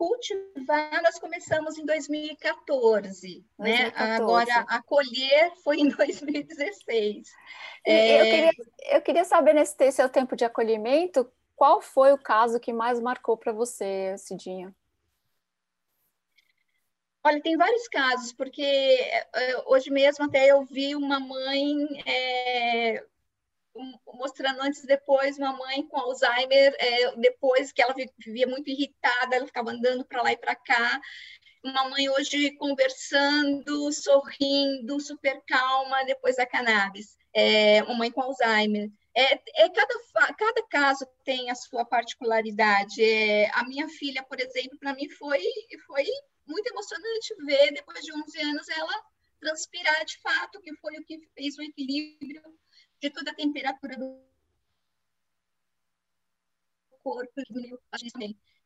cultivar 0.02 1.00
nós 1.04 1.20
começamos 1.20 1.78
em 1.78 1.86
2014, 1.86 3.46
2014. 3.60 3.60
né? 3.60 3.92
Agora 3.96 4.66
a 4.68 4.82
colher 4.82 5.54
foi 5.64 5.78
em 5.78 5.90
2016. 5.96 7.30
É... 7.86 8.20
Eu, 8.20 8.26
queria, 8.26 8.52
eu 8.96 9.02
queria 9.04 9.24
saber 9.24 9.54
nesse 9.54 9.92
seu 9.92 10.10
tempo 10.10 10.36
de 10.36 10.44
acolhimento, 10.44 11.32
qual 11.56 11.82
foi 11.82 12.12
o 12.12 12.18
caso 12.18 12.60
que 12.60 12.74
mais 12.74 13.00
marcou 13.00 13.38
para 13.38 13.54
você, 13.54 14.16
Cidinha? 14.18 14.76
Olha, 17.24 17.42
tem 17.42 17.56
vários 17.56 17.88
casos, 17.88 18.34
porque 18.34 18.62
é, 18.64 19.64
hoje 19.68 19.92
mesmo 19.92 20.26
até 20.26 20.48
eu 20.48 20.66
vi 20.66 20.96
uma 20.96 21.20
mãe 21.20 21.76
é, 22.06 23.06
mostrando 24.14 24.62
antes 24.62 24.84
e 24.84 24.88
depois 24.88 25.38
uma 25.38 25.54
mãe 25.54 25.84
com 25.88 26.00
Alzheimer, 26.00 26.76
é, 26.80 27.16
depois 27.18 27.72
que 27.72 27.82
ela 27.82 27.94
vivia 27.94 28.48
muito 28.48 28.70
irritada, 28.70 29.36
ela 29.36 29.46
ficava 29.46 29.72
andando 29.72 30.04
para 30.06 30.22
lá 30.24 30.32
e 30.32 30.38
para 30.38 30.56
cá. 30.56 31.00
Uma 31.64 31.90
mãe 31.90 32.10
hoje 32.10 32.52
conversando, 32.58 33.92
sorrindo, 33.92 35.00
super 35.00 35.42
calma 35.48 36.04
depois 36.06 36.38
da 36.38 36.46
cannabis. 36.46 37.16
É, 37.34 37.84
uma 37.84 37.96
mãe 37.96 38.12
com 38.12 38.22
Alzheimer. 38.22 38.90
É, 39.16 39.34
é 39.64 39.70
cada, 39.70 39.94
cada 40.34 40.64
caso 40.70 41.06
tem 41.24 41.52
a 41.52 41.56
sua 41.56 41.86
particularidade. 41.86 43.04
É, 43.04 43.50
a 43.54 43.64
minha 43.64 43.88
filha, 43.88 44.24
por 44.24 44.40
exemplo, 44.40 44.78
para 44.80 44.96
mim 44.96 45.08
foi, 45.10 45.44
foi 45.86 46.06
muito 46.46 46.68
emocionante 46.68 47.36
ver, 47.46 47.74
depois 47.74 48.04
de 48.04 48.14
11 48.14 48.42
anos, 48.42 48.70
ela 48.70 49.06
transpirar 49.40 50.06
de 50.06 50.20
fato, 50.20 50.62
que 50.62 50.76
foi 50.78 50.98
o 50.98 51.06
que 51.06 51.28
fez 51.34 51.58
o 51.58 51.64
equilíbrio 51.64 52.44
de 53.00 53.10
toda 53.10 53.32
a 53.32 53.36
temperatura 53.36 53.98
do 53.98 54.22
corpo. 57.02 57.32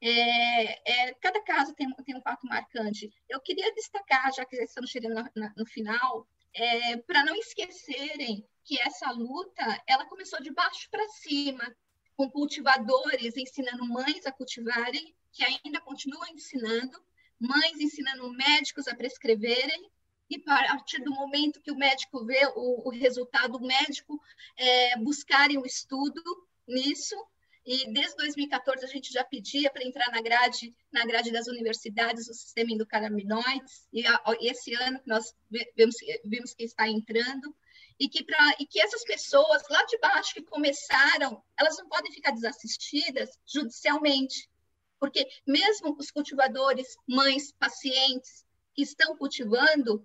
É, 0.01 1.07
é, 1.07 1.13
cada 1.15 1.41
caso 1.43 1.73
tem, 1.73 1.89
tem 2.05 2.17
um 2.17 2.21
fato 2.21 2.45
marcante. 2.45 3.09
Eu 3.29 3.39
queria 3.39 3.73
destacar, 3.73 4.33
já 4.33 4.45
que 4.45 4.57
estamos 4.57 4.91
chegando 4.91 5.23
no 5.55 5.65
final, 5.65 6.27
é, 6.53 6.97
para 6.97 7.23
não 7.23 7.35
esquecerem 7.35 8.47
que 8.63 8.79
essa 8.79 9.11
luta 9.11 9.83
ela 9.87 10.05
começou 10.05 10.41
de 10.41 10.51
baixo 10.51 10.89
para 10.89 11.07
cima, 11.09 11.75
com 12.15 12.29
cultivadores 12.29 13.37
ensinando 13.37 13.85
mães 13.85 14.25
a 14.25 14.31
cultivarem, 14.31 15.15
que 15.31 15.43
ainda 15.43 15.81
continuam 15.81 16.25
ensinando, 16.27 16.97
mães 17.39 17.79
ensinando 17.79 18.31
médicos 18.33 18.87
a 18.87 18.95
prescreverem, 18.95 19.89
e 20.29 20.41
a 20.47 20.75
partir 20.75 21.03
do 21.03 21.11
momento 21.11 21.61
que 21.61 21.71
o 21.71 21.77
médico 21.77 22.25
vê 22.25 22.45
o, 22.55 22.87
o 22.87 22.89
resultado, 22.89 23.57
o 23.57 23.65
médico 23.65 24.19
é, 24.57 24.97
buscarem 24.97 25.57
um 25.57 25.65
estudo 25.65 26.21
nisso, 26.67 27.15
e 27.65 27.91
desde 27.91 28.15
2014 28.17 28.85
a 28.85 28.87
gente 28.87 29.11
já 29.11 29.23
pedia 29.23 29.71
para 29.71 29.83
entrar 29.83 30.11
na 30.11 30.21
grade, 30.21 30.75
na 30.91 31.05
grade 31.05 31.31
das 31.31 31.47
universidades 31.47 32.27
o 32.27 32.33
sistema 32.33 32.71
endocannabinoides, 32.71 33.87
e, 33.91 34.05
a, 34.05 34.21
esse 34.41 34.73
ano 34.75 34.99
nós 35.05 35.35
vimos 36.25 36.53
que 36.53 36.63
está 36.63 36.87
entrando, 36.87 37.55
e 37.99 38.09
que, 38.09 38.23
pra, 38.23 38.55
e 38.59 38.65
que 38.65 38.81
essas 38.81 39.03
pessoas 39.03 39.63
lá 39.69 39.83
de 39.85 39.97
baixo 39.99 40.33
que 40.33 40.43
começaram, 40.43 41.41
elas 41.57 41.77
não 41.77 41.87
podem 41.87 42.11
ficar 42.11 42.31
desassistidas 42.31 43.29
judicialmente, 43.45 44.49
porque 45.05 45.29
mesmo 45.45 45.95
os 45.99 46.09
cultivadores, 46.09 46.97
mães, 47.07 47.51
pacientes 47.51 48.43
que 48.73 48.81
estão 48.81 49.15
cultivando 49.15 50.03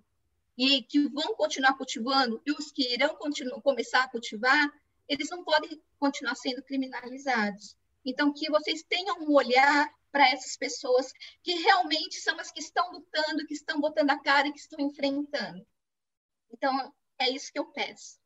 e 0.58 0.82
que 0.82 1.08
vão 1.08 1.34
continuar 1.36 1.74
cultivando 1.74 2.38
e 2.46 2.52
os 2.52 2.70
que 2.70 2.92
irão 2.92 3.16
começar 3.62 4.04
a 4.04 4.08
cultivar, 4.08 4.70
eles 5.08 5.30
não 5.30 5.42
podem 5.42 5.80
continuar 5.98 6.34
sendo 6.34 6.62
criminalizados. 6.62 7.74
Então, 8.04 8.30
que 8.30 8.50
vocês 8.50 8.82
tenham 8.82 9.22
um 9.22 9.32
olhar 9.32 9.90
para 10.12 10.28
essas 10.28 10.54
pessoas 10.54 11.10
que 11.42 11.54
realmente 11.54 12.20
são 12.20 12.38
as 12.38 12.52
que 12.52 12.60
estão 12.60 12.92
lutando, 12.92 13.46
que 13.46 13.54
estão 13.54 13.80
botando 13.80 14.10
a 14.10 14.18
cara 14.18 14.48
e 14.48 14.52
que 14.52 14.60
estão 14.60 14.80
enfrentando. 14.80 15.66
Então, 16.52 16.92
é 17.18 17.30
isso 17.30 17.50
que 17.50 17.58
eu 17.58 17.72
peço. 17.72 18.19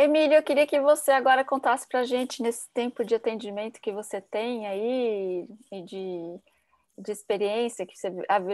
Emília, 0.00 0.38
eu 0.38 0.42
queria 0.44 0.64
que 0.64 0.80
você 0.80 1.10
agora 1.10 1.44
contasse 1.44 1.84
para 1.88 1.98
a 1.98 2.04
gente, 2.04 2.40
nesse 2.40 2.70
tempo 2.72 3.04
de 3.04 3.16
atendimento 3.16 3.80
que 3.80 3.90
você 3.90 4.20
tem 4.20 4.64
aí, 4.64 5.48
e 5.72 5.82
de, 5.82 6.40
de 6.96 7.10
experiência, 7.10 7.84
que 7.84 7.98
você 7.98 8.06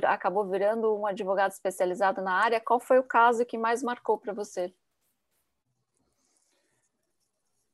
acabou 0.04 0.48
virando 0.48 0.96
um 0.96 1.06
advogado 1.06 1.50
especializado 1.50 2.22
na 2.22 2.32
área, 2.32 2.62
qual 2.62 2.80
foi 2.80 2.98
o 2.98 3.04
caso 3.04 3.44
que 3.44 3.58
mais 3.58 3.82
marcou 3.82 4.16
para 4.16 4.32
você? 4.32 4.72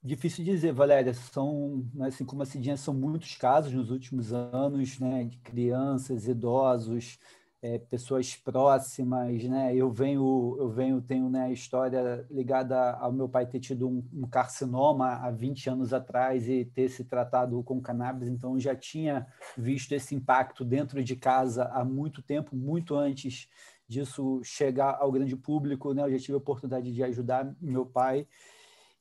Difícil 0.03 0.45
dizer, 0.45 0.73
Valéria. 0.73 1.15
São, 1.15 1.89
né, 1.95 2.09
assim 2.09 2.25
como 2.25 2.43
a 2.43 2.47
Cidinha, 2.47 2.77
são 2.77 2.93
muitos 2.93 3.37
casos 3.37 3.73
nos 3.73 3.93
últimos 3.93 4.33
anos, 4.33 4.99
né, 4.99 5.23
de 5.23 5.39
crianças, 5.39 6.27
idosos, 6.27 7.21
é, 7.63 7.79
pessoas 7.79 8.35
próximas, 8.35 9.45
né? 9.45 9.75
Eu 9.75 9.91
venho, 9.91 10.57
eu 10.59 10.71
venho, 10.71 11.01
tenho 11.03 11.29
né, 11.29 11.45
a 11.45 11.53
história 11.53 12.27
ligada 12.31 12.93
ao 12.93 13.13
meu 13.13 13.29
pai 13.29 13.47
ter 13.47 13.61
tido 13.61 13.87
um, 13.89 14.03
um, 14.15 14.27
carcinoma 14.27 15.17
há 15.17 15.31
20 15.31 15.69
anos 15.69 15.93
atrás 15.93 16.49
e 16.49 16.65
ter 16.65 16.89
se 16.89 17.05
tratado 17.05 17.63
com 17.63 17.81
cannabis, 17.81 18.29
então 18.29 18.59
já 18.59 18.75
tinha 18.75 19.27
visto 19.57 19.93
esse 19.93 20.15
impacto 20.15 20.65
dentro 20.65 21.05
de 21.05 21.17
casa 21.17 21.65
há 21.65 21.85
muito 21.85 22.23
tempo, 22.23 22.57
muito 22.57 22.95
antes 22.95 23.47
disso 23.87 24.41
chegar 24.43 24.97
ao 24.99 25.13
grande 25.13 25.37
público, 25.37 25.93
né? 25.93 26.03
Eu 26.03 26.13
já 26.13 26.19
tive 26.19 26.35
a 26.35 26.39
oportunidade 26.39 26.93
de 26.93 27.03
ajudar 27.03 27.55
meu 27.61 27.85
pai 27.85 28.27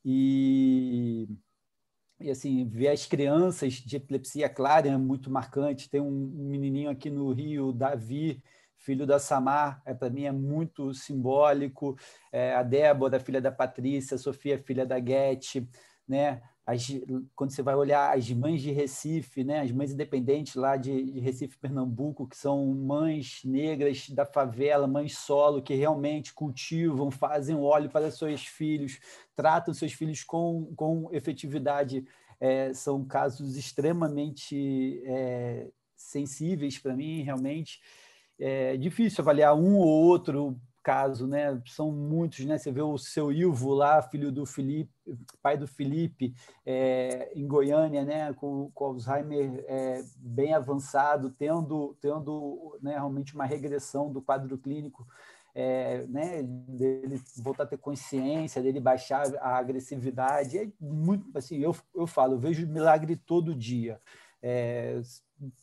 e, 0.03 1.29
e 2.19 2.29
assim, 2.29 2.67
ver 2.67 2.89
as 2.89 3.05
crianças 3.05 3.73
de 3.73 3.95
epilepsia 3.95 4.49
clara 4.49 4.87
é 4.87 4.97
muito 4.97 5.31
marcante. 5.31 5.89
Tem 5.89 6.01
um, 6.01 6.05
um 6.07 6.49
menininho 6.49 6.89
aqui 6.89 7.09
no 7.09 7.31
Rio, 7.31 7.71
Davi, 7.71 8.43
filho 8.75 9.05
da 9.05 9.19
Samar, 9.19 9.81
é, 9.85 9.93
para 9.93 10.09
mim 10.09 10.23
é 10.23 10.31
muito 10.31 10.93
simbólico. 10.93 11.97
É, 12.31 12.53
a 12.53 12.63
Débora, 12.63 13.19
filha 13.19 13.41
da 13.41 13.51
Patrícia, 13.51 14.15
a 14.15 14.17
Sofia, 14.17 14.57
filha 14.57 14.85
da 14.85 14.99
Guete, 14.99 15.67
né? 16.07 16.41
As, 16.65 16.87
quando 17.35 17.49
você 17.49 17.63
vai 17.63 17.73
olhar 17.73 18.15
as 18.15 18.29
mães 18.29 18.61
de 18.61 18.71
Recife, 18.71 19.43
né, 19.43 19.61
as 19.61 19.71
mães 19.71 19.91
independentes 19.91 20.53
lá 20.53 20.77
de, 20.77 21.03
de, 21.03 21.19
Recife, 21.19 21.57
Pernambuco, 21.57 22.27
que 22.27 22.37
são 22.37 22.63
mães 22.67 23.41
negras 23.43 24.07
da 24.11 24.23
favela, 24.23 24.85
mães 24.85 25.17
solo, 25.17 25.63
que 25.63 25.73
realmente 25.73 26.31
cultivam, 26.31 27.09
fazem 27.09 27.55
óleo 27.55 27.89
para 27.89 28.11
seus 28.11 28.45
filhos, 28.45 28.99
tratam 29.39 29.73
seus 29.73 29.93
filhos 29.93 30.21
com, 30.21 30.73
com 30.75 31.07
efetividade, 31.13 32.05
é, 32.41 32.73
são 32.73 33.05
casos 33.05 33.55
extremamente 33.55 35.01
é, 35.05 35.69
sensíveis 35.95 36.77
para 36.77 36.93
mim, 36.93 37.21
realmente. 37.21 37.79
É 38.37 38.75
difícil 38.75 39.21
avaliar 39.21 39.55
um 39.55 39.77
ou 39.77 39.87
outro 39.87 40.59
caso, 40.83 41.25
né? 41.25 41.61
São 41.67 41.89
muitos, 41.89 42.45
né? 42.45 42.57
Você 42.57 42.69
vê 42.69 42.81
o 42.81 42.97
seu 42.97 43.31
Ilvo 43.31 43.73
lá, 43.73 44.01
filho 44.01 44.29
do 44.29 44.45
Felipe, 44.45 44.91
pai 45.41 45.57
do 45.57 45.67
Felipe, 45.67 46.33
é, 46.65 47.31
em 47.33 47.47
Goiânia, 47.47 48.03
né? 48.03 48.33
Com, 48.33 48.69
com 48.73 48.85
Alzheimer 48.85 49.63
é, 49.69 50.03
bem 50.17 50.53
avançado, 50.53 51.29
tendo, 51.29 51.95
tendo 52.01 52.77
né, 52.81 52.91
realmente 52.91 53.33
uma 53.35 53.45
regressão 53.45 54.11
do 54.11 54.21
quadro 54.21 54.57
clínico, 54.57 55.07
é, 55.59 56.05
né? 56.07 56.41
Dele 56.41 57.21
voltar 57.43 57.63
a 57.63 57.65
ter 57.65 57.77
consciência, 57.77 58.61
dele 58.61 58.79
baixar 58.79 59.25
a 59.41 59.57
agressividade. 59.57 60.57
É 60.57 60.69
muito, 60.79 61.37
assim, 61.37 61.57
eu, 61.57 61.75
eu 61.93 62.07
falo, 62.07 62.35
eu 62.35 62.39
vejo 62.39 62.65
milagre 62.65 63.17
todo 63.17 63.53
dia. 63.53 63.99
É, 64.41 65.01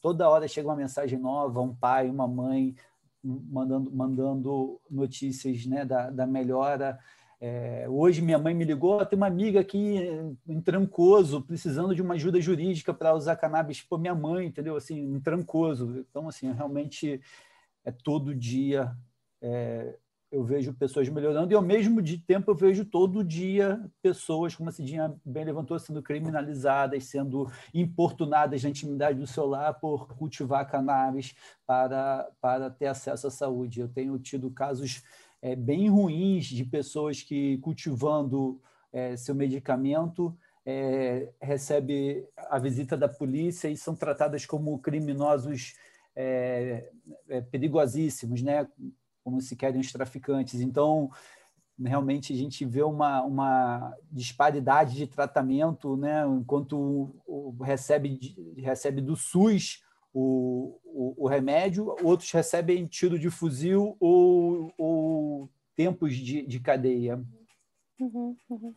toda 0.03 0.29
hora 0.29 0.47
chega 0.47 0.69
uma 0.69 0.77
mensagem 0.77 1.19
nova, 1.19 1.63
um 1.63 1.75
pai, 1.75 2.11
uma 2.11 2.29
mãe, 2.29 2.77
mandando, 3.25 3.91
mandando 3.91 4.79
notícias 4.91 5.65
né, 5.65 5.83
da, 5.83 6.11
da 6.11 6.27
melhora. 6.27 6.99
É, 7.41 7.87
hoje 7.89 8.21
minha 8.21 8.39
mãe 8.39 8.53
me 8.53 8.65
ligou, 8.65 9.05
tem 9.07 9.17
uma 9.17 9.27
amiga 9.27 9.61
aqui 9.61 9.97
em 10.47 10.61
Trancoso, 10.61 11.41
precisando 11.41 11.95
de 11.95 12.03
uma 12.03 12.15
ajuda 12.15 12.39
jurídica 12.39 12.93
para 12.93 13.15
usar 13.15 13.37
cannabis. 13.37 13.81
Pô, 13.81 13.97
minha 13.97 14.15
mãe, 14.15 14.47
entendeu? 14.47 14.77
Assim, 14.77 14.99
em 14.99 15.21
Trancoso. 15.21 16.05
Então, 16.11 16.29
assim, 16.29 16.53
realmente 16.53 17.19
é 17.83 17.91
todo 17.91 18.35
dia 18.35 18.95
é, 19.47 19.97
eu 20.31 20.43
vejo 20.43 20.75
pessoas 20.75 21.09
melhorando 21.09 21.53
e 21.53 21.55
ao 21.55 21.63
mesmo 21.63 22.03
tempo 22.27 22.51
eu 22.51 22.55
vejo 22.55 22.85
todo 22.85 23.23
dia 23.23 23.81
pessoas, 24.03 24.57
como 24.57 24.69
a 24.69 24.73
Cidinha 24.73 25.15
bem 25.25 25.45
levantou, 25.45 25.79
sendo 25.79 26.03
criminalizadas, 26.03 27.05
sendo 27.05 27.51
importunadas 27.73 28.63
na 28.63 28.71
intimidade 28.71 29.21
do 29.21 29.27
seu 29.27 29.47
lar 29.47 29.75
por 29.75 30.09
cultivar 30.17 30.69
cannabis 30.69 31.35
para, 31.65 32.29
para 32.41 32.71
ter 32.71 32.87
acesso 32.87 33.29
à 33.29 33.31
saúde. 33.31 33.81
Eu 33.81 33.89
tenho 33.89 34.19
tido 34.19 34.51
casos 34.51 35.05
é, 35.41 35.55
bem 35.55 35.89
ruins 35.89 36.47
de 36.47 36.65
pessoas 36.65 37.23
que 37.23 37.59
cultivando 37.59 38.61
é, 38.93 39.17
seu 39.17 39.35
medicamento 39.35 40.37
é, 40.65 41.29
recebe 41.41 42.27
a 42.37 42.59
visita 42.59 42.97
da 42.97 43.09
polícia 43.09 43.69
e 43.69 43.77
são 43.77 43.95
tratadas 43.95 44.45
como 44.45 44.81
criminosos 44.81 45.77
é, 46.17 46.91
é, 47.29 47.41
perigosíssimos, 47.43 48.43
né? 48.43 48.67
Como 49.27 49.41
se 49.41 49.57
querem 49.57 49.81
os 49.81 49.91
traficantes. 49.91 50.61
Então, 50.61 51.11
realmente 51.85 52.33
a 52.33 52.37
gente 52.37 52.65
vê 52.65 52.85
uma, 52.85 53.23
uma 53.23 53.93
disparidade 54.09 54.95
de 54.95 55.05
tratamento, 55.05 55.97
né? 55.97 56.25
enquanto 56.29 57.13
recebe, 57.61 58.21
recebe 58.57 59.01
do 59.01 59.17
SUS 59.17 59.83
o, 60.15 60.79
o, 60.85 61.25
o, 61.25 61.27
remédio, 61.27 61.97
outros 62.05 62.31
recebem 62.31 62.87
tiro 62.87 63.19
de 63.19 63.29
fuzil 63.29 63.97
ou, 63.99 64.73
ou 64.79 65.51
tempos 65.75 66.15
de, 66.15 66.47
de 66.47 66.61
cadeia. 66.61 67.21
Uhum, 67.99 68.37
uhum. 68.49 68.75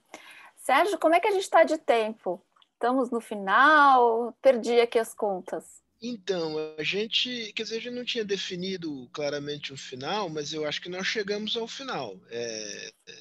Sérgio, 0.58 0.98
como 0.98 1.14
é 1.14 1.20
que 1.20 1.28
a 1.28 1.32
gente 1.32 1.44
está 1.44 1.64
de 1.64 1.78
tempo? 1.78 2.42
Estamos 2.74 3.12
no 3.12 3.22
final? 3.22 4.34
Perdi 4.42 4.80
aqui 4.80 4.98
as 4.98 5.14
contas. 5.14 5.84
Então, 6.02 6.56
a 6.78 6.84
gente, 6.84 7.52
quer 7.54 7.64
dizer, 7.64 7.78
a 7.78 7.82
gente 7.82 7.96
não 7.96 8.06
tinha 8.06 8.24
definido 8.24 9.10
claramente 9.12 9.74
um 9.74 9.78
final, 9.78 10.30
mas 10.30 10.54
eu 10.54 10.66
acho 10.66 10.82
que 10.82 10.90
nós 10.90 11.06
chegamos 11.06 11.58
ao 11.58 11.68
final. 11.68 12.16
É, 12.30 12.92
é 13.08 13.14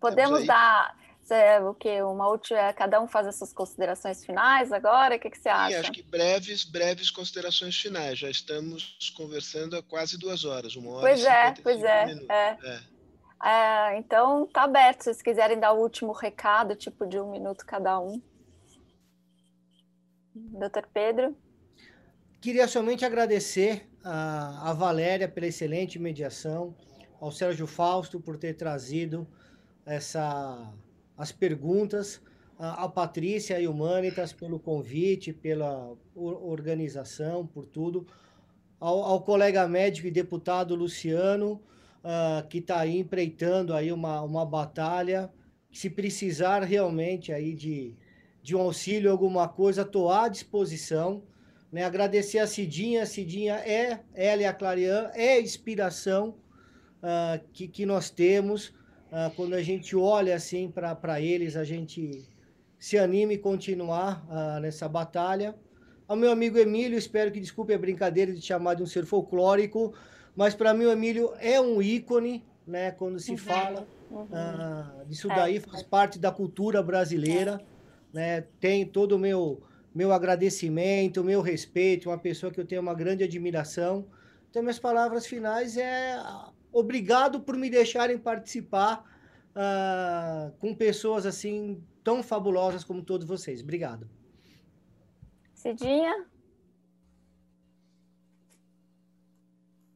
Podemos 0.00 0.44
dar 0.46 0.96
o 1.68 1.74
que 1.74 2.02
uma 2.02 2.28
última, 2.28 2.72
cada 2.74 3.00
um 3.00 3.06
faz 3.06 3.26
essas 3.26 3.52
considerações 3.52 4.24
finais 4.24 4.72
agora. 4.72 5.16
O 5.16 5.18
que, 5.18 5.30
que 5.30 5.38
você 5.38 5.48
acha? 5.48 5.70
Sim, 5.70 5.80
acho 5.80 5.92
que 5.92 6.02
breves, 6.02 6.64
breves 6.64 7.10
considerações 7.10 7.78
finais. 7.78 8.18
Já 8.18 8.28
estamos 8.28 8.98
conversando 9.16 9.76
há 9.76 9.82
quase 9.82 10.18
duas 10.18 10.44
horas, 10.44 10.76
uma 10.76 10.90
hora. 10.90 11.00
Pois 11.00 11.24
é, 11.24 11.54
pois 11.62 11.82
é, 11.82 12.24
é. 12.28 12.58
é. 12.64 12.92
É, 13.44 13.98
então 13.98 14.46
tá 14.46 14.62
aberto. 14.62 15.00
Se 15.00 15.04
vocês 15.04 15.22
quiserem 15.22 15.58
dar 15.58 15.72
o 15.72 15.80
último 15.80 16.12
recado, 16.12 16.76
tipo 16.76 17.06
de 17.06 17.18
um 17.18 17.30
minuto 17.30 17.64
cada 17.66 17.98
um. 17.98 18.20
Doutor 20.34 20.88
Pedro. 20.92 21.36
Queria 22.42 22.66
somente 22.66 23.04
agradecer 23.04 23.88
a, 24.02 24.70
a 24.70 24.72
Valéria 24.72 25.28
pela 25.28 25.46
excelente 25.46 25.96
mediação, 25.96 26.74
ao 27.20 27.30
Sérgio 27.30 27.68
Fausto 27.68 28.18
por 28.18 28.36
ter 28.36 28.54
trazido 28.54 29.28
essa, 29.86 30.74
as 31.16 31.30
perguntas, 31.30 32.20
a, 32.58 32.82
a 32.82 32.88
Patrícia 32.88 33.60
e 33.60 33.68
Humanitas 33.68 34.32
pelo 34.32 34.58
convite, 34.58 35.32
pela 35.32 35.94
organização, 36.16 37.46
por 37.46 37.64
tudo, 37.64 38.08
ao, 38.80 39.04
ao 39.04 39.22
colega 39.22 39.68
médico 39.68 40.08
e 40.08 40.10
deputado 40.10 40.74
Luciano, 40.74 41.62
uh, 42.02 42.44
que 42.48 42.58
está 42.58 42.80
aí 42.80 42.98
empreitando 42.98 43.72
aí 43.72 43.92
uma, 43.92 44.20
uma 44.20 44.44
batalha, 44.44 45.30
se 45.70 45.88
precisar 45.88 46.64
realmente 46.64 47.32
aí 47.32 47.54
de, 47.54 47.94
de 48.42 48.56
um 48.56 48.60
auxílio, 48.62 49.12
alguma 49.12 49.46
coisa, 49.46 49.82
estou 49.82 50.10
à 50.10 50.26
disposição 50.26 51.22
Né? 51.72 51.84
Agradecer 51.84 52.38
a 52.38 52.46
Cidinha, 52.46 53.04
a 53.04 53.06
Cidinha 53.06 53.54
é, 53.54 54.00
ela 54.14 54.42
e 54.42 54.44
a 54.44 54.52
Clarian, 54.52 55.10
é 55.14 55.34
a 55.34 55.40
inspiração 55.40 56.36
uh, 57.02 57.42
que, 57.52 57.66
que 57.66 57.86
nós 57.86 58.10
temos. 58.10 58.68
Uh, 59.10 59.30
quando 59.34 59.54
a 59.54 59.62
gente 59.62 59.96
olha 59.96 60.36
assim 60.36 60.70
para 60.70 61.20
eles, 61.20 61.56
a 61.56 61.64
gente 61.64 62.28
se 62.78 62.98
anime 62.98 63.34
e 63.34 63.38
continuar 63.38 64.26
uh, 64.28 64.60
nessa 64.60 64.86
batalha. 64.86 65.54
Ao 66.06 66.16
meu 66.16 66.30
amigo 66.30 66.58
Emílio, 66.58 66.98
espero 66.98 67.30
que 67.32 67.40
desculpe 67.40 67.72
a 67.72 67.78
brincadeira 67.78 68.32
de 68.34 68.42
chamar 68.42 68.74
de 68.74 68.82
um 68.82 68.86
ser 68.86 69.06
folclórico, 69.06 69.94
mas 70.36 70.54
para 70.54 70.74
mim 70.74 70.84
o 70.84 70.92
Emílio 70.92 71.32
é 71.38 71.58
um 71.58 71.80
ícone, 71.80 72.44
né? 72.66 72.90
Quando 72.90 73.18
se 73.18 73.30
uhum. 73.30 73.36
fala 73.38 73.86
uhum. 74.10 74.24
Uh, 74.24 75.06
disso 75.06 75.30
é. 75.30 75.34
daí, 75.34 75.60
faz 75.60 75.82
parte 75.82 76.18
da 76.18 76.30
cultura 76.30 76.82
brasileira, 76.82 77.62
é. 78.12 78.16
né? 78.16 78.44
Tem 78.60 78.84
todo 78.84 79.12
o 79.12 79.18
meu 79.18 79.62
meu 79.94 80.12
agradecimento, 80.12 81.22
meu 81.24 81.40
respeito, 81.40 82.08
uma 82.08 82.18
pessoa 82.18 82.52
que 82.52 82.60
eu 82.60 82.66
tenho 82.66 82.80
uma 82.80 82.94
grande 82.94 83.24
admiração. 83.24 84.08
Então, 84.48 84.62
minhas 84.62 84.78
palavras 84.78 85.26
finais 85.26 85.76
é 85.76 86.16
obrigado 86.72 87.40
por 87.40 87.56
me 87.56 87.68
deixarem 87.68 88.18
participar 88.18 89.04
uh, 89.50 90.52
com 90.58 90.74
pessoas 90.74 91.26
assim 91.26 91.82
tão 92.02 92.22
fabulosas 92.22 92.84
como 92.84 93.02
todos 93.02 93.26
vocês. 93.26 93.62
Obrigado. 93.62 94.08
Cidinha? 95.54 96.26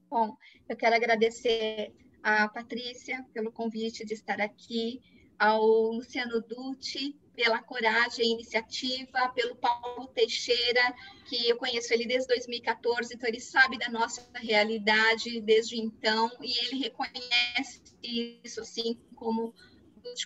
Bom, 0.08 0.36
eu 0.68 0.76
quero 0.76 0.94
agradecer 0.94 1.92
a 2.22 2.48
Patrícia 2.48 3.24
pelo 3.32 3.50
convite 3.50 4.04
de 4.04 4.14
estar 4.14 4.40
aqui, 4.40 5.00
ao 5.38 5.64
Luciano 5.92 6.40
Dutti 6.40 7.16
pela 7.34 7.62
coragem 7.62 8.24
e 8.24 8.32
iniciativa, 8.32 9.28
pelo 9.34 9.54
Paulo 9.56 10.06
Teixeira, 10.08 10.94
que 11.26 11.48
eu 11.48 11.56
conheço 11.56 11.92
ele 11.92 12.06
desde 12.06 12.28
2014, 12.28 13.14
então 13.14 13.28
ele 13.28 13.40
sabe 13.40 13.78
da 13.78 13.90
nossa 13.90 14.26
realidade 14.34 15.40
desde 15.42 15.76
então, 15.78 16.30
e 16.40 16.66
ele 16.66 16.82
reconhece 16.82 17.82
isso, 18.02 18.62
assim 18.62 18.98
como 19.14 19.52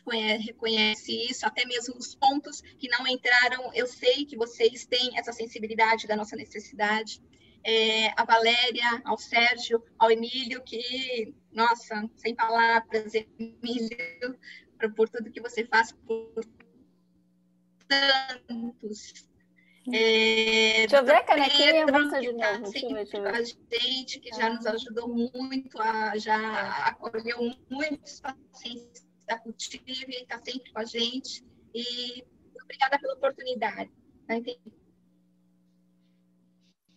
conhece, 0.04 0.44
reconhece 0.44 1.12
isso, 1.30 1.46
até 1.46 1.64
mesmo 1.64 1.96
os 1.96 2.14
pontos 2.14 2.60
que 2.78 2.88
não 2.88 3.06
entraram, 3.08 3.72
eu 3.74 3.86
sei 3.86 4.24
que 4.24 4.36
vocês 4.36 4.86
têm 4.86 5.18
essa 5.18 5.32
sensibilidade 5.32 6.06
da 6.06 6.14
nossa 6.14 6.36
necessidade. 6.36 7.20
É, 7.62 8.08
a 8.18 8.24
Valéria, 8.24 9.02
ao 9.04 9.18
Sérgio, 9.18 9.82
ao 9.98 10.10
Emílio, 10.10 10.62
que, 10.62 11.34
nossa, 11.52 12.08
sem 12.16 12.34
palavras, 12.34 13.12
Emílio, 13.14 14.38
por 14.88 15.08
tudo 15.08 15.30
que 15.30 15.40
você 15.40 15.64
faz 15.66 15.92
por 15.92 16.44
tantos. 17.88 19.28
É, 19.92 20.86
deixa 20.86 20.96
eu 20.98 21.04
ver 21.04 21.16
a 21.16 21.24
canequinha, 21.24 21.86
mostra 21.86 22.20
de 22.20 22.36
tá 22.36 22.58
novo. 22.58 22.70
Deixa 22.70 22.86
eu 22.86 22.88
ver, 22.90 22.94
deixa 22.96 23.16
eu 23.16 23.22
ver. 23.22 23.34
A 23.34 23.42
gente 23.42 24.20
que 24.20 24.28
já 24.30 24.50
nos 24.50 24.66
ajudou 24.66 25.08
muito, 25.08 25.80
a, 25.80 26.16
já 26.16 26.86
acolheu 26.86 27.38
muitos 27.68 28.20
pacientes 28.20 29.06
da 29.26 29.38
Cultiva 29.38 29.82
e 29.86 30.22
está 30.22 30.38
sempre 30.38 30.72
com 30.72 30.78
a 30.78 30.84
gente. 30.84 31.44
E 31.74 32.24
obrigada 32.62 32.98
pela 32.98 33.14
oportunidade. 33.14 33.90
Né? 34.28 34.42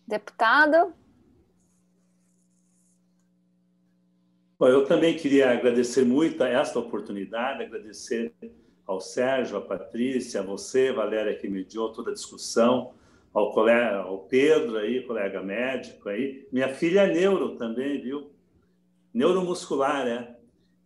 Deputado? 0.06 0.94
Bom, 4.56 4.68
eu 4.68 4.84
também 4.84 5.16
queria 5.16 5.50
agradecer 5.50 6.04
muito 6.04 6.40
a 6.44 6.48
esta 6.48 6.78
oportunidade, 6.78 7.64
agradecer 7.64 8.32
ao 8.86 9.00
Sérgio, 9.00 9.56
à 9.56 9.60
Patrícia, 9.60 10.40
a 10.40 10.44
você, 10.44 10.92
Valéria, 10.92 11.34
que 11.34 11.48
mediou 11.48 11.92
toda 11.92 12.12
a 12.12 12.14
discussão, 12.14 12.92
ao 13.32 13.52
colega, 13.52 13.96
ao 13.96 14.18
Pedro 14.18 14.76
aí, 14.76 15.02
colega 15.02 15.42
médico 15.42 16.08
aí. 16.08 16.46
Minha 16.52 16.68
filha 16.68 17.00
é 17.00 17.12
neuro 17.12 17.56
também, 17.56 18.00
viu? 18.00 18.30
Neuromuscular, 19.12 20.06
é. 20.06 20.36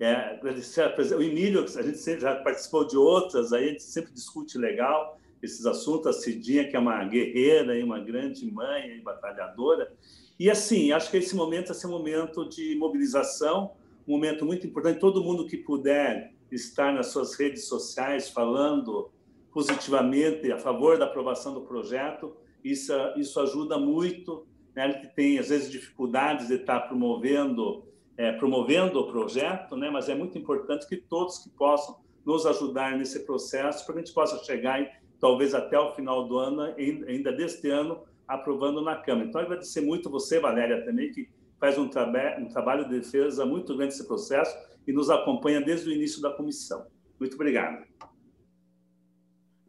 é 0.01 0.15
agradecer 0.15 0.91
o 1.15 1.23
Emílio, 1.23 1.63
a 1.63 1.83
gente 1.83 2.21
já 2.21 2.37
participou 2.37 2.87
de 2.87 2.97
outras, 2.97 3.53
aí 3.53 3.65
a 3.65 3.73
gente 3.73 3.83
sempre 3.83 4.13
discute 4.13 4.57
legal 4.57 5.19
esses 5.43 5.67
assuntos, 5.67 6.07
a 6.07 6.13
Cidinha, 6.15 6.67
que 6.67 6.75
é 6.75 6.79
uma 6.79 7.05
guerreira 7.05 7.79
e 7.79 7.83
uma 7.83 8.01
grande 8.01 8.51
mãe 8.51 8.97
e 8.97 9.03
batalhadora. 9.03 9.93
E 10.39 10.49
assim, 10.49 10.93
acho 10.93 11.11
que 11.11 11.17
esse 11.17 11.35
momento 11.35 11.73
é 11.73 11.87
um 11.87 11.91
momento 11.91 12.49
de 12.49 12.77
mobilização, 12.77 13.73
um 14.07 14.13
momento 14.13 14.45
muito 14.45 14.67
importante. 14.67 15.01
Todo 15.01 15.23
mundo 15.23 15.47
que 15.47 15.57
puder 15.57 16.33
estar 16.53 16.93
nas 16.93 17.09
suas 17.09 17.35
redes 17.35 17.65
sociais 17.65 18.29
falando 18.31 19.11
positivamente 19.53 20.53
a 20.53 20.59
favor 20.59 20.97
da 20.97 21.07
aprovação 21.07 21.53
do 21.53 21.63
projeto, 21.63 22.37
isso, 22.63 22.93
isso 23.17 23.41
ajuda 23.41 23.79
muito. 23.79 24.47
Né? 24.77 24.85
Ele 24.85 25.09
tem, 25.09 25.39
às 25.41 25.49
vezes, 25.49 25.71
dificuldades 25.71 26.47
de 26.47 26.55
estar 26.55 26.81
promovendo, 26.81 27.85
é, 28.17 28.31
promovendo 28.31 29.01
o 29.01 29.11
projeto, 29.11 29.77
né? 29.77 29.91
mas 29.91 30.09
é 30.09 30.15
muito 30.15 30.39
importante 30.39 30.87
que 30.87 30.97
todos 30.97 31.39
que 31.39 31.51
possam 31.51 31.99
nos 32.25 32.47
ajudar 32.47 32.97
nesse 32.97 33.21
processo, 33.27 33.85
para 33.85 33.95
que 33.95 34.01
a 34.01 34.05
gente 34.05 34.15
possa 34.15 34.45
chegar, 34.45 35.01
talvez 35.19 35.53
até 35.53 35.79
o 35.79 35.95
final 35.95 36.29
do 36.29 36.39
ano, 36.39 36.63
ainda 36.63 37.33
deste 37.33 37.69
ano, 37.71 38.03
aprovando 38.29 38.83
na 38.83 38.97
Câmara. 38.97 39.27
Então, 39.27 39.41
agradecer 39.41 39.81
muito 39.81 40.11
você, 40.11 40.39
Valéria, 40.39 40.85
também, 40.85 41.11
que 41.11 41.29
faz 41.59 41.79
um, 41.79 41.89
traba 41.89 42.39
um 42.39 42.47
trabalho 42.47 42.85
de 42.85 43.01
defesa 43.01 43.45
muito 43.47 43.77
grande 43.77 43.95
nesse 43.95 44.07
processo 44.07 44.55
e 44.87 44.93
nos 44.93 45.11
acompanha 45.11 45.61
desde 45.61 45.89
o 45.89 45.93
início 45.93 46.21
da 46.21 46.31
comissão. 46.31 46.87
Muito 47.19 47.35
obrigado. 47.35 47.85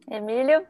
Emílio? 0.08 0.66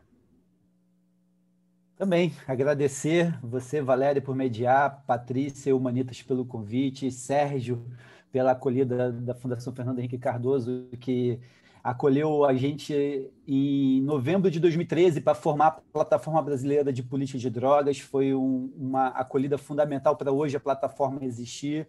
Também 1.96 2.32
agradecer 2.46 3.38
você, 3.42 3.82
Valéria, 3.82 4.22
por 4.22 4.34
mediar, 4.34 5.04
Patrícia 5.06 5.68
e 5.68 5.72
Humanitas 5.72 6.22
pelo 6.22 6.46
convite, 6.46 7.10
Sérgio 7.10 7.84
pela 8.32 8.52
acolhida 8.52 9.12
da 9.12 9.34
Fundação 9.34 9.74
Fernando 9.74 9.98
Henrique 9.98 10.16
Cardoso, 10.16 10.88
que 11.00 11.38
acolheu 11.82 12.44
a 12.44 12.55
gente 12.55 13.31
em 13.47 14.02
novembro 14.02 14.51
de 14.51 14.61
2013 14.61 15.20
para 15.20 15.35
formar 15.35 15.66
a 15.66 15.70
Plataforma 15.70 16.43
Brasileira 16.43 16.93
de 16.93 17.02
Política 17.02 17.39
de 17.39 17.51
Drogas. 17.51 17.98
Foi 17.98 18.35
um, 18.35 18.73
uma 18.77 19.09
acolhida 19.09 19.57
fundamental 19.57 20.16
para 20.16 20.32
hoje 20.32 20.57
a 20.57 20.61
plataforma 20.61 21.24
existir 21.24 21.89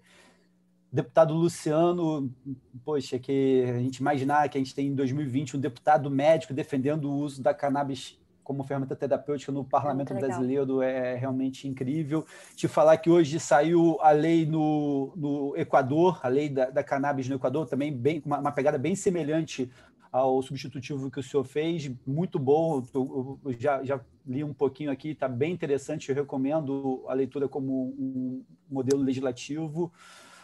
deputado 0.92 1.34
Luciano, 1.34 2.30
poxa, 2.84 3.18
que 3.18 3.64
a 3.64 3.80
gente 3.80 3.98
imaginar 3.98 4.50
que 4.50 4.58
a 4.58 4.62
gente 4.62 4.76
tem 4.76 4.88
em 4.88 4.96
2020 4.96 5.56
um 5.56 5.60
deputado 5.60 6.12
médico 6.12 6.54
defendendo 6.54 7.06
o 7.06 7.16
uso 7.16 7.42
da 7.42 7.54
cannabis 7.54 8.20
como 8.44 8.64
ferramenta 8.64 8.96
terapêutica 8.96 9.52
no 9.52 9.64
parlamento 9.64 10.14
brasileiro 10.14 10.82
é 10.82 11.16
realmente 11.16 11.68
incrível. 11.68 12.26
Te 12.56 12.68
falar 12.68 12.98
que 12.98 13.10
hoje 13.10 13.40
saiu 13.40 13.98
a 14.02 14.12
lei 14.12 14.46
no, 14.46 15.14
no 15.16 15.54
Equador, 15.56 16.20
a 16.24 16.28
lei 16.28 16.50
da, 16.50 16.70
da 16.70 16.84
cannabis 16.84 17.28
no 17.28 17.36
Equador, 17.36 17.68
também 17.68 17.96
bem 17.96 18.22
uma, 18.26 18.40
uma, 18.40 18.52
pegada 18.52 18.78
bem 18.78 18.96
semelhante 18.96 19.70
ao 20.12 20.42
substitutivo 20.42 21.10
que 21.10 21.20
o 21.20 21.24
senhor 21.24 21.44
fez, 21.44 21.90
muito 22.06 22.38
bom. 22.38 22.84
Eu, 22.94 23.40
eu 23.46 23.54
já, 23.54 23.84
já 23.84 24.02
li 24.26 24.44
um 24.44 24.54
pouquinho 24.54 24.92
aqui, 24.92 25.10
está 25.10 25.28
bem 25.28 25.54
interessante. 25.54 26.10
Eu 26.10 26.16
recomendo 26.16 27.04
a 27.08 27.14
leitura 27.14 27.48
como 27.48 27.96
um 27.98 28.44
modelo 28.70 29.02
legislativo. 29.02 29.92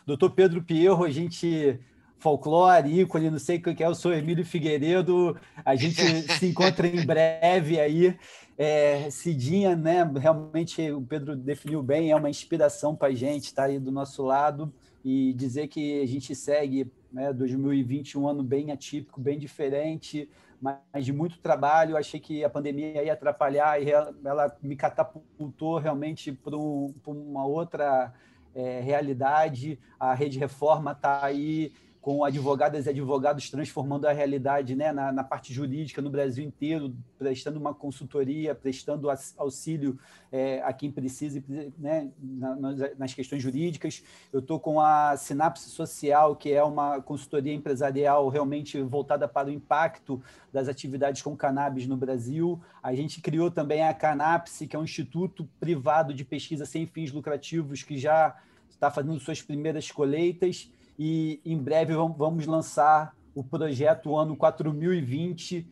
Doutor 0.05 0.31
Pedro 0.31 0.63
Pierro, 0.63 1.03
a 1.03 1.09
gente 1.09 1.79
folclore, 2.19 3.01
ícone, 3.01 3.29
não 3.29 3.39
sei 3.39 3.57
o 3.57 3.61
que 3.61 3.83
é, 3.83 3.87
eu 3.87 3.95
sou 3.95 4.13
Emílio 4.13 4.45
Figueiredo, 4.45 5.37
a 5.63 5.75
gente 5.75 6.01
se 6.33 6.47
encontra 6.47 6.87
em 6.87 7.05
breve 7.05 7.79
aí. 7.79 8.17
É, 8.57 9.07
Cidinha, 9.11 9.75
né? 9.75 10.03
Realmente 10.19 10.91
o 10.91 11.01
Pedro 11.01 11.35
definiu 11.35 11.83
bem, 11.83 12.09
é 12.09 12.15
uma 12.15 12.29
inspiração 12.29 12.95
para 12.95 13.09
a 13.09 13.13
gente 13.13 13.45
estar 13.45 13.63
tá 13.63 13.67
aí 13.67 13.77
do 13.77 13.91
nosso 13.91 14.23
lado 14.23 14.73
e 15.05 15.31
dizer 15.33 15.67
que 15.67 16.01
a 16.01 16.07
gente 16.07 16.33
segue 16.33 16.91
né, 17.13 17.31
2020 17.31 18.17
um 18.17 18.27
ano 18.27 18.43
bem 18.43 18.71
atípico, 18.71 19.21
bem 19.21 19.37
diferente, 19.37 20.27
mas 20.59 21.05
de 21.05 21.13
muito 21.13 21.39
trabalho. 21.39 21.95
Achei 21.95 22.19
que 22.19 22.43
a 22.43 22.49
pandemia 22.49 23.03
ia 23.03 23.13
atrapalhar 23.13 23.81
e 23.81 23.91
ela 23.91 24.57
me 24.61 24.75
catapultou 24.75 25.77
realmente 25.77 26.31
para 26.31 26.57
uma 26.57 27.45
outra 27.45 28.11
é, 28.55 28.81
realidade. 28.81 29.79
A 29.99 30.15
Rede 30.15 30.39
Reforma 30.39 30.93
está 30.93 31.23
aí 31.23 31.71
com 32.07 32.23
advogadas 32.23 32.85
e 32.85 32.89
advogados 32.89 33.49
transformando 33.49 34.05
a 34.05 34.13
realidade 34.13 34.77
né, 34.77 34.93
na, 34.93 35.11
na, 35.11 35.25
parte 35.25 35.53
jurídica 35.53 36.01
no 36.01 36.09
Brasil 36.09 36.41
inteiro, 36.41 36.95
prestando 37.19 37.59
uma 37.59 37.73
consultoria, 37.73 38.55
prestando 38.55 39.09
auxílio 39.35 39.99
é, 40.31 40.61
a 40.63 40.71
quem 40.71 40.89
precisa 40.89 41.43
né, 41.77 42.09
na, 42.17 42.55
nas 42.97 43.13
questões 43.13 43.43
jurídicas. 43.43 44.01
Eu 44.31 44.39
estou 44.39 44.57
com 44.57 44.79
a 44.79 45.17
Sinapse 45.17 45.69
Social, 45.69 46.33
que 46.37 46.53
é 46.53 46.63
uma 46.63 47.01
consultoria 47.01 47.53
empresarial 47.53 48.29
realmente 48.29 48.81
voltada 48.81 49.27
para 49.27 49.49
o 49.49 49.51
impacto 49.51 50.23
das 50.53 50.69
atividades 50.69 51.21
com 51.21 51.35
cannabis 51.35 51.87
no 51.87 51.97
Brasil. 51.97 52.57
A 52.81 52.95
gente 52.95 53.19
criou 53.19 53.51
também 53.51 53.83
a 53.83 53.93
Canapse, 53.93 54.65
que 54.65 54.77
é 54.77 54.79
um 54.79 54.85
instituto 54.85 55.45
privado 55.59 56.13
de 56.13 56.23
pesquisa 56.23 56.65
sem 56.65 56.87
fins 56.87 57.11
lucrativos 57.11 57.83
que 57.83 57.97
já 57.97 58.33
está 58.69 58.89
fazendo 58.89 59.19
suas 59.19 59.41
primeiras 59.41 59.91
colheitas 59.91 60.71
e 60.97 61.41
em 61.45 61.57
breve 61.57 61.93
vamos 61.93 62.45
lançar 62.45 63.15
o 63.35 63.43
projeto 63.43 64.17
ano 64.17 64.35
4020, 64.35 65.67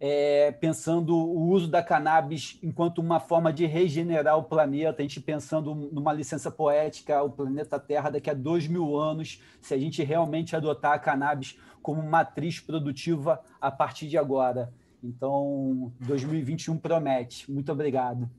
é, 0.00 0.50
pensando 0.50 1.14
o 1.14 1.48
uso 1.48 1.68
da 1.68 1.82
cannabis 1.82 2.58
enquanto 2.62 2.98
uma 2.98 3.20
forma 3.20 3.52
de 3.52 3.66
regenerar 3.66 4.36
o 4.36 4.42
planeta, 4.42 5.00
a 5.00 5.02
gente 5.02 5.20
pensando 5.20 5.74
numa 5.74 6.12
licença 6.12 6.50
poética, 6.50 7.22
o 7.22 7.30
planeta 7.30 7.78
Terra 7.78 8.10
daqui 8.10 8.28
a 8.28 8.34
dois 8.34 8.66
mil 8.66 8.96
anos, 8.96 9.40
se 9.60 9.74
a 9.74 9.78
gente 9.78 10.02
realmente 10.02 10.56
adotar 10.56 10.92
a 10.94 10.98
cannabis 10.98 11.56
como 11.80 12.02
matriz 12.02 12.58
produtiva 12.58 13.40
a 13.60 13.70
partir 13.70 14.08
de 14.08 14.18
agora. 14.18 14.72
Então, 15.04 15.92
2021 16.00 16.78
promete. 16.78 17.50
Muito 17.50 17.70
obrigado. 17.70 18.30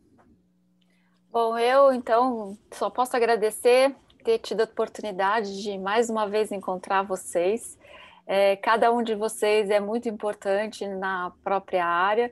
Bom, 1.32 1.58
eu 1.58 1.94
então 1.94 2.58
só 2.72 2.90
posso 2.90 3.16
agradecer 3.16 3.96
ter 4.24 4.40
tido 4.40 4.62
a 4.62 4.64
oportunidade 4.64 5.62
de 5.62 5.78
mais 5.78 6.10
uma 6.10 6.28
vez 6.28 6.52
encontrar 6.52 7.04
vocês. 7.04 7.78
É, 8.26 8.56
cada 8.56 8.92
um 8.92 9.04
de 9.04 9.16
vocês 9.16 9.70
é 9.70 9.80
muito 9.80 10.08
importante 10.08 10.88
na 10.88 11.34
própria 11.44 11.86
área. 11.86 12.32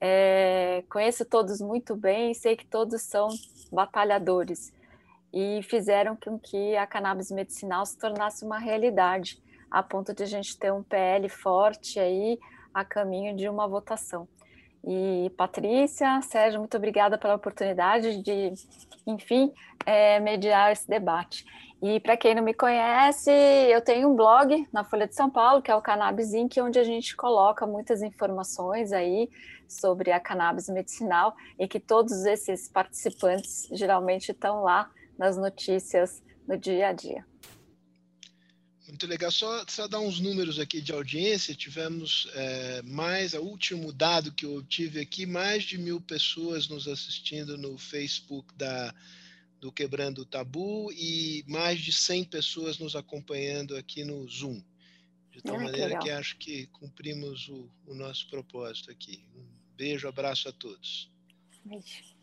É, 0.00 0.82
conheço 0.90 1.24
todos 1.24 1.60
muito 1.60 1.94
bem 1.94 2.32
e 2.32 2.34
sei 2.34 2.56
que 2.56 2.66
todos 2.66 3.02
são 3.02 3.28
batalhadores 3.70 4.72
e 5.32 5.60
fizeram 5.62 6.16
com 6.16 6.38
que 6.38 6.76
a 6.76 6.86
cannabis 6.86 7.30
medicinal 7.30 7.84
se 7.84 7.96
tornasse 7.98 8.44
uma 8.44 8.58
realidade, 8.58 9.40
a 9.70 9.82
ponto 9.82 10.14
de 10.14 10.22
a 10.22 10.26
gente 10.26 10.58
ter 10.58 10.72
um 10.72 10.82
PL 10.82 11.28
forte 11.28 12.00
aí 12.00 12.38
a 12.72 12.84
caminho 12.84 13.36
de 13.36 13.48
uma 13.48 13.68
votação. 13.68 14.26
E 14.84 15.30
Patrícia, 15.36 16.20
Sérgio, 16.22 16.60
muito 16.60 16.76
obrigada 16.76 17.18
pela 17.18 17.34
oportunidade 17.34 18.22
de, 18.22 18.52
enfim, 19.06 19.52
é, 19.84 20.20
mediar 20.20 20.72
esse 20.72 20.88
debate. 20.88 21.44
E 21.80 22.00
para 22.00 22.16
quem 22.16 22.34
não 22.34 22.42
me 22.42 22.52
conhece, 22.52 23.30
eu 23.30 23.80
tenho 23.80 24.08
um 24.08 24.16
blog 24.16 24.66
na 24.72 24.82
Folha 24.82 25.06
de 25.06 25.14
São 25.14 25.30
Paulo, 25.30 25.62
que 25.62 25.70
é 25.70 25.76
o 25.76 25.82
Cannabis 25.82 26.34
Inc., 26.34 26.58
onde 26.60 26.78
a 26.78 26.84
gente 26.84 27.14
coloca 27.14 27.66
muitas 27.66 28.02
informações 28.02 28.92
aí 28.92 29.30
sobre 29.68 30.10
a 30.10 30.18
cannabis 30.18 30.68
medicinal 30.68 31.36
e 31.58 31.68
que 31.68 31.78
todos 31.78 32.24
esses 32.24 32.68
participantes 32.68 33.68
geralmente 33.70 34.32
estão 34.32 34.62
lá 34.62 34.90
nas 35.16 35.36
notícias 35.36 36.22
no 36.48 36.56
dia 36.56 36.88
a 36.88 36.92
dia. 36.92 37.24
Muito 38.98 39.06
legal. 39.06 39.30
Só, 39.30 39.64
só 39.68 39.86
dar 39.86 40.00
uns 40.00 40.18
números 40.18 40.58
aqui 40.58 40.80
de 40.80 40.90
audiência. 40.90 41.54
Tivemos 41.54 42.28
é, 42.34 42.82
mais, 42.82 43.32
o 43.32 43.40
último 43.40 43.92
dado 43.92 44.32
que 44.32 44.44
eu 44.44 44.60
tive 44.60 44.98
aqui, 44.98 45.24
mais 45.24 45.62
de 45.62 45.78
mil 45.78 46.00
pessoas 46.00 46.66
nos 46.66 46.88
assistindo 46.88 47.56
no 47.56 47.78
Facebook 47.78 48.52
da 48.56 48.92
do 49.60 49.70
Quebrando 49.70 50.22
o 50.22 50.24
Tabu 50.24 50.90
e 50.92 51.44
mais 51.46 51.78
de 51.80 51.92
100 51.92 52.24
pessoas 52.24 52.78
nos 52.78 52.96
acompanhando 52.96 53.76
aqui 53.76 54.04
no 54.04 54.28
Zoom. 54.28 54.60
De 55.30 55.42
tal 55.42 55.56
ah, 55.56 55.62
maneira 55.62 55.96
que, 55.98 56.04
que, 56.04 56.10
acho 56.10 56.36
que 56.36 56.66
cumprimos 56.66 57.48
o, 57.48 57.70
o, 57.86 57.94
nosso 57.94 58.28
propósito 58.28 58.90
aqui. 58.90 59.24
Um 59.32 59.46
beijo, 59.76 60.08
abraço 60.08 60.48
a 60.48 60.52
todos. 60.52 61.08
Beijo. 61.64 62.17